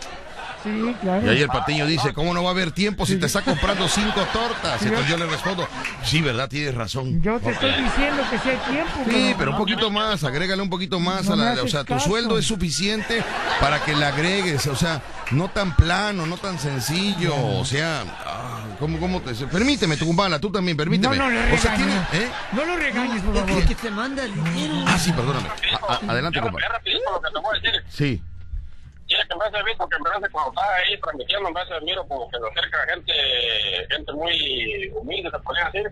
Sí, 0.63 0.95
claro. 0.99 1.23
Y 1.27 1.29
ahí 1.29 1.41
el 1.43 1.47
patiño 1.47 1.85
dice, 1.85 2.11
¿cómo 2.11 2.33
no 2.33 2.41
va 2.41 2.49
a 2.49 2.51
haber 2.53 2.71
tiempo 2.71 3.05
si 3.05 3.17
te 3.17 3.27
está 3.27 3.43
comprando 3.43 3.87
cinco 3.87 4.25
tortas? 4.33 4.81
Y 4.81 4.85
entonces 4.85 5.07
yo 5.11 5.15
le 5.17 5.27
respondo, 5.27 5.67
sí, 6.03 6.21
¿verdad? 6.21 6.49
Tienes 6.49 6.73
razón. 6.73 7.21
Yo 7.21 7.39
te 7.39 7.51
estoy 7.51 7.69
diciendo 7.71 8.23
que 8.31 8.39
sí 8.39 8.49
hay 8.49 8.73
tiempo. 8.73 8.91
Sí, 9.07 9.35
pero 9.37 9.51
un 9.51 9.57
poquito 9.57 9.91
más, 9.91 10.23
agrégale 10.23 10.63
un 10.63 10.69
poquito 10.71 10.99
más 10.99 11.25
No 11.25 11.33
a 11.33 11.35
la, 11.53 11.61
o 11.61 11.67
sea, 11.67 11.83
tu 11.83 11.99
sueldo 11.99 12.39
es 12.39 12.47
suficiente 12.47 13.23
para 13.61 13.83
que 13.83 13.95
le 13.95 14.05
agregues, 14.05 14.65
o 14.65 14.75
sea, 14.75 15.03
no 15.29 15.49
tan 15.49 15.75
plano, 15.75 16.25
no 16.25 16.37
tan 16.37 16.57
sencillo, 16.57 17.35
o 17.37 17.63
sea, 17.63 18.01
ah, 18.25 18.63
¿cómo, 18.79 18.99
cómo 18.99 19.21
te, 19.21 19.35
permíteme, 19.45 19.97
tu 19.97 20.07
cumbala, 20.07 20.39
tú 20.39 20.51
también, 20.51 20.75
permíteme. 20.75 21.15
No, 21.15 21.25
no 21.25 21.29
le 21.29 21.53
o 21.53 21.57
sea, 21.59 21.75
regañes. 21.75 22.09
tiene, 22.09 22.25
¿eh? 22.25 22.31
No 22.53 22.65
lo 22.65 22.75
regañes, 22.75 23.21
por 23.21 23.35
favor. 23.35 23.51
Es 23.51 23.67
que 23.67 23.75
te 23.75 23.91
manda 23.91 24.23
el 24.25 24.33
dinero. 24.33 24.83
Ah, 24.87 24.97
sí, 24.97 25.11
perdóname. 25.11 25.47
A- 25.47 25.93
a- 25.93 26.11
adelante, 26.11 26.41
compa. 26.41 26.57
Es 27.93 28.25
lo 29.07 29.27
que 29.27 29.33
en 29.33 29.39
vez 29.39 29.51
de 29.51 29.63
visto 29.63 29.87
que 29.87 29.95
en 29.97 30.03
vez 30.03 30.31
cuando 30.31 30.49
estás 30.49 30.69
ahí 30.69 30.99
transmitiendo, 30.99 31.47
en 31.47 31.53
vez 31.53 31.69
de 31.69 31.81
miro 31.81 32.07
como 32.07 32.29
que 32.29 32.37
se 32.39 32.47
acerca 32.47 32.85
gente, 32.87 33.13
gente 33.89 34.13
muy 34.13 34.91
humilde, 34.95 35.29
se 35.31 35.39
podría 35.39 35.65
decir. 35.65 35.91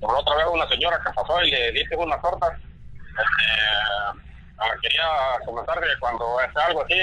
Por 0.00 0.14
otra 0.14 0.36
vez 0.36 0.46
una 0.52 0.68
señora 0.68 1.00
que 1.04 1.12
pasó 1.12 1.42
y 1.42 1.50
le 1.50 1.72
diste 1.72 1.96
una 1.96 2.20
torta. 2.20 2.46
Este, 3.02 4.14
ah, 4.58 4.70
quería 4.82 5.04
comentar 5.44 5.80
que 5.80 5.98
cuando 6.00 6.40
es 6.40 6.56
algo 6.56 6.84
así, 6.84 6.94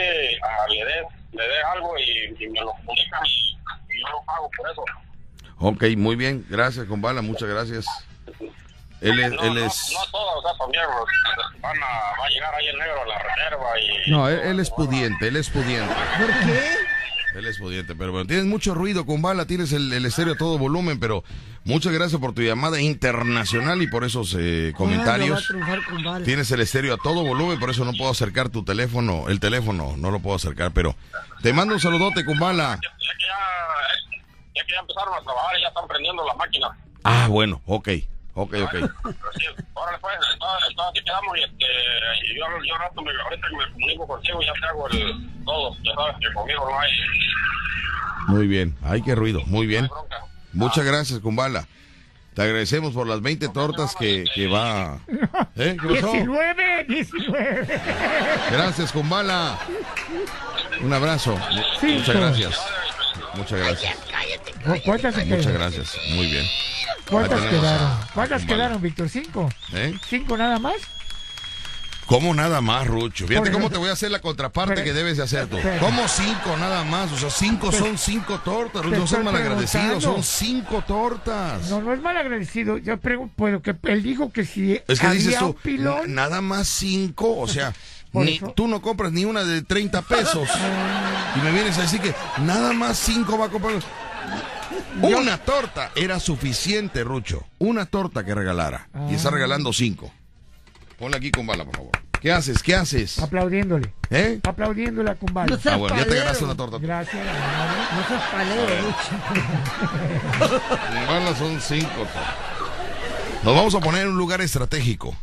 ah, 0.43 0.66
le 0.70 0.86
dé 0.86 1.08
le 1.36 1.47
dé 1.47 1.62
algo 1.74 1.97
y, 1.97 2.36
y 2.39 2.47
me 2.47 2.62
lo 2.62 2.72
comunican 2.72 3.26
y, 3.26 3.58
y 3.89 4.01
yo 4.01 4.08
lo 4.12 4.24
pago 4.26 4.49
por 4.56 4.72
eso. 4.72 4.86
Ok, 5.60 5.84
muy 5.97 6.16
bien, 6.16 6.45
gracias, 6.49 6.86
Kumbala, 6.86 7.22
muchas 7.22 7.49
gracias. 7.49 7.86
Él 9.06 9.20
es, 9.20 9.32
no, 9.32 9.43
él 9.43 9.58
es, 9.60 9.93
no 9.93 10.12
todas, 10.12 10.36
o 10.38 10.41
sea, 10.41 10.58
también 10.58 10.84
pues, 10.86 11.62
van 11.62 11.78
a, 11.78 11.88
va 12.20 12.26
a 12.26 12.30
llegar 12.30 12.56
ahí 12.56 12.68
el 12.68 12.78
negro 12.78 13.01
a 13.01 13.06
la 13.06 13.20
reserva 13.20 13.80
y... 13.80 14.12
no, 14.12 14.28
él, 14.28 14.39
él 14.39 14.60
es 14.60 14.70
pudiente, 14.72 15.28
él 15.28 15.36
es 15.36 15.49
pudiente. 15.49 15.93
¿Por 16.20 16.28
qué? 16.28 16.76
Él 17.36 17.45
es 17.47 17.58
pudiente, 17.58 17.95
pero 17.95 18.14
bueno, 18.14 18.26
tienes 18.28 18.45
mucho 18.45 18.74
ruido, 18.74 19.06
Kumbala, 19.06 19.45
tienes 19.45 19.74
el, 19.74 19.91
el 19.91 20.06
estéreo 20.06 20.36
a 20.36 20.38
todo 20.38 20.58
volumen, 20.58 21.01
pero 21.01 21.24
muchas 21.66 21.91
gracias 21.91 22.20
por 22.22 22.34
tu 22.34 22.41
llamada 22.41 22.80
internacional 22.80 23.82
y 23.82 23.88
por 23.88 24.06
esos 24.06 24.36
eh, 24.39 24.74
comentarios. 24.78 25.53
Tienes 26.24 26.49
el 26.51 26.62
estéreo 26.62 26.93
a 26.93 26.97
todo 26.97 27.24
volumen, 27.24 27.60
por 27.60 27.70
eso 27.70 27.84
no 27.84 27.91
puedo 27.91 28.10
acercar 28.10 28.47
tu 28.49 28.64
teléfono, 28.64 29.28
el 29.28 29.41
teléfono, 29.41 29.95
no 29.97 30.12
lo 30.12 30.20
puedo 30.22 30.38
acercar, 30.38 30.72
pero 30.72 30.95
te 31.41 31.51
mando 31.51 31.74
un 31.74 31.82
saludote, 31.82 32.24
Kumbala. 32.24 32.80
Ya 32.82 32.89
que 33.18 33.26
ya, 33.26 34.56
ya 34.56 34.66
que 34.66 34.72
ya 34.72 34.80
empezaron 34.80 35.14
a 35.14 35.22
trabajar 35.22 35.58
y 35.60 35.62
ya 35.62 35.68
están 35.68 35.88
prendiendo 35.89 36.26
las 36.26 36.38
máquinas. 36.38 36.72
Ah, 37.03 37.28
bueno, 37.30 37.62
ok, 37.66 37.89
ok, 38.36 38.54
ok. 38.64 38.76
Sí, 39.38 39.46
órale 39.74 39.98
pues, 40.00 40.16
así 40.20 41.04
quedamos 41.04 41.38
y, 41.38 41.44
este, 41.44 41.66
yo, 42.38 42.46
yo 42.68 42.78
rato 42.78 43.02
me, 43.02 43.12
ahorita 43.24 43.48
que 43.50 43.56
me 43.58 43.74
comunico 43.74 44.08
contigo 44.08 44.40
ya 44.42 44.54
te 44.54 44.68
hago 44.68 44.88
el 44.90 45.46
todo, 45.46 45.76
ya 45.84 45.94
sabes 45.96 46.16
que 46.20 46.34
conmigo 46.34 46.70
no 46.70 46.80
hay... 46.80 46.92
Muy 48.28 48.48
bien, 48.48 48.78
ay, 48.84 49.02
qué 49.02 49.16
ruido, 49.16 49.42
muy 49.46 49.68
bien. 49.68 49.90
Muchas 50.54 50.86
gracias, 50.86 51.20
Kumbala. 51.20 51.68
Te 52.34 52.42
agradecemos 52.42 52.94
por 52.94 53.08
las 53.08 53.22
20 53.22 53.48
tortas 53.50 53.96
que, 53.96 54.26
que 54.36 54.48
va... 54.48 55.00
¿Eh? 55.56 55.78
¿Qué 55.82 55.88
pasó? 55.96 56.12
19, 56.12 56.86
19. 56.90 57.82
Gracias, 58.52 58.92
Kumbala. 58.92 59.58
Un 60.82 60.92
abrazo. 60.92 61.38
Muchas 61.82 62.06
pues. 62.06 62.18
gracias. 62.18 62.60
Muchas 63.38 63.60
gracias. 63.60 63.96
¿Cuántas 64.86 65.16
se 65.16 65.26
Muchas 65.26 65.54
gracias. 65.54 65.94
Muy 66.16 66.28
bien. 66.28 66.46
¿Cuántas 67.10 67.42
quedaron? 67.42 67.88
a- 67.88 68.10
¿Cuántas 68.14 68.46
quedaron, 68.46 68.82
Víctor? 68.82 69.10
¿Cinco? 69.10 69.50
¿Eh? 69.74 69.94
¿Cinco 70.10 70.38
nada 70.38 70.58
más? 70.60 70.76
¿Cómo 72.08 72.36
nada 72.36 72.62
más, 72.62 72.86
Rucho? 72.86 73.26
Fíjate 73.28 73.50
Por 73.50 73.52
cómo 73.60 73.70
te 73.72 73.80
voy 73.80 73.90
a 73.90 73.94
hacer 73.94 74.12
la 74.12 74.20
contraparte 74.20 74.76
Pero- 74.76 74.86
que 74.86 74.94
debes 74.94 75.18
de 75.18 75.24
hacer 75.24 75.48
tú. 75.48 75.58
pero- 75.62 75.80
¿Cómo 75.80 76.08
cinco 76.08 76.56
nada 76.60 76.84
más? 76.84 77.12
O 77.12 77.18
sea, 77.18 77.32
cinco 77.32 77.70
Pero- 77.72 77.84
son 77.84 77.98
cinco 77.98 78.40
tortas, 78.46 78.84
Rucho. 78.86 78.98
No 78.98 79.08
seas 79.08 79.24
malagradecido, 79.24 80.00
son 80.00 80.24
cinco 80.24 80.84
tortas. 80.88 81.68
No, 81.70 81.82
no 81.82 81.94
es 81.94 82.02
mal 82.02 82.16
agradecido. 82.16 82.78
Yo 82.78 82.98
pregunto, 82.98 83.34
pero 83.38 83.62
que 83.64 83.76
él 83.92 84.04
dijo 84.04 84.32
que 84.32 84.46
si 84.46 84.80
Es 84.88 85.00
que 85.00 85.08
había 85.08 85.20
dices 85.20 85.42
un 85.42 85.54
tú, 85.54 85.59
pilón. 85.64 86.05
"N- 86.05 86.14
nada 86.14 86.42
más 86.42 86.68
cinco, 86.68 87.38
o 87.39 87.47
sea, 87.47 87.74
Por 88.16 88.25
ni, 88.25 88.36
eso- 88.37 88.51
tú 88.55 88.67
no 88.67 88.82
compras 88.82 89.12
ni 89.12 89.25
una 89.25 89.43
de 89.43 89.62
30 89.62 90.01
pesos. 90.01 90.50
y 91.36 91.39
me 91.39 91.51
vienes 91.51 91.78
a 91.78 91.82
decir 91.83 92.01
que 92.01 92.13
nada 92.42 92.74
más 92.74 92.97
cinco 92.97 93.37
va 93.37 93.46
a 93.46 93.50
comprar. 93.50 93.75
Una 95.01 95.37
torta 95.37 95.92
era 95.96 96.20
suficiente, 96.20 97.04
Rucho. 97.04 97.43
Una 97.59 97.86
torta 97.86 98.24
que 98.24 98.33
regalara. 98.33 98.87
Y 99.09 99.16
está 99.16 99.29
regalando 99.29 99.71
cinco. 99.74 100.12
Ponle 100.97 101.17
aquí 101.17 101.29
con 101.32 101.46
bala, 101.46 101.66
por 101.66 101.75
favor. 101.75 101.92
¿Qué 102.21 102.32
haces? 102.32 102.63
¿Qué 102.63 102.74
haces? 102.74 103.20
Aplaudiéndole. 103.20 103.93
¿Eh? 104.09 104.39
Aplaudiéndole 104.43 105.12
a 105.12 105.16
Kumbala. 105.16 105.55
No 105.63 105.71
Ah, 105.71 105.75
bueno, 105.75 105.96
ya 105.97 106.05
te 106.05 106.16
ganaste 106.16 106.43
una 106.46 106.55
torta. 106.55 106.78
Gracias. 106.79 107.16
No 107.24 108.08
seas 108.08 108.24
palero, 108.32 108.66
Rucho. 108.82 110.55
Balas 111.08 111.37
son 111.37 111.62
cinco. 111.62 112.08
Nos 113.43 113.55
vamos 113.55 113.75
a 113.75 113.79
poner 113.79 114.04
en 114.04 114.09
un 114.09 114.17
lugar 114.17 114.42
estratégico. 114.42 115.16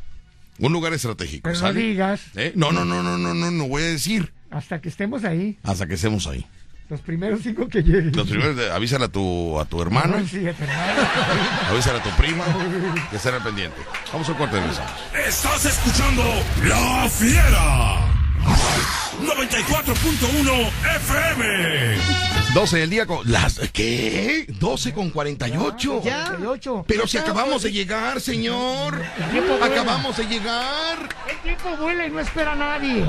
Un 0.63 0.73
lugar 0.73 0.93
estratégico. 0.93 1.43
Pero 1.43 1.61
no 1.61 1.73
digas 1.73 2.21
¿Eh? 2.37 2.53
No, 2.55 2.71
no, 2.73 2.85
no, 2.85 3.03
no, 3.03 3.19
no, 3.19 3.35
no, 3.35 3.51
no 3.51 3.69
voy 3.69 3.83
a 3.83 3.87
decir 3.87 4.33
hasta 4.51 4.81
que 4.81 4.89
estemos 4.91 5.25
ahí. 5.25 5.59
hasta 5.63 5.87
que 5.87 5.95
estemos 5.95 6.27
ahí. 6.27 6.47
Los 6.89 7.01
primeros 7.01 7.41
cinco 7.43 7.67
que 7.69 7.83
lleguen. 7.83 8.13
Los 8.15 8.29
primeros, 8.29 8.71
avísale 8.71 9.07
a 9.07 9.09
tu, 9.09 9.59
a 9.59 9.65
tu 9.65 9.81
hermana, 9.81 10.19
No, 10.19 10.29
sí, 10.29 10.47
a 10.47 10.53
tu 10.53 10.63
hermana. 10.63 11.11
avísale 11.71 11.99
a 12.01 12.03
tu 12.03 12.11
prima, 12.11 12.45
que 13.11 13.17
estén 13.17 13.35
al 13.35 13.43
pendiente. 13.43 13.79
Vamos 14.13 14.29
a 14.29 14.33
un 14.33 14.39
corte 14.39 14.57
de. 14.57 14.63
Estás 15.27 15.65
escuchando 15.65 16.23
La 16.65 17.09
Fiera. 17.09 18.09
94.1 19.23 20.71
FM. 20.97 21.92
12 22.55 22.79
del 22.81 22.91
día 22.91 23.07
con 23.07 23.31
las 23.31 23.59
¿qué? 23.73 24.45
12 24.61 24.93
con 24.93 25.11
48. 25.11 26.03
Ya. 26.05 26.25
48. 26.27 26.85
Pero 26.87 27.07
si 27.07 27.17
acabamos 27.17 27.63
de 27.63 27.73
llegar, 27.73 28.21
señor. 28.21 29.01
Acabamos 29.63 30.17
de 30.19 30.25
llegar. 30.27 31.09
El 31.31 31.39
tiempo 31.39 31.77
vuela 31.81 32.07
y 32.07 32.11
no 32.11 32.21
espera 32.21 32.53
a 32.53 32.57
nadie. 32.57 33.07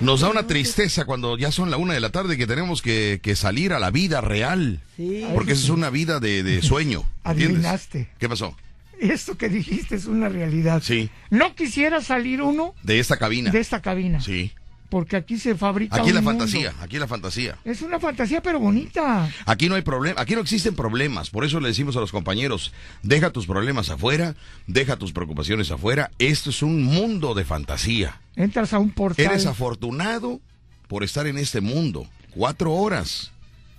Nos 0.00 0.20
da 0.22 0.28
una 0.28 0.46
tristeza 0.46 1.04
cuando 1.04 1.38
ya 1.38 1.52
son 1.52 1.70
la 1.70 1.76
una 1.76 1.94
de 1.94 2.00
la 2.00 2.10
tarde 2.10 2.36
que 2.36 2.46
tenemos 2.48 2.82
que, 2.82 3.20
que 3.22 3.36
salir 3.36 3.72
a 3.72 3.78
la 3.78 3.90
vida 3.92 4.20
real. 4.20 4.80
Sí. 4.96 5.24
Porque 5.32 5.52
esa 5.52 5.62
es 5.64 5.70
una 5.70 5.90
vida 5.90 6.18
de, 6.18 6.42
de 6.42 6.62
sueño. 6.62 7.04
¿entiendes? 7.24 7.48
Adivinaste. 7.58 8.08
¿Qué 8.18 8.28
pasó? 8.28 8.56
Esto 9.00 9.38
que 9.38 9.48
dijiste 9.48 9.94
es 9.94 10.06
una 10.06 10.28
realidad. 10.28 10.82
Sí, 10.84 11.08
No 11.30 11.54
quisiera 11.54 12.02
salir 12.02 12.42
uno 12.42 12.74
de 12.82 12.98
esta 12.98 13.16
cabina. 13.16 13.50
de 13.50 13.60
esta 13.60 13.80
cabina. 13.80 14.20
Sí. 14.20 14.52
Porque 14.90 15.16
aquí 15.16 15.38
se 15.38 15.54
fabrica 15.54 15.96
Aquí 15.96 16.08
un 16.10 16.14
la 16.16 16.20
mundo. 16.20 16.40
fantasía, 16.40 16.74
aquí 16.80 16.98
la 16.98 17.06
fantasía. 17.06 17.56
Es 17.64 17.80
una 17.80 17.98
fantasía, 18.00 18.42
pero 18.42 18.58
bonita. 18.60 19.30
Aquí 19.46 19.68
no 19.68 19.76
hay 19.76 19.82
problema, 19.82 20.20
aquí 20.20 20.34
no 20.34 20.40
existen 20.40 20.74
problemas. 20.74 21.30
Por 21.30 21.44
eso 21.44 21.60
le 21.60 21.68
decimos 21.68 21.96
a 21.96 22.00
los 22.00 22.10
compañeros, 22.12 22.72
deja 23.02 23.30
tus 23.30 23.46
problemas 23.46 23.88
afuera, 23.88 24.34
deja 24.66 24.96
tus 24.96 25.12
preocupaciones 25.12 25.70
afuera. 25.70 26.10
Esto 26.18 26.50
es 26.50 26.62
un 26.62 26.82
mundo 26.82 27.34
de 27.34 27.44
fantasía. 27.44 28.20
Entras 28.36 28.72
a 28.74 28.78
un 28.80 28.90
portal. 28.90 29.24
Eres 29.24 29.46
afortunado 29.46 30.40
por 30.88 31.04
estar 31.04 31.26
en 31.26 31.38
este 31.38 31.60
mundo. 31.60 32.06
Cuatro 32.34 32.72
horas 32.72 33.30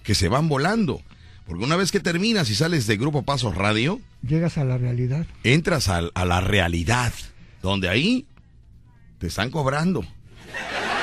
que 0.04 0.16
se 0.16 0.30
van 0.30 0.48
volando. 0.48 1.02
Porque 1.46 1.64
una 1.66 1.76
vez 1.76 1.92
que 1.92 2.00
terminas 2.00 2.50
y 2.50 2.56
sales 2.56 2.88
de 2.88 2.96
Grupo 2.96 3.24
Pasos 3.24 3.56
Radio, 3.56 4.00
Llegas 4.26 4.58
a 4.58 4.64
la 4.64 4.78
realidad. 4.78 5.26
entras 5.44 5.90
al- 5.90 6.12
a, 6.16 6.24
la 6.24 6.40
realidad, 6.40 7.12
donde 7.62 7.90
ahí 7.90 8.26
te 9.18 9.28
están 9.28 9.50
cobrando. 9.52 10.06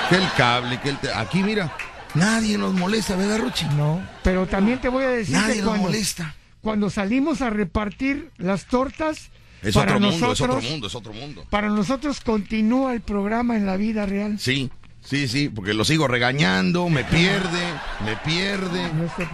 Que 0.08 0.16
el 0.16 0.32
cable, 0.36 0.80
que 0.80 0.90
el... 0.90 0.98
te- 0.98 1.12
Aquí 1.12 1.42
mira, 1.42 1.72
nadie 2.14 2.56
nos 2.58 2.72
molesta, 2.74 3.14
¿verdad, 3.16 3.38
Ruchi? 3.38 3.66
No. 3.76 4.02
Pero 4.22 4.46
también 4.46 4.80
te 4.80 4.88
voy 4.88 5.04
a 5.04 5.08
decir 5.10 5.34
Nadie 5.36 5.56
que 5.56 5.62
nos 5.62 5.78
molesta. 5.78 6.34
cuando 6.62 6.90
salimos 6.90 7.42
a 7.42 7.50
repartir 7.50 8.30
las 8.38 8.64
tortas, 8.66 9.30
Es 9.62 9.74
para 9.74 9.92
otro 9.96 10.00
mundo, 10.08 10.26
nosotros, 10.28 10.38
es 10.38 10.40
otro 10.56 10.70
mundo, 10.70 10.86
es 10.86 10.94
otro 10.94 11.12
mundo. 11.12 11.44
Para 11.50 11.68
nosotros 11.68 12.20
continúa 12.20 12.92
el 12.94 13.00
programa 13.02 13.56
en 13.56 13.66
la 13.66 13.76
vida 13.76 14.06
real. 14.06 14.38
Sí, 14.38 14.70
sí, 15.04 15.28
sí, 15.28 15.48
porque 15.50 15.74
lo 15.74 15.84
sigo 15.84 16.08
regañando, 16.08 16.88
me 16.88 17.04
pierde, 17.04 17.62
me 18.04 18.16
pierde. 18.16 18.90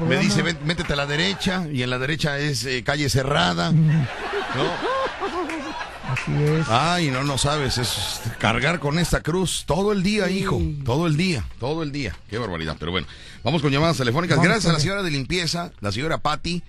Me 0.08 0.16
dice, 0.18 0.42
"Ven, 0.42 0.58
métete 0.64 0.92
a 0.94 0.96
la 0.96 1.06
derecha, 1.06 1.66
y 1.72 1.82
en 1.82 1.90
la 1.90 1.98
derecha 1.98 2.38
es 2.38 2.64
eh, 2.64 2.82
calle 2.82 3.08
cerrada. 3.08 3.70
¿no? 3.72 5.03
Así 6.14 6.32
es. 6.32 6.68
Ay, 6.68 7.10
no, 7.10 7.24
no 7.24 7.38
sabes, 7.38 7.76
es 7.78 8.20
cargar 8.38 8.78
con 8.78 8.98
esta 9.00 9.20
cruz 9.20 9.64
todo 9.66 9.92
el 9.92 10.04
día, 10.04 10.30
hijo, 10.30 10.62
todo 10.84 11.08
el 11.08 11.16
día, 11.16 11.44
todo 11.58 11.82
el 11.82 11.90
día. 11.90 12.16
Qué 12.30 12.38
barbaridad, 12.38 12.76
pero 12.78 12.92
bueno, 12.92 13.06
vamos 13.42 13.62
con 13.62 13.72
llamadas 13.72 13.96
telefónicas. 13.96 14.36
Vamos 14.36 14.48
Gracias 14.48 14.70
a 14.70 14.74
la 14.74 14.80
señora 14.80 15.02
de 15.02 15.10
limpieza, 15.10 15.72
la 15.80 15.90
señora 15.90 16.18
Patti, 16.18 16.62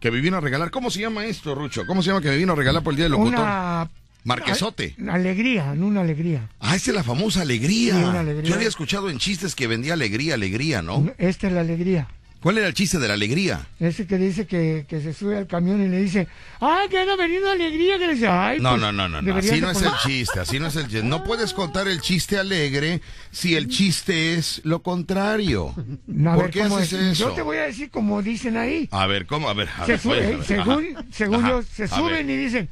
que 0.00 0.10
me 0.10 0.20
vino 0.20 0.36
a 0.36 0.40
regalar. 0.40 0.70
¿Cómo 0.70 0.90
se 0.90 1.00
llama 1.00 1.24
esto, 1.24 1.54
Rucho? 1.54 1.86
¿Cómo 1.86 2.02
se 2.02 2.08
llama 2.08 2.20
que 2.20 2.28
me 2.28 2.36
vino 2.36 2.52
a 2.52 2.56
regalar 2.56 2.82
por 2.82 2.92
el 2.92 2.96
día 2.96 3.04
del 3.04 3.12
locutor? 3.12 3.40
Una 3.40 3.90
Marquesote. 4.24 4.96
alegría, 5.08 5.74
no 5.74 5.86
una 5.86 6.02
alegría. 6.02 6.50
Ah, 6.60 6.76
esta 6.76 6.90
es 6.90 6.94
la 6.94 7.02
famosa 7.02 7.40
alegría. 7.40 7.94
Sí, 7.94 8.02
una 8.02 8.20
alegría. 8.20 8.50
Yo 8.50 8.54
había 8.54 8.68
escuchado 8.68 9.08
en 9.08 9.18
chistes 9.18 9.54
que 9.54 9.66
vendía 9.66 9.94
alegría, 9.94 10.34
alegría, 10.34 10.82
¿no? 10.82 11.10
Esta 11.16 11.46
es 11.46 11.52
la 11.54 11.60
alegría. 11.60 12.06
¿Cuál 12.42 12.56
era 12.56 12.66
el 12.68 12.74
chiste 12.74 12.98
de 12.98 13.06
la 13.06 13.14
alegría? 13.14 13.66
Ese 13.78 14.06
que 14.06 14.16
dice 14.16 14.46
que, 14.46 14.86
que 14.88 15.00
se 15.02 15.12
sube 15.12 15.36
al 15.36 15.46
camión 15.46 15.82
y 15.84 15.88
le 15.88 16.00
dice, 16.00 16.26
ay, 16.60 16.88
que 16.88 16.98
anda 16.98 17.14
venido 17.16 17.50
alegría, 17.50 17.98
que 17.98 18.06
le 18.06 18.14
dice, 18.14 18.28
ay, 18.28 18.60
No, 18.60 18.70
pues, 18.70 18.80
no, 18.80 18.92
no, 18.92 19.08
no, 19.10 19.20
no. 19.20 19.36
Así 19.36 19.60
no 19.60 19.70
es 19.70 19.82
el 19.82 19.92
chiste, 20.02 20.40
así 20.40 20.58
no 20.58 20.68
es 20.68 20.76
el 20.76 20.84
chiste. 20.88 21.02
No 21.02 21.22
puedes 21.22 21.52
contar 21.52 21.86
el 21.86 22.00
chiste 22.00 22.38
alegre 22.38 23.02
si 23.30 23.56
el 23.56 23.68
chiste 23.68 24.34
es 24.34 24.62
lo 24.64 24.82
contrario. 24.82 25.74
No, 26.06 26.32
a 26.32 26.34
¿Por 26.34 26.44
ver, 26.44 26.50
qué 26.52 26.60
¿cómo 26.62 26.76
haces 26.78 26.92
es? 26.94 27.00
eso? 27.12 27.28
Yo 27.28 27.34
te 27.34 27.42
voy 27.42 27.58
a 27.58 27.62
decir 27.66 27.90
como 27.90 28.22
dicen 28.22 28.56
ahí. 28.56 28.88
A 28.90 29.06
ver, 29.06 29.26
¿cómo? 29.26 29.48
A 29.50 29.52
ver, 29.54 29.68
a 29.76 29.84
Se 29.84 29.92
ver, 29.92 30.00
sube- 30.00 30.12
oye, 30.16 30.24
a 30.26 30.36
ver, 30.38 30.44
según 30.46 30.96
según 31.10 31.46
yo, 31.46 31.62
se 31.62 31.88
suben 31.88 32.30
y 32.30 32.36
dicen, 32.36 32.70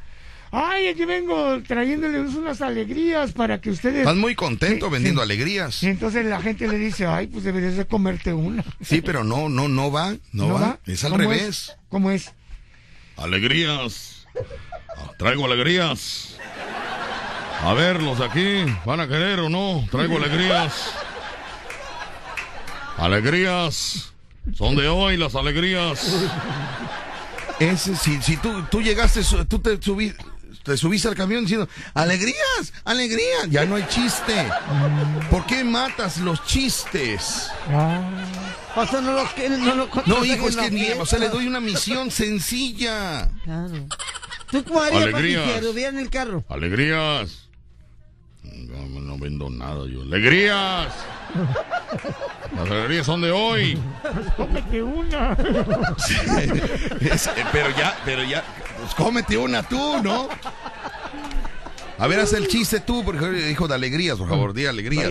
ay, 0.50 0.88
aquí 0.88 1.04
vengo 1.04 1.60
trayéndoles 1.66 2.34
unas 2.34 2.60
alegrías 2.62 3.32
para 3.32 3.60
que 3.60 3.70
ustedes... 3.70 4.00
Estás 4.00 4.16
muy 4.16 4.34
contento 4.34 4.86
Sí, 4.86 4.92
vendiendo 4.92 5.20
sí. 5.20 5.24
alegrías. 5.24 5.82
Y 5.82 5.88
entonces 5.88 6.24
la 6.26 6.40
gente 6.40 6.66
le 6.68 6.76
dice, 6.78 7.06
ay, 7.06 7.26
pues 7.26 7.44
deberías 7.44 7.76
de 7.76 7.86
comerte 7.86 8.32
una. 8.32 8.64
Sí, 8.80 9.00
pero 9.02 9.24
no, 9.24 9.48
no, 9.48 9.68
no 9.68 9.90
va, 9.92 10.14
no, 10.32 10.52
va. 10.54 10.78
Es 10.86 11.04
al 11.04 11.12
¿Cómo 11.12 11.22
revés. 11.24 11.76
¿Cómo 11.88 12.10
es? 12.10 12.32
Alegrías. 13.16 14.26
Ah, 14.96 15.10
Traigo 15.18 15.44
alegrías. 15.46 16.36
A 17.64 17.72
ver, 17.74 18.00
los 18.02 18.18
de 18.20 18.24
aquí, 18.24 18.72
¿van 18.84 19.00
a 19.00 19.08
querer 19.08 19.40
o 19.40 19.48
no? 19.48 19.84
Traigo 19.90 20.16
alegrías. 20.16 20.92
Alegrías. 22.96 24.12
Son 24.56 24.76
de 24.76 24.88
hoy 24.88 25.16
las 25.16 25.34
alegrías. 25.34 26.26
Ese, 27.60 27.96
si, 27.96 28.22
si 28.22 28.36
tú, 28.36 28.62
tú 28.70 28.80
llegaste, 28.80 29.20
tú 29.48 29.58
te, 29.58 29.78
subí- 29.80 30.14
te 30.62 30.76
subiste 30.76 31.08
al 31.08 31.14
camión 31.14 31.42
diciendo, 31.44 31.68
alegrías, 31.94 32.72
alegrías, 32.84 33.48
ya 33.50 33.64
no 33.64 33.76
hay 33.76 33.86
chiste. 33.88 34.48
¿Por 35.30 35.46
qué 35.46 35.64
matas 35.64 36.18
los 36.18 36.44
chistes? 36.44 37.48
O 38.76 38.86
sea, 38.86 39.00
no 39.00 39.12
los 39.12 39.30
quieren, 39.32 39.64
no 39.64 40.24
hijo, 40.24 40.48
es 40.48 40.56
que 40.56 40.70
ni- 40.70 40.90
o 40.92 41.06
sea, 41.06 41.18
le 41.18 41.28
doy 41.30 41.46
una 41.46 41.60
misión 41.60 42.10
sencilla. 42.10 43.28
Claro. 43.44 43.86
¿Tú 44.50 44.64
cómo 44.64 44.80
harías, 44.80 45.04
papi, 45.06 45.14
Alegrías. 45.34 45.64
hubiera 45.64 45.88
en 45.90 45.98
el 45.98 46.10
carro? 46.10 46.44
Alegrías. 46.48 47.48
No, 48.42 49.00
no 49.00 49.18
vendo 49.18 49.50
nada 49.50 49.84
yo. 49.86 50.02
Alegrías. 50.02 50.88
Las 52.56 52.70
alegrías 52.70 53.04
son 53.06 53.20
de 53.20 53.30
hoy. 53.30 53.78
Cómete 54.36 54.82
una. 54.82 55.32
Es- 57.00 57.26
eh, 57.26 57.44
pero 57.52 57.70
ya, 57.76 57.98
pero 58.04 58.22
ya, 58.24 58.42
pues 58.80 58.94
cómete 58.94 59.36
una 59.36 59.62
tú, 59.62 60.02
¿no? 60.02 60.28
A 61.98 62.06
ver, 62.06 62.20
haz 62.20 62.32
el 62.32 62.46
chiste 62.46 62.80
tú, 62.80 63.04
porque 63.04 63.50
hijo 63.50 63.66
de 63.66 63.74
alegrías, 63.74 64.18
por 64.18 64.28
favor, 64.28 64.52
di 64.54 64.66
alegrías. 64.66 65.04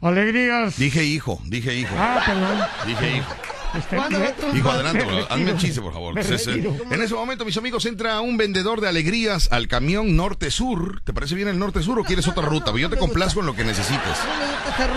Alegrías. 0.00 0.76
Dije 0.76 1.04
hijo, 1.04 1.40
dije 1.44 1.74
hijo. 1.74 1.94
Ah, 1.96 2.22
perdón. 2.24 2.58
Dije 2.86 3.16
hijo. 3.16 3.34
Está 3.74 3.96
¿Cuándo 3.96 4.18
bien. 4.18 4.30
va 4.38 4.50
tu- 4.50 4.56
Hijo, 4.56 4.70
adelante, 4.70 5.06
hazme 5.30 5.50
el 5.50 5.56
chiste, 5.58 5.80
por 5.80 5.92
favor. 5.92 6.18
En 6.18 7.02
ese 7.02 7.14
momento, 7.14 7.44
mis 7.44 7.56
amigos, 7.56 7.86
entra 7.86 8.20
un 8.20 8.36
vendedor 8.36 8.80
de 8.80 8.88
alegrías 8.88 9.48
al 9.50 9.66
camión 9.68 10.14
norte-sur. 10.16 11.00
¿Te 11.04 11.12
parece 11.14 11.34
bien 11.34 11.48
el 11.48 11.58
norte-sur 11.58 11.98
o 11.98 12.04
quieres 12.04 12.28
otra 12.28 12.42
ruta? 12.46 12.72
Yo 12.76 12.90
te 12.90 12.96
complazco 12.98 13.40
en 13.40 13.46
lo 13.46 13.54
que 13.54 13.64
necesites. 13.64 14.18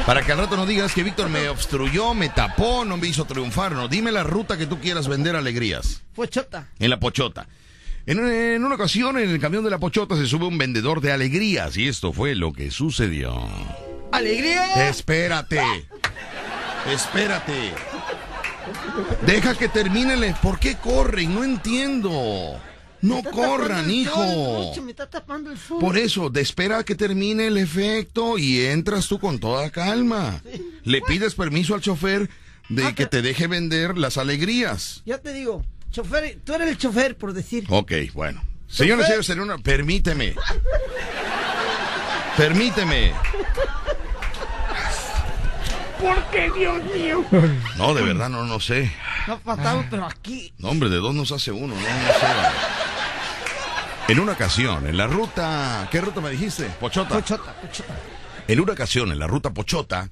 Para 0.06 0.22
que 0.26 0.32
al 0.32 0.40
rato 0.40 0.56
no 0.58 0.66
digas 0.66 0.94
que 0.94 1.04
Víctor 1.04 1.30
me 1.30 1.48
obstruyó, 1.50 2.14
me 2.14 2.30
tapó, 2.30 2.84
no 2.86 2.98
me 2.98 3.08
hizo 3.08 3.26
triunfar. 3.26 3.72
No, 3.74 3.88
dime 3.88 4.12
la 4.12 4.24
ruta 4.24 4.58
que 4.58 4.66
tú 4.66 4.80
quieras 4.80 5.08
vender 5.08 5.36
alegrías. 5.36 6.02
Pochota. 6.16 6.68
En 6.80 6.90
la 6.90 7.00
Pochota. 7.00 7.48
En, 8.06 8.20
en 8.20 8.64
una 8.64 8.76
ocasión, 8.76 9.18
en 9.18 9.30
el 9.30 9.40
camión 9.40 9.64
de 9.64 9.70
la 9.72 9.80
Pochota 9.80 10.16
se 10.16 10.28
sube 10.28 10.46
un 10.46 10.58
vendedor 10.58 11.02
de 11.02 11.12
alegrías 11.12 11.76
y 11.78 11.88
esto 11.88 12.14
fue 12.14 12.36
lo 12.36 12.54
que 12.54 12.70
sucedió. 12.72 13.36
¡Alegría! 14.12 14.88
Espérate. 14.90 15.62
Espérate. 16.92 17.74
Deja 19.26 19.56
que 19.56 19.68
termine. 19.70 20.14
el- 20.14 20.36
¿Por 20.36 20.60
qué 20.60 20.76
corren? 20.76 21.34
No 21.36 21.44
entiendo. 21.44 22.60
No 23.02 23.22
corran, 23.24 23.92
hijo. 23.92 24.74
me 24.84 24.92
está 24.92 25.08
tapando 25.10 25.52
el 25.52 25.58
sol. 25.60 25.80
Por 25.80 25.98
eso, 25.98 26.30
de 26.32 26.42
espera 26.42 26.80
a 26.80 26.84
que 26.84 26.96
termine 26.96 27.48
el 27.48 27.58
efecto 27.58 28.38
y 28.40 28.66
entras 28.66 29.08
tú 29.08 29.20
con 29.20 29.40
toda 29.40 29.70
calma. 29.70 30.42
Le 30.84 31.02
pides 31.02 31.36
permiso 31.36 31.76
al 31.76 31.82
chofer 31.82 32.30
de 32.70 32.96
que 32.96 33.06
te 33.06 33.22
deje 33.22 33.46
vender 33.48 33.98
las 33.98 34.18
alegrías. 34.18 35.04
Ya 35.06 35.20
te 35.20 35.34
digo, 35.34 35.64
chofer, 35.92 36.40
tú 36.44 36.54
eres 36.54 36.70
el 36.70 36.78
chofer, 36.80 37.16
por 37.16 37.34
decir. 37.34 37.66
Ok, 37.70 37.92
bueno. 38.14 38.42
Señores, 38.68 39.06
señores, 39.06 39.30
una... 39.30 39.58
Permíteme. 39.60 40.34
Permíteme. 42.38 43.14
¿Por 46.06 46.24
qué, 46.26 46.52
Dios 46.52 46.84
mío? 46.94 47.26
No, 47.78 47.96
de 47.96 48.04
verdad, 48.04 48.30
no, 48.30 48.46
no 48.46 48.60
sé. 48.60 48.92
No 49.28 49.40
faltamos, 49.40 49.88
pero 49.90 50.06
aquí. 50.06 50.54
No, 50.60 50.70
hombre, 50.70 50.90
de 50.90 50.98
dos 50.98 51.16
nos 51.16 51.32
hace 51.32 51.52
uno, 51.52 51.74
no, 51.74 51.82
no 51.82 51.82
sé. 51.82 52.28
En 54.08 54.20
una 54.20 54.34
ocasión, 54.34 54.86
en 54.86 54.98
la 54.98 55.08
ruta. 55.08 55.88
¿Qué 55.90 56.00
ruta 56.00 56.22
me 56.22 56.30
dijiste? 56.30 56.66
Pochota. 56.80 57.16
Pochota, 57.16 57.56
pochota. 57.60 57.96
En 58.48 58.60
una 58.60 58.74
ocasión, 58.74 59.12
en 59.12 59.18
la 59.18 59.26
ruta 59.26 59.50
Pochota. 59.50 60.08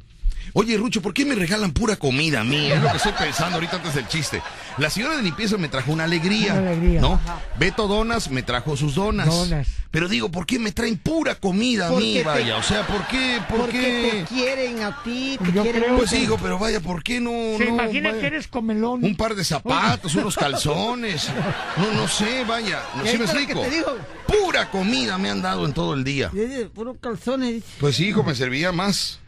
Oye, 0.56 0.78
Rucho, 0.78 1.02
¿por 1.02 1.16
qué 1.16 1.26
me 1.26 1.34
regalan 1.34 1.72
pura 1.72 1.96
comida 1.96 2.42
a 2.42 2.44
mí? 2.44 2.72
Es 2.72 2.80
lo 2.80 2.90
que 2.92 2.98
estoy 2.98 3.12
pensando 3.14 3.56
ahorita 3.56 3.78
antes 3.78 3.96
del 3.96 4.08
chiste. 4.08 4.40
La 4.78 4.92
señora 4.92 5.18
de 5.18 5.24
limpieza 5.24 5.58
me 5.58 5.68
trajo 5.68 5.92
una 5.92 6.04
alegría. 6.04 6.54
Una 6.54 6.70
alegría, 6.70 7.02
¿No? 7.02 7.14
ajá. 7.14 7.40
Beto 7.58 7.88
Donas 7.88 8.30
me 8.30 8.44
trajo 8.44 8.78
sus 8.78 8.94
donas. 8.94 9.28
Donas. 9.28 9.68
Pero 9.90 10.08
digo, 10.08 10.30
¿por 10.30 10.46
qué 10.46 10.60
me 10.60 10.72
traen 10.72 10.98
pura 10.98 11.34
comida 11.36 11.88
a 11.88 11.92
mí? 11.92 11.96
Porque 11.96 12.18
te- 12.20 12.24
Vaya, 12.24 12.58
o 12.58 12.64
sea, 12.64 12.86
¿por 12.86 13.06
qué? 13.08 13.40
¿Por 13.50 13.62
Porque 13.62 13.80
qué? 13.80 14.12
te 14.28 14.34
quieren 14.36 14.84
a 14.84 15.02
ti, 15.04 15.40
te 15.44 15.52
Yo 15.52 15.64
quieren 15.64 15.82
creo 15.84 15.98
Pues 15.98 16.12
mucho. 16.12 16.22
digo, 16.22 16.38
pero 16.40 16.60
vaya, 16.60 16.80
¿por 16.80 17.04
qué 17.04 17.20
no? 17.20 17.32
Se 17.58 17.66
no, 17.66 17.70
imagina 17.70 18.10
vaya? 18.10 18.22
que 18.22 18.28
eres 18.28 18.48
comelón. 18.48 19.04
Un 19.04 19.16
par 19.16 19.34
de 19.34 19.44
zapatos, 19.44 20.14
unos 20.14 20.36
calzones. 20.36 21.30
No, 21.78 21.92
no 21.94 22.08
sé, 22.08 22.44
vaya. 22.48 22.80
No 22.96 23.06
sé 23.06 23.14
me 23.18 23.26
que 23.26 23.32
explico. 23.32 23.62
te 23.62 23.70
digo. 23.72 23.98
Pura 24.28 24.70
comida 24.70 25.18
me 25.18 25.32
han 25.32 25.42
dado 25.42 25.66
en 25.66 25.74
todo 25.74 25.96
el 25.96 26.04
día. 26.04 26.32
Puro 26.76 26.96
calzones. 27.00 27.54
dice. 27.56 27.68
Pues 27.80 27.96
sí, 27.96 28.08
hijo, 28.10 28.24
me 28.24 28.36
servía 28.36 28.72
más. 28.72 29.20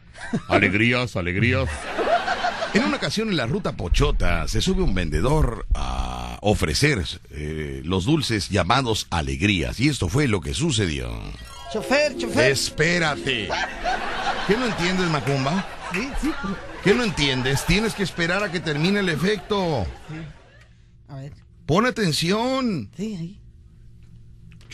Alegrías, 0.47 1.15
alegrías. 1.15 1.69
En 2.73 2.83
una 2.83 2.97
ocasión 2.97 3.29
en 3.29 3.37
la 3.37 3.45
ruta 3.45 3.73
Pochota 3.73 4.47
se 4.47 4.61
sube 4.61 4.83
un 4.83 4.93
vendedor 4.93 5.65
a 5.73 6.39
ofrecer 6.41 7.03
eh, 7.31 7.81
los 7.85 8.05
dulces 8.05 8.49
llamados 8.49 9.07
alegrías. 9.09 9.79
Y 9.79 9.87
esto 9.87 10.09
fue 10.09 10.27
lo 10.27 10.41
que 10.41 10.53
sucedió. 10.53 11.09
Chofer, 11.71 12.17
chofer. 12.17 12.51
Espérate. 12.51 13.49
¿Qué 14.47 14.57
no 14.57 14.65
entiendes, 14.65 15.09
Macumba? 15.09 15.65
Sí, 15.93 16.09
sí. 16.21 16.31
¿Qué 16.83 16.93
no 16.93 17.03
entiendes? 17.03 17.65
Tienes 17.65 17.93
que 17.93 18.03
esperar 18.03 18.43
a 18.43 18.51
que 18.51 18.59
termine 18.59 18.99
el 18.99 19.09
efecto. 19.09 19.85
A 21.07 21.15
ver. 21.15 21.33
Pon 21.65 21.85
atención. 21.85 22.91
Sí, 22.95 23.15
ahí. 23.19 23.41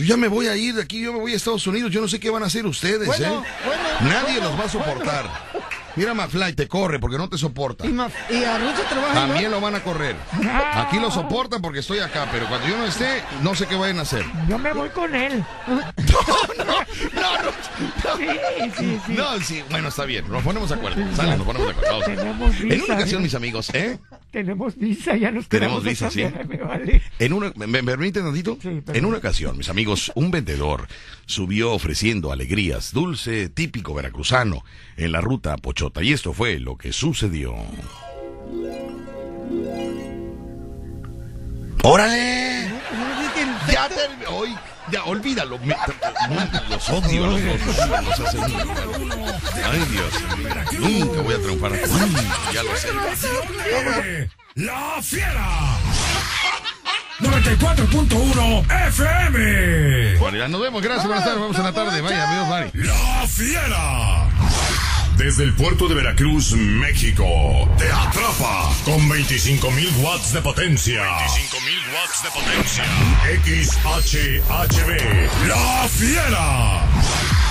Yo 0.02 0.07
ya 0.07 0.18
me 0.18 0.28
voy 0.28 0.48
a 0.48 0.56
ir 0.56 0.73
de 0.76 0.82
aquí, 0.82 0.99
yo 1.02 1.14
me 1.14 1.19
voy 1.19 1.34
a 1.34 1.36
Estados 1.36 1.65
Unidos, 1.68 1.91
yo 1.91 2.02
no 2.02 2.07
sé 2.07 2.19
qué 2.19 2.30
van 2.30 2.41
a 2.44 2.48
hacer 2.48 2.65
ustedes, 2.65 3.06
Bueno, 3.07 3.26
¿eh? 3.26 3.48
bueno, 3.65 3.84
Nadie 4.14 4.34
bueno, 4.40 4.49
los 4.49 4.60
va 4.60 4.64
a 4.65 4.69
soportar. 4.69 5.26
Mira, 5.95 6.14
McFly, 6.14 6.53
te 6.53 6.68
corre 6.69 6.99
porque 6.99 7.18
no 7.18 7.28
te 7.30 7.38
soporta. 7.38 7.86
Y, 7.86 7.90
ma- 7.90 8.10
y 8.30 8.44
a 8.45 8.57
Rucho 8.57 8.82
trabaja 8.90 9.14
También 9.14 9.38
igual. 9.48 9.52
lo 9.52 9.61
van 9.61 9.76
a 9.76 9.84
correr. 9.84 10.15
Aquí 10.76 10.98
lo 10.99 11.11
soportan 11.11 11.61
porque 11.61 11.80
estoy 11.80 11.99
acá, 11.99 12.30
pero 12.32 12.48
cuando 12.48 12.65
yo 12.68 12.78
no 12.78 12.86
esté, 12.86 13.22
no 13.41 13.53
sé 13.56 13.68
qué 13.68 13.76
vayan 13.76 13.99
a 13.99 14.03
hacer. 14.03 14.26
Yo 14.48 14.57
me 14.57 14.72
voy 14.73 14.90
con 14.90 15.14
él. 15.14 15.44
No, 17.14 17.38
no, 17.44 17.52
Sí, 18.18 18.72
sí, 18.78 18.99
sí. 19.06 19.14
no, 19.14 19.40
sí, 19.40 19.64
bueno, 19.69 19.90
está 19.90 20.06
bien, 20.06 20.30
nos 20.30 20.44
ponemos 20.44 20.69
de 20.69 20.76
acuerdo. 20.76 21.03
Sale, 21.15 21.38
nos 21.38 21.45
ponemos 21.45 21.68
de 21.68 21.73
acuerdo. 21.73 22.23
Vamos. 22.26 22.56
En 22.60 22.82
una 22.82 22.95
ocasión, 22.95 23.22
¿eh? 23.22 23.23
mis 23.23 23.36
amigos, 23.36 23.69
¿eh? 23.73 23.98
Tenemos 24.31 24.77
visa, 24.77 25.15
ya 25.17 25.29
nos 25.29 25.47
Tenemos 25.49 25.83
visa, 25.83 26.09
sí. 26.09 26.23
me 26.47 26.57
vale. 26.57 27.01
En 27.19 27.33
una, 27.33 27.51
¿Me 27.55 27.67
me 27.67 27.83
permiten 27.83 28.23
tantito? 28.23 28.57
perdón. 28.57 28.95
en 28.95 29.05
una 29.05 29.17
ocasión, 29.17 29.57
mis 29.57 29.67
amigos, 29.69 30.11
un 30.15 30.31
vendedor 30.31 30.87
subió 31.25 31.73
ofreciendo 31.73 32.31
alegrías, 32.31 32.93
dulce 32.93 33.49
típico 33.49 33.93
veracruzano, 33.93 34.63
en 34.95 35.11
la 35.11 35.19
ruta 35.21 35.53
a 35.53 35.57
Pochota. 35.57 36.01
Y 36.01 36.13
esto 36.13 36.33
fue 36.33 36.59
lo 36.59 36.77
que 36.77 36.93
sucedió. 36.93 37.55
¡Órale! 41.83 42.69
Ya 43.71 43.89
te... 43.89 43.95
Ya, 44.91 45.03
olvídalo. 45.05 45.57
me- 45.59 45.76
los 46.69 46.89
odio, 46.89 47.27
los 47.27 47.41
los 47.41 48.19
hacen. 48.19 48.43
Ay, 49.72 49.85
Dios. 49.89 50.13
Nunca 50.80 51.22
voy 51.22 51.34
a 51.34 51.38
triunfar. 51.41 51.72
Ya 52.53 52.63
lo 52.63 52.76
sé. 52.76 52.89
La 54.55 55.01
Fiera. 55.01 55.77
94.1 57.19 58.65
FM. 58.88 60.18
Bueno, 60.18 60.38
ya 60.38 60.47
nos 60.47 60.59
vemos. 60.61 60.81
Gracias, 60.81 61.05
buenas 61.07 61.23
tardes. 61.23 61.39
Vamos 61.39 61.57
en 61.57 61.63
la 61.63 61.72
tarde. 61.73 62.01
Vaya, 62.01 62.30
adiós, 62.30 62.47
Mari. 62.47 62.72
La 62.73 63.27
Fiera. 63.27 64.27
Desde 65.17 65.43
el 65.43 65.53
puerto 65.53 65.88
de 65.88 65.95
Veracruz, 65.95 66.53
México, 66.53 67.25
te 67.77 67.91
atrapa 67.91 68.73
con 68.85 69.09
25.000 69.09 70.03
watts 70.03 70.33
de 70.33 70.41
potencia. 70.41 71.03
25.000 71.03 71.93
watts 71.93 72.23
de 72.23 72.29
potencia. 72.31 72.83
XHHB, 73.43 74.97
La 75.47 75.88
Fiera. 75.88 77.51